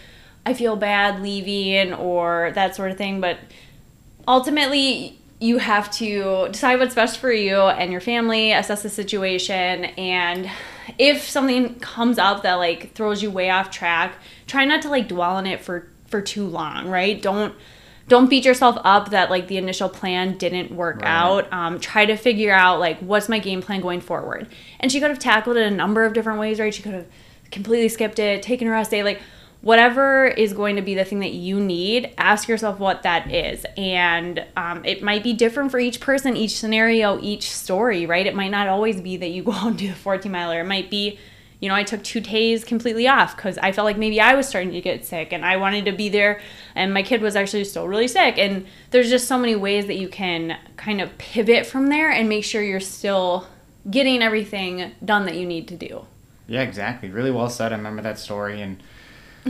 I 0.44 0.54
feel 0.54 0.76
bad 0.76 1.20
leaving 1.22 1.92
or 1.94 2.52
that 2.54 2.76
sort 2.76 2.92
of 2.92 2.98
thing," 2.98 3.20
but 3.20 3.38
ultimately 4.28 5.18
you 5.40 5.58
have 5.58 5.90
to 5.92 6.48
decide 6.50 6.78
what's 6.78 6.94
best 6.94 7.18
for 7.18 7.32
you 7.32 7.56
and 7.56 7.90
your 7.90 8.00
family, 8.00 8.52
assess 8.52 8.82
the 8.82 8.88
situation, 8.88 9.86
and 9.96 10.50
if 10.98 11.28
something 11.28 11.76
comes 11.80 12.18
up 12.18 12.42
that 12.42 12.54
like 12.54 12.92
throws 12.94 13.22
you 13.22 13.30
way 13.30 13.50
off 13.50 13.70
track, 13.70 14.16
try 14.46 14.64
not 14.64 14.82
to 14.82 14.88
like 14.88 15.08
dwell 15.08 15.36
on 15.36 15.46
it 15.46 15.60
for 15.60 15.88
for 16.06 16.20
too 16.20 16.46
long, 16.46 16.88
right? 16.88 17.20
Don't 17.20 17.54
don't 18.08 18.30
beat 18.30 18.44
yourself 18.44 18.78
up 18.84 19.10
that 19.10 19.30
like 19.30 19.48
the 19.48 19.56
initial 19.56 19.88
plan 19.88 20.38
didn't 20.38 20.70
work 20.70 20.96
right. 20.96 21.06
out. 21.06 21.52
Um, 21.52 21.80
try 21.80 22.06
to 22.06 22.16
figure 22.16 22.54
out 22.54 22.78
like 22.78 22.98
what's 23.00 23.28
my 23.28 23.38
game 23.38 23.62
plan 23.62 23.80
going 23.80 24.00
forward. 24.00 24.48
And 24.78 24.92
she 24.92 25.00
could 25.00 25.10
have 25.10 25.18
tackled 25.18 25.56
it 25.56 25.66
a 25.66 25.70
number 25.70 26.04
of 26.04 26.12
different 26.12 26.38
ways, 26.38 26.60
right? 26.60 26.72
She 26.72 26.82
could 26.82 26.94
have 26.94 27.06
completely 27.50 27.88
skipped 27.88 28.18
it, 28.18 28.42
taken 28.42 28.68
a 28.68 28.70
rest 28.70 28.90
day, 28.90 29.02
like 29.02 29.20
whatever 29.62 30.26
is 30.26 30.52
going 30.52 30.76
to 30.76 30.82
be 30.82 30.94
the 30.94 31.04
thing 31.04 31.20
that 31.20 31.32
you 31.32 31.58
need, 31.58 32.12
ask 32.18 32.48
yourself 32.48 32.78
what 32.78 33.02
that 33.02 33.32
is. 33.32 33.66
And 33.76 34.44
um, 34.56 34.84
it 34.84 35.02
might 35.02 35.22
be 35.22 35.32
different 35.32 35.70
for 35.70 35.78
each 35.78 36.00
person, 36.00 36.36
each 36.36 36.56
scenario, 36.56 37.20
each 37.20 37.50
story, 37.50 38.06
right? 38.06 38.26
It 38.26 38.34
might 38.34 38.50
not 38.50 38.68
always 38.68 39.00
be 39.00 39.16
that 39.16 39.28
you 39.28 39.42
go 39.42 39.52
out 39.54 39.66
and 39.68 39.78
do 39.78 39.88
the 39.88 39.94
14 39.94 40.30
miler. 40.30 40.60
It 40.60 40.66
might 40.66 40.90
be, 40.90 41.18
you 41.58 41.68
know, 41.68 41.74
I 41.74 41.82
took 41.82 42.04
two 42.04 42.20
days 42.20 42.64
completely 42.64 43.08
off 43.08 43.34
because 43.34 43.58
I 43.58 43.72
felt 43.72 43.86
like 43.86 43.96
maybe 43.96 44.20
I 44.20 44.34
was 44.34 44.46
starting 44.46 44.72
to 44.72 44.80
get 44.80 45.04
sick 45.04 45.32
and 45.32 45.44
I 45.44 45.56
wanted 45.56 45.86
to 45.86 45.92
be 45.92 46.10
there 46.10 46.40
and 46.74 46.92
my 46.92 47.02
kid 47.02 47.22
was 47.22 47.34
actually 47.34 47.64
still 47.64 47.88
really 47.88 48.08
sick. 48.08 48.38
And 48.38 48.66
there's 48.90 49.08
just 49.08 49.26
so 49.26 49.38
many 49.38 49.56
ways 49.56 49.86
that 49.86 49.96
you 49.96 50.08
can 50.08 50.58
kind 50.76 51.00
of 51.00 51.16
pivot 51.18 51.66
from 51.66 51.88
there 51.88 52.10
and 52.10 52.28
make 52.28 52.44
sure 52.44 52.62
you're 52.62 52.78
still 52.78 53.46
getting 53.90 54.22
everything 54.22 54.92
done 55.04 55.26
that 55.26 55.36
you 55.36 55.46
need 55.46 55.66
to 55.68 55.76
do. 55.76 56.04
Yeah, 56.46 56.62
exactly. 56.62 57.08
Really 57.08 57.30
well 57.30 57.50
said. 57.50 57.72
I 57.72 57.76
remember 57.76 58.02
that 58.02 58.18
story 58.18 58.60
and 58.60 58.80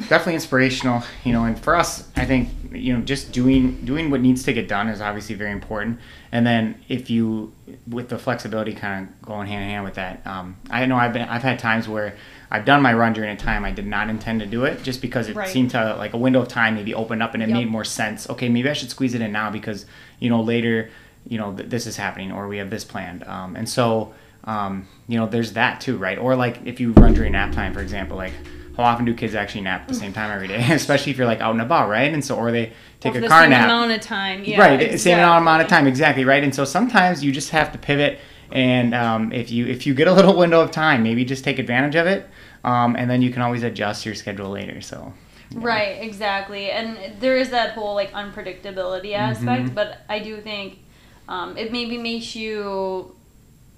definitely 0.00 0.34
inspirational 0.34 1.02
you 1.24 1.32
know 1.32 1.44
and 1.44 1.58
for 1.58 1.74
us 1.74 2.06
i 2.16 2.24
think 2.24 2.50
you 2.72 2.92
know 2.92 3.00
just 3.00 3.32
doing 3.32 3.82
doing 3.84 4.10
what 4.10 4.20
needs 4.20 4.42
to 4.42 4.52
get 4.52 4.68
done 4.68 4.88
is 4.88 5.00
obviously 5.00 5.34
very 5.34 5.50
important 5.50 5.98
and 6.32 6.46
then 6.46 6.78
if 6.88 7.08
you 7.08 7.50
with 7.88 8.10
the 8.10 8.18
flexibility 8.18 8.74
kind 8.74 9.08
of 9.08 9.22
going 9.22 9.46
hand 9.46 9.64
in 9.64 9.70
hand 9.70 9.84
with 9.84 9.94
that 9.94 10.24
um, 10.26 10.54
i 10.68 10.84
know 10.84 10.96
i've 10.96 11.14
been 11.14 11.26
i've 11.28 11.42
had 11.42 11.58
times 11.58 11.88
where 11.88 12.14
i've 12.50 12.66
done 12.66 12.82
my 12.82 12.92
run 12.92 13.14
during 13.14 13.30
a 13.30 13.36
time 13.36 13.64
i 13.64 13.70
did 13.70 13.86
not 13.86 14.10
intend 14.10 14.40
to 14.40 14.46
do 14.46 14.64
it 14.64 14.82
just 14.82 15.00
because 15.00 15.28
it 15.28 15.36
right. 15.36 15.48
seemed 15.48 15.70
to 15.70 15.96
like 15.96 16.12
a 16.12 16.18
window 16.18 16.42
of 16.42 16.48
time 16.48 16.74
maybe 16.74 16.94
opened 16.94 17.22
up 17.22 17.32
and 17.32 17.42
it 17.42 17.48
yep. 17.48 17.56
made 17.56 17.68
more 17.68 17.84
sense 17.84 18.28
okay 18.28 18.50
maybe 18.50 18.68
i 18.68 18.74
should 18.74 18.90
squeeze 18.90 19.14
it 19.14 19.22
in 19.22 19.32
now 19.32 19.50
because 19.50 19.86
you 20.20 20.28
know 20.28 20.42
later 20.42 20.90
you 21.26 21.38
know 21.38 21.56
th- 21.56 21.70
this 21.70 21.86
is 21.86 21.96
happening 21.96 22.30
or 22.30 22.48
we 22.48 22.58
have 22.58 22.68
this 22.68 22.84
planned 22.84 23.24
um, 23.24 23.56
and 23.56 23.66
so 23.66 24.12
um, 24.44 24.86
you 25.08 25.18
know 25.18 25.26
there's 25.26 25.54
that 25.54 25.80
too 25.80 25.96
right 25.96 26.18
or 26.18 26.36
like 26.36 26.60
if 26.66 26.80
you 26.80 26.92
run 26.92 27.14
during 27.14 27.32
nap 27.32 27.52
time 27.52 27.72
for 27.72 27.80
example 27.80 28.16
like 28.18 28.34
how 28.76 28.82
often 28.84 29.04
do 29.04 29.14
kids 29.14 29.34
actually 29.34 29.62
nap 29.62 29.82
at 29.82 29.88
the 29.88 29.94
same 29.94 30.12
time 30.12 30.30
every 30.30 30.48
day? 30.48 30.64
Especially 30.70 31.10
if 31.12 31.18
you're 31.18 31.26
like 31.26 31.40
out 31.40 31.52
and 31.52 31.62
about, 31.62 31.88
right? 31.88 32.12
And 32.12 32.24
so, 32.24 32.36
or 32.36 32.52
they 32.52 32.72
take 33.00 33.14
well, 33.14 33.24
a 33.24 33.28
car 33.28 33.40
nap. 33.40 33.42
same 33.42 33.50
nap. 33.50 33.64
amount 33.64 33.92
of 33.92 34.00
time, 34.00 34.44
yeah. 34.44 34.60
Right, 34.60 34.80
exactly. 34.80 34.98
same 34.98 35.18
amount 35.18 35.62
of 35.62 35.68
time, 35.68 35.86
exactly, 35.86 36.24
right? 36.24 36.44
And 36.44 36.54
so 36.54 36.64
sometimes 36.64 37.24
you 37.24 37.32
just 37.32 37.50
have 37.50 37.72
to 37.72 37.78
pivot, 37.78 38.18
and 38.52 38.94
um, 38.94 39.32
if 39.32 39.50
you 39.50 39.66
if 39.66 39.86
you 39.86 39.94
get 39.94 40.08
a 40.08 40.12
little 40.12 40.36
window 40.38 40.60
of 40.60 40.70
time, 40.70 41.02
maybe 41.02 41.24
just 41.24 41.42
take 41.42 41.58
advantage 41.58 41.94
of 41.94 42.06
it, 42.06 42.28
um, 42.64 42.96
and 42.96 43.10
then 43.10 43.22
you 43.22 43.30
can 43.30 43.42
always 43.42 43.62
adjust 43.62 44.04
your 44.04 44.14
schedule 44.14 44.50
later. 44.50 44.80
So. 44.80 45.12
Yeah. 45.50 45.58
Right, 45.62 46.02
exactly, 46.02 46.72
and 46.72 47.20
there 47.20 47.36
is 47.36 47.50
that 47.50 47.74
whole 47.74 47.94
like 47.94 48.10
unpredictability 48.10 49.14
aspect, 49.14 49.66
mm-hmm. 49.66 49.74
but 49.74 50.00
I 50.08 50.18
do 50.18 50.40
think 50.40 50.80
um, 51.28 51.56
it 51.56 51.70
maybe 51.70 51.96
makes 51.98 52.34
you 52.34 53.14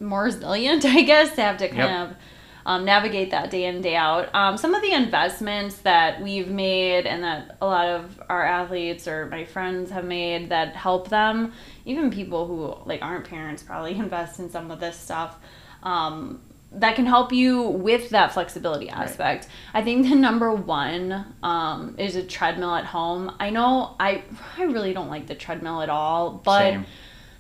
more 0.01 0.25
resilient, 0.25 0.85
I 0.87 1.03
guess, 1.03 1.35
to 1.35 1.43
have 1.43 1.59
to 1.59 1.69
kind 1.69 1.79
yep. 1.79 2.11
of 2.11 2.17
um, 2.67 2.85
navigate 2.85 3.31
that 3.31 3.51
day 3.51 3.65
in 3.65 3.81
day 3.81 3.97
out. 3.97 4.35
Um, 4.35 4.57
some 4.57 4.75
of 4.75 4.83
the 4.83 4.93
investments 4.93 5.79
that 5.79 6.21
we've 6.21 6.49
made 6.49 7.07
and 7.07 7.23
that 7.25 7.57
a 7.61 7.67
lot 7.67 7.87
of 7.89 8.21
our 8.29 8.45
athletes 8.45 9.09
or 9.09 9.27
my 9.27 9.45
friends 9.45 9.91
have 9.91 10.05
made 10.05 10.51
that 10.51 10.77
help 10.77 11.09
them, 11.09 11.53
even 11.85 12.11
people 12.11 12.47
who 12.47 12.89
like 12.89 13.03
aren't 13.03 13.27
parents 13.29 13.63
probably 13.63 13.95
invest 13.97 14.39
in 14.39 14.51
some 14.51 14.71
of 14.71 14.81
this 14.81 14.97
stuff. 14.97 15.37
Um, 15.83 16.41
that 16.71 16.97
can 16.97 17.07
help 17.07 17.33
you 17.33 17.63
with 17.63 18.11
that 18.11 18.35
flexibility 18.35 18.91
aspect. 18.91 19.45
Right. 19.45 19.81
I 19.81 19.83
think 19.83 20.07
the 20.07 20.15
number 20.15 20.53
one 20.53 21.35
um, 21.43 21.95
is 21.99 22.15
a 22.15 22.23
treadmill 22.23 22.75
at 22.75 22.85
home. 22.85 23.35
I 23.41 23.49
know 23.49 23.97
I 23.99 24.23
I 24.59 24.65
really 24.65 24.93
don't 24.93 25.09
like 25.09 25.27
the 25.27 25.35
treadmill 25.35 25.83
at 25.83 25.91
all, 25.91 26.31
but. 26.45 26.73
Same 26.73 26.87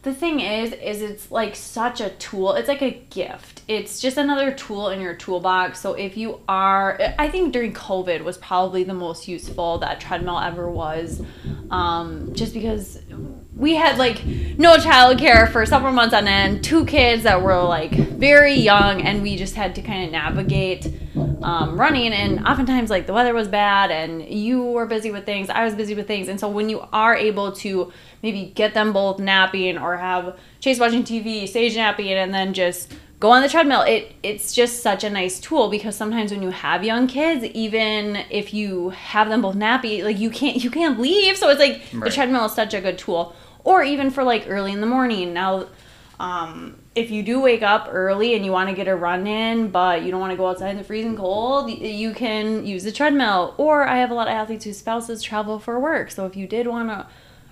the 0.03 0.15
thing 0.15 0.41
is 0.41 0.73
is 0.73 1.03
it's 1.03 1.31
like 1.31 1.57
such 1.57 2.01
a 2.01 2.11
tool. 2.11 2.53
It's 2.53 2.69
like 2.69 2.83
a 2.83 2.91
gift. 3.11 3.63
It's 3.69 4.01
just 4.01 4.17
another 4.17 4.53
tool 4.53 4.89
in 4.89 5.01
your 5.01 5.15
toolbox. 5.15 5.81
So 5.81 5.95
if 5.95 6.17
you 6.17 6.41
are 6.49 6.99
i 7.19 7.29
think 7.29 7.53
during 7.53 7.73
covid 7.73 8.23
was 8.23 8.39
probably 8.39 8.85
the 8.85 8.95
most 8.95 9.29
useful 9.29 9.79
that 9.79 10.01
treadmill 10.01 10.39
ever 10.39 10.71
was 10.71 11.23
um, 11.71 12.35
just 12.35 12.55
because 12.55 13.01
we 13.59 13.75
had 13.75 13.99
like 13.99 14.25
no 14.25 14.77
childcare 14.77 15.51
for 15.51 15.67
several 15.67 15.93
months 15.93 16.15
on 16.15 16.27
end 16.27 16.65
two 16.65 16.87
kids 16.87 17.25
that 17.25 17.43
were 17.43 17.61
like 17.63 17.93
very 17.93 18.55
young 18.55 19.03
and 19.03 19.21
we 19.23 19.37
just 19.37 19.55
had 19.55 19.75
to 19.75 19.83
kind 19.83 20.05
of 20.05 20.11
navigate 20.11 20.91
um, 21.43 21.79
running 21.79 22.13
and 22.13 22.47
oftentimes 22.47 22.89
like 22.89 23.07
the 23.07 23.13
weather 23.13 23.35
was 23.35 23.49
bad 23.49 23.91
and 23.91 24.29
you 24.29 24.63
were 24.63 24.87
busy 24.87 25.11
with 25.11 25.27
things 25.27 25.51
i 25.51 25.65
was 25.65 25.75
busy 25.75 25.95
with 25.95 26.07
things 26.07 26.29
and 26.29 26.39
so 26.39 26.49
when 26.49 26.69
you 26.69 26.81
are 26.93 27.17
able 27.17 27.53
to 27.53 27.93
maybe 28.23 28.53
get 28.55 28.75
them 28.75 28.93
both 28.93 29.19
napping 29.19 29.77
or 29.77 29.97
have 29.97 30.39
Chase 30.61 30.81
watching 30.81 31.05
TV, 31.05 31.49
Sage 31.49 31.77
napping, 31.77 32.13
and 32.13 32.35
then 32.35 32.53
just 32.53 32.93
go 33.21 33.31
on 33.31 33.43
the 33.43 33.49
treadmill. 33.49 33.83
It 33.83 34.15
it's 34.23 34.53
just 34.53 34.83
such 34.83 35.05
a 35.05 35.11
nice 35.11 35.39
tool 35.39 35.69
because 35.69 35.97
sometimes 35.97 36.33
when 36.33 36.43
you 36.43 36.51
have 36.51 36.85
young 36.85 37.07
kids, 37.07 37.45
even 37.45 38.17
if 38.31 38.53
you 38.53 38.91
have 38.91 39.29
them 39.29 39.43
both 39.43 39.57
nappy, 39.57 40.03
like 40.03 40.19
you 40.19 40.31
can't 40.31 40.63
you 40.63 40.71
can't 40.71 40.99
leave. 40.99 41.37
So 41.37 41.49
it's 41.49 41.61
like 41.61 41.83
the 41.93 42.11
treadmill 42.11 42.47
is 42.47 42.53
such 42.53 42.75
a 42.75 42.81
good 42.81 42.99
tool. 42.99 43.35
Or 43.69 43.83
even 43.83 44.11
for 44.11 44.25
like 44.25 44.47
early 44.49 44.73
in 44.73 44.81
the 44.81 44.87
morning. 44.87 45.35
Now 45.35 45.67
um, 46.19 46.77
if 46.95 47.11
you 47.11 47.23
do 47.23 47.39
wake 47.41 47.63
up 47.63 47.87
early 47.91 48.35
and 48.35 48.43
you 48.45 48.51
want 48.51 48.71
to 48.71 48.75
get 48.75 48.89
a 48.89 48.97
run 48.97 49.27
in, 49.27 49.69
but 49.71 50.03
you 50.03 50.11
don't 50.11 50.21
want 50.21 50.31
to 50.33 50.39
go 50.39 50.49
outside 50.49 50.71
in 50.71 50.79
the 50.79 50.85
freezing 50.85 51.17
cold, 51.17 51.71
you 51.71 52.13
can 52.15 52.65
use 52.65 52.83
the 52.83 52.91
treadmill. 52.93 53.55
Or 53.59 53.87
I 53.87 53.99
have 53.99 54.11
a 54.11 54.15
lot 54.15 54.27
of 54.27 54.33
athletes 54.33 54.65
whose 54.65 54.79
spouses 54.79 55.23
travel 55.23 55.59
for 55.59 55.79
work. 55.79 56.11
So 56.11 56.25
if 56.25 56.35
you 56.35 56.47
did 56.47 56.67
want 56.67 56.89
to 56.89 57.07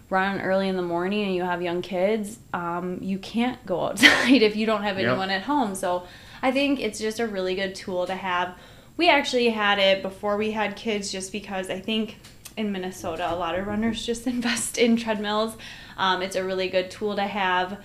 run 0.08 0.40
early 0.40 0.68
in 0.68 0.76
the 0.76 0.82
morning 0.82 1.24
and 1.26 1.34
you 1.34 1.42
have 1.42 1.60
young 1.60 1.82
kids, 1.82 2.38
um, 2.54 2.98
you 3.02 3.18
can't 3.18 3.64
go 3.66 3.80
outside 3.86 4.40
if 4.40 4.56
you 4.56 4.64
don't 4.64 4.84
have 4.84 4.98
Yep. 4.98 5.06
anyone 5.08 5.28
at 5.30 5.42
home. 5.42 5.74
So 5.74 6.04
I 6.42 6.50
think 6.50 6.80
it's 6.80 6.98
just 6.98 7.20
a 7.20 7.26
really 7.26 7.54
good 7.54 7.74
tool 7.74 8.06
to 8.06 8.14
have. 8.16 8.56
We 8.96 9.10
actually 9.10 9.50
had 9.50 9.78
it 9.78 10.00
before 10.02 10.38
we 10.38 10.52
had 10.52 10.76
kids 10.76 11.12
just 11.12 11.30
because 11.30 11.68
I 11.68 11.78
think 11.78 12.16
in 12.56 12.72
Minnesota, 12.72 13.32
a 13.32 13.36
lot 13.36 13.58
of 13.58 13.66
runners 13.66 14.04
just 14.04 14.26
invest 14.26 14.78
in 14.78 14.96
treadmills. 14.96 15.56
Um, 15.96 16.22
it's 16.22 16.36
a 16.36 16.44
really 16.44 16.68
good 16.68 16.90
tool 16.90 17.16
to 17.16 17.22
have. 17.22 17.78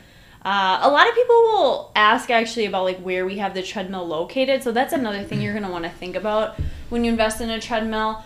Uh, 0.43 0.80
a 0.82 0.89
lot 0.89 1.07
of 1.07 1.13
people 1.13 1.36
will 1.36 1.91
ask 1.95 2.32
actually 2.32 2.65
about 2.65 2.84
like 2.84 2.99
where 2.99 3.26
we 3.26 3.38
have 3.38 3.53
the 3.53 3.61
treadmill 3.61 4.07
located. 4.07 4.63
So 4.63 4.72
that's 4.72 4.93
another 4.93 5.24
thing 5.24 5.41
you're 5.41 5.53
gonna 5.53 5.69
want 5.72 5.84
to 5.84 5.91
think 5.91 6.15
about 6.15 6.59
when 6.89 7.03
you 7.03 7.11
invest 7.11 7.41
in 7.41 7.49
a 7.51 7.59
treadmill. 7.59 8.24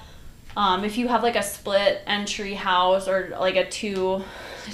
Um, 0.55 0.85
if 0.85 0.97
you 0.97 1.09
have 1.09 1.23
like 1.23 1.35
a 1.35 1.43
split 1.43 2.01
entry 2.07 2.53
house 2.53 3.09
or 3.09 3.35
like 3.37 3.57
a 3.57 3.69
two 3.69 4.23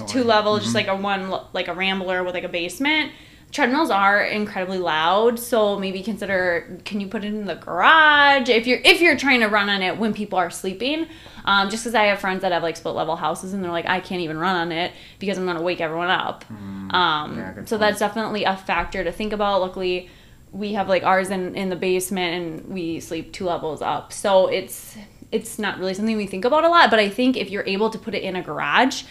two 0.07 0.23
level, 0.23 0.59
just 0.59 0.75
like 0.75 0.87
a 0.87 0.95
one 0.95 1.33
like 1.53 1.67
a 1.67 1.73
rambler 1.73 2.23
with 2.23 2.35
like 2.35 2.43
a 2.43 2.49
basement, 2.49 3.11
treadmills 3.51 3.89
are 3.91 4.23
incredibly 4.23 4.77
loud. 4.77 5.39
So 5.39 5.77
maybe 5.77 6.01
consider 6.03 6.79
can 6.85 6.99
you 7.01 7.07
put 7.07 7.23
it 7.23 7.27
in 7.27 7.45
the 7.45 7.55
garage 7.55 8.49
if 8.49 8.65
you're 8.67 8.79
if 8.83 9.01
you're 9.01 9.17
trying 9.17 9.41
to 9.41 9.47
run 9.47 9.69
on 9.69 9.81
it 9.81 9.97
when 9.97 10.13
people 10.13 10.37
are 10.39 10.49
sleeping. 10.49 11.07
Um, 11.43 11.69
just 11.69 11.83
because 11.83 11.95
I 11.95 12.03
have 12.05 12.19
friends 12.19 12.41
that 12.41 12.51
have 12.51 12.61
like 12.63 12.77
split 12.77 12.93
level 12.95 13.15
houses 13.15 13.53
and 13.53 13.63
they're 13.63 13.71
like 13.71 13.87
I 13.87 13.99
can't 13.99 14.21
even 14.21 14.37
run 14.37 14.55
on 14.55 14.71
it 14.71 14.91
because 15.19 15.37
I'm 15.37 15.45
gonna 15.45 15.61
wake 15.61 15.81
everyone 15.81 16.09
up. 16.09 16.45
Um, 16.49 17.37
Yeah, 17.37 17.53
so 17.53 17.77
point. 17.77 17.79
that's 17.81 17.99
definitely 17.99 18.43
a 18.43 18.55
factor 18.55 19.03
to 19.03 19.11
think 19.11 19.33
about. 19.33 19.61
Luckily, 19.61 20.09
we 20.51 20.73
have 20.73 20.87
like 20.87 21.03
ours 21.03 21.29
in, 21.29 21.55
in 21.55 21.69
the 21.69 21.75
basement 21.75 22.35
and 22.63 22.73
we 22.73 22.99
sleep 22.99 23.33
two 23.33 23.45
levels 23.45 23.81
up. 23.81 24.13
So 24.13 24.47
it's 24.47 24.97
it's 25.31 25.57
not 25.57 25.79
really 25.79 25.93
something 25.93 26.17
we 26.17 26.27
think 26.27 26.43
about 26.45 26.63
a 26.63 26.69
lot. 26.69 26.89
But 26.89 26.99
I 26.99 27.09
think 27.09 27.37
if 27.37 27.49
you're 27.49 27.63
able 27.65 27.89
to 27.89 27.97
put 27.97 28.13
it 28.13 28.21
in 28.21 28.35
a 28.35 28.41
garage, 28.41 29.03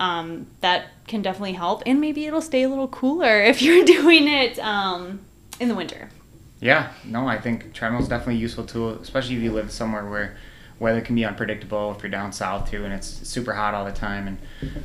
um, 0.00 0.46
that 0.60 0.88
can 1.06 1.22
definitely 1.22 1.52
help. 1.52 1.82
And 1.86 2.00
maybe 2.00 2.26
it'll 2.26 2.42
stay 2.42 2.62
a 2.62 2.68
little 2.68 2.88
cooler 2.88 3.42
if 3.42 3.62
you're 3.62 3.84
doing 3.84 4.28
it 4.28 4.58
um, 4.58 5.20
in 5.60 5.68
the 5.68 5.74
winter. 5.74 6.10
Yeah, 6.60 6.92
no, 7.04 7.26
I 7.26 7.40
think 7.40 7.72
treadmill's 7.72 8.08
definitely 8.08 8.36
a 8.36 8.38
useful 8.38 8.64
tool, 8.64 8.90
especially 9.00 9.34
if 9.36 9.42
you 9.42 9.52
live 9.52 9.72
somewhere 9.72 10.08
where 10.08 10.36
weather 10.78 11.00
can 11.00 11.14
be 11.14 11.24
unpredictable. 11.24 11.92
If 11.92 12.02
you're 12.02 12.10
down 12.10 12.32
south 12.32 12.70
too, 12.70 12.84
and 12.84 12.92
it's 12.92 13.06
super 13.06 13.52
hot 13.52 13.74
all 13.74 13.84
the 13.84 13.92
time. 13.92 14.28
And 14.28 14.38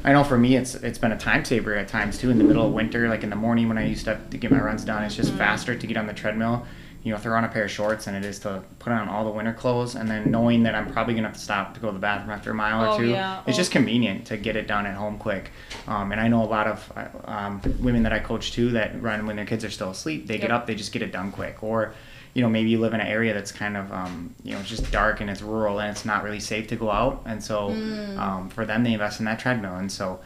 I 0.03 0.13
know 0.13 0.23
for 0.23 0.37
me, 0.37 0.55
it's 0.55 0.75
it's 0.75 0.97
been 0.97 1.11
a 1.11 1.17
time 1.17 1.45
saver 1.45 1.75
at 1.75 1.87
times 1.87 2.17
too. 2.17 2.31
In 2.31 2.37
the 2.37 2.43
middle 2.43 2.65
of 2.65 2.73
winter, 2.73 3.07
like 3.09 3.23
in 3.23 3.29
the 3.29 3.35
morning 3.35 3.67
when 3.67 3.77
I 3.77 3.85
used 3.85 4.05
to 4.05 4.19
to 4.31 4.37
get 4.37 4.51
my 4.51 4.59
runs 4.59 4.85
done, 4.85 5.03
it's 5.03 5.15
just 5.15 5.33
faster 5.33 5.75
to 5.75 5.87
get 5.87 5.97
on 5.97 6.07
the 6.07 6.13
treadmill. 6.13 6.65
You 7.07 7.13
know, 7.13 7.19
throw 7.19 7.37
on 7.37 7.45
a 7.45 7.47
pair 7.47 7.63
of 7.63 7.71
shorts 7.71 8.03
than 8.03 8.15
it 8.15 8.25
is 8.25 8.37
to 8.39 8.61
put 8.79 8.91
on 8.91 9.07
all 9.07 9.23
the 9.23 9.29
winter 9.31 9.53
clothes, 9.53 9.95
and 9.95 10.11
then 10.11 10.29
knowing 10.29 10.63
that 10.63 10.75
I'm 10.75 10.91
probably 10.91 11.13
gonna 11.13 11.29
have 11.29 11.37
to 11.37 11.41
stop 11.41 11.73
to 11.75 11.79
go 11.79 11.87
to 11.87 11.93
the 11.93 11.99
bathroom 11.99 12.31
after 12.31 12.51
a 12.51 12.53
mile 12.53 12.83
Oh, 12.83 12.95
or 12.95 12.97
two. 12.99 13.07
yeah. 13.11 13.39
It's 13.47 13.55
Oh. 13.55 13.61
just 13.61 13.71
convenient 13.71 14.25
to 14.25 14.35
get 14.35 14.57
it 14.57 14.67
done 14.67 14.85
at 14.85 14.95
home 14.95 15.17
quick. 15.17 15.51
Um, 15.87 16.11
and 16.11 16.19
I 16.19 16.27
know 16.27 16.43
a 16.43 16.51
lot 16.57 16.67
of 16.67 16.91
uh, 16.97 17.05
um, 17.31 17.61
women 17.79 18.03
that 18.03 18.11
I 18.11 18.19
coach 18.19 18.51
too 18.51 18.71
that 18.71 19.01
run 19.01 19.25
when 19.25 19.37
their 19.37 19.45
kids 19.45 19.63
are 19.63 19.69
still 19.69 19.89
asleep. 19.91 20.27
They 20.27 20.37
get 20.37 20.51
up, 20.51 20.67
they 20.67 20.75
just 20.75 20.91
get 20.91 21.01
it 21.01 21.13
done 21.13 21.31
quick. 21.31 21.63
Or, 21.63 21.93
you 22.33 22.41
know, 22.41 22.49
maybe 22.49 22.71
you 22.71 22.79
live 22.81 22.93
in 22.93 22.99
an 22.99 23.07
area 23.07 23.33
that's 23.33 23.53
kind 23.53 23.77
of, 23.77 23.89
um, 23.93 24.35
you 24.43 24.51
know, 24.51 24.59
it's 24.59 24.67
just 24.67 24.91
dark 24.91 25.21
and 25.21 25.29
it's 25.29 25.41
rural 25.41 25.79
and 25.79 25.89
it's 25.89 26.03
not 26.03 26.25
really 26.25 26.41
safe 26.41 26.67
to 26.67 26.75
go 26.75 26.91
out. 26.91 27.21
And 27.25 27.41
so 27.41 27.69
um, 28.17 28.49
for 28.49 28.65
them, 28.65 28.83
they 28.83 28.91
invest 28.91 29.19
in 29.19 29.25
that 29.27 29.39
treadmill. 29.39 29.77
And 29.77 29.89
so 29.89 30.19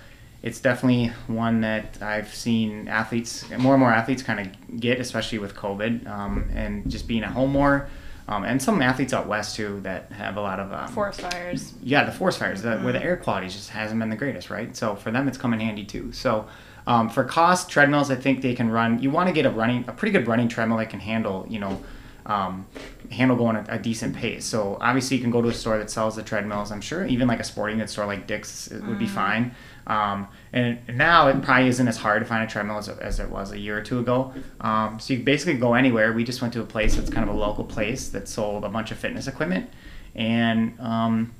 it's 0.44 0.60
definitely 0.60 1.08
one 1.28 1.62
that 1.62 2.02
I've 2.02 2.34
seen 2.34 2.88
athletes, 2.88 3.48
more 3.60 3.74
and 3.74 3.80
more 3.80 3.92
athletes 3.92 4.24
kind 4.24 4.40
of 4.40 4.80
get, 4.80 5.00
especially 5.00 5.38
with 5.38 5.56
COVID 5.56 6.08
um, 6.08 6.50
and 6.54 6.90
just 6.90 7.08
being 7.08 7.24
at 7.24 7.32
home 7.32 7.52
more. 7.52 7.88
Um, 8.28 8.44
and 8.44 8.62
some 8.62 8.82
athletes 8.82 9.14
out 9.14 9.28
west 9.28 9.56
too 9.56 9.82
that 9.82 10.12
have 10.14 10.38
a 10.38 10.42
lot 10.42 10.60
of 10.60 10.72
um, 10.72 10.88
Forest 10.88 11.22
fires. 11.22 11.74
yeah, 11.84 12.06
the 12.06 12.12
forest 12.12 12.40
fires, 12.40 12.62
the, 12.62 12.78
where 12.80 12.94
the 12.94 13.04
air 13.04 13.18
quality 13.18 13.48
just 13.48 13.70
hasn't 13.70 14.00
been 14.00 14.10
the 14.10 14.16
greatest, 14.16 14.50
right? 14.50 14.76
So 14.76 14.96
for 14.96 15.12
them, 15.12 15.28
it's 15.28 15.38
come 15.38 15.54
in 15.54 15.60
handy 15.60 15.84
too. 15.84 16.12
So 16.14 16.48
um, 16.88 17.10
for 17.10 17.24
cost, 17.24 17.70
treadmills, 17.70 18.10
I 18.10 18.16
think 18.16 18.42
they 18.42 18.56
can 18.56 18.70
run. 18.70 19.02
You 19.02 19.12
want 19.12 19.28
to 19.28 19.34
get 19.34 19.46
a 19.46 19.50
running, 19.50 19.86
a 19.88 19.92
pretty 19.92 20.12
good 20.12 20.28
running 20.28 20.48
treadmill 20.48 20.78
that 20.78 20.90
can 20.90 21.00
handle, 21.02 21.46
you 21.50 21.60
know, 21.60 21.82
um, 22.26 22.68
handle 23.12 23.36
going 23.36 23.56
at 23.56 23.66
a 23.70 23.80
decent 23.80 24.16
pace. 24.16 24.46
So 24.46 24.78
obviously, 24.80 25.18
you 25.18 25.24
can 25.24 25.32
go 25.32 25.42
to 25.42 25.50
a 25.50 25.54
store 25.54 25.78
that 25.78 25.90
sells 25.90 26.16
the 26.16 26.24
treadmills. 26.24 26.72
I'm 26.72 26.82
sure 26.82 27.06
even 27.06 27.28
like 27.28 27.40
a 27.40 27.44
sporting 27.44 27.80
goods 27.80 27.92
store 27.92 28.06
like 28.06 28.28
Dick's 28.28 28.68
it 28.68 28.84
would 28.86 29.00
be 29.00 29.08
fine. 29.08 29.54
Um, 29.88 30.28
and 30.54 30.80
now 30.94 31.28
it 31.28 31.42
probably 31.42 31.68
isn't 31.68 31.88
as 31.88 31.98
hard 31.98 32.22
to 32.22 32.26
find 32.28 32.44
a 32.44 32.48
treadmill 32.48 32.78
as, 32.78 32.90
as 32.90 33.20
it 33.20 33.30
was 33.30 33.52
a 33.52 33.60
year 33.60 33.78
or 33.78 33.82
two 33.82 34.00
ago. 34.00 34.34
Um, 34.62 35.00
so 35.00 35.14
you 35.14 35.24
basically 35.24 35.58
go 35.58 35.74
anywhere. 35.74 36.14
We 36.14 36.24
just 36.24 36.42
went 36.42 36.54
to 36.54 36.62
a 36.62 36.66
place 36.66 36.96
that's 36.96 37.10
kind 37.10 37.28
of 37.28 37.36
a 37.36 37.38
local 37.38 37.64
place 37.64 38.10
that 38.10 38.28
sold 38.28 38.64
a 38.64 38.70
bunch 38.70 38.92
of 38.92 38.98
fitness 38.98 39.28
equipment, 39.28 39.70
and 40.16 40.80
um, 40.80 41.34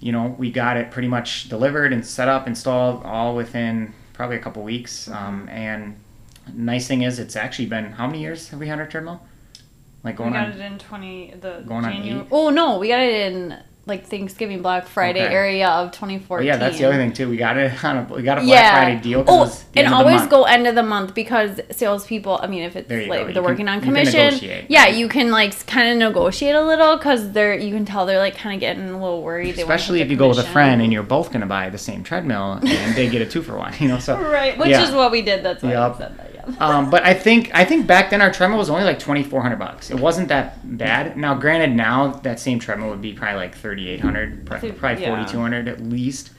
you 0.00 0.12
know, 0.12 0.34
we 0.38 0.50
got 0.50 0.76
it 0.76 0.90
pretty 0.90 1.08
much 1.08 1.48
delivered 1.48 1.92
and 1.92 2.04
set 2.04 2.28
up, 2.28 2.46
installed 2.46 3.04
all 3.04 3.36
within 3.36 3.94
probably 4.12 4.36
a 4.36 4.40
couple 4.40 4.62
weeks. 4.62 5.08
Um, 5.08 5.48
and 5.48 5.96
nice 6.54 6.88
thing 6.88 7.02
is, 7.02 7.18
it's 7.18 7.36
actually 7.36 7.66
been 7.66 7.92
how 7.92 8.06
many 8.06 8.20
years 8.20 8.48
have 8.48 8.60
we 8.60 8.66
had 8.66 8.78
our 8.78 8.86
treadmill? 8.86 9.22
Like 10.04 10.16
going 10.16 10.34
on. 10.34 10.46
We 10.46 10.52
got 10.52 10.54
on. 10.54 10.60
it 10.60 10.72
in 10.72 10.78
twenty 10.78 11.34
the 11.40 11.62
Going 11.66 11.84
on 11.84 11.92
eight? 11.92 12.26
Oh 12.30 12.50
no, 12.50 12.78
we 12.78 12.88
got 12.88 13.00
it 13.00 13.32
in 13.32 13.58
like 13.84 14.06
Thanksgiving 14.06 14.62
Black 14.62 14.86
Friday 14.86 15.24
Okay. 15.24 15.34
area 15.34 15.68
of 15.68 15.88
Oh, 15.88 15.90
2014. 15.90 16.46
yeah, 16.46 16.56
that's 16.56 16.78
the 16.78 16.84
other 16.84 16.94
thing 16.96 17.12
too. 17.12 17.28
We 17.28 17.36
got 17.36 17.56
it 17.56 17.82
on 17.84 17.98
a 17.98 18.14
we 18.14 18.22
got 18.22 18.38
a 18.38 18.42
Black 18.42 18.48
yeah. 18.62 18.76
Friday 18.76 19.00
deal. 19.00 19.24
Oh, 19.26 19.42
and 19.42 19.52
end 19.74 19.86
of 19.86 19.90
the 19.90 19.96
always 19.96 20.26
go 20.28 20.44
end 20.44 20.66
of 20.68 20.76
the 20.76 20.84
month 20.84 21.14
because 21.14 21.60
salespeople. 21.72 22.38
I 22.40 22.46
mean, 22.46 22.62
if 22.62 22.76
it's 22.76 22.88
like 22.88 23.08
go. 23.08 23.24
They're 23.24 23.32
can- 23.34 23.42
working 23.44 23.68
on 23.68 23.74
you 23.76 23.80
can 23.80 23.88
commission, 23.94 24.24
negotiate. 24.26 24.66
yeah, 24.68 24.86
you 24.86 25.08
can 25.08 25.32
like 25.32 25.66
kind 25.66 25.90
of 25.90 25.98
negotiate 26.08 26.54
a 26.54 26.62
little 26.64 26.96
because 26.96 27.32
they're 27.32 27.54
you 27.58 27.74
can 27.74 27.84
tell 27.84 28.06
they're 28.06 28.18
like 28.20 28.36
kind 28.36 28.54
of 28.54 28.60
getting 28.60 28.88
a 28.88 28.92
little 28.92 29.20
worried. 29.22 29.58
Especially 29.58 30.00
if 30.00 30.10
you 30.10 30.16
go 30.16 30.28
with 30.28 30.38
a 30.38 30.44
friend 30.44 30.80
and 30.80 30.92
you're 30.92 31.02
both 31.02 31.32
gonna 31.32 31.46
buy 31.46 31.68
the 31.68 31.78
same 31.78 32.04
treadmill 32.04 32.60
and 32.62 32.94
they 32.94 33.08
get 33.08 33.20
a 33.20 33.26
two 33.26 33.42
for 33.42 33.56
one. 33.58 33.72
You 33.80 33.88
know, 33.88 33.98
so 33.98 34.16
Right, 34.20 34.56
which 34.56 34.68
Yeah. 34.68 34.84
is 34.84 34.92
what 34.92 35.10
we 35.10 35.22
did. 35.22 35.42
That's 35.44 35.60
why 35.62 35.72
Yup. 35.72 35.96
I 35.96 35.98
said 35.98 36.18
that. 36.18 36.30
Yeah. 36.34 36.41
Um, 36.58 36.90
but 36.90 37.04
I 37.04 37.14
think 37.14 37.50
I 37.54 37.64
think 37.64 37.86
back 37.86 38.10
then 38.10 38.20
our 38.20 38.30
treadmill 38.32 38.58
was 38.58 38.70
only 38.70 38.84
like 38.84 38.98
twenty 38.98 39.22
four 39.22 39.42
hundred 39.42 39.58
bucks. 39.58 39.90
It 39.90 39.98
wasn't 39.98 40.28
that 40.28 40.58
bad. 40.78 41.16
Now, 41.16 41.34
granted, 41.34 41.74
now 41.76 42.08
that 42.22 42.40
same 42.40 42.58
treadmill 42.58 42.90
would 42.90 43.02
be 43.02 43.12
probably 43.12 43.36
like 43.36 43.54
thirty 43.54 43.88
eight 43.88 44.00
hundred, 44.00 44.44
probably 44.46 45.02
Yeah. 45.02 45.14
forty 45.16 45.30
two 45.30 45.38
hundred 45.40 45.68
at 45.68 45.80
least. 45.80 46.30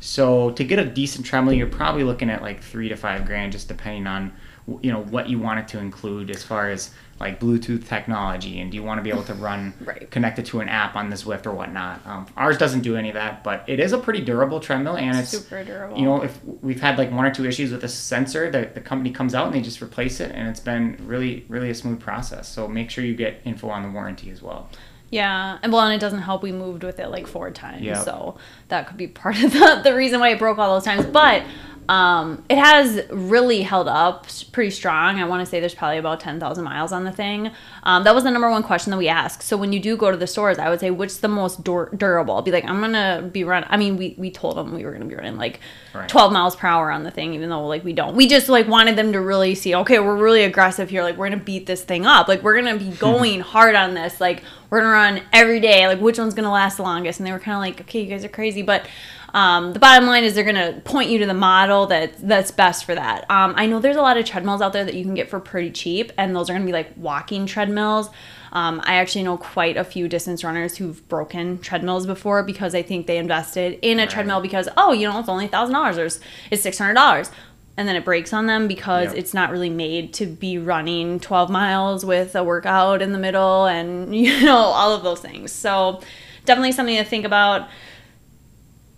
So 0.00 0.50
to 0.52 0.64
get 0.64 0.78
a 0.78 0.84
decent 0.84 1.24
treadmill, 1.26 1.54
you're 1.54 1.68
probably 1.68 2.02
looking 2.02 2.28
at 2.28 2.42
like 2.42 2.62
three 2.62 2.88
to 2.88 2.96
five 2.96 3.24
grand, 3.24 3.52
just 3.52 3.68
depending 3.68 4.06
on 4.06 4.32
you 4.80 4.92
know 4.92 5.02
what 5.02 5.28
you 5.28 5.38
want 5.38 5.58
it 5.60 5.68
to 5.68 5.78
include 5.78 6.30
as 6.30 6.42
far 6.44 6.70
as 6.70 6.90
like 7.20 7.38
Bluetooth 7.38 7.86
technology, 7.86 8.60
and 8.60 8.70
do 8.72 8.76
you 8.76 8.82
want 8.82 8.98
to 8.98 9.02
be 9.02 9.10
able 9.10 9.22
to 9.24 9.34
run 9.34 9.72
Right. 9.84 10.10
connected 10.10 10.44
to 10.46 10.60
an 10.60 10.68
app 10.68 10.96
on 10.96 11.08
the 11.08 11.14
Zwift 11.16 11.46
or 11.46 11.52
whatnot. 11.52 12.04
Um, 12.04 12.26
ours 12.36 12.58
doesn't 12.58 12.80
do 12.80 12.96
any 12.96 13.08
of 13.10 13.14
that, 13.14 13.44
but 13.44 13.64
it 13.68 13.78
is 13.78 13.92
a 13.92 13.98
pretty 13.98 14.20
durable 14.22 14.58
treadmill, 14.58 14.96
and 14.96 15.16
it's 15.16 15.30
Super 15.30 15.62
durable. 15.62 15.96
you 15.98 16.04
know, 16.04 16.22
if 16.22 16.38
we've 16.44 16.80
had 16.80 16.98
like 16.98 17.12
one 17.12 17.24
or 17.24 17.32
two 17.32 17.44
issues 17.46 17.70
with 17.70 17.80
the 17.82 17.88
sensor, 17.88 18.50
the, 18.50 18.70
the 18.74 18.80
company 18.80 19.10
comes 19.12 19.34
out 19.36 19.46
and 19.46 19.54
they 19.54 19.60
just 19.60 19.80
replace 19.80 20.18
it, 20.20 20.32
and 20.34 20.48
it's 20.48 20.58
been 20.60 20.96
really, 21.04 21.44
really 21.48 21.70
a 21.70 21.74
smooth 21.74 22.00
process. 22.00 22.48
So 22.48 22.66
make 22.66 22.90
sure 22.90 23.04
you 23.04 23.14
get 23.14 23.40
info 23.44 23.68
on 23.68 23.82
the 23.84 23.90
warranty 23.90 24.30
as 24.30 24.42
well. 24.42 24.68
Yeah, 25.10 25.58
and 25.62 25.70
well, 25.72 25.82
and 25.82 25.94
it 25.94 26.00
doesn't 26.00 26.22
help. 26.22 26.42
We 26.42 26.52
moved 26.52 26.82
with 26.84 26.98
it 26.98 27.08
like 27.08 27.26
four 27.26 27.50
times, 27.50 27.82
Yeah. 27.82 28.00
so 28.00 28.38
that 28.68 28.88
could 28.88 28.96
be 28.96 29.06
part 29.08 29.40
of 29.44 29.52
the, 29.52 29.80
the 29.84 29.94
reason 29.94 30.18
why 30.20 30.30
it 30.30 30.38
broke 30.38 30.58
all 30.58 30.74
those 30.74 30.84
times. 30.84 31.04
But 31.04 31.42
um, 31.88 32.44
it 32.48 32.58
has 32.58 33.02
really 33.10 33.62
held 33.62 33.88
up 33.88 34.26
pretty 34.52 34.70
strong. 34.70 35.18
I 35.20 35.24
want 35.24 35.40
to 35.40 35.46
say 35.46 35.60
there's 35.60 35.74
probably 35.74 35.98
about 35.98 36.20
ten 36.20 36.38
thousand 36.38 36.64
miles 36.64 36.92
on 36.92 37.04
the 37.04 37.12
thing. 37.12 37.50
Um, 37.82 38.04
that 38.04 38.14
was 38.14 38.24
the 38.24 38.30
number 38.30 38.48
one 38.48 38.62
question 38.62 38.90
that 38.92 38.96
we 38.96 39.08
asked. 39.08 39.42
So 39.42 39.56
when 39.56 39.72
you 39.72 39.80
do 39.80 39.96
go 39.96 40.10
to 40.10 40.16
the 40.16 40.26
stores, 40.26 40.58
I 40.58 40.68
would 40.70 40.80
say 40.80 40.90
which's 40.90 41.18
the 41.18 41.28
most 41.28 41.64
dur- 41.64 41.90
durable. 41.96 42.34
I'll 42.36 42.42
be 42.42 42.52
like, 42.52 42.64
I'm 42.64 42.80
gonna 42.80 43.28
be 43.32 43.44
run. 43.44 43.64
I 43.68 43.76
mean, 43.76 43.96
we 43.96 44.14
we 44.16 44.30
told 44.30 44.56
them 44.56 44.74
we 44.74 44.84
were 44.84 44.92
gonna 44.92 45.04
be 45.06 45.14
running 45.14 45.36
like 45.36 45.60
Right. 45.94 46.08
12 46.08 46.32
miles 46.32 46.56
per 46.56 46.66
hour 46.66 46.90
on 46.90 47.02
the 47.02 47.10
thing, 47.10 47.34
even 47.34 47.50
though 47.50 47.66
like 47.66 47.84
we 47.84 47.92
don't. 47.92 48.16
We 48.16 48.26
just 48.26 48.48
like 48.48 48.66
wanted 48.66 48.96
them 48.96 49.12
to 49.12 49.20
really 49.20 49.54
see, 49.54 49.74
okay, 49.74 49.98
we're 49.98 50.16
really 50.16 50.44
aggressive 50.44 50.88
here. 50.88 51.02
Like 51.02 51.18
we're 51.18 51.28
gonna 51.28 51.42
beat 51.42 51.66
this 51.66 51.84
thing 51.84 52.06
up. 52.06 52.28
Like 52.28 52.42
we're 52.42 52.54
gonna 52.54 52.78
be 52.78 52.90
going 52.98 53.40
hard 53.40 53.74
on 53.74 53.92
this. 53.92 54.18
Like 54.20 54.42
we're 54.70 54.80
gonna 54.80 54.92
run 54.92 55.22
every 55.34 55.60
day. 55.60 55.86
Like 55.88 56.00
which 56.00 56.18
one's 56.18 56.32
gonna 56.32 56.50
last 56.50 56.78
the 56.78 56.82
longest? 56.84 57.20
And 57.20 57.26
they 57.26 57.32
were 57.32 57.38
kind 57.38 57.56
of 57.56 57.60
like, 57.60 57.80
okay, 57.82 58.00
you 58.00 58.08
guys 58.08 58.24
are 58.24 58.28
crazy, 58.30 58.62
but. 58.62 58.86
Um, 59.34 59.72
the 59.72 59.78
bottom 59.78 60.06
line 60.06 60.24
is 60.24 60.34
they're 60.34 60.44
gonna 60.44 60.80
point 60.84 61.08
you 61.10 61.18
to 61.20 61.26
the 61.26 61.32
model 61.34 61.86
that 61.86 62.12
that's 62.18 62.50
best 62.50 62.84
for 62.84 62.94
that. 62.94 63.24
Um, 63.30 63.54
I 63.56 63.66
know 63.66 63.78
there's 63.80 63.96
a 63.96 64.02
lot 64.02 64.16
of 64.18 64.24
treadmills 64.26 64.60
out 64.60 64.72
there 64.74 64.84
that 64.84 64.94
you 64.94 65.04
can 65.04 65.14
get 65.14 65.30
for 65.30 65.40
pretty 65.40 65.70
cheap, 65.70 66.12
and 66.18 66.36
those 66.36 66.50
are 66.50 66.52
gonna 66.52 66.66
be 66.66 66.72
like 66.72 66.92
walking 66.96 67.46
treadmills. 67.46 68.10
Um, 68.52 68.82
I 68.84 68.96
actually 68.96 69.22
know 69.22 69.38
quite 69.38 69.78
a 69.78 69.84
few 69.84 70.08
distance 70.08 70.44
runners 70.44 70.76
who've 70.76 71.08
broken 71.08 71.58
treadmills 71.60 72.06
before 72.06 72.42
because 72.42 72.74
I 72.74 72.82
think 72.82 73.06
they 73.06 73.16
invested 73.16 73.78
in 73.80 73.98
a 73.98 74.02
Right. 74.02 74.10
treadmill 74.10 74.42
because 74.42 74.68
oh, 74.76 74.92
you 74.92 75.08
know, 75.08 75.18
it's 75.18 75.28
only 75.30 75.46
thousand 75.46 75.72
dollars 75.74 75.96
or 75.96 76.04
it's- 76.04 76.20
it's 76.50 76.62
six 76.62 76.76
hundred 76.78 76.94
dollars. 76.94 77.30
and 77.74 77.88
then 77.88 77.96
it 77.96 78.04
breaks 78.04 78.34
on 78.34 78.46
them 78.46 78.68
because 78.68 79.06
Yep. 79.08 79.16
it's 79.16 79.32
not 79.32 79.50
really 79.50 79.70
made 79.70 80.12
to 80.14 80.26
be 80.26 80.58
running 80.58 81.18
12 81.18 81.48
miles 81.48 82.04
with 82.04 82.36
a 82.36 82.44
workout 82.44 83.00
in 83.00 83.12
the 83.12 83.18
middle 83.18 83.64
and 83.64 84.14
you 84.24 84.42
know 84.44 84.58
all 84.58 84.92
of 84.92 85.02
those 85.02 85.20
things 85.20 85.50
so 85.50 85.98
definitely 86.44 86.70
something 86.72 86.98
to 86.98 87.02
think 87.04 87.24
about 87.24 87.66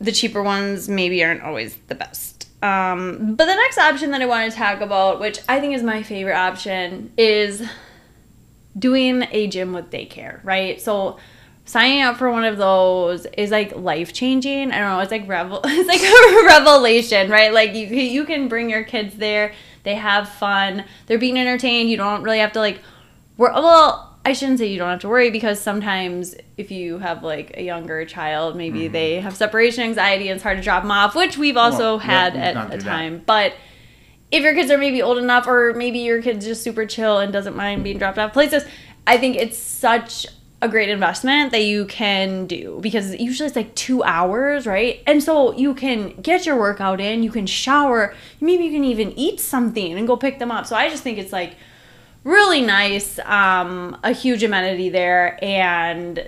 the 0.04 0.12
cheaper 0.12 0.42
ones 0.42 0.88
maybe 0.88 1.22
aren't 1.24 1.42
always 1.42 1.76
the 1.88 1.94
best 1.94 2.48
um, 2.62 3.34
but 3.34 3.44
the 3.44 3.54
next 3.54 3.78
option 3.78 4.10
that 4.10 4.22
i 4.22 4.26
want 4.26 4.50
to 4.50 4.56
talk 4.56 4.80
about 4.80 5.20
which 5.20 5.38
i 5.48 5.60
think 5.60 5.74
is 5.74 5.82
my 5.82 6.02
favorite 6.02 6.36
option 6.36 7.12
is 7.16 7.62
doing 8.78 9.26
a 9.30 9.46
gym 9.46 9.72
with 9.72 9.90
daycare 9.90 10.40
right 10.44 10.80
so 10.80 11.18
signing 11.64 12.02
up 12.02 12.16
for 12.16 12.30
one 12.30 12.44
of 12.44 12.56
those 12.56 13.26
is 13.38 13.50
like 13.50 13.74
life 13.74 14.12
changing. 14.12 14.70
I 14.70 14.78
don't 14.78 14.90
know. 14.90 15.00
It's 15.00 15.10
like 15.10 15.26
revel. 15.26 15.60
It's 15.64 15.88
like 15.88 16.00
a 16.02 16.46
revelation, 16.46 17.30
right? 17.30 17.52
Like 17.52 17.74
you 17.74 17.86
you 17.86 18.24
can 18.24 18.48
bring 18.48 18.70
your 18.70 18.84
kids 18.84 19.16
there. 19.16 19.54
They 19.82 19.94
have 19.94 20.28
fun. 20.28 20.84
They're 21.06 21.18
being 21.18 21.38
entertained. 21.38 21.90
You 21.90 21.96
don't 21.96 22.22
really 22.22 22.38
have 22.38 22.52
to 22.52 22.60
like. 22.60 22.80
Wor- 23.36 23.52
well, 23.52 24.13
I 24.24 24.32
shouldn't 24.32 24.58
say 24.58 24.66
you 24.66 24.78
don't 24.78 24.88
have 24.88 25.00
to 25.00 25.08
worry 25.08 25.30
because 25.30 25.60
sometimes 25.60 26.34
if 26.56 26.70
you 26.70 26.98
have 26.98 27.22
like 27.22 27.56
a 27.58 27.62
younger 27.62 28.04
child, 28.06 28.56
maybe 28.56 28.84
mm-hmm. 28.84 28.92
they 28.92 29.20
have 29.20 29.36
separation 29.36 29.84
anxiety 29.84 30.28
and 30.28 30.36
it's 30.36 30.42
hard 30.42 30.56
to 30.56 30.62
drop 30.62 30.82
them 30.82 30.90
off, 30.90 31.14
which 31.14 31.36
we've 31.36 31.56
also 31.58 31.96
Well, 31.96 31.98
had 31.98 32.36
at 32.36 32.56
a 32.56 32.68
through 32.70 32.78
that. 32.78 32.84
time. 32.84 33.22
But 33.26 33.54
if 34.34 34.42
your 34.42 34.54
kids 34.54 34.70
are 34.70 34.78
maybe 34.78 35.00
old 35.00 35.18
enough 35.18 35.46
or 35.46 35.74
maybe 35.74 36.00
your 36.00 36.20
kid's 36.20 36.44
just 36.44 36.62
super 36.62 36.84
chill 36.86 37.18
and 37.20 37.32
doesn't 37.32 37.54
mind 37.54 37.84
being 37.84 37.98
dropped 37.98 38.18
off 38.18 38.32
places 38.32 38.64
i 39.06 39.16
think 39.16 39.36
it's 39.36 39.56
such 39.56 40.26
a 40.60 40.68
great 40.68 40.88
investment 40.88 41.52
that 41.52 41.62
you 41.62 41.84
can 41.84 42.46
do 42.46 42.78
because 42.80 43.14
usually 43.14 43.46
it's 43.46 43.54
like 43.54 43.72
two 43.76 44.02
hours 44.02 44.66
right 44.66 45.02
and 45.06 45.22
so 45.22 45.52
you 45.56 45.72
can 45.72 46.08
get 46.20 46.46
your 46.46 46.58
workout 46.58 47.00
in 47.00 47.22
you 47.22 47.30
can 47.30 47.46
shower 47.46 48.12
maybe 48.40 48.64
you 48.64 48.72
can 48.72 48.82
even 48.84 49.16
eat 49.16 49.38
something 49.38 49.96
and 49.96 50.06
go 50.06 50.16
pick 50.16 50.40
them 50.40 50.50
up 50.50 50.66
so 50.66 50.74
i 50.74 50.88
just 50.88 51.02
think 51.02 51.16
it's 51.16 51.32
like 51.32 51.54
really 52.24 52.62
nice 52.62 53.18
um, 53.20 53.96
a 54.02 54.12
huge 54.12 54.42
amenity 54.42 54.88
there 54.88 55.38
and 55.44 56.26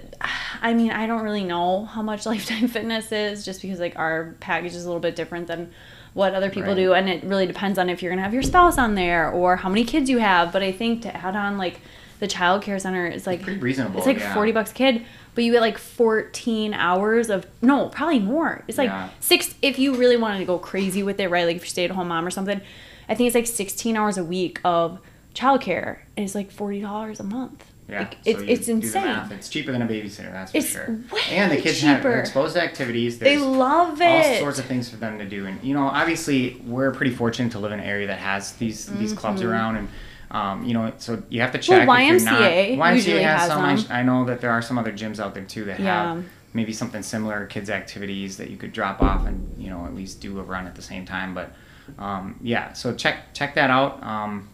i 0.62 0.72
mean 0.74 0.90
i 0.90 1.07
don't 1.07 1.22
really 1.22 1.44
know 1.44 1.84
how 1.86 2.03
much 2.03 2.26
lifetime 2.32 2.68
fitness 2.68 3.11
is 3.12 3.44
just 3.44 3.62
because 3.62 3.80
like 3.80 3.97
our 3.99 4.34
package 4.40 4.74
is 4.74 4.84
a 4.84 4.86
little 4.88 5.01
bit 5.01 5.16
different 5.16 5.47
than 5.47 5.70
what 6.14 6.34
other 6.34 6.49
people 6.51 6.68
Right. 6.70 6.76
do 6.76 6.92
and 6.94 7.09
it 7.09 7.24
really 7.24 7.47
depends 7.47 7.78
on 7.78 7.88
if 7.90 8.03
you're 8.03 8.11
gonna 8.12 8.22
have 8.22 8.34
your 8.34 8.42
spouse 8.42 8.78
on 8.78 8.94
there 8.94 9.30
or 9.30 9.57
how 9.57 9.68
many 9.68 9.84
kids 9.84 10.09
you 10.11 10.18
have 10.18 10.53
but 10.53 10.62
i 10.62 10.70
think 10.72 11.03
to 11.03 11.14
add 11.16 11.34
on 11.36 11.57
like 11.59 11.80
the 12.20 12.26
child 12.26 12.62
care 12.62 12.78
center 12.78 13.07
is 13.07 13.26
like 13.26 13.42
Pretty 13.42 13.61
reasonable. 13.61 13.99
it's 13.99 14.07
like 14.07 14.18
yeah. 14.18 14.32
40 14.34 14.53
bucks 14.53 14.70
a 14.70 14.74
kid 14.74 15.05
but 15.34 15.44
you 15.44 15.53
get 15.53 15.61
like 15.61 15.76
14 15.76 16.72
hours 16.72 17.28
of 17.28 17.47
no 17.61 17.88
probably 17.90 18.18
more 18.20 18.64
it's 18.68 18.78
like 18.78 18.88
Yeah. 18.88 19.11
six 19.20 19.55
if 19.62 19.78
you 19.78 19.94
really 19.94 20.16
wanted 20.16 20.38
to 20.38 20.47
go 20.47 20.59
crazy 20.59 21.03
with 21.03 21.20
it 21.20 21.28
right 21.30 21.44
like 21.47 21.57
if 21.57 21.62
you're 21.62 21.68
stay-at-home 21.68 22.09
mom 22.09 22.26
or 22.26 22.30
something 22.30 22.61
i 23.09 23.14
think 23.14 23.26
it's 23.26 23.34
like 23.34 23.47
16 23.47 23.97
hours 23.97 24.16
a 24.16 24.24
week 24.24 24.59
of 24.64 24.99
childcare 25.37 25.99
it's 26.16 26.34
like 26.34 26.51
$40 26.53 27.20
a 27.20 27.22
month 27.22 27.64
Yeah, 27.89 28.01
Like, 28.01 28.16
it's, 28.24 28.41
you 28.43 28.49
it's 28.49 28.68
insane 28.68 29.05
math. 29.05 29.30
It's 29.32 29.49
cheaper 29.49 29.70
than 29.70 29.82
a 29.82 29.87
babysitter, 29.87 30.32
that's 30.32 30.51
for 30.53 30.59
It's 30.59 30.66
sure. 30.68 30.99
way 31.12 31.20
and 31.30 31.53
the 31.53 31.57
kids 31.57 31.80
have 31.82 31.99
cheaper. 31.99 32.11
they're 32.11 32.20
exposed 32.20 32.55
to 32.57 32.62
activities. 32.62 33.18
they 33.18 33.37
love 33.39 34.01
it. 34.01 34.07
all 34.07 34.41
sorts 34.41 34.59
of 34.59 34.64
things 34.64 34.89
for 34.89 34.97
them 34.97 35.18
to 35.18 35.24
do, 35.26 35.47
and 35.47 35.62
you 35.62 35.74
know, 35.74 35.84
obviously, 35.87 36.61
we're 36.66 36.91
pretty 36.91 37.14
fortunate 37.14 37.53
to 37.53 37.59
live 37.61 37.70
in 37.72 37.78
an 37.80 37.87
area 37.87 38.07
that 38.09 38.18
has 38.18 38.53
these 38.55 38.87
these 38.99 39.12
clubs 39.12 39.41
around, 39.43 39.76
and 39.76 39.89
um, 40.32 40.64
you 40.64 40.74
know, 40.74 40.93
so 40.99 41.22
you 41.28 41.41
have 41.43 41.53
to 41.53 41.59
Mm-hmm. 41.59 41.87
Well, 41.87 41.97
check. 41.97 42.16
if 42.16 42.22
you're 42.24 42.32
not, 42.32 42.41
YMCA 42.41 42.76
YMCA 42.76 43.22
has, 43.22 43.47
some. 43.49 43.64
I, 43.64 43.76
them. 43.76 43.87
I 43.91 44.03
know 44.03 44.24
that 44.24 44.41
there 44.41 44.51
are 44.51 44.62
some 44.62 44.78
other 44.78 44.93
gyms 44.93 45.20
out 45.20 45.34
there 45.34 45.45
too 45.45 45.64
that 45.66 45.78
Yeah. 45.78 46.14
have 46.14 46.24
maybe 46.55 46.72
something 46.72 47.03
similar, 47.03 47.47
kids 47.47 47.70
activities 47.70 48.37
that 48.39 48.51
you 48.51 48.57
could 48.57 48.72
drop 48.72 49.01
off 49.03 49.26
and 49.26 49.55
you 49.62 49.70
know 49.70 49.84
at 49.87 49.95
least 49.95 50.20
do 50.20 50.41
a 50.41 50.43
run 50.43 50.66
at 50.66 50.74
the 50.74 50.82
same 50.82 51.05
time. 51.07 51.34
But 51.34 51.53
um, 52.01 52.37
yeah, 52.43 52.72
so 52.72 52.95
check 52.95 53.32
check 53.34 53.55
that 53.55 53.70
out. 53.70 54.03
Um, 54.03 54.49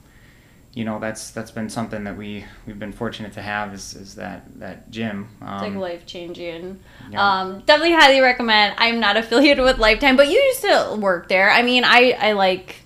you 0.74 0.84
know 0.84 0.98
that's 0.98 1.30
that's 1.30 1.50
been 1.50 1.68
something 1.68 2.04
that 2.04 2.16
we 2.16 2.44
we've 2.66 2.78
been 2.78 2.92
fortunate 2.92 3.32
to 3.34 3.42
have 3.42 3.74
is, 3.74 3.94
is 3.94 4.14
that 4.14 4.58
that 4.58 4.90
gym. 4.90 5.28
Um, 5.42 5.54
It's 5.54 5.62
like 5.62 5.74
life 5.74 6.06
changing. 6.06 6.80
yeah. 7.10 7.40
Um, 7.40 7.60
definitely 7.66 7.92
highly 7.94 8.20
recommend. 8.20 8.74
I'm 8.78 8.98
not 9.00 9.16
affiliated 9.22 9.64
with 9.64 9.78
Lifetime, 9.78 10.16
but 10.16 10.28
you 10.28 10.38
used 10.38 10.62
to 10.62 10.96
work 10.98 11.28
there. 11.28 11.50
I 11.50 11.62
mean, 11.62 11.84
I, 11.84 12.12
I 12.18 12.32
like 12.32 12.76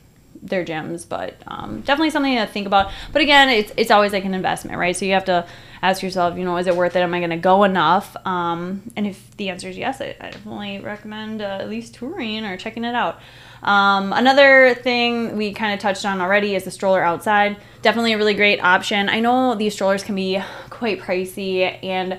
their 0.42 0.64
gyms, 0.64 1.08
but 1.08 1.34
um, 1.46 1.80
definitely 1.82 2.10
something 2.10 2.36
to 2.36 2.46
think 2.46 2.66
about. 2.66 2.90
But 3.12 3.22
again, 3.22 3.48
it's 3.50 3.72
it's 3.76 3.90
always 3.90 4.12
like 4.12 4.24
an 4.24 4.34
investment, 4.34 4.78
right? 4.78 4.96
So 4.96 5.04
you 5.04 5.12
have 5.12 5.24
to 5.26 5.46
ask 5.82 6.02
yourself, 6.02 6.36
you 6.36 6.44
know, 6.44 6.56
is 6.56 6.66
it 6.66 6.74
worth 6.74 6.96
it? 6.96 7.00
Am 7.00 7.14
I 7.14 7.18
going 7.20 7.30
to 7.30 7.36
go 7.36 7.62
enough? 7.64 8.16
Um, 8.26 8.82
and 8.96 9.06
if 9.06 9.36
the 9.36 9.50
answer 9.50 9.68
is 9.68 9.78
yes, 9.78 10.00
I, 10.00 10.16
I 10.20 10.30
definitely 10.30 10.80
recommend 10.80 11.40
uh, 11.42 11.58
at 11.60 11.68
least 11.68 11.94
touring 11.94 12.44
or 12.44 12.56
checking 12.56 12.84
it 12.84 12.94
out. 12.94 13.20
Um, 13.66 14.12
another 14.12 14.74
thing 14.74 15.36
we 15.36 15.52
kind 15.52 15.74
of 15.74 15.80
touched 15.80 16.04
on 16.06 16.20
already 16.20 16.54
is 16.54 16.64
the 16.64 16.70
stroller 16.70 17.02
outside. 17.02 17.56
Definitely 17.82 18.12
a 18.12 18.16
really 18.18 18.34
great 18.34 18.60
option. 18.62 19.08
I 19.08 19.18
know 19.20 19.54
these 19.56 19.74
strollers 19.74 20.04
can 20.04 20.14
be 20.14 20.40
quite 20.70 21.00
pricey, 21.00 21.82
and 21.84 22.18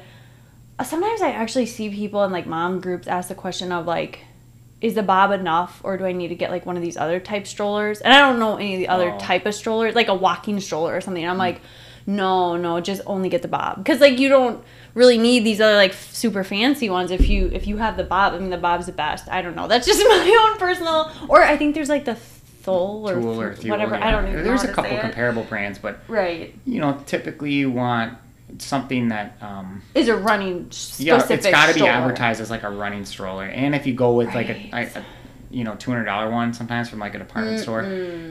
sometimes 0.83 1.21
I 1.21 1.31
actually 1.31 1.65
see 1.65 1.89
people 1.89 2.23
in 2.25 2.31
like 2.31 2.45
mom 2.45 2.81
groups 2.81 3.07
ask 3.07 3.29
the 3.29 3.35
question 3.35 3.71
of 3.71 3.85
like, 3.85 4.19
is 4.81 4.93
the 4.93 5.03
bob 5.03 5.31
enough, 5.31 5.79
or 5.83 5.97
do 5.97 6.05
I 6.05 6.11
need 6.11 6.27
to 6.27 6.35
get 6.35 6.51
like 6.51 6.65
one 6.65 6.75
of 6.75 6.83
these 6.83 6.97
other 6.97 7.19
type 7.19 7.47
strollers? 7.47 8.01
And 8.01 8.13
I 8.13 8.19
don't 8.19 8.39
know 8.39 8.57
any 8.57 8.73
of 8.75 8.79
the 8.79 8.89
other 8.89 9.11
Oh. 9.11 9.17
type 9.17 9.45
of 9.45 9.55
strollers, 9.55 9.95
like 9.95 10.09
a 10.09 10.13
walking 10.15 10.59
stroller 10.59 10.95
or 10.95 11.01
something. 11.01 11.27
I'm 11.27 11.37
like, 11.37 11.61
no, 12.07 12.55
no, 12.57 12.79
just 12.79 13.01
only 13.05 13.29
get 13.29 13.41
the 13.43 13.47
bob 13.47 13.77
because 13.77 13.99
like 13.99 14.17
you 14.17 14.29
don't 14.29 14.63
really 14.95 15.17
need 15.17 15.43
these 15.43 15.61
other 15.61 15.75
like 15.75 15.91
f- 15.91 16.13
super 16.13 16.43
fancy 16.43 16.89
ones 16.89 17.11
if 17.11 17.27
you 17.29 17.49
if 17.53 17.67
you 17.67 17.77
have 17.77 17.97
the 17.97 18.03
bob. 18.03 18.33
I 18.33 18.39
mean, 18.39 18.49
the 18.49 18.57
bob's 18.57 18.85
the 18.87 18.91
best. 18.93 19.27
I 19.29 19.41
don't 19.43 19.55
know. 19.55 19.67
That's 19.67 19.85
just 19.85 19.99
my 20.07 20.49
own 20.51 20.57
personal. 20.57 21.11
Or 21.27 21.43
I 21.43 21.57
think 21.57 21.75
there's 21.75 21.89
like 21.89 22.05
the 22.05 22.15
Thule 22.15 23.09
or, 23.09 23.13
Tool 23.13 23.41
or 23.41 23.49
Th- 23.51 23.61
Fuel, 23.61 23.77
whatever. 23.77 23.95
I 23.95 24.09
don't 24.11 24.23
even 24.25 24.37
know. 24.37 24.43
There's 24.43 24.63
a 24.63 24.67
couple 24.69 24.89
say 24.91 24.97
it. 24.97 25.01
comparable 25.01 25.43
brands, 25.43 25.79
but 25.79 25.99
Right. 26.07 26.53
you 26.65 26.79
know, 26.81 27.01
typically 27.05 27.51
you 27.53 27.69
want 27.71 28.17
something 28.59 29.09
that 29.09 29.37
um, 29.41 29.81
Is 29.93 30.07
a 30.07 30.15
running 30.15 30.71
specific 30.71 31.05
yeah, 31.29 31.33
it's 31.35 31.45
got 31.47 31.67
to 31.67 31.73
be 31.73 31.85
advertised 31.85 32.39
as 32.41 32.49
like 32.49 32.63
a 32.63 32.69
running 32.69 33.03
stroller. 33.05 33.43
And 33.45 33.75
if 33.75 33.85
you 33.85 33.93
go 33.93 34.13
with 34.13 34.33
like 34.33 34.49
a, 34.49 34.69
a 34.73 35.05
you 35.49 35.63
know 35.63 35.75
two 35.75 35.91
hundred 35.91 36.05
dollar 36.05 36.29
one, 36.29 36.53
sometimes 36.53 36.89
from 36.89 36.99
like 36.99 37.15
a 37.15 37.19
department 37.19 37.59
store, 37.59 37.83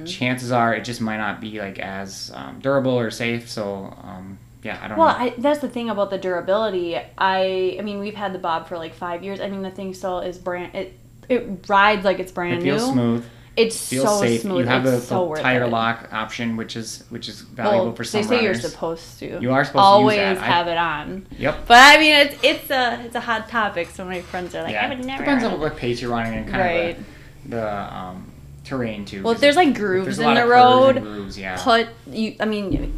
chances 0.06 0.52
are 0.52 0.74
it 0.74 0.84
just 0.84 1.00
might 1.00 1.16
not 1.18 1.40
be 1.40 1.58
like 1.60 1.78
as 1.78 2.30
um, 2.34 2.58
durable 2.60 2.98
or 2.98 3.10
safe. 3.10 3.48
So 3.48 3.94
um, 4.02 4.38
yeah, 4.62 4.78
I 4.82 4.88
don't 4.88 4.98
Well, 4.98 5.08
know. 5.08 5.24
I, 5.24 5.34
that's 5.38 5.60
the 5.60 5.68
thing 5.68 5.90
about 5.90 6.10
the 6.10 6.18
durability. 6.18 6.96
I, 6.96 7.76
I 7.78 7.82
mean, 7.82 7.98
we've 8.00 8.14
had 8.14 8.32
the 8.32 8.38
Bob 8.38 8.68
for 8.68 8.76
like 8.78 8.94
five 8.94 9.22
years. 9.22 9.40
I 9.40 9.48
mean, 9.48 9.62
the 9.62 9.70
thing 9.70 9.94
still 9.94 10.20
is 10.20 10.38
brand. 10.38 10.74
It 10.74 10.98
it 11.28 11.68
rides 11.68 12.04
like 12.04 12.18
it's 12.18 12.32
brand 12.32 12.58
it 12.58 12.62
feels 12.62 12.86
new. 12.86 12.92
smooth, 12.92 13.24
It's 13.56 13.88
feels 13.88 14.04
so 14.06 14.20
safe. 14.20 14.42
smooth. 14.42 14.60
You 14.60 14.66
have 14.66 14.84
it's 14.84 15.00
the, 15.02 15.06
so 15.06 15.32
the 15.34 15.40
tire 15.42 15.62
it. 15.64 15.68
lock 15.68 16.08
option, 16.12 16.56
which 16.56 16.76
is 16.76 17.04
which 17.08 17.26
is 17.28 17.40
valuable 17.40 17.86
Well, 17.86 17.94
for 17.96 18.04
some 18.04 18.20
they 18.22 18.26
say 18.28 18.36
runners. 18.36 18.62
you're 18.62 18.70
supposed 18.70 19.18
to. 19.20 19.38
You 19.40 19.52
are 19.52 19.64
supposed 19.64 19.80
to 19.82 19.86
always 19.86 20.18
that. 20.18 20.38
I- 20.38 20.44
have 20.44 20.68
it 20.68 20.76
on. 20.76 21.26
Yep. 21.38 21.66
But 21.66 21.78
I 21.78 21.98
mean, 21.98 22.14
it's 22.16 22.36
it's 22.44 22.70
a 22.70 23.02
it's 23.06 23.14
a 23.14 23.20
hot 23.20 23.48
topic. 23.48 23.88
So 23.90 24.04
my 24.04 24.20
friends 24.20 24.54
are 24.54 24.62
like, 24.62 24.72
yeah. 24.72 24.84
I 24.86 24.88
would 24.94 25.04
never. 25.04 25.22
Depends 25.24 25.42
on 25.44 25.58
what 25.58 25.76
pace 25.76 26.00
you're 26.02 26.10
running 26.10 26.34
and 26.34 26.48
kind 26.50 26.60
Right. 26.62 26.98
of 26.98 27.04
the, 27.44 27.56
the 27.56 27.94
um, 27.96 28.30
terrain 28.64 29.04
too. 29.06 29.22
Well, 29.22 29.32
if 29.32 29.40
there's 29.40 29.56
like 29.56 29.74
grooves 29.74 30.04
there's 30.04 30.18
in 30.18 30.24
the 30.34 30.42
of 30.42 30.48
curves 30.48 30.96
and 30.96 31.06
road, 31.06 31.14
grooves, 31.14 31.38
yeah. 31.38 31.56
put 31.62 31.88
you. 32.08 32.36
I 32.40 32.44
mean, 32.44 32.92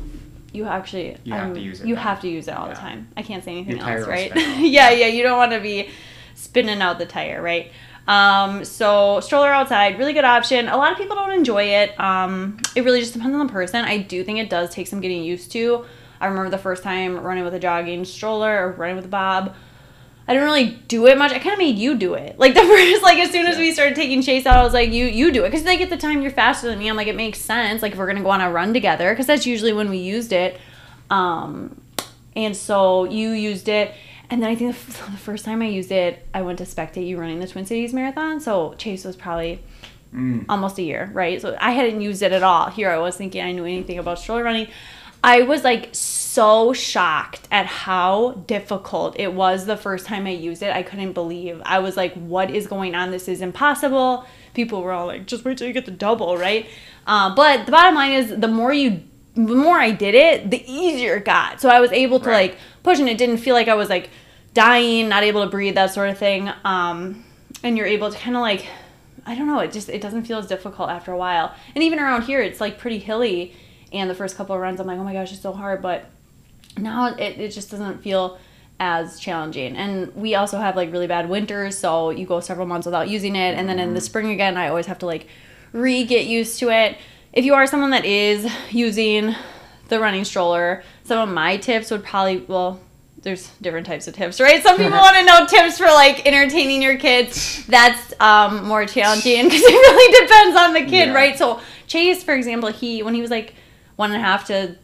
you, 0.52 0.64
actually. 0.64 1.16
You 1.22 1.34
have 1.34 1.48
um, 1.50 1.54
to 1.54 1.60
use 1.60 1.80
it 1.82 1.86
You 1.86 1.94
then. 1.94 2.02
have 2.04 2.20
to 2.22 2.28
use 2.28 2.48
it 2.48 2.56
all 2.56 2.68
the 2.68 2.74
time. 2.74 3.06
I 3.16 3.22
can't 3.22 3.44
say 3.44 3.52
anything 3.52 3.78
else, 3.78 4.08
right? 4.08 4.32
yeah, 4.58 4.90
yeah. 4.90 5.06
You 5.06 5.22
don't 5.22 5.36
want 5.38 5.52
to 5.52 5.60
be 5.60 5.90
spinning 6.34 6.80
out 6.82 6.98
the 6.98 7.06
tire, 7.06 7.40
right? 7.42 7.70
Um, 8.08 8.64
so 8.64 9.20
stroller 9.20 9.50
outside, 9.50 9.98
really 9.98 10.14
good 10.14 10.24
option. 10.24 10.66
A 10.66 10.76
lot 10.76 10.90
of 10.92 10.98
people 10.98 11.14
don't 11.14 11.30
enjoy 11.30 11.64
it. 11.64 11.98
Um, 12.00 12.58
it 12.74 12.82
really 12.82 13.00
just 13.00 13.12
depends 13.12 13.36
on 13.36 13.46
the 13.46 13.52
person. 13.52 13.84
I 13.84 13.98
do 13.98 14.24
think 14.24 14.38
it 14.38 14.48
does 14.48 14.70
take 14.70 14.86
some 14.86 15.00
getting 15.00 15.22
used 15.22 15.52
to. 15.52 15.84
I 16.18 16.26
remember 16.26 16.50
the 16.50 16.58
first 16.58 16.82
time 16.82 17.18
running 17.20 17.44
with 17.44 17.54
a 17.54 17.60
jogging 17.60 18.06
stroller 18.06 18.66
or 18.66 18.72
running 18.72 18.96
with 18.96 19.04
a 19.04 19.08
bob. 19.08 19.54
I 20.26 20.32
didn't 20.32 20.46
really 20.46 20.78
do 20.88 21.06
it 21.06 21.16
much. 21.16 21.32
I 21.32 21.38
kind 21.38 21.52
of 21.52 21.58
made 21.58 21.76
you 21.76 21.96
do 21.96 22.14
it. 22.14 22.38
Like 22.38 22.54
the 22.54 22.60
first, 22.60 23.02
like 23.02 23.18
as 23.18 23.30
soon 23.30 23.46
as 23.46 23.58
we 23.58 23.72
started 23.72 23.94
taking 23.94 24.22
Chase 24.22 24.46
out, 24.46 24.56
I 24.56 24.62
was 24.62 24.72
like, 24.74 24.90
"You, 24.90 25.04
you 25.04 25.30
do 25.30 25.44
it," 25.44 25.50
because 25.50 25.66
like 25.66 25.80
at 25.80 25.90
the 25.90 25.96
time 25.96 26.22
you're 26.22 26.30
faster 26.30 26.66
than 26.66 26.78
me. 26.78 26.88
I'm 26.88 26.96
like, 26.96 27.08
it 27.08 27.16
makes 27.16 27.40
sense. 27.40 27.82
Like 27.82 27.92
if 27.92 27.98
we're 27.98 28.06
gonna 28.06 28.22
go 28.22 28.30
on 28.30 28.40
a 28.40 28.50
run 28.50 28.72
together, 28.72 29.12
because 29.12 29.26
that's 29.26 29.46
usually 29.46 29.72
when 29.72 29.90
we 29.90 29.98
used 29.98 30.32
it. 30.32 30.58
Um, 31.10 31.80
and 32.36 32.56
so 32.56 33.04
you 33.04 33.30
used 33.30 33.68
it, 33.68 33.94
and 34.30 34.42
then 34.42 34.50
I 34.50 34.54
think 34.54 34.70
the, 34.86 34.92
first 35.18 35.44
time 35.44 35.62
I 35.62 35.66
used 35.66 35.90
it, 35.92 36.26
I 36.34 36.42
went 36.42 36.58
to 36.58 36.64
spectate 36.64 37.06
you 37.06 37.18
running 37.18 37.40
the 37.40 37.46
Twin 37.48 37.66
Cities 37.66 37.92
Marathon. 37.92 38.40
So 38.40 38.74
Chase 38.78 39.04
was 39.04 39.16
probably 39.16 39.60
Mm. 40.14 40.46
almost 40.48 40.78
a 40.78 40.82
year, 40.82 41.10
right? 41.12 41.38
So 41.38 41.54
I 41.60 41.72
hadn't 41.72 42.00
used 42.00 42.22
it 42.22 42.32
at 42.32 42.42
all. 42.42 42.70
Here 42.70 42.88
I 42.90 42.96
was 42.96 43.14
thinking 43.14 43.42
I 43.44 43.52
knew 43.52 43.66
anything 43.66 43.98
about 43.98 44.18
stroller 44.18 44.42
running. 44.42 44.68
I 45.22 45.42
was 45.42 45.64
like 45.64 45.90
so 45.92 46.72
shocked 46.72 47.46
at 47.50 47.66
how 47.66 48.42
difficult 48.46 49.20
it 49.20 49.34
was 49.34 49.66
the 49.66 49.76
first 49.76 50.06
time 50.06 50.26
I 50.26 50.30
used 50.30 50.62
it. 50.62 50.74
I 50.74 50.82
couldn't 50.82 51.12
believe. 51.12 51.60
I 51.66 51.80
was 51.80 51.94
like, 51.98 52.14
what 52.14 52.50
is 52.50 52.66
going 52.66 52.94
on? 52.94 53.10
This 53.10 53.28
is 53.28 53.42
impossible. 53.42 54.24
People 54.54 54.80
were 54.80 54.92
all 54.92 55.08
like, 55.08 55.26
just 55.26 55.44
wait 55.44 55.58
till 55.58 55.66
you 55.66 55.74
get 55.74 55.84
the 55.84 55.90
double, 55.90 56.38
right? 56.38 56.64
Uh, 57.06 57.34
but 57.34 57.66
the 57.66 57.72
bottom 57.72 57.94
line 57.94 58.12
is 58.12 58.30
the 58.34 58.48
more 58.48 58.72
you 58.72 59.02
the 59.34 59.54
more 59.54 59.78
I 59.78 59.90
did 59.92 60.14
it, 60.16 60.50
the 60.50 60.64
easier 60.66 61.16
it 61.16 61.24
got. 61.26 61.60
So 61.60 61.68
I 61.68 61.78
was 61.80 61.92
able 61.92 62.18
to 62.20 62.28
Right. 62.30 62.50
like 62.52 62.58
push 62.88 62.98
and 62.98 63.08
it 63.08 63.18
didn't 63.18 63.36
feel 63.36 63.54
like 63.54 63.68
I 63.68 63.74
was 63.74 63.90
like 63.90 64.08
dying, 64.54 65.10
not 65.10 65.22
able 65.22 65.44
to 65.44 65.50
breathe, 65.50 65.74
that 65.74 65.92
sort 65.92 66.08
of 66.08 66.16
thing. 66.16 66.50
Um, 66.64 67.22
and 67.62 67.76
you're 67.76 67.86
able 67.86 68.10
to 68.10 68.18
kind 68.18 68.34
of 68.34 68.40
like 68.40 68.66
I 69.26 69.34
don't 69.34 69.46
know. 69.46 69.58
It 69.58 69.72
just 69.72 69.90
it 69.90 70.00
doesn't 70.00 70.24
feel 70.24 70.38
as 70.38 70.46
difficult 70.46 70.88
after 70.88 71.12
a 71.12 71.16
while. 71.18 71.54
And 71.74 71.84
even 71.84 71.98
around 71.98 72.22
here, 72.22 72.40
it's 72.40 72.62
like 72.62 72.78
pretty 72.78 72.98
hilly. 72.98 73.54
And 73.92 74.08
the 74.08 74.14
first 74.14 74.36
couple 74.36 74.54
of 74.54 74.62
runs, 74.62 74.80
I'm 74.80 74.86
like, 74.86 74.98
oh 74.98 75.04
my 75.04 75.12
gosh, 75.12 75.32
it's 75.32 75.42
so 75.42 75.52
hard. 75.52 75.82
But 75.82 76.06
now 76.78 77.14
it, 77.14 77.38
it 77.38 77.52
just 77.52 77.70
doesn't 77.70 78.02
feel 78.02 78.38
as 78.80 79.20
challenging. 79.20 79.76
And 79.76 80.14
we 80.14 80.34
also 80.34 80.58
have 80.58 80.76
like 80.76 80.90
really 80.90 81.06
bad 81.06 81.28
winters, 81.28 81.76
so 81.76 82.08
you 82.08 82.24
go 82.24 82.40
several 82.40 82.66
months 82.66 82.86
without 82.86 83.10
using 83.10 83.36
it. 83.36 83.54
And 83.54 83.68
then 83.68 83.78
in 83.78 83.92
the 83.92 84.00
spring 84.00 84.30
again, 84.30 84.56
I 84.56 84.68
always 84.68 84.86
have 84.86 84.98
to 85.00 85.06
like 85.06 85.26
re 85.72 86.04
get 86.04 86.24
used 86.26 86.58
to 86.60 86.70
it. 86.70 86.96
If 87.34 87.44
you 87.44 87.52
are 87.52 87.66
someone 87.66 87.90
that 87.90 88.06
is 88.06 88.50
using 88.70 89.34
the 89.88 90.00
running 90.00 90.24
stroller, 90.24 90.82
some 91.08 91.28
of 91.28 91.34
my 91.34 91.56
tips 91.56 91.90
would 91.90 92.04
probably, 92.04 92.38
well, 92.38 92.80
there's 93.22 93.48
different 93.60 93.86
types 93.86 94.06
of 94.06 94.14
tips, 94.14 94.40
right? 94.40 94.62
Some 94.62 94.76
people 94.76 94.92
want 94.98 95.16
to 95.16 95.24
know 95.24 95.44
tips 95.46 95.78
for 95.78 95.86
like 95.86 96.24
entertaining 96.26 96.80
your 96.82 96.96
kids. 96.98 97.66
That's 97.66 98.14
um, 98.20 98.64
more 98.66 98.86
challenging 98.86 99.44
because 99.44 99.60
it 99.62 99.66
really 99.66 100.26
depends 100.26 100.56
on 100.56 100.72
the 100.74 100.80
kid, 100.80 101.08
Yeah. 101.08 101.14
right? 101.14 101.36
So 101.36 101.60
Chase, 101.88 102.22
for 102.22 102.34
example, 102.34 102.70
he 102.70 103.02
when 103.02 103.14
he 103.14 103.20
was 103.20 103.30
like 103.30 103.54
one 103.96 104.12
and 104.12 104.22
a 104.22 104.24
half 104.24 104.46
to 104.46 104.76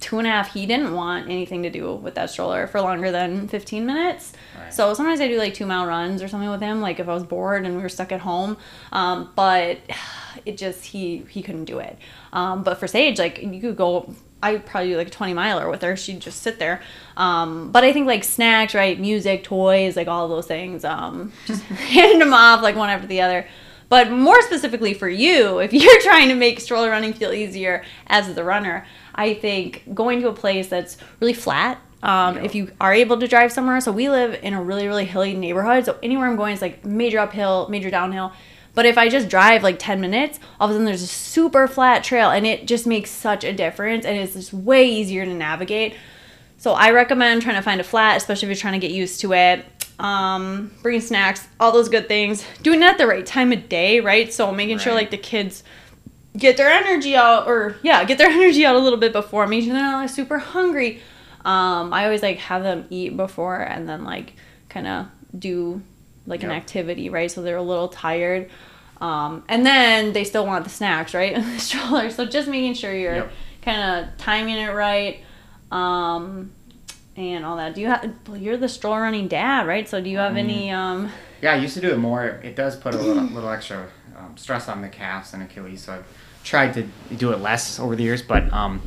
two 0.00 0.18
and 0.18 0.26
a 0.26 0.30
half, 0.30 0.52
he 0.52 0.66
didn't 0.66 0.92
want 0.94 1.30
anything 1.30 1.62
to 1.62 1.70
do 1.70 1.94
with 1.94 2.14
that 2.16 2.28
stroller 2.30 2.66
for 2.66 2.80
longer 2.80 3.10
than 3.10 3.48
15 3.48 3.86
minutes. 3.86 4.32
Right. 4.58 4.72
So 4.72 4.92
sometimes 4.94 5.20
I 5.20 5.28
do 5.28 5.38
like 5.38 5.54
two 5.54 5.66
mile 5.66 5.86
runs 5.86 6.22
or 6.22 6.28
something 6.28 6.50
with 6.50 6.60
him, 6.60 6.80
like 6.82 7.00
if 7.00 7.08
I 7.08 7.14
was 7.14 7.24
bored 7.24 7.64
and 7.64 7.76
we 7.76 7.82
were 7.82 7.88
stuck 7.88 8.10
at 8.12 8.20
home. 8.20 8.56
Um, 8.92 9.30
but 9.36 9.78
it 10.44 10.58
just 10.58 10.84
he 10.84 11.18
he 11.30 11.42
couldn't 11.42 11.64
do 11.66 11.78
it. 11.78 11.96
Um, 12.32 12.62
but 12.62 12.78
for 12.78 12.86
Sage, 12.86 13.18
like 13.18 13.40
you 13.42 13.60
could 13.60 13.76
go. 13.76 14.14
I 14.42 14.52
would 14.52 14.66
probably 14.66 14.90
do 14.90 14.96
like 14.96 15.08
a 15.08 15.10
20 15.10 15.34
miler 15.34 15.68
with 15.70 15.82
her. 15.82 15.96
She'd 15.96 16.20
just 16.20 16.42
sit 16.42 16.58
there. 16.58 16.80
Um, 17.16 17.70
but 17.72 17.84
I 17.84 17.92
think 17.92 18.06
like 18.06 18.24
snacks, 18.24 18.74
right? 18.74 18.98
Music, 18.98 19.44
toys, 19.44 19.96
like 19.96 20.08
all 20.08 20.28
those 20.28 20.46
things. 20.46 20.84
Um, 20.84 21.32
just 21.46 21.62
hand 21.64 22.20
them 22.20 22.32
off 22.32 22.62
like 22.62 22.76
one 22.76 22.90
after 22.90 23.06
the 23.06 23.20
other. 23.20 23.46
But 23.90 24.10
more 24.10 24.40
specifically 24.42 24.94
for 24.94 25.08
you, 25.08 25.58
if 25.58 25.72
you're 25.74 26.00
trying 26.00 26.28
to 26.28 26.34
make 26.34 26.60
stroller 26.60 26.90
running 26.90 27.12
feel 27.12 27.32
easier 27.32 27.84
as 28.06 28.32
the 28.34 28.44
runner, 28.44 28.86
I 29.14 29.34
think 29.34 29.82
going 29.92 30.22
to 30.22 30.28
a 30.28 30.32
place 30.32 30.68
that's 30.68 30.96
really 31.20 31.34
flat. 31.34 31.78
Um, 32.02 32.36
Yep. 32.36 32.44
If 32.46 32.54
you 32.54 32.70
are 32.80 32.94
able 32.94 33.18
to 33.18 33.28
drive 33.28 33.52
somewhere, 33.52 33.78
so 33.82 33.92
we 33.92 34.08
live 34.08 34.38
in 34.42 34.54
a 34.54 34.62
really 34.62 34.86
really 34.86 35.04
hilly 35.04 35.34
neighborhood, 35.34 35.84
so 35.84 35.98
anywhere 36.02 36.28
I'm 36.28 36.36
going 36.36 36.54
is 36.54 36.62
like 36.62 36.82
major 36.82 37.18
uphill, 37.18 37.68
major 37.68 37.90
downhill. 37.90 38.32
But 38.74 38.86
if 38.86 38.96
I 38.96 39.08
just 39.08 39.28
drive 39.28 39.62
like 39.62 39.78
10 39.78 40.00
minutes, 40.00 40.38
all 40.58 40.66
of 40.66 40.70
a 40.70 40.74
sudden 40.74 40.86
there's 40.86 41.02
a 41.02 41.06
super 41.06 41.66
flat 41.66 42.04
trail 42.04 42.30
and 42.30 42.46
it 42.46 42.66
just 42.66 42.86
makes 42.86 43.10
such 43.10 43.44
a 43.44 43.52
difference 43.52 44.04
and 44.04 44.16
it's 44.16 44.34
just 44.34 44.52
way 44.52 44.88
easier 44.88 45.24
to 45.24 45.34
navigate. 45.34 45.94
So 46.58 46.72
I 46.72 46.90
recommend 46.90 47.42
trying 47.42 47.56
to 47.56 47.62
find 47.62 47.80
a 47.80 47.84
flat, 47.84 48.16
especially 48.16 48.46
if 48.46 48.56
you're 48.56 48.60
trying 48.60 48.80
to 48.80 48.86
get 48.86 48.94
used 48.94 49.20
to 49.22 49.32
it. 49.32 49.64
Um, 49.98 50.70
bringing 50.82 51.00
snacks, 51.00 51.46
all 51.58 51.72
those 51.72 51.88
good 51.88 52.08
things. 52.08 52.44
Doing 52.62 52.82
it 52.82 52.84
at 52.84 52.98
the 52.98 53.06
right 53.06 53.24
time 53.24 53.52
of 53.52 53.68
day, 53.68 54.00
right? 54.00 54.32
So 54.32 54.52
making 54.52 54.78
sure 54.78 54.94
like 54.94 55.10
the 55.10 55.18
kids 55.18 55.62
get 56.36 56.56
their 56.56 56.70
energy 56.70 57.16
out, 57.16 57.46
or 57.46 57.76
yeah, 57.82 58.04
get 58.04 58.18
their 58.18 58.28
energy 58.30 58.64
out 58.64 58.76
a 58.76 58.78
little 58.78 58.98
bit 58.98 59.12
before. 59.12 59.46
Making 59.46 59.70
sure 59.70 59.74
they're 59.74 59.82
not 59.82 60.00
like, 60.02 60.10
super 60.10 60.38
hungry. 60.38 61.00
Um, 61.44 61.92
I 61.92 62.04
always 62.04 62.22
like 62.22 62.38
have 62.38 62.62
them 62.62 62.86
eat 62.90 63.16
before 63.16 63.60
and 63.60 63.88
then 63.88 64.04
like 64.04 64.34
kind 64.68 64.86
of 64.86 65.06
do 65.38 65.82
like 66.26 66.42
an 66.42 66.50
activity, 66.50 67.08
right? 67.08 67.30
So 67.30 67.42
they're 67.42 67.56
a 67.56 67.62
little 67.62 67.88
tired. 67.88 68.50
Um, 69.00 69.44
and 69.48 69.64
then 69.64 70.12
they 70.12 70.24
still 70.24 70.46
want 70.46 70.64
the 70.64 70.70
snacks, 70.70 71.14
right? 71.14 71.32
In 71.32 71.42
the 71.54 71.58
stroller. 71.58 72.10
So 72.10 72.26
just 72.26 72.48
making 72.48 72.74
sure 72.74 72.94
you're 72.94 73.14
Yep. 73.14 73.32
kind 73.62 74.04
of 74.08 74.16
timing 74.18 74.56
it 74.56 74.68
right. 74.72 75.22
Um, 75.70 76.52
and 77.16 77.44
all 77.44 77.56
that. 77.56 77.74
Do 77.74 77.80
you 77.80 77.88
have? 77.88 78.14
Well, 78.28 78.36
you're 78.36 78.56
the 78.56 78.68
stroller 78.68 79.02
running 79.02 79.28
dad, 79.28 79.66
right? 79.66 79.88
So 79.88 80.00
do 80.00 80.08
you 80.10 80.18
have 80.18 80.36
any? 80.36 80.70
Um, 80.70 81.10
Yeah, 81.42 81.52
I 81.52 81.56
used 81.56 81.74
to 81.74 81.80
do 81.80 81.90
it 81.90 81.98
more. 81.98 82.24
It 82.42 82.56
does 82.56 82.76
put 82.76 82.94
a 82.94 82.98
little, 82.98 83.22
little 83.34 83.50
extra 83.50 83.88
um, 84.18 84.36
stress 84.36 84.68
on 84.68 84.82
the 84.82 84.88
calves 84.88 85.32
and 85.34 85.42
Achilles, 85.42 85.82
so 85.82 85.94
I've 85.94 86.04
tried 86.44 86.74
to 86.74 86.86
do 87.16 87.32
it 87.32 87.40
less 87.40 87.78
over 87.78 87.96
the 87.96 88.02
years. 88.02 88.22
But 88.22 88.52
um, 88.52 88.80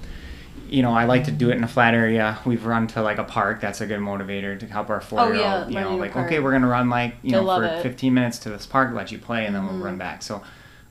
you 0.69 0.81
know, 0.81 0.93
I 0.93 1.05
like 1.05 1.25
to 1.25 1.31
do 1.31 1.49
it 1.49 1.57
in 1.57 1.63
a 1.63 1.67
flat 1.67 1.93
area. 1.93 2.39
We've 2.45 2.65
run 2.65 2.87
to 2.87 3.01
like 3.01 3.17
a 3.17 3.23
park. 3.23 3.61
That's 3.61 3.81
a 3.81 3.85
good 3.85 3.99
motivator 3.99 4.59
to 4.59 4.65
help 4.65 4.89
our 4.89 5.01
four-year-old. 5.01 5.35
Oh, 5.35 5.39
yeah, 5.39 5.67
you 5.67 5.75
running 5.75 5.81
know, 5.81 5.89
in 5.89 5.95
a 5.95 5.97
like 5.97 6.15
okay, 6.15 6.39
we're 6.39 6.51
gonna 6.51 6.67
run 6.67 6.89
like 6.89 7.15
you 7.21 7.31
They 7.31 7.37
know 7.37 7.55
for 7.55 7.63
it. 7.63 7.71
Mm-hmm. 7.73 7.83
15 7.83 8.13
minutes 8.13 8.39
to 8.39 8.49
this 8.49 8.65
park, 8.65 8.93
let 8.93 9.11
you 9.11 9.19
play, 9.19 9.45
and 9.45 9.55
then 9.55 9.65
we'll 9.65 9.77
run 9.77 9.97
back. 9.97 10.21
So 10.21 10.41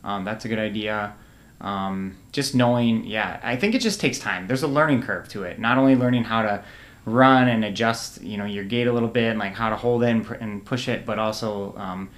um, 0.04 0.24
that's 0.24 0.44
a 0.44 0.48
good 0.48 0.58
idea. 0.58 1.14
Um, 1.60 2.16
just 2.32 2.54
knowing, 2.54 3.04
yeah, 3.04 3.38
I 3.42 3.56
think 3.56 3.74
it 3.74 3.80
just 3.80 4.00
takes 4.00 4.18
time. 4.18 4.48
There's 4.48 4.64
a 4.64 4.68
learning 4.68 5.02
curve 5.02 5.28
to 5.28 5.44
it. 5.44 5.58
Not 5.60 5.78
only 5.78 5.94
learning 5.94 6.24
how 6.24 6.42
to 6.42 6.64
run 7.04 7.48
and 7.48 7.64
adjust, 7.64 8.20
you 8.20 8.36
know, 8.36 8.44
your 8.44 8.64
gait 8.64 8.86
a 8.88 8.92
little 8.92 9.08
bit, 9.08 9.30
and 9.30 9.38
like 9.38 9.54
how 9.54 9.70
to 9.70 9.76
hold 9.76 10.02
it 10.02 10.10
and, 10.10 10.24
pr- 10.24 10.34
and 10.34 10.64
push 10.64 10.88
it, 10.88 11.06
but 11.06 11.18
also 11.18 11.74
um, 11.76 12.10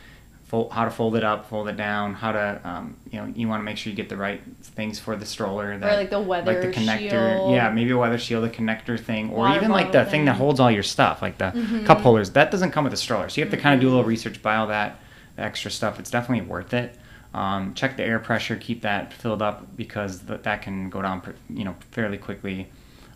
fold, 0.54 0.72
how 0.72 0.84
to 0.84 0.90
fold 0.90 1.16
it 1.16 1.24
up, 1.24 1.48
fold 1.48 1.68
it 1.68 1.76
down, 1.76 2.14
how 2.14 2.30
to, 2.30 2.60
um, 2.64 2.96
you 3.10 3.18
know, 3.20 3.26
you 3.34 3.48
want 3.48 3.60
to 3.60 3.64
make 3.64 3.76
sure 3.76 3.90
you 3.90 3.96
get 3.96 4.08
the 4.08 4.16
right 4.16 4.40
things 4.62 5.00
for 5.00 5.16
the 5.16 5.26
stroller. 5.26 5.76
That, 5.76 5.96
like 5.96 6.10
the 6.10 6.20
weather 6.20 6.52
like 6.52 6.60
the 6.62 6.68
connector, 6.80 7.36
shield. 7.36 7.50
yeah, 7.52 7.70
maybe 7.70 7.90
a 7.90 7.98
weather 7.98 8.18
shield, 8.18 8.44
a 8.44 8.48
connector 8.50 8.98
thing, 8.98 9.30
or 9.30 9.38
Water 9.38 9.56
even 9.56 9.70
like 9.72 9.90
the 9.90 10.04
thing 10.04 10.26
that 10.26 10.36
holds 10.36 10.60
all 10.60 10.70
your 10.70 10.82
stuff, 10.84 11.20
like 11.22 11.38
the 11.38 11.44
Mm-hmm. 11.54 11.84
cup 11.86 12.00
holders. 12.00 12.30
That 12.30 12.50
doesn't 12.50 12.70
come 12.72 12.84
with 12.84 12.92
the 12.92 12.96
stroller, 12.96 13.28
so 13.28 13.40
you 13.40 13.44
have 13.44 13.50
to 13.52 13.60
kind 13.60 13.74
of 13.74 13.80
do 13.80 13.88
a 13.88 13.90
little 13.90 14.04
research, 14.04 14.40
buy 14.42 14.56
all 14.56 14.66
that 14.68 14.98
extra 15.38 15.70
stuff. 15.70 15.98
It's 15.98 16.10
definitely 16.10 16.46
worth 16.46 16.72
it. 16.72 16.96
Um, 17.32 17.74
check 17.74 17.96
the 17.96 18.04
air 18.04 18.18
pressure, 18.20 18.54
keep 18.56 18.82
that 18.82 19.12
filled 19.12 19.42
up 19.42 19.76
because 19.76 20.20
th- 20.20 20.42
that 20.42 20.62
can 20.62 20.88
go 20.88 21.02
down, 21.02 21.20
pr- 21.20 21.32
you 21.50 21.64
know, 21.64 21.74
fairly 21.90 22.16
quickly, 22.18 22.68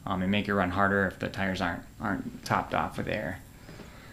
um, 0.06 0.22
and 0.22 0.30
make 0.30 0.46
your 0.48 0.56
run 0.56 0.70
harder 0.70 1.06
if 1.06 1.18
the 1.20 1.28
tires 1.28 1.60
aren't 1.60 1.82
aren't 2.00 2.44
topped 2.44 2.74
off 2.74 2.98
with 2.98 3.06
air. 3.08 3.38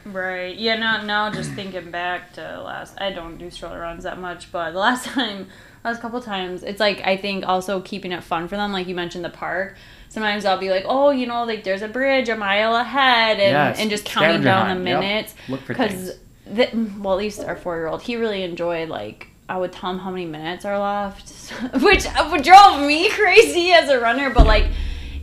Right. 0.06 0.56
Yeah. 0.56 0.76
Now, 0.78 1.02
now 1.04 1.32
just 1.32 1.52
thinking 1.54 1.92
back 1.92 2.34
to 2.34 2.62
last, 2.62 3.00
I 3.02 3.12
don't 3.12 3.38
do 3.38 3.50
stroller 3.50 3.80
runs 3.80 4.04
that 4.04 4.20
much, 4.20 4.52
but 4.52 4.72
the 4.72 4.80
last 4.88 5.06
time, 5.06 5.48
last 5.84 6.02
couple 6.02 6.22
times, 6.22 6.64
it's 6.64 6.80
like 6.80 7.02
I 7.02 7.18
think 7.18 7.48
also 7.48 7.82
keeping 7.82 8.12
it 8.12 8.24
fun 8.24 8.48
for 8.48 8.56
them. 8.56 8.72
Like 8.72 8.88
you 8.88 8.96
mentioned 8.96 9.26
the 9.26 9.30
park. 9.30 9.76
Sometimes 10.10 10.46
I'll 10.46 10.60
be 10.60 10.70
like, 10.70 10.86
oh, 10.88 11.10
you 11.10 11.26
know, 11.26 11.44
like 11.44 11.64
there's 11.64 11.82
a 11.82 11.88
bridge 11.90 12.30
a 12.30 12.36
mile 12.38 12.76
ahead, 12.76 13.40
and, 13.40 13.52
Yes, 13.52 13.80
and 13.80 13.90
just 13.90 14.06
counting 14.06 14.44
down 14.44 14.68
hunt, 14.68 14.84
the 14.86 14.90
yep. 14.92 15.00
minutes. 15.02 15.36
Look 15.50 15.62
for 15.62 15.74
Because, 15.74 16.18
things. 16.46 16.96
well, 17.00 17.14
at 17.14 17.18
least 17.20 17.40
our 17.42 17.56
four 17.56 17.76
year 17.76 17.88
old, 17.88 18.02
he 18.02 18.16
really 18.16 18.44
enjoyed 18.44 18.90
like. 18.90 19.28
I 19.48 19.58
would 19.58 19.72
tell 19.72 19.92
him 19.92 20.00
how 20.00 20.10
many 20.10 20.26
minutes 20.26 20.66
are 20.66 20.80
left, 20.80 21.30
which 21.84 22.08
uh, 22.08 22.30
would 22.32 22.42
drove 22.44 22.80
me 22.82 23.10
crazy 23.12 23.74
as 23.74 23.90
a 23.90 24.00
runner. 24.00 24.32
But 24.32 24.48
like, 24.48 24.66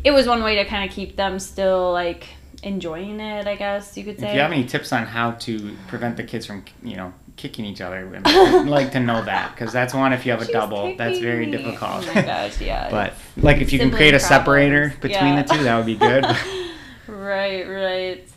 it 0.04 0.12
was 0.12 0.28
one 0.28 0.44
way 0.44 0.56
to 0.56 0.64
kind 0.64 0.88
of 0.88 0.94
keep 0.94 1.16
them 1.16 1.40
still 1.40 1.90
like 1.92 2.28
enjoying 2.62 3.20
it. 3.20 3.46
I 3.46 3.56
guess 3.56 3.96
you 3.96 4.04
could 4.04 4.18
say. 4.18 4.28
If 4.28 4.34
you 4.34 4.40
have 4.40 4.52
any 4.52 4.64
tips 4.64 4.92
on 4.92 5.04
how 5.06 5.32
to 5.32 5.76
prevent 5.88 6.16
the 6.16 6.24
kids 6.24 6.46
from, 6.46 6.64
you 6.82 6.96
know, 6.96 7.12
kicking 7.36 7.64
each 7.64 7.80
other, 7.80 8.20
I'd 8.24 8.66
like 8.66 8.92
to 8.92 9.00
know 9.00 9.24
that 9.24 9.54
because 9.54 9.72
that's 9.72 9.94
one. 9.94 10.12
If 10.12 10.24
you 10.24 10.32
have 10.32 10.42
a 10.42 10.46
She's 10.46 10.52
double, 10.52 10.96
that's 10.96 11.18
very 11.18 11.50
difficult. 11.50 12.06
Oh 12.08 12.14
my 12.14 12.22
gosh, 12.22 12.60
yeah. 12.60 12.88
but 12.90 13.14
like 13.36 13.58
if 13.58 13.72
you 13.72 13.78
can 13.78 13.90
create 13.90 14.14
a 14.14 14.18
problems. 14.18 14.28
separator 14.28 14.88
between 15.00 15.34
Yeah. 15.34 15.42
the 15.42 15.54
two, 15.54 15.62
that 15.64 15.76
would 15.76 15.86
be 15.86 15.96
good. 15.96 16.24
right, 17.06 17.64
right. 17.68 18.28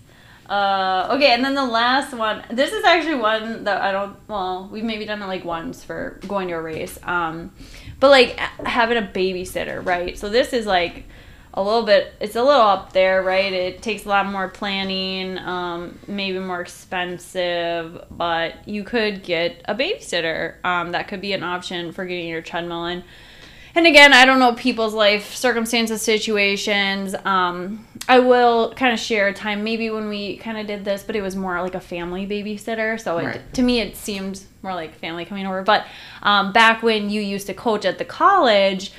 Uh, 0.47 1.09
okay, 1.15 1.33
and 1.33 1.43
then 1.43 1.55
the 1.55 1.65
last 1.65 2.13
one. 2.13 2.43
This 2.51 2.71
is 2.71 2.83
actually 2.83 3.15
one 3.15 3.63
that 3.63 3.81
I 3.81 3.91
don't. 3.91 4.15
Well, 4.27 4.69
we've 4.71 4.83
maybe 4.83 5.05
done 5.05 5.21
it 5.21 5.25
like 5.25 5.43
once 5.43 5.83
for 5.83 6.19
going 6.27 6.49
to 6.49 6.53
a 6.53 6.61
race. 6.61 6.99
Um, 7.01 7.51
but 7.99 8.09
like 8.11 8.37
having 8.37 8.97
a 8.97 9.01
babysitter, 9.01 9.83
right? 9.83 10.17
So 10.17 10.29
this 10.29 10.53
is 10.53 10.67
like 10.67 11.05
a 11.57 11.63
little 11.63 11.83
bit. 11.83 12.13
It's 12.19 12.35
a 12.35 12.43
little 12.43 12.61
up 12.61 12.91
there, 12.93 13.23
right? 13.23 13.51
It 13.51 13.81
takes 13.81 14.05
a 14.05 14.09
lot 14.09 14.25
more 14.27 14.49
planning. 14.49 15.37
Um, 15.37 15.97
maybe 16.07 16.37
more 16.39 16.61
expensive, 16.61 18.05
but 18.11 18.67
you 18.67 18.83
could 18.83 19.23
get 19.23 19.61
a 19.65 19.73
babysitter. 19.73 20.63
Um, 20.65 20.91
that 20.91 21.07
could 21.07 21.21
be 21.21 21.33
an 21.33 21.43
option 21.43 21.91
for 21.91 22.05
getting 22.05 22.27
your 22.27 22.41
treadmill 22.41 22.85
in. 22.85 23.03
And 23.73 23.85
again, 23.85 24.13
I 24.13 24.25
don't 24.25 24.39
know 24.39 24.53
people's 24.53 24.93
life 24.93 25.35
circumstances, 25.35 26.01
situations. 26.01 27.13
Um, 27.25 27.85
I 28.07 28.19
will 28.19 28.73
kind 28.73 28.93
of 28.93 28.99
share 28.99 29.27
a 29.27 29.33
time 29.33 29.65
maybe 29.65 29.89
when 29.89 30.07
we 30.07 30.37
kind 30.37 30.57
of 30.57 30.65
did 30.65 30.85
this, 30.85 31.03
but 31.03 31.15
it 31.15 31.21
was 31.21 31.35
more 31.35 31.61
like 31.61 31.75
a 31.75 31.81
family 31.81 32.25
babysitter. 32.25 32.99
So 32.99 33.17
it, 33.17 33.25
Right. 33.25 33.53
to 33.53 33.61
me, 33.61 33.79
it 33.81 33.97
seemed 33.97 34.41
more 34.61 34.73
like 34.73 34.95
family 34.95 35.25
coming 35.25 35.45
over. 35.45 35.61
But 35.61 35.85
um, 36.23 36.53
back 36.53 36.83
when 36.83 37.09
you 37.09 37.19
used 37.21 37.47
to 37.47 37.53
coach 37.53 37.83
at 37.83 37.97
the 37.97 38.05
college, 38.05 38.93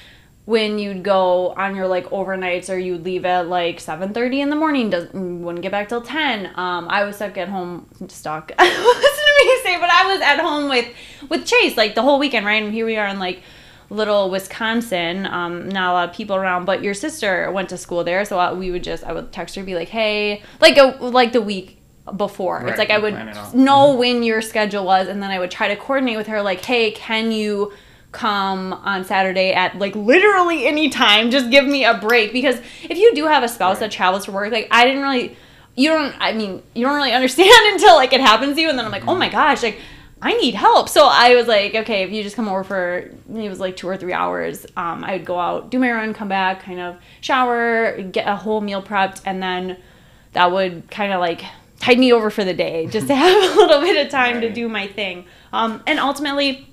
when 0.47 0.79
you'd 0.79 1.03
go 1.03 1.49
on 1.57 1.75
your 1.75 1.89
like 1.89 2.07
overnights 2.07 2.73
or 2.73 2.79
you'd 2.79 3.05
leave 3.05 3.25
at 3.25 3.49
like 3.49 3.79
7.30 3.79 4.39
in 4.39 4.49
the 4.49 4.57
morning 4.57 4.89
doesn't 4.91 5.43
wouldn't 5.43 5.63
get 5.63 5.73
back 5.73 5.89
till 5.89 6.01
10 6.01 6.47
um, 6.55 6.87
i 6.89 7.05
was 7.05 7.17
stuck 7.17 7.37
at 7.37 7.49
home 7.49 7.87
stuck. 8.09 8.53
Listen 8.59 8.67
to 8.67 9.45
me 9.45 9.61
say 9.63 9.79
but 9.79 9.91
i 9.91 10.07
was 10.07 10.21
at 10.23 10.39
home 10.41 10.71
with 10.71 10.87
with 11.29 11.45
chase 11.45 11.77
like 11.77 11.95
the 11.95 12.03
whole 12.03 12.19
weekend 12.19 12.47
right? 12.47 12.63
And 12.63 12.73
here 12.73 12.87
we 12.87 12.97
are 12.97 13.09
in 13.09 13.19
like 13.19 13.43
little 13.91 14.31
wisconsin 14.31 15.27
um, 15.27 15.69
not 15.69 15.91
a 15.91 15.93
lot 15.93 16.09
of 16.09 16.15
people 16.15 16.37
around 16.37 16.65
but 16.65 16.83
your 16.83 16.95
sister 16.95 17.51
went 17.51 17.69
to 17.69 17.77
school 17.77 18.05
there 18.05 18.25
so 18.25 18.39
I, 18.39 18.53
we 18.53 18.71
would 18.71 18.83
just 18.85 19.05
i 19.05 19.13
would 19.13 19.33
text 19.33 19.57
her 19.57 19.65
be 19.65 19.75
like 19.75 19.89
hey 19.89 20.43
like 20.61 20.77
a 20.77 20.97
like 21.01 21.33
the 21.33 21.43
week 21.43 21.83
before. 22.17 22.65
It's 22.69 22.79
like 22.79 22.91
i 22.91 22.99
would 22.99 23.15
plan 23.15 23.29
it 23.29 23.37
out. 23.37 23.53
know 23.53 23.97
when 23.97 24.23
your 24.23 24.41
schedule 24.41 24.85
was 24.85 25.09
and 25.09 25.21
then 25.21 25.31
i 25.33 25.41
would 25.41 25.51
try 25.51 25.67
to 25.67 25.75
coordinate 25.77 26.17
with 26.17 26.29
her 26.29 26.41
like 26.41 26.65
hey 26.65 26.93
can 26.93 27.33
you 27.33 27.73
come 28.17 28.73
on 28.73 29.05
Saturday 29.05 29.53
at 29.53 29.79
like 29.79 29.95
literally 29.95 30.67
any 30.67 30.89
time. 30.89 31.31
Just 31.31 31.51
give 31.51 31.67
me 31.67 31.85
a 31.85 31.95
break 31.95 32.33
because 32.33 32.59
if 32.85 32.97
you 32.97 33.15
do 33.15 33.27
have 33.27 33.43
a 33.43 33.49
spouse 33.49 33.79
that 33.81 33.91
travels 33.91 34.25
for 34.25 34.33
work, 34.33 34.51
like 34.51 34.69
I 34.71 34.87
didn't 34.87 35.03
really, 35.03 35.37
you 35.77 35.91
don't. 35.91 36.15
I 36.19 36.33
mean, 36.33 36.63
you 36.75 36.87
don't 36.87 36.97
really 36.97 37.13
understand 37.21 37.51
until 37.75 37.95
like 37.95 38.13
it 38.13 38.21
happens 38.21 38.57
to 38.57 38.61
you, 38.61 38.71
and 38.71 38.79
then 38.79 38.87
I'm 38.87 38.91
like, 38.91 39.07
oh 39.07 39.15
my 39.15 39.29
gosh, 39.29 39.63
like 39.63 39.79
I 40.23 40.33
need 40.39 40.55
help. 40.55 40.89
So 40.89 41.07
I 41.07 41.35
was 41.35 41.47
like, 41.47 41.75
okay, 41.75 42.03
if 42.05 42.11
you 42.11 42.23
just 42.23 42.37
come 42.37 42.49
over 42.49 42.65
for 42.65 42.97
it 42.99 43.49
was 43.49 43.61
like 43.61 43.77
two 43.77 43.87
or 43.87 43.99
three 43.99 44.15
hours, 44.15 44.65
um, 44.77 45.05
I 45.05 45.13
would 45.13 45.27
go 45.27 45.39
out, 45.39 45.71
do 45.71 45.79
my 45.79 45.93
run, 45.93 46.15
come 46.15 46.29
back, 46.29 46.63
kind 46.63 46.81
of 46.81 46.97
shower, 47.21 48.01
get 48.01 48.27
a 48.27 48.35
whole 48.35 48.63
meal 48.63 48.83
prepped, 48.83 49.21
and 49.27 49.43
then 49.43 49.77
that 50.33 50.51
would 50.51 50.91
kind 50.91 51.13
of 51.13 51.21
like 51.21 51.45
tide 51.81 51.99
me 51.99 52.15
over 52.15 52.31
for 52.31 52.45
the 52.45 52.55
day, 52.55 52.87
just 52.87 53.09
to 53.09 53.15
have 53.23 53.53
a 53.53 53.61
little 53.61 53.83
bit 53.83 54.05
of 54.05 54.11
time 54.11 54.41
to 54.41 54.51
do 54.51 54.69
my 54.71 54.87
thing. 54.87 55.27
Um, 55.53 55.83
and 55.87 55.99
ultimately, 55.99 56.67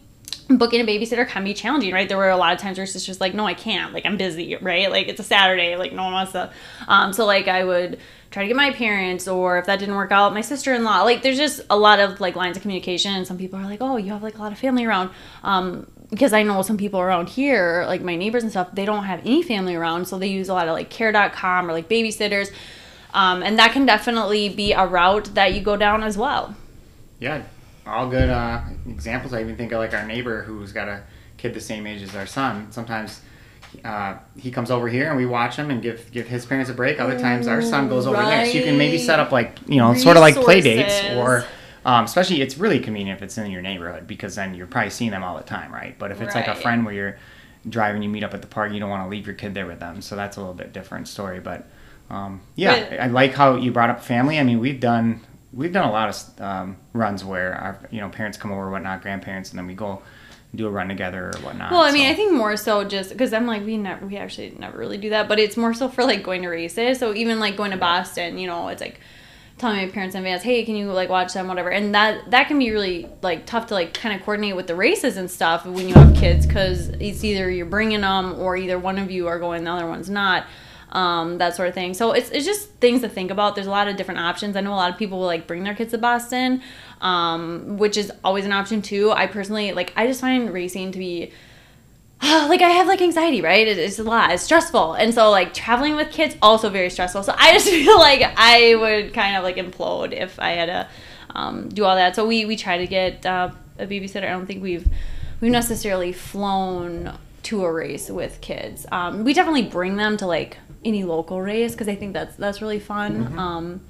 booking 0.50 0.82
a 0.82 0.86
babysitter 0.86 1.28
can 1.28 1.44
be 1.44 1.54
challenging, 1.54 1.94
right? 1.94 2.08
There 2.08 2.18
were 2.18 2.30
a 2.30 2.38
lot 2.38 2.54
of 2.54 2.60
times 2.60 2.78
where 2.78 2.86
just 2.86 3.22
like, 3.22 3.34
no, 3.34 3.46
I 3.46 3.54
can't. 3.54 3.94
Like 3.94 4.06
I'm 4.06 4.18
busy, 4.18 4.56
right? 4.58 4.90
Like 4.90 5.08
it's 5.08 5.20
a 5.20 5.24
Saturday, 5.24 5.76
like 5.76 5.94
no 5.94 6.04
one 6.04 6.14
wants 6.14 6.32
to. 6.34 6.52
Um, 6.88 7.14
so 7.14 7.26
like 7.26 7.48
I 7.48 7.64
would 7.64 8.00
try 8.32 8.44
to 8.44 8.48
get 8.48 8.56
my 8.56 8.72
parents, 8.72 9.28
or 9.28 9.58
if 9.60 9.68
that 9.68 9.80
didn't 9.80 9.96
work 9.96 10.12
out, 10.12 10.34
my 10.34 10.42
sister-in-law. 10.42 11.04
Like 11.04 11.22
there's 11.22 11.38
just 11.38 11.62
a 11.70 11.78
lot 11.78 12.00
of 12.00 12.20
like 12.20 12.36
lines 12.36 12.58
of 12.58 12.62
communication, 12.62 13.14
and 13.14 13.28
some 13.28 13.38
people 13.38 13.60
are 13.60 13.66
like, 13.66 13.80
oh, 13.82 13.98
you 13.98 14.12
have 14.12 14.24
like 14.24 14.38
a 14.38 14.42
lot 14.42 14.52
of 14.52 14.58
family 14.58 14.86
around. 14.86 15.12
Um, 15.44 15.88
because 16.10 16.34
I 16.34 16.44
know 16.44 16.62
some 16.62 16.78
people 16.78 17.00
around 17.00 17.30
here, 17.30 17.86
like 17.88 18.02
my 18.02 18.16
neighbors 18.16 18.44
and 18.44 18.52
stuff, 18.52 18.70
they 18.74 18.86
don't 18.86 19.06
have 19.06 19.22
any 19.22 19.42
family 19.42 19.74
around, 19.74 20.08
so 20.08 20.20
they 20.20 20.28
use 20.28 20.48
a 20.48 20.54
lot 20.54 20.68
of 20.68 20.74
like 20.74 20.90
care.com 20.90 21.70
or 21.70 21.74
like 21.74 21.90
babysitters. 21.90 22.52
Um, 23.14 23.44
and 23.44 23.58
that 23.60 23.72
can 23.72 23.86
definitely 23.86 24.50
be 24.50 24.74
a 24.74 24.86
route 24.86 25.34
that 25.36 25.54
you 25.54 25.62
go 25.62 25.78
down 25.78 26.04
as 26.04 26.18
well. 26.18 26.56
Yeah, 27.20 27.44
all 27.86 28.10
good 28.10 28.30
uh, 28.30 28.62
examples. 28.88 29.34
I 29.34 29.42
even 29.42 29.56
think 29.56 29.72
of 29.72 29.80
like 29.80 29.94
our 29.94 30.06
neighbor 30.06 30.44
who's 30.44 30.72
got 30.72 30.88
a 30.88 31.04
kid 31.38 31.54
the 31.54 31.62
same 31.62 31.86
age 31.88 32.02
as 32.02 32.16
our 32.16 32.26
son. 32.26 32.72
Sometimes 32.72 33.22
uh, 33.84 34.18
he 34.38 34.52
comes 34.52 34.72
over 34.72 34.88
here 34.88 35.10
and 35.10 35.18
we 35.18 35.26
watch 35.26 35.56
him 35.56 35.70
and 35.72 35.82
give 35.82 36.12
give 36.12 36.28
his 36.28 36.46
parents 36.46 36.70
a 36.70 36.74
break. 36.74 37.00
Other 37.00 37.20
times 37.20 37.48
our 37.48 37.62
son 37.62 37.90
goes 37.90 38.06
over 38.08 38.18
there, 38.22 38.46
so 38.46 38.52
you 38.54 38.64
can 38.64 38.78
maybe 38.78 38.98
set 38.98 39.20
up 39.20 39.32
like 39.32 39.58
you 39.68 39.78
know 39.78 39.94
sort 39.94 40.18
of 40.18 40.22
like 40.22 40.36
play 40.36 40.62
dates 40.62 41.16
or. 41.16 41.46
Um, 41.86 42.06
especially, 42.06 42.42
it's 42.42 42.58
really 42.58 42.80
convenient 42.80 43.18
if 43.20 43.24
it's 43.24 43.38
in 43.38 43.52
your 43.52 43.62
neighborhood 43.62 44.08
because 44.08 44.36
then 44.36 44.56
you're 44.56 44.68
probably 44.68 44.90
seeing 44.90 45.12
them 45.12 45.22
all 45.22 45.36
the 45.36 45.44
time, 45.44 45.70
right? 45.70 46.00
But 46.00 46.12
if 46.12 46.22
it's 46.22 46.34
like 46.34 46.48
a 46.48 46.56
friend 46.56 46.86
where 46.86 46.94
you're 46.94 47.18
driving, 47.68 48.02
you 48.02 48.08
meet 48.08 48.24
up 48.24 48.34
at 48.34 48.42
the 48.42 48.48
park, 48.48 48.72
you 48.72 48.80
don't 48.80 48.90
want 48.90 49.04
to 49.04 49.10
leave 49.10 49.26
your 49.28 49.36
kid 49.36 49.54
there 49.54 49.66
with 49.66 49.82
them, 49.82 50.02
so 50.02 50.16
that's 50.16 50.38
a 50.38 50.40
little 50.40 50.54
bit 50.54 50.72
different 50.72 51.10
story. 51.10 51.42
But 51.42 51.68
um, 52.10 52.40
yeah, 52.56 52.90
But- 52.90 53.00
I 53.02 53.08
like 53.08 53.34
how 53.34 53.56
you 53.58 53.72
brought 53.74 53.90
up 53.90 54.02
family. 54.02 54.40
I 54.40 54.44
mean, 54.44 54.60
we've 54.60 54.80
done 54.80 55.20
we've 55.54 55.72
done 55.72 55.88
a 55.88 55.92
lot 55.92 56.10
of 56.10 56.42
um, 56.42 56.78
runs 56.94 57.24
where 57.24 57.54
our 57.54 57.80
you 57.92 58.02
know 58.02 58.10
parents 58.10 58.38
come 58.38 58.52
over, 58.52 58.70
whatnot, 58.70 59.02
grandparents, 59.02 59.52
and 59.52 59.60
then 59.60 59.68
we 59.68 59.74
go 59.74 60.02
do 60.56 60.68
a 60.68 60.70
run 60.70 60.88
together 60.88 61.32
or 61.34 61.40
whatnot. 61.42 61.72
Well, 61.72 61.82
I 61.82 61.92
mean, 61.92 62.06
so- 62.06 62.12
I 62.12 62.16
think 62.16 62.34
more 62.34 62.56
so 62.58 62.84
just 62.84 63.10
because 63.10 63.34
I'm 63.34 63.48
like 63.48 63.66
we 63.66 63.78
never 63.78 64.06
we 64.06 64.18
actually 64.18 64.52
never 64.60 64.78
really 64.78 64.98
do 64.98 65.10
that, 65.12 65.28
but 65.28 65.40
it's 65.40 65.58
more 65.58 65.74
so 65.74 65.90
for 65.90 66.04
like 66.04 66.24
going 66.24 66.42
to 66.44 66.50
races. 66.50 67.00
So 67.00 67.14
even 67.14 67.40
like 67.40 67.56
going 67.58 67.72
to 67.72 67.78
Boston, 67.78 68.38
you 68.38 68.48
know, 68.48 68.68
it's 68.68 68.82
like 68.82 69.00
telling 69.58 69.78
my 69.78 69.88
parents 69.88 70.16
in 70.16 70.20
advance, 70.20 70.42
hey, 70.44 70.66
can 70.66 70.76
you 70.76 70.92
like 70.92 71.10
watch 71.10 71.34
them, 71.34 71.48
whatever, 71.48 71.70
and 71.70 71.94
that 71.96 72.32
that 72.32 72.48
can 72.48 72.60
be 72.60 72.72
really 72.72 73.08
like 73.22 73.46
tough 73.46 73.68
to 73.68 73.74
like 73.74 73.94
kind 73.94 74.16
of 74.16 74.24
coordinate 74.26 74.56
with 74.56 74.68
the 74.68 74.76
races 74.76 75.18
and 75.18 75.30
stuff 75.30 75.66
when 75.66 75.88
you 75.88 75.94
have 75.96 76.16
kids 76.16 76.46
because 76.46 76.90
it's 76.90 77.24
either 77.24 77.50
you're 77.50 77.66
bringing 77.66 78.02
them 78.02 78.34
or 78.40 78.56
either 78.58 78.78
one 78.78 78.98
of 79.00 79.10
you 79.12 79.28
are 79.28 79.40
going, 79.40 79.64
the 79.64 79.72
other 79.72 79.88
one's 79.88 80.10
not. 80.10 80.46
Um, 80.94 81.40
that 81.40 81.56
sort 81.56 81.70
of 81.70 81.74
thing. 81.74 81.96
So 81.96 82.12
it's, 82.12 82.30
it's 82.30 82.46
just 82.46 82.70
things 82.74 83.02
to 83.02 83.10
think 83.10 83.32
about. 83.32 83.56
There's 83.56 83.66
a 83.66 83.72
lot 83.72 83.88
of 83.88 83.96
different 83.96 84.20
options. 84.20 84.56
I 84.56 84.62
know 84.62 84.74
a 84.74 84.76
lot 84.76 84.92
of 84.92 84.98
people 85.00 85.18
will 85.18 85.26
like 85.26 85.48
bring 85.48 85.64
their 85.64 85.74
kids 85.74 85.90
to 85.90 85.98
Boston, 85.98 86.62
um, 87.02 87.78
which 87.80 87.98
is 87.98 88.12
always 88.24 88.46
an 88.46 88.52
option 88.52 88.84
too. 88.84 89.12
I 89.12 89.26
personally 89.26 89.74
like 89.74 89.92
I 89.96 90.06
just 90.06 90.22
find 90.22 90.54
racing 90.54 90.92
to 90.92 91.00
be 91.00 91.32
like 92.24 92.62
I 92.62 92.70
have 92.70 92.88
like 92.88 93.02
anxiety, 93.02 93.42
right? 93.42 93.68
It, 93.68 93.78
it's 93.78 94.00
a 94.00 94.04
lot. 94.04 94.32
It's 94.32 94.44
stressful, 94.44 94.94
and 94.94 95.14
so 95.14 95.30
like 95.30 95.54
traveling 95.54 95.96
with 95.96 96.12
kids 96.12 96.38
also 96.42 96.70
very 96.70 96.90
stressful. 96.90 97.24
So 97.24 97.36
I 97.38 97.52
just 97.54 97.68
feel 97.70 98.00
like 98.00 98.22
I 98.38 98.76
would 98.76 99.14
kind 99.14 99.36
of 99.36 99.44
like 99.44 99.58
implode 99.58 100.14
if 100.14 100.40
I 100.40 100.52
had 100.52 100.66
to 100.68 100.88
um, 101.36 101.70
do 101.70 101.84
all 101.84 101.96
that. 101.96 102.16
So 102.16 102.26
we 102.26 102.46
we 102.46 102.56
try 102.56 102.78
to 102.78 102.88
get 102.88 103.26
uh, 103.26 103.52
a 103.78 103.86
babysitter. 103.86 104.24
I 104.24 104.30
don't 104.30 104.46
think 104.46 104.64
we've 104.64 104.88
we've 105.42 105.52
necessarily 105.52 106.14
flown 106.14 107.18
to 107.44 107.64
a 107.66 107.72
race 107.72 108.10
with 108.10 108.40
kids. 108.42 108.86
Um, 108.92 109.24
we 109.24 109.34
definitely 109.34 109.64
bring 109.64 109.96
them 109.98 110.18
to 110.18 110.26
like 110.28 110.58
any 110.86 111.04
local 111.04 111.42
race 111.42 111.74
because 111.74 111.88
I 111.88 111.96
think 111.96 112.14
that's 112.14 112.36
that's 112.36 112.62
really 112.62 112.80
fun. 112.80 113.38
Um, 113.38 113.82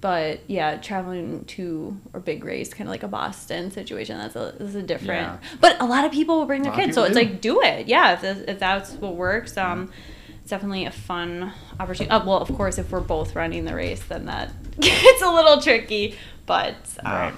but 0.00 0.40
yeah, 0.46 0.76
traveling 0.78 1.44
to 1.44 1.94
a 2.14 2.20
big 2.20 2.42
race, 2.44 2.72
kind 2.72 2.88
of 2.88 2.90
like 2.90 3.02
a 3.02 3.08
Boston 3.08 3.70
situation, 3.70 4.16
that's 4.18 4.34
a 4.36 4.54
that's 4.58 4.74
a 4.74 4.82
different. 4.82 5.26
Yeah. 5.42 5.48
But 5.60 5.80
a 5.80 5.84
lot 5.84 6.04
of 6.04 6.12
people 6.12 6.38
will 6.38 6.46
bring 6.46 6.62
their 6.62 6.72
kids, 6.72 6.94
so 6.94 7.02
it's 7.04 7.12
do. 7.14 7.18
like 7.20 7.40
do 7.42 7.60
it. 7.62 7.86
Yeah, 7.86 8.14
if, 8.14 8.22
that's- 8.22 8.44
if 8.48 8.58
that's 8.58 8.92
what 8.92 9.14
works, 9.16 9.56
um, 9.58 9.92
it's 10.40 10.48
definitely 10.50 10.86
a 10.86 10.90
fun 10.90 11.52
opportunity. 11.78 12.10
Uh, 12.10 12.24
well, 12.24 12.38
of 12.38 12.48
course, 12.56 12.78
if 12.78 12.90
we're 12.90 13.00
both 13.00 13.34
running 13.36 13.66
the 13.66 13.74
race, 13.74 14.02
then 14.04 14.24
that 14.26 14.50
gets 14.80 15.22
a 15.22 15.30
little 15.30 15.60
tricky. 15.60 16.16
But 16.46 16.76
um, 17.04 17.12
Right. 17.12 17.34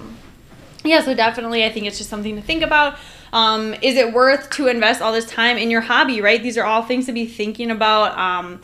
yeah, 0.85 1.01
so 1.01 1.13
definitely, 1.13 1.65
I 1.65 1.69
think 1.69 1.85
it's 1.85 1.97
just 1.97 2.09
something 2.09 2.35
to 2.37 2.41
think 2.41 2.63
about. 2.63 2.97
Um, 3.33 3.73
is 3.81 3.97
it 3.97 4.13
worth 4.13 4.51
to 4.51 4.67
invest 4.67 5.01
all 5.01 5.11
this 5.11 5.25
time 5.25 5.57
in 5.57 5.71
your 5.71 5.81
hobby? 5.81 6.21
Right, 6.21 6.41
these 6.41 6.57
are 6.57 6.63
all 6.63 6.83
things 6.83 7.07
to 7.07 7.11
be 7.11 7.25
thinking 7.25 7.71
about. 7.71 8.17
Um, 8.17 8.61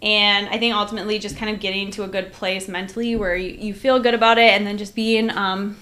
and 0.00 0.48
I 0.48 0.58
think 0.58 0.74
ultimately, 0.74 1.18
just 1.18 1.36
kind 1.36 1.54
of 1.54 1.60
getting 1.60 1.90
to 1.92 2.04
a 2.04 2.08
good 2.08 2.32
place 2.32 2.68
mentally 2.68 3.16
where 3.16 3.36
you, 3.36 3.50
you 3.50 3.74
feel 3.74 4.00
good 4.00 4.14
about 4.14 4.38
it, 4.38 4.50
and 4.52 4.66
then 4.66 4.78
just 4.78 4.94
being 4.94 5.30
um, 5.30 5.76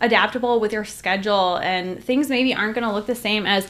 adaptable 0.00 0.60
with 0.60 0.72
your 0.72 0.84
schedule. 0.84 1.56
And 1.56 2.02
things 2.02 2.28
maybe 2.28 2.52
aren't 2.52 2.74
going 2.74 2.86
to 2.86 2.92
look 2.92 3.06
the 3.06 3.14
same 3.14 3.46
as 3.46 3.68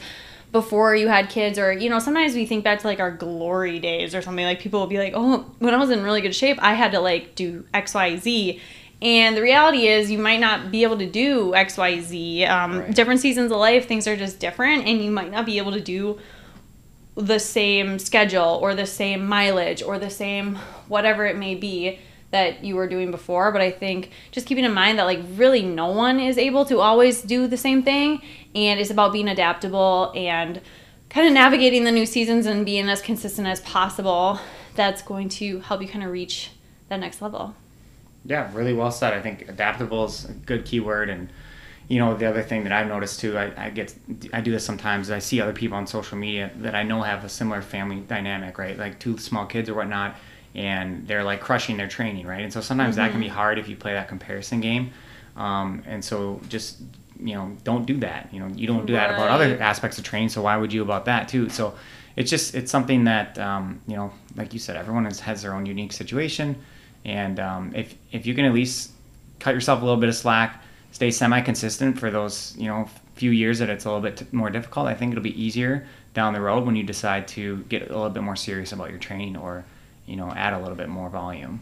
before 0.51 0.95
you 0.95 1.09
had 1.09 1.29
kids 1.29 1.59
or 1.59 1.73
you 1.73 1.89
know 1.89 1.99
sometimes 1.99 2.33
we 2.33 2.45
think 2.45 2.63
back 2.63 2.79
to 2.79 2.87
like 2.87 3.01
our 3.01 3.11
glory 3.11 3.77
days 3.77 4.15
or 4.15 4.21
something 4.21 4.45
like 4.45 4.57
people 4.57 4.79
will 4.79 4.87
be 4.87 4.97
like 4.97 5.11
oh 5.13 5.39
when 5.59 5.73
i 5.73 5.77
was 5.77 5.89
in 5.89 6.01
really 6.01 6.21
good 6.21 6.33
shape 6.33 6.57
i 6.61 6.73
had 6.73 6.93
to 6.93 6.99
like 7.01 7.35
do 7.35 7.65
xyz 7.73 8.61
and 9.01 9.35
the 9.35 9.41
reality 9.41 9.87
is 9.87 10.09
you 10.09 10.17
might 10.17 10.39
not 10.39 10.71
be 10.71 10.83
able 10.83 10.97
to 10.97 11.05
do 11.09 11.51
xyz 11.51 12.49
um, 12.49 12.79
Right. 12.79 12.95
different 12.95 13.19
seasons 13.19 13.51
of 13.51 13.57
life 13.57 13.87
things 13.87 14.07
are 14.07 14.15
just 14.15 14.39
different 14.39 14.85
and 14.85 15.03
you 15.03 15.11
might 15.11 15.31
not 15.31 15.45
be 15.45 15.57
able 15.57 15.71
to 15.73 15.81
do 15.81 16.19
the 17.15 17.39
same 17.39 17.97
schedule 17.99 18.59
or 18.61 18.75
the 18.75 18.85
same 18.85 19.25
mileage 19.25 19.81
or 19.81 19.97
the 19.99 20.09
same 20.09 20.55
whatever 20.87 21.25
it 21.25 21.37
may 21.37 21.55
be 21.55 21.99
that 22.31 22.63
you 22.65 22.75
were 22.75 22.87
doing 22.87 23.11
before. 23.11 23.51
But 23.53 23.61
i 23.61 23.71
think 23.71 24.11
just 24.31 24.45
keeping 24.47 24.65
in 24.65 24.73
mind 24.73 24.99
that 24.99 25.03
like 25.05 25.19
really 25.35 25.61
no 25.61 25.87
one 25.91 26.19
is 26.19 26.37
able 26.37 26.65
to 26.65 26.79
always 26.79 27.21
do 27.21 27.47
the 27.47 27.55
same 27.57 27.83
thing 27.83 28.21
and 28.53 28.79
it's 28.79 28.89
about 28.89 29.13
being 29.13 29.29
adaptable 29.29 30.11
and 30.15 30.59
kind 31.09 31.27
of 31.27 31.33
navigating 31.33 31.85
the 31.85 31.91
new 31.91 32.05
seasons 32.05 32.45
and 32.45 32.65
being 32.65 32.89
as 32.89 33.01
consistent 33.01 33.47
as 33.47 33.61
possible 33.61 34.39
that's 34.75 35.01
going 35.01 35.29
to 35.29 35.59
help 35.61 35.81
you 35.81 35.87
kind 35.87 36.03
of 36.03 36.11
reach 36.11 36.51
that 36.89 36.99
next 36.99 37.21
level 37.21 37.55
Yeah, 38.25 38.49
really 38.53 38.73
well 38.73 38.91
said. 38.91 39.13
I 39.13 39.21
think 39.21 39.47
adaptable 39.47 40.05
is 40.05 40.25
a 40.25 40.33
good 40.33 40.65
keyword. 40.65 41.09
And, 41.09 41.29
you 41.87 41.99
know, 41.99 42.17
the 42.17 42.25
other 42.25 42.41
thing 42.41 42.63
that 42.63 42.73
I've 42.73 42.87
noticed 42.87 43.19
too, 43.19 43.37
I, 43.37 43.65
I 43.65 43.69
get, 43.69 43.93
I 44.33 44.41
do 44.41 44.51
this 44.51 44.65
sometimes. 44.65 45.11
I 45.11 45.19
see 45.19 45.39
other 45.39 45.53
people 45.53 45.77
on 45.77 45.85
social 45.85 46.17
media 46.17 46.49
that 46.57 46.73
I 46.73 46.81
know 46.83 47.03
have 47.03 47.23
a 47.23 47.29
similar 47.29 47.61
family 47.61 47.97
dynamic, 47.97 48.57
right? 48.57 48.77
Like 48.77 48.99
two 48.99 49.17
small 49.19 49.45
kids 49.45 49.69
or 49.69 49.75
whatnot, 49.75 50.15
and 50.55 51.07
they're 51.07 51.23
like 51.23 51.39
crushing 51.39 51.77
their 51.77 51.87
training, 51.87 52.25
right? 52.25 52.41
And 52.41 52.51
so 52.51 52.61
sometimes 52.61 52.95
that 52.95 53.11
can 53.11 53.19
be 53.19 53.27
hard 53.27 53.59
if 53.59 53.67
you 53.69 53.75
play 53.75 53.93
that 53.93 54.07
comparison 54.07 54.59
game. 54.59 54.91
Um, 55.35 55.83
and 55.85 56.03
so 56.03 56.41
just, 56.49 56.79
you 57.19 57.35
know, 57.35 57.55
don't 57.63 57.85
do 57.85 57.97
that. 57.97 58.29
You 58.33 58.39
know, 58.39 58.47
you 58.47 58.65
don't 58.65 58.85
do 58.85 58.93
that 58.93 59.11
about 59.11 59.29
other 59.29 59.61
aspects 59.61 59.97
of 59.99 60.03
training. 60.03 60.29
So 60.29 60.41
why 60.41 60.57
would 60.57 60.73
you 60.73 60.81
about 60.81 61.05
that 61.05 61.27
too? 61.27 61.49
So 61.49 61.75
it's 62.15 62.29
just, 62.31 62.55
it's 62.55 62.71
something 62.71 63.03
that, 63.03 63.37
um, 63.37 63.81
you 63.87 63.95
know, 63.95 64.11
like 64.35 64.53
you 64.53 64.59
said, 64.59 64.77
everyone 64.77 65.05
has, 65.05 65.19
has 65.19 65.41
their 65.41 65.53
own 65.53 65.65
unique 65.65 65.93
situation. 65.93 66.55
And 67.05 67.39
um, 67.39 67.71
if 67.75 67.95
if 68.11 68.25
you 68.25 68.33
can 68.33 68.45
at 68.45 68.53
least 68.53 68.91
cut 69.39 69.53
yourself 69.53 69.81
a 69.81 69.85
little 69.85 69.99
bit 69.99 70.09
of 70.09 70.15
slack, 70.15 70.61
stay 70.91 71.11
semi-consistent 71.11 71.99
for 71.99 72.11
those 72.11 72.55
you 72.57 72.67
know 72.67 72.89
few 73.15 73.31
years 73.31 73.59
that 73.59 73.69
it's 73.69 73.85
a 73.85 73.87
little 73.87 74.01
bit 74.01 74.17
t- 74.17 74.25
more 74.33 74.49
difficult, 74.49 74.87
I 74.87 74.93
think 74.93 75.13
it'll 75.13 75.23
be 75.23 75.41
easier 75.41 75.87
down 76.13 76.33
the 76.33 76.41
road 76.41 76.65
when 76.65 76.75
you 76.75 76.83
decide 76.83 77.27
to 77.29 77.57
get 77.69 77.83
a 77.83 77.93
little 77.93 78.09
bit 78.09 78.23
more 78.23 78.35
serious 78.35 78.73
about 78.73 78.89
your 78.89 78.99
training 78.99 79.37
or 79.37 79.63
you 80.05 80.15
know 80.15 80.31
add 80.31 80.53
a 80.53 80.59
little 80.59 80.75
bit 80.75 80.89
more 80.89 81.09
volume. 81.09 81.61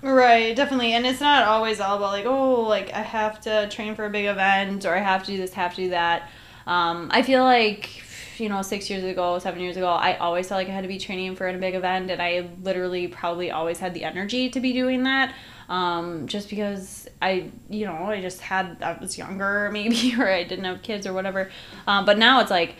Right, 0.00 0.54
definitely. 0.54 0.92
And 0.92 1.04
it's 1.04 1.20
not 1.20 1.44
always 1.44 1.80
all 1.80 1.96
about 1.96 2.12
like, 2.12 2.24
oh, 2.24 2.60
like 2.62 2.92
I 2.92 3.02
have 3.02 3.40
to 3.42 3.68
train 3.68 3.94
for 3.94 4.04
a 4.04 4.10
big 4.10 4.26
event 4.26 4.84
or 4.84 4.94
I 4.94 5.00
have 5.00 5.24
to 5.24 5.32
do 5.32 5.36
this, 5.38 5.52
have 5.54 5.74
to 5.74 5.82
do 5.82 5.90
that. 5.90 6.30
Um, 6.66 7.08
I 7.10 7.22
feel 7.22 7.42
like, 7.42 8.04
you 8.40 8.48
know, 8.48 8.62
six 8.62 8.88
years 8.90 9.04
ago, 9.04 9.38
seven 9.38 9.60
years 9.60 9.76
ago, 9.76 9.88
I 9.88 10.16
always 10.16 10.48
felt 10.48 10.58
like 10.58 10.68
I 10.68 10.72
had 10.72 10.82
to 10.82 10.88
be 10.88 10.98
training 10.98 11.36
for 11.36 11.48
a 11.48 11.56
big 11.56 11.74
event, 11.74 12.10
and 12.10 12.20
I 12.20 12.48
literally 12.62 13.08
probably 13.08 13.50
always 13.50 13.78
had 13.78 13.94
the 13.94 14.04
energy 14.04 14.48
to 14.50 14.60
be 14.60 14.72
doing 14.72 15.04
that. 15.04 15.34
Um, 15.68 16.26
just 16.26 16.48
because 16.48 17.08
I, 17.20 17.50
you 17.68 17.84
know, 17.84 18.06
I 18.06 18.20
just 18.22 18.40
had, 18.40 18.82
I 18.82 18.98
was 18.98 19.18
younger 19.18 19.70
maybe, 19.72 20.14
or 20.18 20.28
I 20.28 20.44
didn't 20.44 20.64
have 20.64 20.82
kids 20.82 21.06
or 21.06 21.12
whatever. 21.12 21.50
Um, 21.86 22.04
but 22.04 22.18
now 22.18 22.40
it's 22.40 22.50
like, 22.50 22.76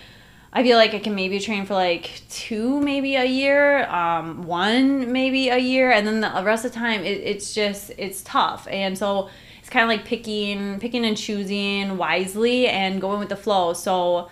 I 0.53 0.63
feel 0.63 0.79
like 0.79 0.95
I 0.95 0.99
can 0.99 1.15
maybe 1.15 1.39
train 1.41 1.67
for 1.67 1.75
like 1.75 2.23
two, 2.31 2.81
maybe 2.81 3.17
a 3.17 3.27
year, 3.27 3.85
um, 3.89 4.45
one, 4.45 5.13
maybe 5.13 5.51
a 5.51 5.59
year, 5.59 5.91
and 5.91 6.07
then 6.07 6.21
the 6.21 6.43
rest 6.43 6.65
of 6.65 6.73
the 6.73 6.79
time, 6.79 7.03
it, 7.03 7.21
it's 7.23 7.55
just, 7.55 7.93
it's 7.99 8.23
tough. 8.23 8.67
And 8.71 8.97
so, 8.97 9.29
it's 9.69 9.75
kind 9.75 9.83
of 9.83 9.91
like 9.91 10.07
picking 10.07 10.81
picking 10.81 11.05
and 11.05 11.15
choosing 11.15 11.99
wisely 11.99 12.69
and 12.69 13.03
going 13.03 13.21
with 13.21 13.29
the 13.29 13.37
flow 13.37 13.75
so 13.75 14.31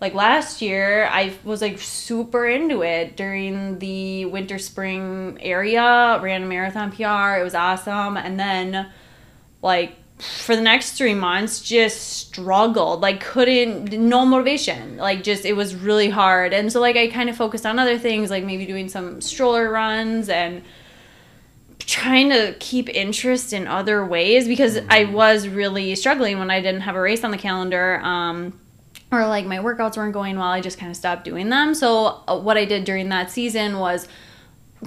like 0.00 0.14
last 0.14 0.62
year 0.62 1.06
i 1.06 1.34
was 1.44 1.60
like 1.60 1.78
super 1.78 2.46
into 2.46 2.82
it 2.82 3.16
during 3.16 3.78
the 3.80 4.24
winter 4.26 4.58
spring 4.58 5.36
area 5.40 6.18
ran 6.22 6.44
a 6.44 6.46
marathon 6.46 6.90
pr 6.92 7.38
it 7.38 7.44
was 7.44 7.54
awesome. 7.54 8.16
And 8.16 8.38
then 8.38 8.90
like 9.62 9.96
for 10.18 10.56
the 10.56 10.62
next 10.62 10.92
three 10.92 11.14
months 11.14 11.60
just 11.60 12.00
struggled. 12.00 13.00
Like 13.00 13.20
couldn't 13.20 13.92
no 13.92 14.24
motivation. 14.24 14.96
Like 14.96 15.22
just 15.22 15.44
it 15.44 15.54
was 15.54 15.74
really 15.74 16.10
hard. 16.10 16.52
And 16.52 16.72
so 16.72 16.80
like 16.80 16.96
i 16.96 17.08
kind 17.08 17.28
of 17.28 17.36
focused 17.36 17.66
on 17.66 17.78
other 17.78 17.98
things 17.98 18.30
like 18.30 18.44
maybe 18.44 18.66
doing 18.66 18.88
some 18.88 19.20
stroller 19.20 19.70
runs 19.70 20.28
and 20.28 20.62
trying 21.80 22.28
to 22.30 22.54
keep 22.58 22.88
interest 22.90 23.52
in 23.54 23.66
other 23.66 24.04
ways 24.04 24.46
because 24.46 24.78
i 24.90 25.04
was 25.04 25.48
really 25.48 25.94
struggling 25.94 26.38
when 26.38 26.50
i 26.50 26.60
didn't 26.60 26.82
have 26.82 26.94
a 26.94 27.00
race 27.00 27.24
on 27.24 27.30
the 27.30 27.38
calendar. 27.38 28.00
Um, 28.02 28.58
or 29.10 29.26
like 29.26 29.46
my 29.46 29.58
workouts 29.58 29.96
weren't 29.96 30.12
going 30.12 30.38
well 30.38 30.48
i 30.48 30.60
just 30.60 30.78
kind 30.78 30.90
of 30.90 30.96
stopped 30.96 31.24
doing 31.24 31.48
them 31.48 31.74
so 31.74 32.22
uh, 32.28 32.38
what 32.38 32.56
i 32.56 32.64
did 32.64 32.84
during 32.84 33.08
that 33.08 33.30
season 33.30 33.78
was 33.78 34.08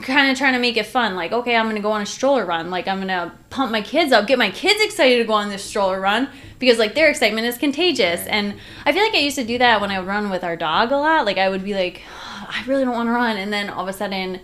kind 0.01 0.31
of 0.31 0.37
trying 0.37 0.53
to 0.53 0.59
make 0.59 0.77
it 0.77 0.85
fun. 0.85 1.15
Like, 1.15 1.31
okay, 1.31 1.55
I'm 1.55 1.67
gonna 1.67 1.81
go 1.81 1.91
on 1.91 2.01
a 2.01 2.05
stroller 2.05 2.45
run. 2.45 2.69
Like, 2.69 2.87
I'm 2.87 2.99
gonna 2.99 3.33
pump 3.49 3.71
my 3.71 3.81
kids 3.81 4.11
up, 4.11 4.27
get 4.27 4.37
my 4.37 4.51
kids 4.51 4.81
excited 4.83 5.17
to 5.17 5.25
go 5.25 5.33
on 5.33 5.49
this 5.49 5.63
stroller 5.63 5.99
run 5.99 6.29
because 6.59 6.77
like 6.77 6.95
their 6.95 7.09
excitement 7.09 7.47
is 7.47 7.57
contagious. 7.57 8.25
And 8.27 8.55
I 8.85 8.93
feel 8.93 9.03
like 9.03 9.15
I 9.15 9.19
used 9.19 9.37
to 9.37 9.43
do 9.43 9.57
that 9.57 9.81
when 9.81 9.91
I 9.91 9.99
would 9.99 10.07
run 10.07 10.29
with 10.29 10.43
our 10.43 10.55
dog 10.55 10.91
a 10.91 10.97
lot. 10.97 11.25
Like, 11.25 11.37
I 11.37 11.49
would 11.49 11.63
be 11.63 11.73
like, 11.73 12.01
I 12.47 12.63
really 12.67 12.85
don't 12.85 12.93
want 12.93 13.07
to 13.07 13.13
run, 13.13 13.37
and 13.37 13.51
then 13.51 13.69
all 13.69 13.83
of 13.83 13.89
a 13.89 13.93
sudden. 13.93 14.41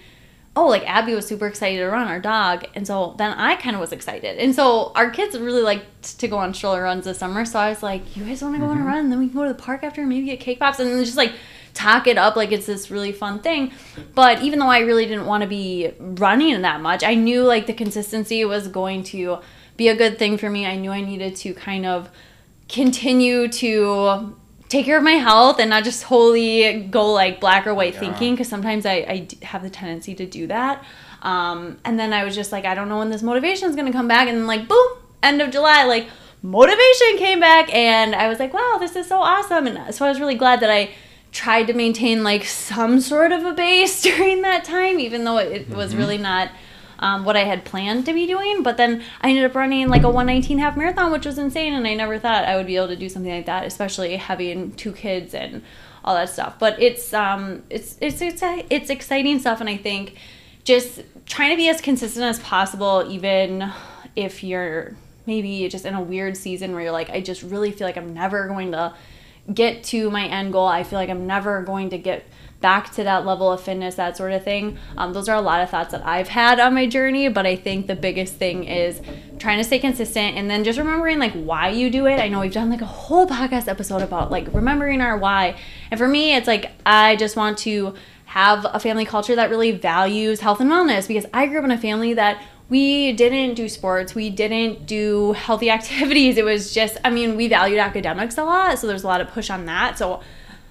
Oh, 0.59 0.67
like 0.67 0.83
Abby 0.89 1.13
was 1.13 1.27
super 1.27 1.45
excited 1.47 1.77
to 1.77 1.85
run 1.85 2.07
our 2.07 2.19
dog, 2.19 2.65
and 2.75 2.87
so 2.87 3.13
then 3.17 3.31
I 3.31 3.55
kind 3.57 3.75
of 3.75 3.79
was 3.79 3.91
excited, 3.91 4.39
and 4.39 4.55
so 4.55 4.91
our 4.95 5.09
kids 5.11 5.37
really 5.37 5.61
liked 5.61 6.19
to 6.19 6.27
go 6.27 6.37
on 6.37 6.53
stroller 6.53 6.81
runs 6.83 7.05
this 7.05 7.19
summer. 7.19 7.45
So 7.45 7.59
I 7.59 7.69
was 7.69 7.83
like, 7.83 8.17
"You 8.17 8.25
guys 8.25 8.41
want 8.41 8.55
to 8.55 8.59
go 8.59 8.65
on 8.65 8.77
a 8.77 8.79
Mm-hmm. 8.79 8.87
run? 8.87 8.97
And 8.97 9.11
then 9.11 9.19
we 9.19 9.27
can 9.27 9.35
go 9.37 9.43
to 9.43 9.53
the 9.53 9.61
park 9.69 9.83
after, 9.83 10.01
and 10.01 10.09
maybe 10.09 10.25
get 10.25 10.39
cake 10.39 10.59
pops, 10.59 10.79
and 10.79 10.89
then 10.89 11.03
just 11.05 11.15
like 11.17 11.33
talk 11.75 12.07
it 12.07 12.17
up 12.17 12.35
like 12.35 12.51
it's 12.51 12.65
this 12.65 12.89
really 12.89 13.11
fun 13.11 13.37
thing. 13.39 13.71
But 14.15 14.41
even 14.41 14.57
though 14.57 14.67
I 14.67 14.79
really 14.79 15.05
didn't 15.05 15.27
want 15.27 15.43
to 15.43 15.47
be 15.47 15.91
running 15.99 16.59
that 16.63 16.81
much, 16.81 17.03
I 17.03 17.13
knew 17.13 17.43
like 17.43 17.67
the 17.67 17.73
consistency 17.73 18.43
was 18.43 18.67
going 18.67 19.03
to 19.13 19.37
be 19.75 19.87
a 19.89 19.95
good 19.95 20.17
thing 20.17 20.39
for 20.39 20.49
me. 20.49 20.65
I 20.65 20.75
knew 20.75 20.89
I 20.91 21.01
needed 21.01 21.35
to 21.43 21.53
kind 21.53 21.85
of 21.85 22.09
continue 22.67 23.47
to 23.47 24.35
take 24.69 24.85
care 24.85 24.97
of 24.97 25.03
my 25.03 25.11
health 25.11 25.59
and 25.59 25.69
not 25.69 25.83
just 25.83 26.03
wholly 26.03 26.81
go 26.91 27.13
like 27.13 27.39
black 27.39 27.65
or 27.65 27.73
white 27.73 27.93
Yeah. 27.93 27.99
thinking 28.01 28.33
because 28.33 28.47
sometimes 28.49 28.85
I, 28.85 28.93
I 28.93 29.27
have 29.45 29.63
the 29.63 29.69
tendency 29.69 30.13
to 30.15 30.25
do 30.25 30.47
that. 30.47 30.83
Um, 31.21 31.77
and 31.85 31.97
then 31.99 32.13
I 32.13 32.23
was 32.23 32.35
just 32.35 32.51
like, 32.51 32.65
I 32.65 32.75
don't 32.75 32.89
know 32.89 32.99
when 32.99 33.09
this 33.09 33.23
motivation 33.23 33.69
is 33.69 33.75
going 33.75 33.87
to 33.87 33.91
come 33.93 34.07
back. 34.07 34.27
And 34.27 34.37
then, 34.37 34.47
like, 34.47 34.67
boom, 34.67 34.87
end 35.23 35.41
of 35.41 35.51
July, 35.51 35.83
like, 35.85 36.07
motivation 36.43 37.17
came 37.17 37.39
back. 37.39 37.73
And 37.73 38.15
I 38.15 38.27
was 38.27 38.39
like, 38.39 38.53
wow, 38.53 38.77
this 38.79 38.95
is 38.95 39.07
so 39.07 39.19
awesome. 39.19 39.67
And 39.67 39.93
so 39.93 40.05
I 40.05 40.09
was 40.09 40.19
really 40.19 40.35
glad 40.35 40.59
that 40.61 40.69
I 40.69 40.91
tried 41.31 41.67
to 41.67 41.73
maintain 41.73 42.23
like 42.23 42.45
some 42.45 42.99
sort 43.01 43.31
of 43.31 43.45
a 43.45 43.53
base 43.53 44.01
during 44.09 44.41
that 44.43 44.63
time, 44.63 44.99
even 44.99 45.23
though 45.23 45.37
it 45.37 45.69
was 45.69 45.95
really 45.95 46.17
not 46.17 46.49
um, 46.99 47.25
what 47.25 47.35
I 47.35 47.43
had 47.43 47.65
planned 47.65 48.05
to 48.05 48.13
be 48.13 48.25
doing. 48.25 48.63
But 48.63 48.77
then 48.77 49.03
I 49.21 49.29
ended 49.29 49.45
up 49.45 49.55
running 49.55 49.87
like 49.89 50.03
a 50.03 50.09
119 50.09 50.57
half 50.57 50.77
marathon, 50.77 51.11
which 51.11 51.25
was 51.25 51.37
insane. 51.37 51.73
And 51.73 51.87
I 51.87 51.93
never 51.93 52.19
thought 52.19 52.45
I 52.45 52.57
would 52.57 52.67
be 52.67 52.75
able 52.75 52.89
to 52.89 52.95
do 52.95 53.09
something 53.09 53.31
like 53.31 53.45
that, 53.45 53.65
especially 53.65 54.15
having 54.17 54.71
two 54.73 54.93
kids 54.93 55.33
and 55.33 55.61
all 56.03 56.15
that 56.15 56.29
stuff. 56.29 56.57
But 56.57 56.81
it's 56.81 57.13
um 57.13 57.63
it's 57.69 57.97
it's 58.01 58.21
it's 58.21 58.41
it's 58.43 58.89
exciting 58.89 59.39
stuff, 59.39 59.59
and 59.59 59.69
I 59.69 59.77
think 59.77 60.15
just 60.63 61.01
trying 61.25 61.51
to 61.51 61.57
be 61.57 61.69
as 61.69 61.81
consistent 61.81 62.25
as 62.25 62.39
possible, 62.39 63.05
even 63.09 63.71
if 64.15 64.43
you're 64.43 64.95
maybe 65.25 65.67
just 65.67 65.85
in 65.85 65.93
a 65.93 66.01
weird 66.01 66.37
season 66.37 66.73
where 66.73 66.81
you're 66.81 66.91
like, 66.91 67.09
I 67.09 67.21
just 67.21 67.43
really 67.43 67.71
feel 67.71 67.85
like 67.85 67.97
I'm 67.97 68.13
never 68.13 68.47
going 68.47 68.71
to 68.71 68.93
get 69.53 69.83
to 69.85 70.09
my 70.09 70.25
end 70.25 70.53
goal. 70.53 70.65
I 70.65 70.83
feel 70.83 70.97
like 70.97 71.09
I'm 71.09 71.27
never 71.27 71.61
going 71.61 71.89
to 71.91 71.97
get 71.97 72.25
back 72.59 72.91
to 72.91 73.03
that 73.03 73.25
level 73.25 73.51
of 73.51 73.61
fitness, 73.61 73.95
that 73.95 74.17
sort 74.17 74.31
of 74.31 74.43
thing. 74.43 74.77
Um, 74.97 75.13
those 75.13 75.29
are 75.29 75.35
a 75.35 75.41
lot 75.41 75.61
of 75.61 75.69
thoughts 75.69 75.91
that 75.91 76.05
I've 76.05 76.29
had 76.29 76.59
on 76.59 76.73
my 76.73 76.87
journey, 76.87 77.27
but 77.29 77.45
I 77.45 77.55
think 77.55 77.87
the 77.87 77.95
biggest 77.95 78.35
thing 78.35 78.63
is 78.63 79.01
trying 79.37 79.59
to 79.59 79.63
stay 79.63 79.79
consistent 79.79 80.35
and 80.35 80.49
then 80.49 80.63
just 80.63 80.79
remembering 80.79 81.19
like 81.19 81.33
why 81.33 81.69
you 81.69 81.89
do 81.89 82.07
it. 82.07 82.19
I 82.19 82.27
know 82.27 82.39
we've 82.39 82.51
done 82.51 82.69
like 82.69 82.81
a 82.81 82.85
whole 82.85 83.27
podcast 83.27 83.67
episode 83.67 84.01
about 84.01 84.31
like 84.31 84.47
remembering 84.53 85.01
our 85.01 85.17
why. 85.17 85.57
And 85.91 85.99
for 85.99 86.07
me, 86.07 86.35
it's 86.35 86.47
like 86.47 86.71
I 86.85 87.15
just 87.15 87.35
want 87.35 87.59
to 87.59 87.93
have 88.25 88.65
a 88.71 88.79
family 88.79 89.05
culture 89.05 89.35
that 89.35 89.49
really 89.49 89.71
values 89.71 90.41
health 90.41 90.59
and 90.59 90.69
wellness 90.69 91.07
because 91.07 91.25
I 91.33 91.45
grew 91.47 91.59
up 91.59 91.65
in 91.65 91.71
a 91.71 91.77
family 91.77 92.13
that 92.15 92.41
we 92.69 93.13
didn't 93.13 93.53
do 93.53 93.69
sports 93.69 94.13
we 94.13 94.29
didn't 94.29 94.85
do 94.85 95.31
healthy 95.33 95.69
activities 95.77 96.37
it 96.37 96.43
was 96.43 96.73
just 96.73 96.97
i 97.05 97.09
mean 97.09 97.37
we 97.37 97.47
valued 97.47 97.79
academics 97.79 98.37
a 98.37 98.43
lot 98.43 98.77
so 98.77 98.87
there's 98.87 99.03
a 99.03 99.07
lot 99.07 99.21
of 99.21 99.29
push 99.29 99.49
on 99.49 99.65
that 99.65 99.97
so 99.97 100.21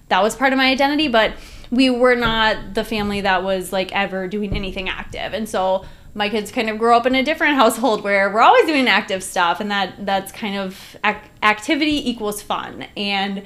that 0.08 0.22
was 0.22 0.36
part 0.36 0.52
of 0.52 0.56
my 0.56 0.70
identity 0.70 1.08
but 1.08 1.32
we 1.70 1.90
were 1.90 2.14
not 2.14 2.74
the 2.74 2.84
family 2.84 3.20
that 3.20 3.42
was 3.42 3.72
like 3.72 3.92
ever 3.92 4.28
doing 4.28 4.54
anything 4.54 4.88
active 4.88 5.32
and 5.32 5.48
so 5.48 5.84
my 6.14 6.30
kids 6.30 6.50
kind 6.50 6.70
of 6.70 6.78
grow 6.78 6.96
up 6.96 7.06
in 7.06 7.14
a 7.14 7.22
different 7.22 7.56
household 7.62 8.02
where 8.02 8.32
we're 8.32 8.40
always 8.40 8.66
doing 8.66 8.88
active 8.88 9.22
stuff 9.22 9.60
and 9.60 9.70
that 9.70 10.06
that's 10.06 10.32
kind 10.32 10.56
of 10.56 10.96
ac- 11.04 11.18
activity 11.42 12.08
equals 12.08 12.42
fun 12.42 12.86
and 12.96 13.42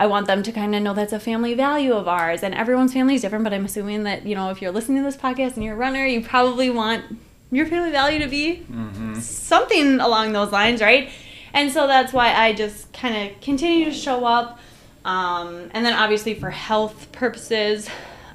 I 0.00 0.06
want 0.06 0.26
them 0.26 0.42
to 0.44 0.50
kind 0.50 0.74
of 0.74 0.82
know 0.82 0.94
that's 0.94 1.12
a 1.12 1.20
family 1.20 1.52
value 1.52 1.92
of 1.92 2.08
ours. 2.08 2.42
And 2.42 2.54
everyone's 2.54 2.94
family 2.94 3.16
is 3.16 3.20
different, 3.20 3.44
but 3.44 3.52
I'm 3.52 3.66
assuming 3.66 4.04
that, 4.04 4.24
you 4.24 4.34
know, 4.34 4.48
if 4.48 4.62
you're 4.62 4.70
listening 4.72 4.96
to 4.96 5.02
this 5.02 5.14
podcast 5.14 5.56
and 5.56 5.62
you're 5.62 5.74
a 5.74 5.76
runner, 5.76 6.06
you 6.06 6.24
probably 6.24 6.70
want 6.70 7.04
your 7.50 7.66
family 7.66 7.90
value 7.90 8.18
to 8.20 8.26
be 8.26 8.64
mm-hmm. 8.70 9.16
something 9.16 10.00
along 10.00 10.32
those 10.32 10.52
lines, 10.52 10.80
right? 10.80 11.10
And 11.52 11.70
so 11.70 11.86
that's 11.86 12.14
why 12.14 12.32
I 12.32 12.54
just 12.54 12.90
kind 12.94 13.30
of 13.30 13.40
continue 13.42 13.84
to 13.84 13.92
show 13.92 14.24
up. 14.24 14.58
Um, 15.04 15.70
and 15.72 15.84
then 15.84 15.94
obviously 15.94 16.34
for 16.34 16.50
health 16.50 17.10
purposes, 17.12 17.88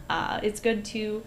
uh, 0.09 0.39
it's 0.41 0.59
good 0.59 0.83
to, 0.85 1.23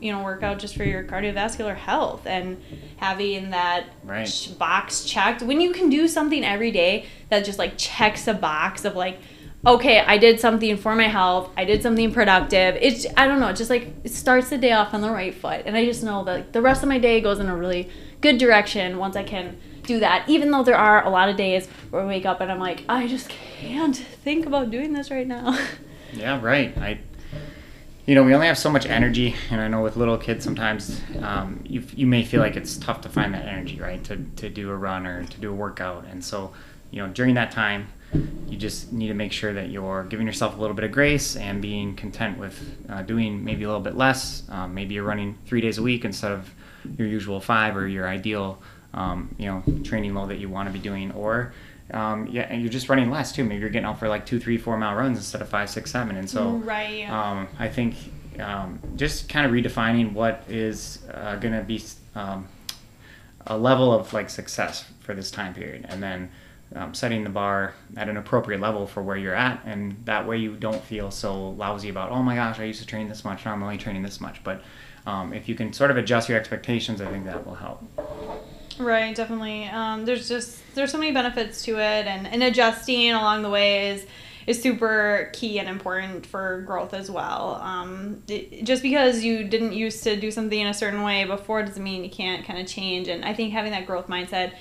you 0.00 0.12
know, 0.12 0.22
work 0.22 0.42
out 0.42 0.58
just 0.58 0.76
for 0.76 0.84
your 0.84 1.04
cardiovascular 1.04 1.76
health 1.76 2.26
and 2.26 2.62
having 2.98 3.50
that 3.50 3.84
Right. 4.04 4.48
box 4.58 5.04
checked. 5.04 5.42
When 5.42 5.60
you 5.60 5.72
can 5.72 5.88
do 5.88 6.06
something 6.06 6.44
every 6.44 6.70
day 6.70 7.06
that 7.30 7.44
just 7.44 7.58
like 7.58 7.74
checks 7.76 8.28
a 8.28 8.34
box 8.34 8.84
of 8.84 8.94
like, 8.94 9.18
okay, 9.66 10.00
I 10.00 10.18
did 10.18 10.38
something 10.38 10.76
for 10.76 10.94
my 10.94 11.08
health. 11.08 11.50
I 11.56 11.64
did 11.64 11.82
something 11.82 12.12
productive. 12.12 12.76
It's 12.80 13.06
I 13.16 13.26
don't 13.26 13.40
know, 13.40 13.48
it 13.48 13.56
just 13.56 13.70
like 13.70 13.88
it 14.04 14.12
starts 14.12 14.50
the 14.50 14.58
day 14.58 14.72
off 14.72 14.94
on 14.94 15.00
the 15.00 15.10
right 15.10 15.34
foot, 15.34 15.62
and 15.66 15.76
I 15.76 15.84
just 15.84 16.04
know 16.04 16.22
that 16.24 16.52
the 16.52 16.62
rest 16.62 16.82
of 16.82 16.88
my 16.88 16.98
day 16.98 17.20
goes 17.20 17.40
in 17.40 17.48
a 17.48 17.56
really 17.56 17.88
good 18.20 18.38
direction 18.38 18.98
once 18.98 19.16
I 19.16 19.24
can 19.24 19.58
do 19.88 20.00
that. 20.00 20.28
Even 20.28 20.50
though 20.52 20.62
there 20.62 20.76
are 20.76 21.04
a 21.04 21.10
lot 21.10 21.28
of 21.28 21.36
days 21.36 21.66
where 21.90 22.02
I 22.02 22.06
wake 22.06 22.26
up 22.26 22.40
and 22.40 22.52
I'm 22.52 22.60
like, 22.60 22.84
I 22.88 23.08
just 23.08 23.28
can't 23.28 23.96
think 23.96 24.46
about 24.46 24.70
doing 24.70 24.92
this 24.92 25.10
right 25.10 25.26
now. 25.26 25.58
Yeah, 26.10 26.40
right. 26.40 26.74
I, 26.78 27.00
you 28.06 28.14
know, 28.14 28.24
we 28.24 28.32
only 28.32 28.46
have 28.46 28.56
so 28.56 28.70
much 28.70 28.86
energy, 28.86 29.36
and 29.50 29.60
I 29.60 29.68
know 29.68 29.82
with 29.82 29.94
little 29.94 30.16
kids 30.16 30.42
sometimes 30.42 31.02
um, 31.20 31.62
you 31.66 31.82
you 31.94 32.06
may 32.06 32.24
feel 32.24 32.40
like 32.40 32.56
it's 32.56 32.78
tough 32.78 33.02
to 33.02 33.10
find 33.10 33.34
that 33.34 33.44
energy, 33.44 33.78
right, 33.78 34.02
to 34.04 34.16
to 34.16 34.48
do 34.48 34.70
a 34.70 34.74
run 34.74 35.06
or 35.06 35.24
to 35.24 35.38
do 35.38 35.50
a 35.50 35.54
workout, 35.54 36.06
and 36.10 36.24
so 36.24 36.54
you 36.90 37.02
know 37.02 37.12
during 37.12 37.34
that 37.34 37.50
time, 37.50 37.88
you 38.48 38.56
just 38.56 38.90
need 38.90 39.08
to 39.08 39.14
make 39.14 39.32
sure 39.32 39.52
that 39.52 39.68
you're 39.68 40.04
giving 40.04 40.26
yourself 40.26 40.56
a 40.56 40.60
little 40.62 40.74
bit 40.74 40.84
of 40.84 40.92
grace 40.92 41.36
and 41.36 41.60
being 41.60 41.94
content 41.94 42.38
with 42.38 42.58
uh, 42.88 43.02
doing 43.02 43.44
maybe 43.44 43.64
a 43.64 43.66
little 43.66 43.82
bit 43.82 43.96
less. 43.96 44.44
Um, 44.48 44.72
maybe 44.74 44.94
you're 44.94 45.04
running 45.04 45.36
three 45.44 45.60
days 45.60 45.76
a 45.76 45.82
week 45.82 46.06
instead 46.06 46.32
of 46.32 46.54
your 46.96 47.06
usual 47.06 47.38
five 47.38 47.76
or 47.76 47.86
your 47.86 48.08
ideal, 48.08 48.62
um, 48.94 49.34
you 49.38 49.46
know, 49.46 49.62
training 49.82 50.14
load 50.14 50.28
that 50.30 50.38
you 50.38 50.48
want 50.48 50.68
to 50.68 50.72
be 50.72 50.78
doing, 50.78 51.12
or 51.12 51.52
um, 51.92 52.26
yeah, 52.30 52.42
and 52.42 52.60
you're 52.62 52.70
just 52.70 52.88
running 52.88 53.10
less 53.10 53.32
too. 53.32 53.44
Maybe 53.44 53.60
you're 53.60 53.70
getting 53.70 53.86
out 53.86 53.98
for 53.98 54.08
like 54.08 54.26
two, 54.26 54.38
three, 54.38 54.58
four 54.58 54.76
mile 54.76 54.94
runs 54.94 55.18
instead 55.18 55.40
of 55.40 55.48
five, 55.48 55.70
six, 55.70 55.90
seven. 55.90 56.16
And 56.16 56.28
so, 56.28 56.50
Right. 56.50 57.08
um, 57.08 57.48
I 57.58 57.68
think 57.68 57.94
um, 58.40 58.78
just 58.96 59.28
kind 59.28 59.46
of 59.46 59.52
redefining 59.52 60.12
what 60.12 60.44
is 60.48 60.98
uh, 61.12 61.36
going 61.36 61.54
to 61.54 61.62
be 61.62 61.82
um, 62.14 62.46
a 63.46 63.56
level 63.56 63.92
of 63.92 64.12
like 64.12 64.28
success 64.30 64.84
for 65.00 65.14
this 65.14 65.30
time 65.30 65.54
period, 65.54 65.86
and 65.88 66.02
then 66.02 66.30
um, 66.76 66.92
setting 66.92 67.24
the 67.24 67.30
bar 67.30 67.74
at 67.96 68.08
an 68.10 68.16
appropriate 68.18 68.60
level 68.60 68.86
for 68.86 69.02
where 69.02 69.16
you're 69.16 69.34
at, 69.34 69.62
and 69.64 69.96
that 70.04 70.26
way 70.26 70.36
you 70.36 70.54
don't 70.54 70.82
feel 70.82 71.10
so 71.10 71.50
lousy 71.50 71.88
about 71.88 72.10
oh 72.10 72.22
my 72.22 72.34
gosh, 72.34 72.58
I 72.58 72.64
used 72.64 72.80
to 72.80 72.86
train 72.86 73.08
this 73.08 73.24
much, 73.24 73.44
now 73.46 73.52
I'm 73.52 73.62
only 73.62 73.78
training 73.78 74.02
this 74.02 74.20
much. 74.20 74.44
But 74.44 74.62
um, 75.06 75.32
if 75.32 75.48
you 75.48 75.54
can 75.54 75.72
sort 75.72 75.90
of 75.90 75.96
adjust 75.96 76.28
your 76.28 76.38
expectations, 76.38 77.00
I 77.00 77.10
think 77.10 77.24
that 77.24 77.46
will 77.46 77.54
help. 77.54 77.82
Right, 78.78 79.14
definitely. 79.14 79.64
Um, 79.64 80.04
there's 80.04 80.28
just 80.28 80.62
there's 80.74 80.92
so 80.92 80.98
many 80.98 81.10
benefits 81.12 81.64
to 81.64 81.78
it, 81.78 82.06
and, 82.06 82.26
and 82.28 82.42
adjusting 82.44 83.10
along 83.10 83.42
the 83.42 83.50
way 83.50 83.90
is 83.90 84.06
is 84.46 84.62
super 84.62 85.30
key 85.34 85.58
and 85.58 85.68
important 85.68 86.24
for 86.24 86.62
growth 86.62 86.94
as 86.94 87.10
well. 87.10 87.56
Um, 87.60 88.22
it, 88.28 88.64
just 88.64 88.82
because 88.82 89.22
you 89.22 89.44
didn't 89.44 89.72
used 89.72 90.04
to 90.04 90.16
do 90.16 90.30
something 90.30 90.58
in 90.58 90.68
a 90.68 90.74
certain 90.74 91.02
way 91.02 91.24
before 91.24 91.62
doesn't 91.62 91.82
mean 91.82 92.04
you 92.04 92.10
can't 92.10 92.46
kind 92.46 92.58
of 92.58 92.66
change. 92.66 93.08
And 93.08 93.24
I 93.24 93.34
think 93.34 93.52
having 93.52 93.72
that 93.72 93.84
growth 93.86 94.06
mindset 94.06 94.52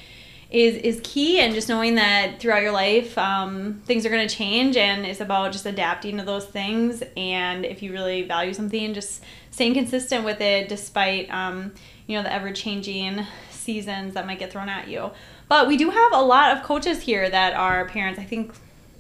is 0.50 0.78
is 0.78 1.00
key, 1.04 1.40
and 1.40 1.54
just 1.54 1.70
knowing 1.70 1.96
that 1.96 2.40
throughout 2.40 2.64
your 2.64 2.72
life 2.72 3.16
um, 3.20 3.82
things 3.86 4.04
are 4.06 4.10
going 4.10 4.28
to 4.28 4.36
change, 4.36 4.78
and 4.78 5.06
it's 5.06 5.22
about 5.22 5.52
just 5.52 5.66
adapting 5.68 6.18
to 6.18 6.24
those 6.24 6.46
things. 6.46 7.04
And 7.16 7.66
if 7.66 7.84
you 7.84 7.92
really 7.92 8.24
value 8.24 8.54
something, 8.54 8.96
just 8.96 9.22
staying 9.52 9.76
consistent 9.76 10.26
with 10.26 10.42
it 10.42 10.70
despite 10.70 11.30
um, 11.32 11.74
you 12.08 12.18
know 12.18 12.24
the 12.24 12.34
ever 12.34 12.52
changing 12.52 13.26
seasons 13.68 14.14
that 14.14 14.26
might 14.26 14.40
get 14.40 14.50
thrown 14.50 14.70
at 14.70 14.88
you. 14.88 15.12
But 15.50 15.68
we 15.68 15.76
do 15.76 15.90
have 15.90 16.12
a 16.14 16.22
lot 16.22 16.56
of 16.56 16.64
coaches 16.64 17.02
here 17.02 17.30
that 17.30 17.54
are 17.54 17.86
parents. 17.86 18.18
I 18.18 18.24
think 18.24 18.54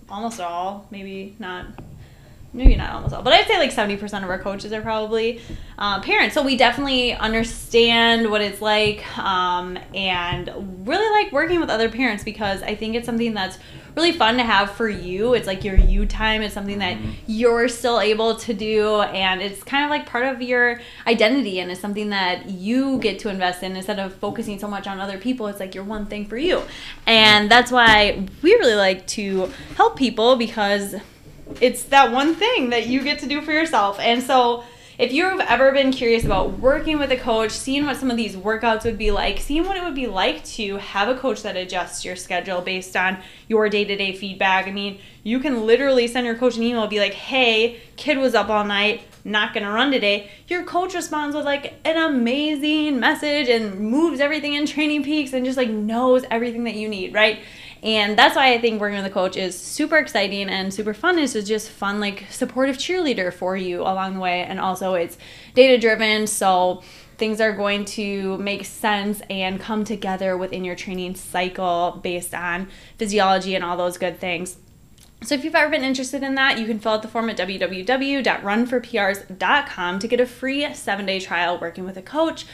almost 0.09 0.41
all, 0.41 0.86
maybe 0.91 1.36
not 1.39 1.65
maybe 2.53 2.76
not 2.76 2.91
almost 2.91 3.13
all, 3.13 3.22
but 3.22 3.34
I'd 3.34 3.45
say 3.45 3.57
like 3.57 3.72
70% 3.72 4.24
of 4.24 4.30
our 4.30 4.39
coaches 4.39 4.74
are 4.74 4.82
probably 4.82 5.41
uh, 5.78 6.01
parents. 6.01 6.34
So 6.34 6.41
we 6.43 6.57
definitely 6.57 7.13
understand 7.13 8.30
what 8.30 8.41
it's 8.41 8.61
like 8.61 9.05
um, 9.18 9.78
and 9.93 10.49
really 10.88 11.24
like 11.24 11.32
working 11.32 11.59
with 11.59 11.70
other 11.70 11.89
parents 11.89 12.24
because 12.24 12.61
I 12.63 12.76
think 12.76 12.95
it's 12.95 13.05
something 13.05 13.34
that's 13.34 13.57
really 13.97 14.11
fun 14.13 14.37
to 14.37 14.43
have 14.43 14.71
for 14.71 14.87
you. 14.87 15.33
It's 15.33 15.47
like 15.47 15.63
your 15.65 15.75
you 15.75 16.05
time. 16.05 16.41
It's 16.41 16.53
something 16.53 16.79
that 16.79 16.97
Mm-hmm. 16.97 17.11
you're 17.27 17.67
still 17.67 17.99
able 17.99 18.35
to 18.37 18.53
do 18.53 19.01
and 19.01 19.41
it's 19.41 19.61
kind 19.63 19.83
of 19.83 19.89
like 19.89 20.05
part 20.05 20.25
of 20.25 20.41
your 20.41 20.79
identity 21.05 21.59
and 21.59 21.69
it's 21.69 21.81
something 21.81 22.09
that 22.11 22.49
you 22.49 22.99
get 22.99 23.19
to 23.19 23.29
invest 23.29 23.61
in 23.63 23.75
instead 23.75 23.99
of 23.99 24.13
focusing 24.15 24.57
so 24.59 24.67
much 24.67 24.87
on 24.87 24.99
other 24.99 25.17
people. 25.17 25.47
It's 25.47 25.59
like 25.59 25.75
your 25.75 25.83
one 25.83 26.05
thing 26.05 26.25
for 26.25 26.37
you. 26.37 26.61
And 27.05 27.51
that's 27.51 27.71
why 27.71 28.25
we 28.41 28.51
really 28.55 28.75
like 28.75 29.05
to 29.17 29.51
help 29.75 29.97
people 29.97 30.37
because 30.37 30.95
it's 31.59 31.83
that 31.95 32.11
one 32.11 32.35
thing 32.35 32.69
that 32.69 32.87
you 32.87 33.03
get 33.03 33.19
to 33.19 33.27
do 33.27 33.41
for 33.41 33.51
yourself. 33.51 33.99
And 33.99 34.21
so 34.23 34.63
if 34.97 35.13
you've 35.13 35.39
ever 35.41 35.71
been 35.71 35.91
curious 35.91 36.25
about 36.25 36.57
working 36.57 36.97
with 36.97 37.11
a 37.11 37.17
coach, 37.17 37.51
seeing 37.51 37.85
what 37.85 37.97
some 37.97 38.09
of 38.09 38.17
these 38.17 38.35
workouts 38.35 38.83
would 38.83 38.97
be 38.97 39.11
like, 39.11 39.39
seeing 39.39 39.63
what 39.63 39.77
it 39.77 39.83
would 39.83 39.93
be 39.93 40.07
like 40.07 40.43
to 40.43 40.77
have 40.77 41.07
a 41.07 41.15
coach 41.15 41.43
that 41.43 41.55
adjusts 41.55 42.03
your 42.03 42.15
schedule 42.15 42.61
based 42.61 42.97
on 42.97 43.19
your 43.47 43.69
day 43.69 43.85
to 43.85 43.95
day 43.95 44.15
feedback. 44.15 44.67
I 44.67 44.71
mean, 44.71 44.99
you 45.21 45.39
can 45.39 45.67
literally 45.67 46.07
send 46.07 46.25
your 46.25 46.35
coach 46.35 46.57
an 46.57 46.63
email 46.63 46.81
and 46.81 46.89
be 46.89 46.99
like, 46.99 47.13
hey, 47.13 47.79
kid 47.95 48.17
was 48.17 48.33
up 48.33 48.49
all 48.49 48.65
night, 48.65 49.03
not 49.23 49.53
gonna 49.53 49.71
run 49.71 49.91
today. 49.91 50.31
Your 50.47 50.63
coach 50.63 50.95
responds 50.95 51.35
with 51.35 51.45
like 51.45 51.75
an 51.85 51.97
amazing 51.97 52.99
message 52.99 53.49
and 53.49 53.79
moves 53.79 54.19
everything 54.19 54.55
in 54.55 54.65
Training 54.65 55.03
Peaks 55.03 55.31
and 55.31 55.45
just 55.45 55.57
like 55.57 55.69
knows 55.69 56.25
everything 56.31 56.63
that 56.63 56.75
you 56.75 56.89
need, 56.89 57.13
right? 57.13 57.41
And 57.88 58.19
that's 58.19 58.35
why 58.35 58.53
I 58.53 58.59
think 58.59 58.79
working 58.81 58.97
with 58.97 59.05
a 59.05 59.09
coach 59.09 59.38
is 59.38 59.57
super 59.57 59.95
exciting 59.95 60.49
and 60.49 60.73
super 60.73 60.93
fun. 60.93 61.17
It's 61.17 61.31
just 61.31 61.69
fun, 61.69 62.01
like 62.01 62.25
supportive 62.29 62.75
cheerleader 62.75 63.31
for 63.31 63.55
you 63.55 63.81
along 63.81 64.15
the 64.15 64.19
way. 64.19 64.43
And 64.43 64.59
also 64.59 64.95
it's 64.95 65.17
data 65.55 65.79
driven. 65.79 66.27
So 66.27 66.83
things 67.17 67.39
are 67.39 67.53
going 67.53 67.85
to 67.85 68.38
make 68.39 68.65
sense 68.65 69.21
and 69.29 69.57
come 69.57 69.85
together 69.85 70.38
within 70.38 70.65
your 70.65 70.75
training 70.75 71.15
cycle 71.15 72.01
based 72.03 72.35
on 72.35 72.67
physiology 72.97 73.55
and 73.55 73.63
all 73.63 73.77
those 73.77 73.97
good 73.97 74.19
things. 74.19 74.57
So 75.23 75.35
if 75.35 75.45
you've 75.45 75.55
ever 75.55 75.71
been 75.71 75.85
interested 75.85 76.23
in 76.23 76.35
that, 76.35 76.59
you 76.59 76.65
can 76.65 76.79
fill 76.79 76.91
out 76.91 77.03
the 77.03 77.07
form 77.07 77.29
at 77.29 77.38
www.runforprs.com 77.38 79.99
to 79.99 80.07
get 80.09 80.19
a 80.19 80.25
free 80.25 80.73
seven 80.73 81.05
day 81.05 81.21
trial 81.21 81.57
working 81.57 81.85
with 81.85 81.95
a 81.95 82.01
coach. 82.01 82.45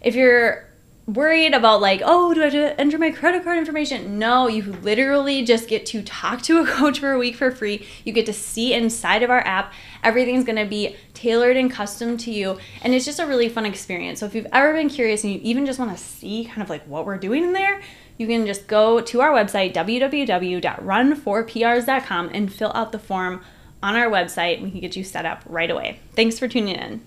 If 0.00 0.14
you're 0.14 0.65
worried 1.06 1.54
about 1.54 1.80
like, 1.80 2.02
oh, 2.04 2.34
do 2.34 2.40
I 2.40 2.44
have 2.44 2.52
to 2.52 2.80
enter 2.80 2.98
my 2.98 3.10
credit 3.10 3.44
card 3.44 3.58
information? 3.58 4.18
No, 4.18 4.48
you 4.48 4.64
literally 4.64 5.44
just 5.44 5.68
get 5.68 5.86
to 5.86 6.02
talk 6.02 6.42
to 6.42 6.58
a 6.58 6.66
coach 6.66 6.98
for 6.98 7.12
a 7.12 7.18
week 7.18 7.36
for 7.36 7.50
free. 7.50 7.86
You 8.04 8.12
get 8.12 8.26
to 8.26 8.32
see 8.32 8.74
inside 8.74 9.22
of 9.22 9.30
our 9.30 9.46
app. 9.46 9.72
Everything's 10.02 10.44
going 10.44 10.56
to 10.56 10.66
be 10.66 10.96
tailored 11.14 11.56
and 11.56 11.70
custom 11.70 12.16
to 12.18 12.30
you, 12.30 12.58
and 12.82 12.94
it's 12.94 13.04
just 13.04 13.20
a 13.20 13.26
really 13.26 13.48
fun 13.48 13.66
experience. 13.66 14.20
So 14.20 14.26
if 14.26 14.34
you've 14.34 14.46
ever 14.52 14.72
been 14.72 14.88
curious 14.88 15.24
and 15.24 15.32
you 15.32 15.40
even 15.42 15.66
just 15.66 15.78
want 15.78 15.96
to 15.96 16.02
see 16.02 16.44
kind 16.44 16.62
of 16.62 16.68
like 16.68 16.84
what 16.86 17.06
we're 17.06 17.18
doing 17.18 17.44
in 17.44 17.52
there, 17.52 17.80
you 18.18 18.26
can 18.26 18.46
just 18.46 18.66
go 18.66 19.00
to 19.00 19.20
our 19.20 19.30
website 19.30 19.74
www.run4prs.com 19.74 22.30
and 22.32 22.52
fill 22.52 22.72
out 22.74 22.90
the 22.92 22.98
form 22.98 23.42
on 23.82 23.94
our 23.94 24.10
website. 24.10 24.62
We 24.62 24.70
can 24.70 24.80
get 24.80 24.96
you 24.96 25.04
set 25.04 25.26
up 25.26 25.42
right 25.46 25.70
away. 25.70 26.00
Thanks 26.14 26.38
for 26.38 26.48
tuning 26.48 26.76
in. 26.76 27.02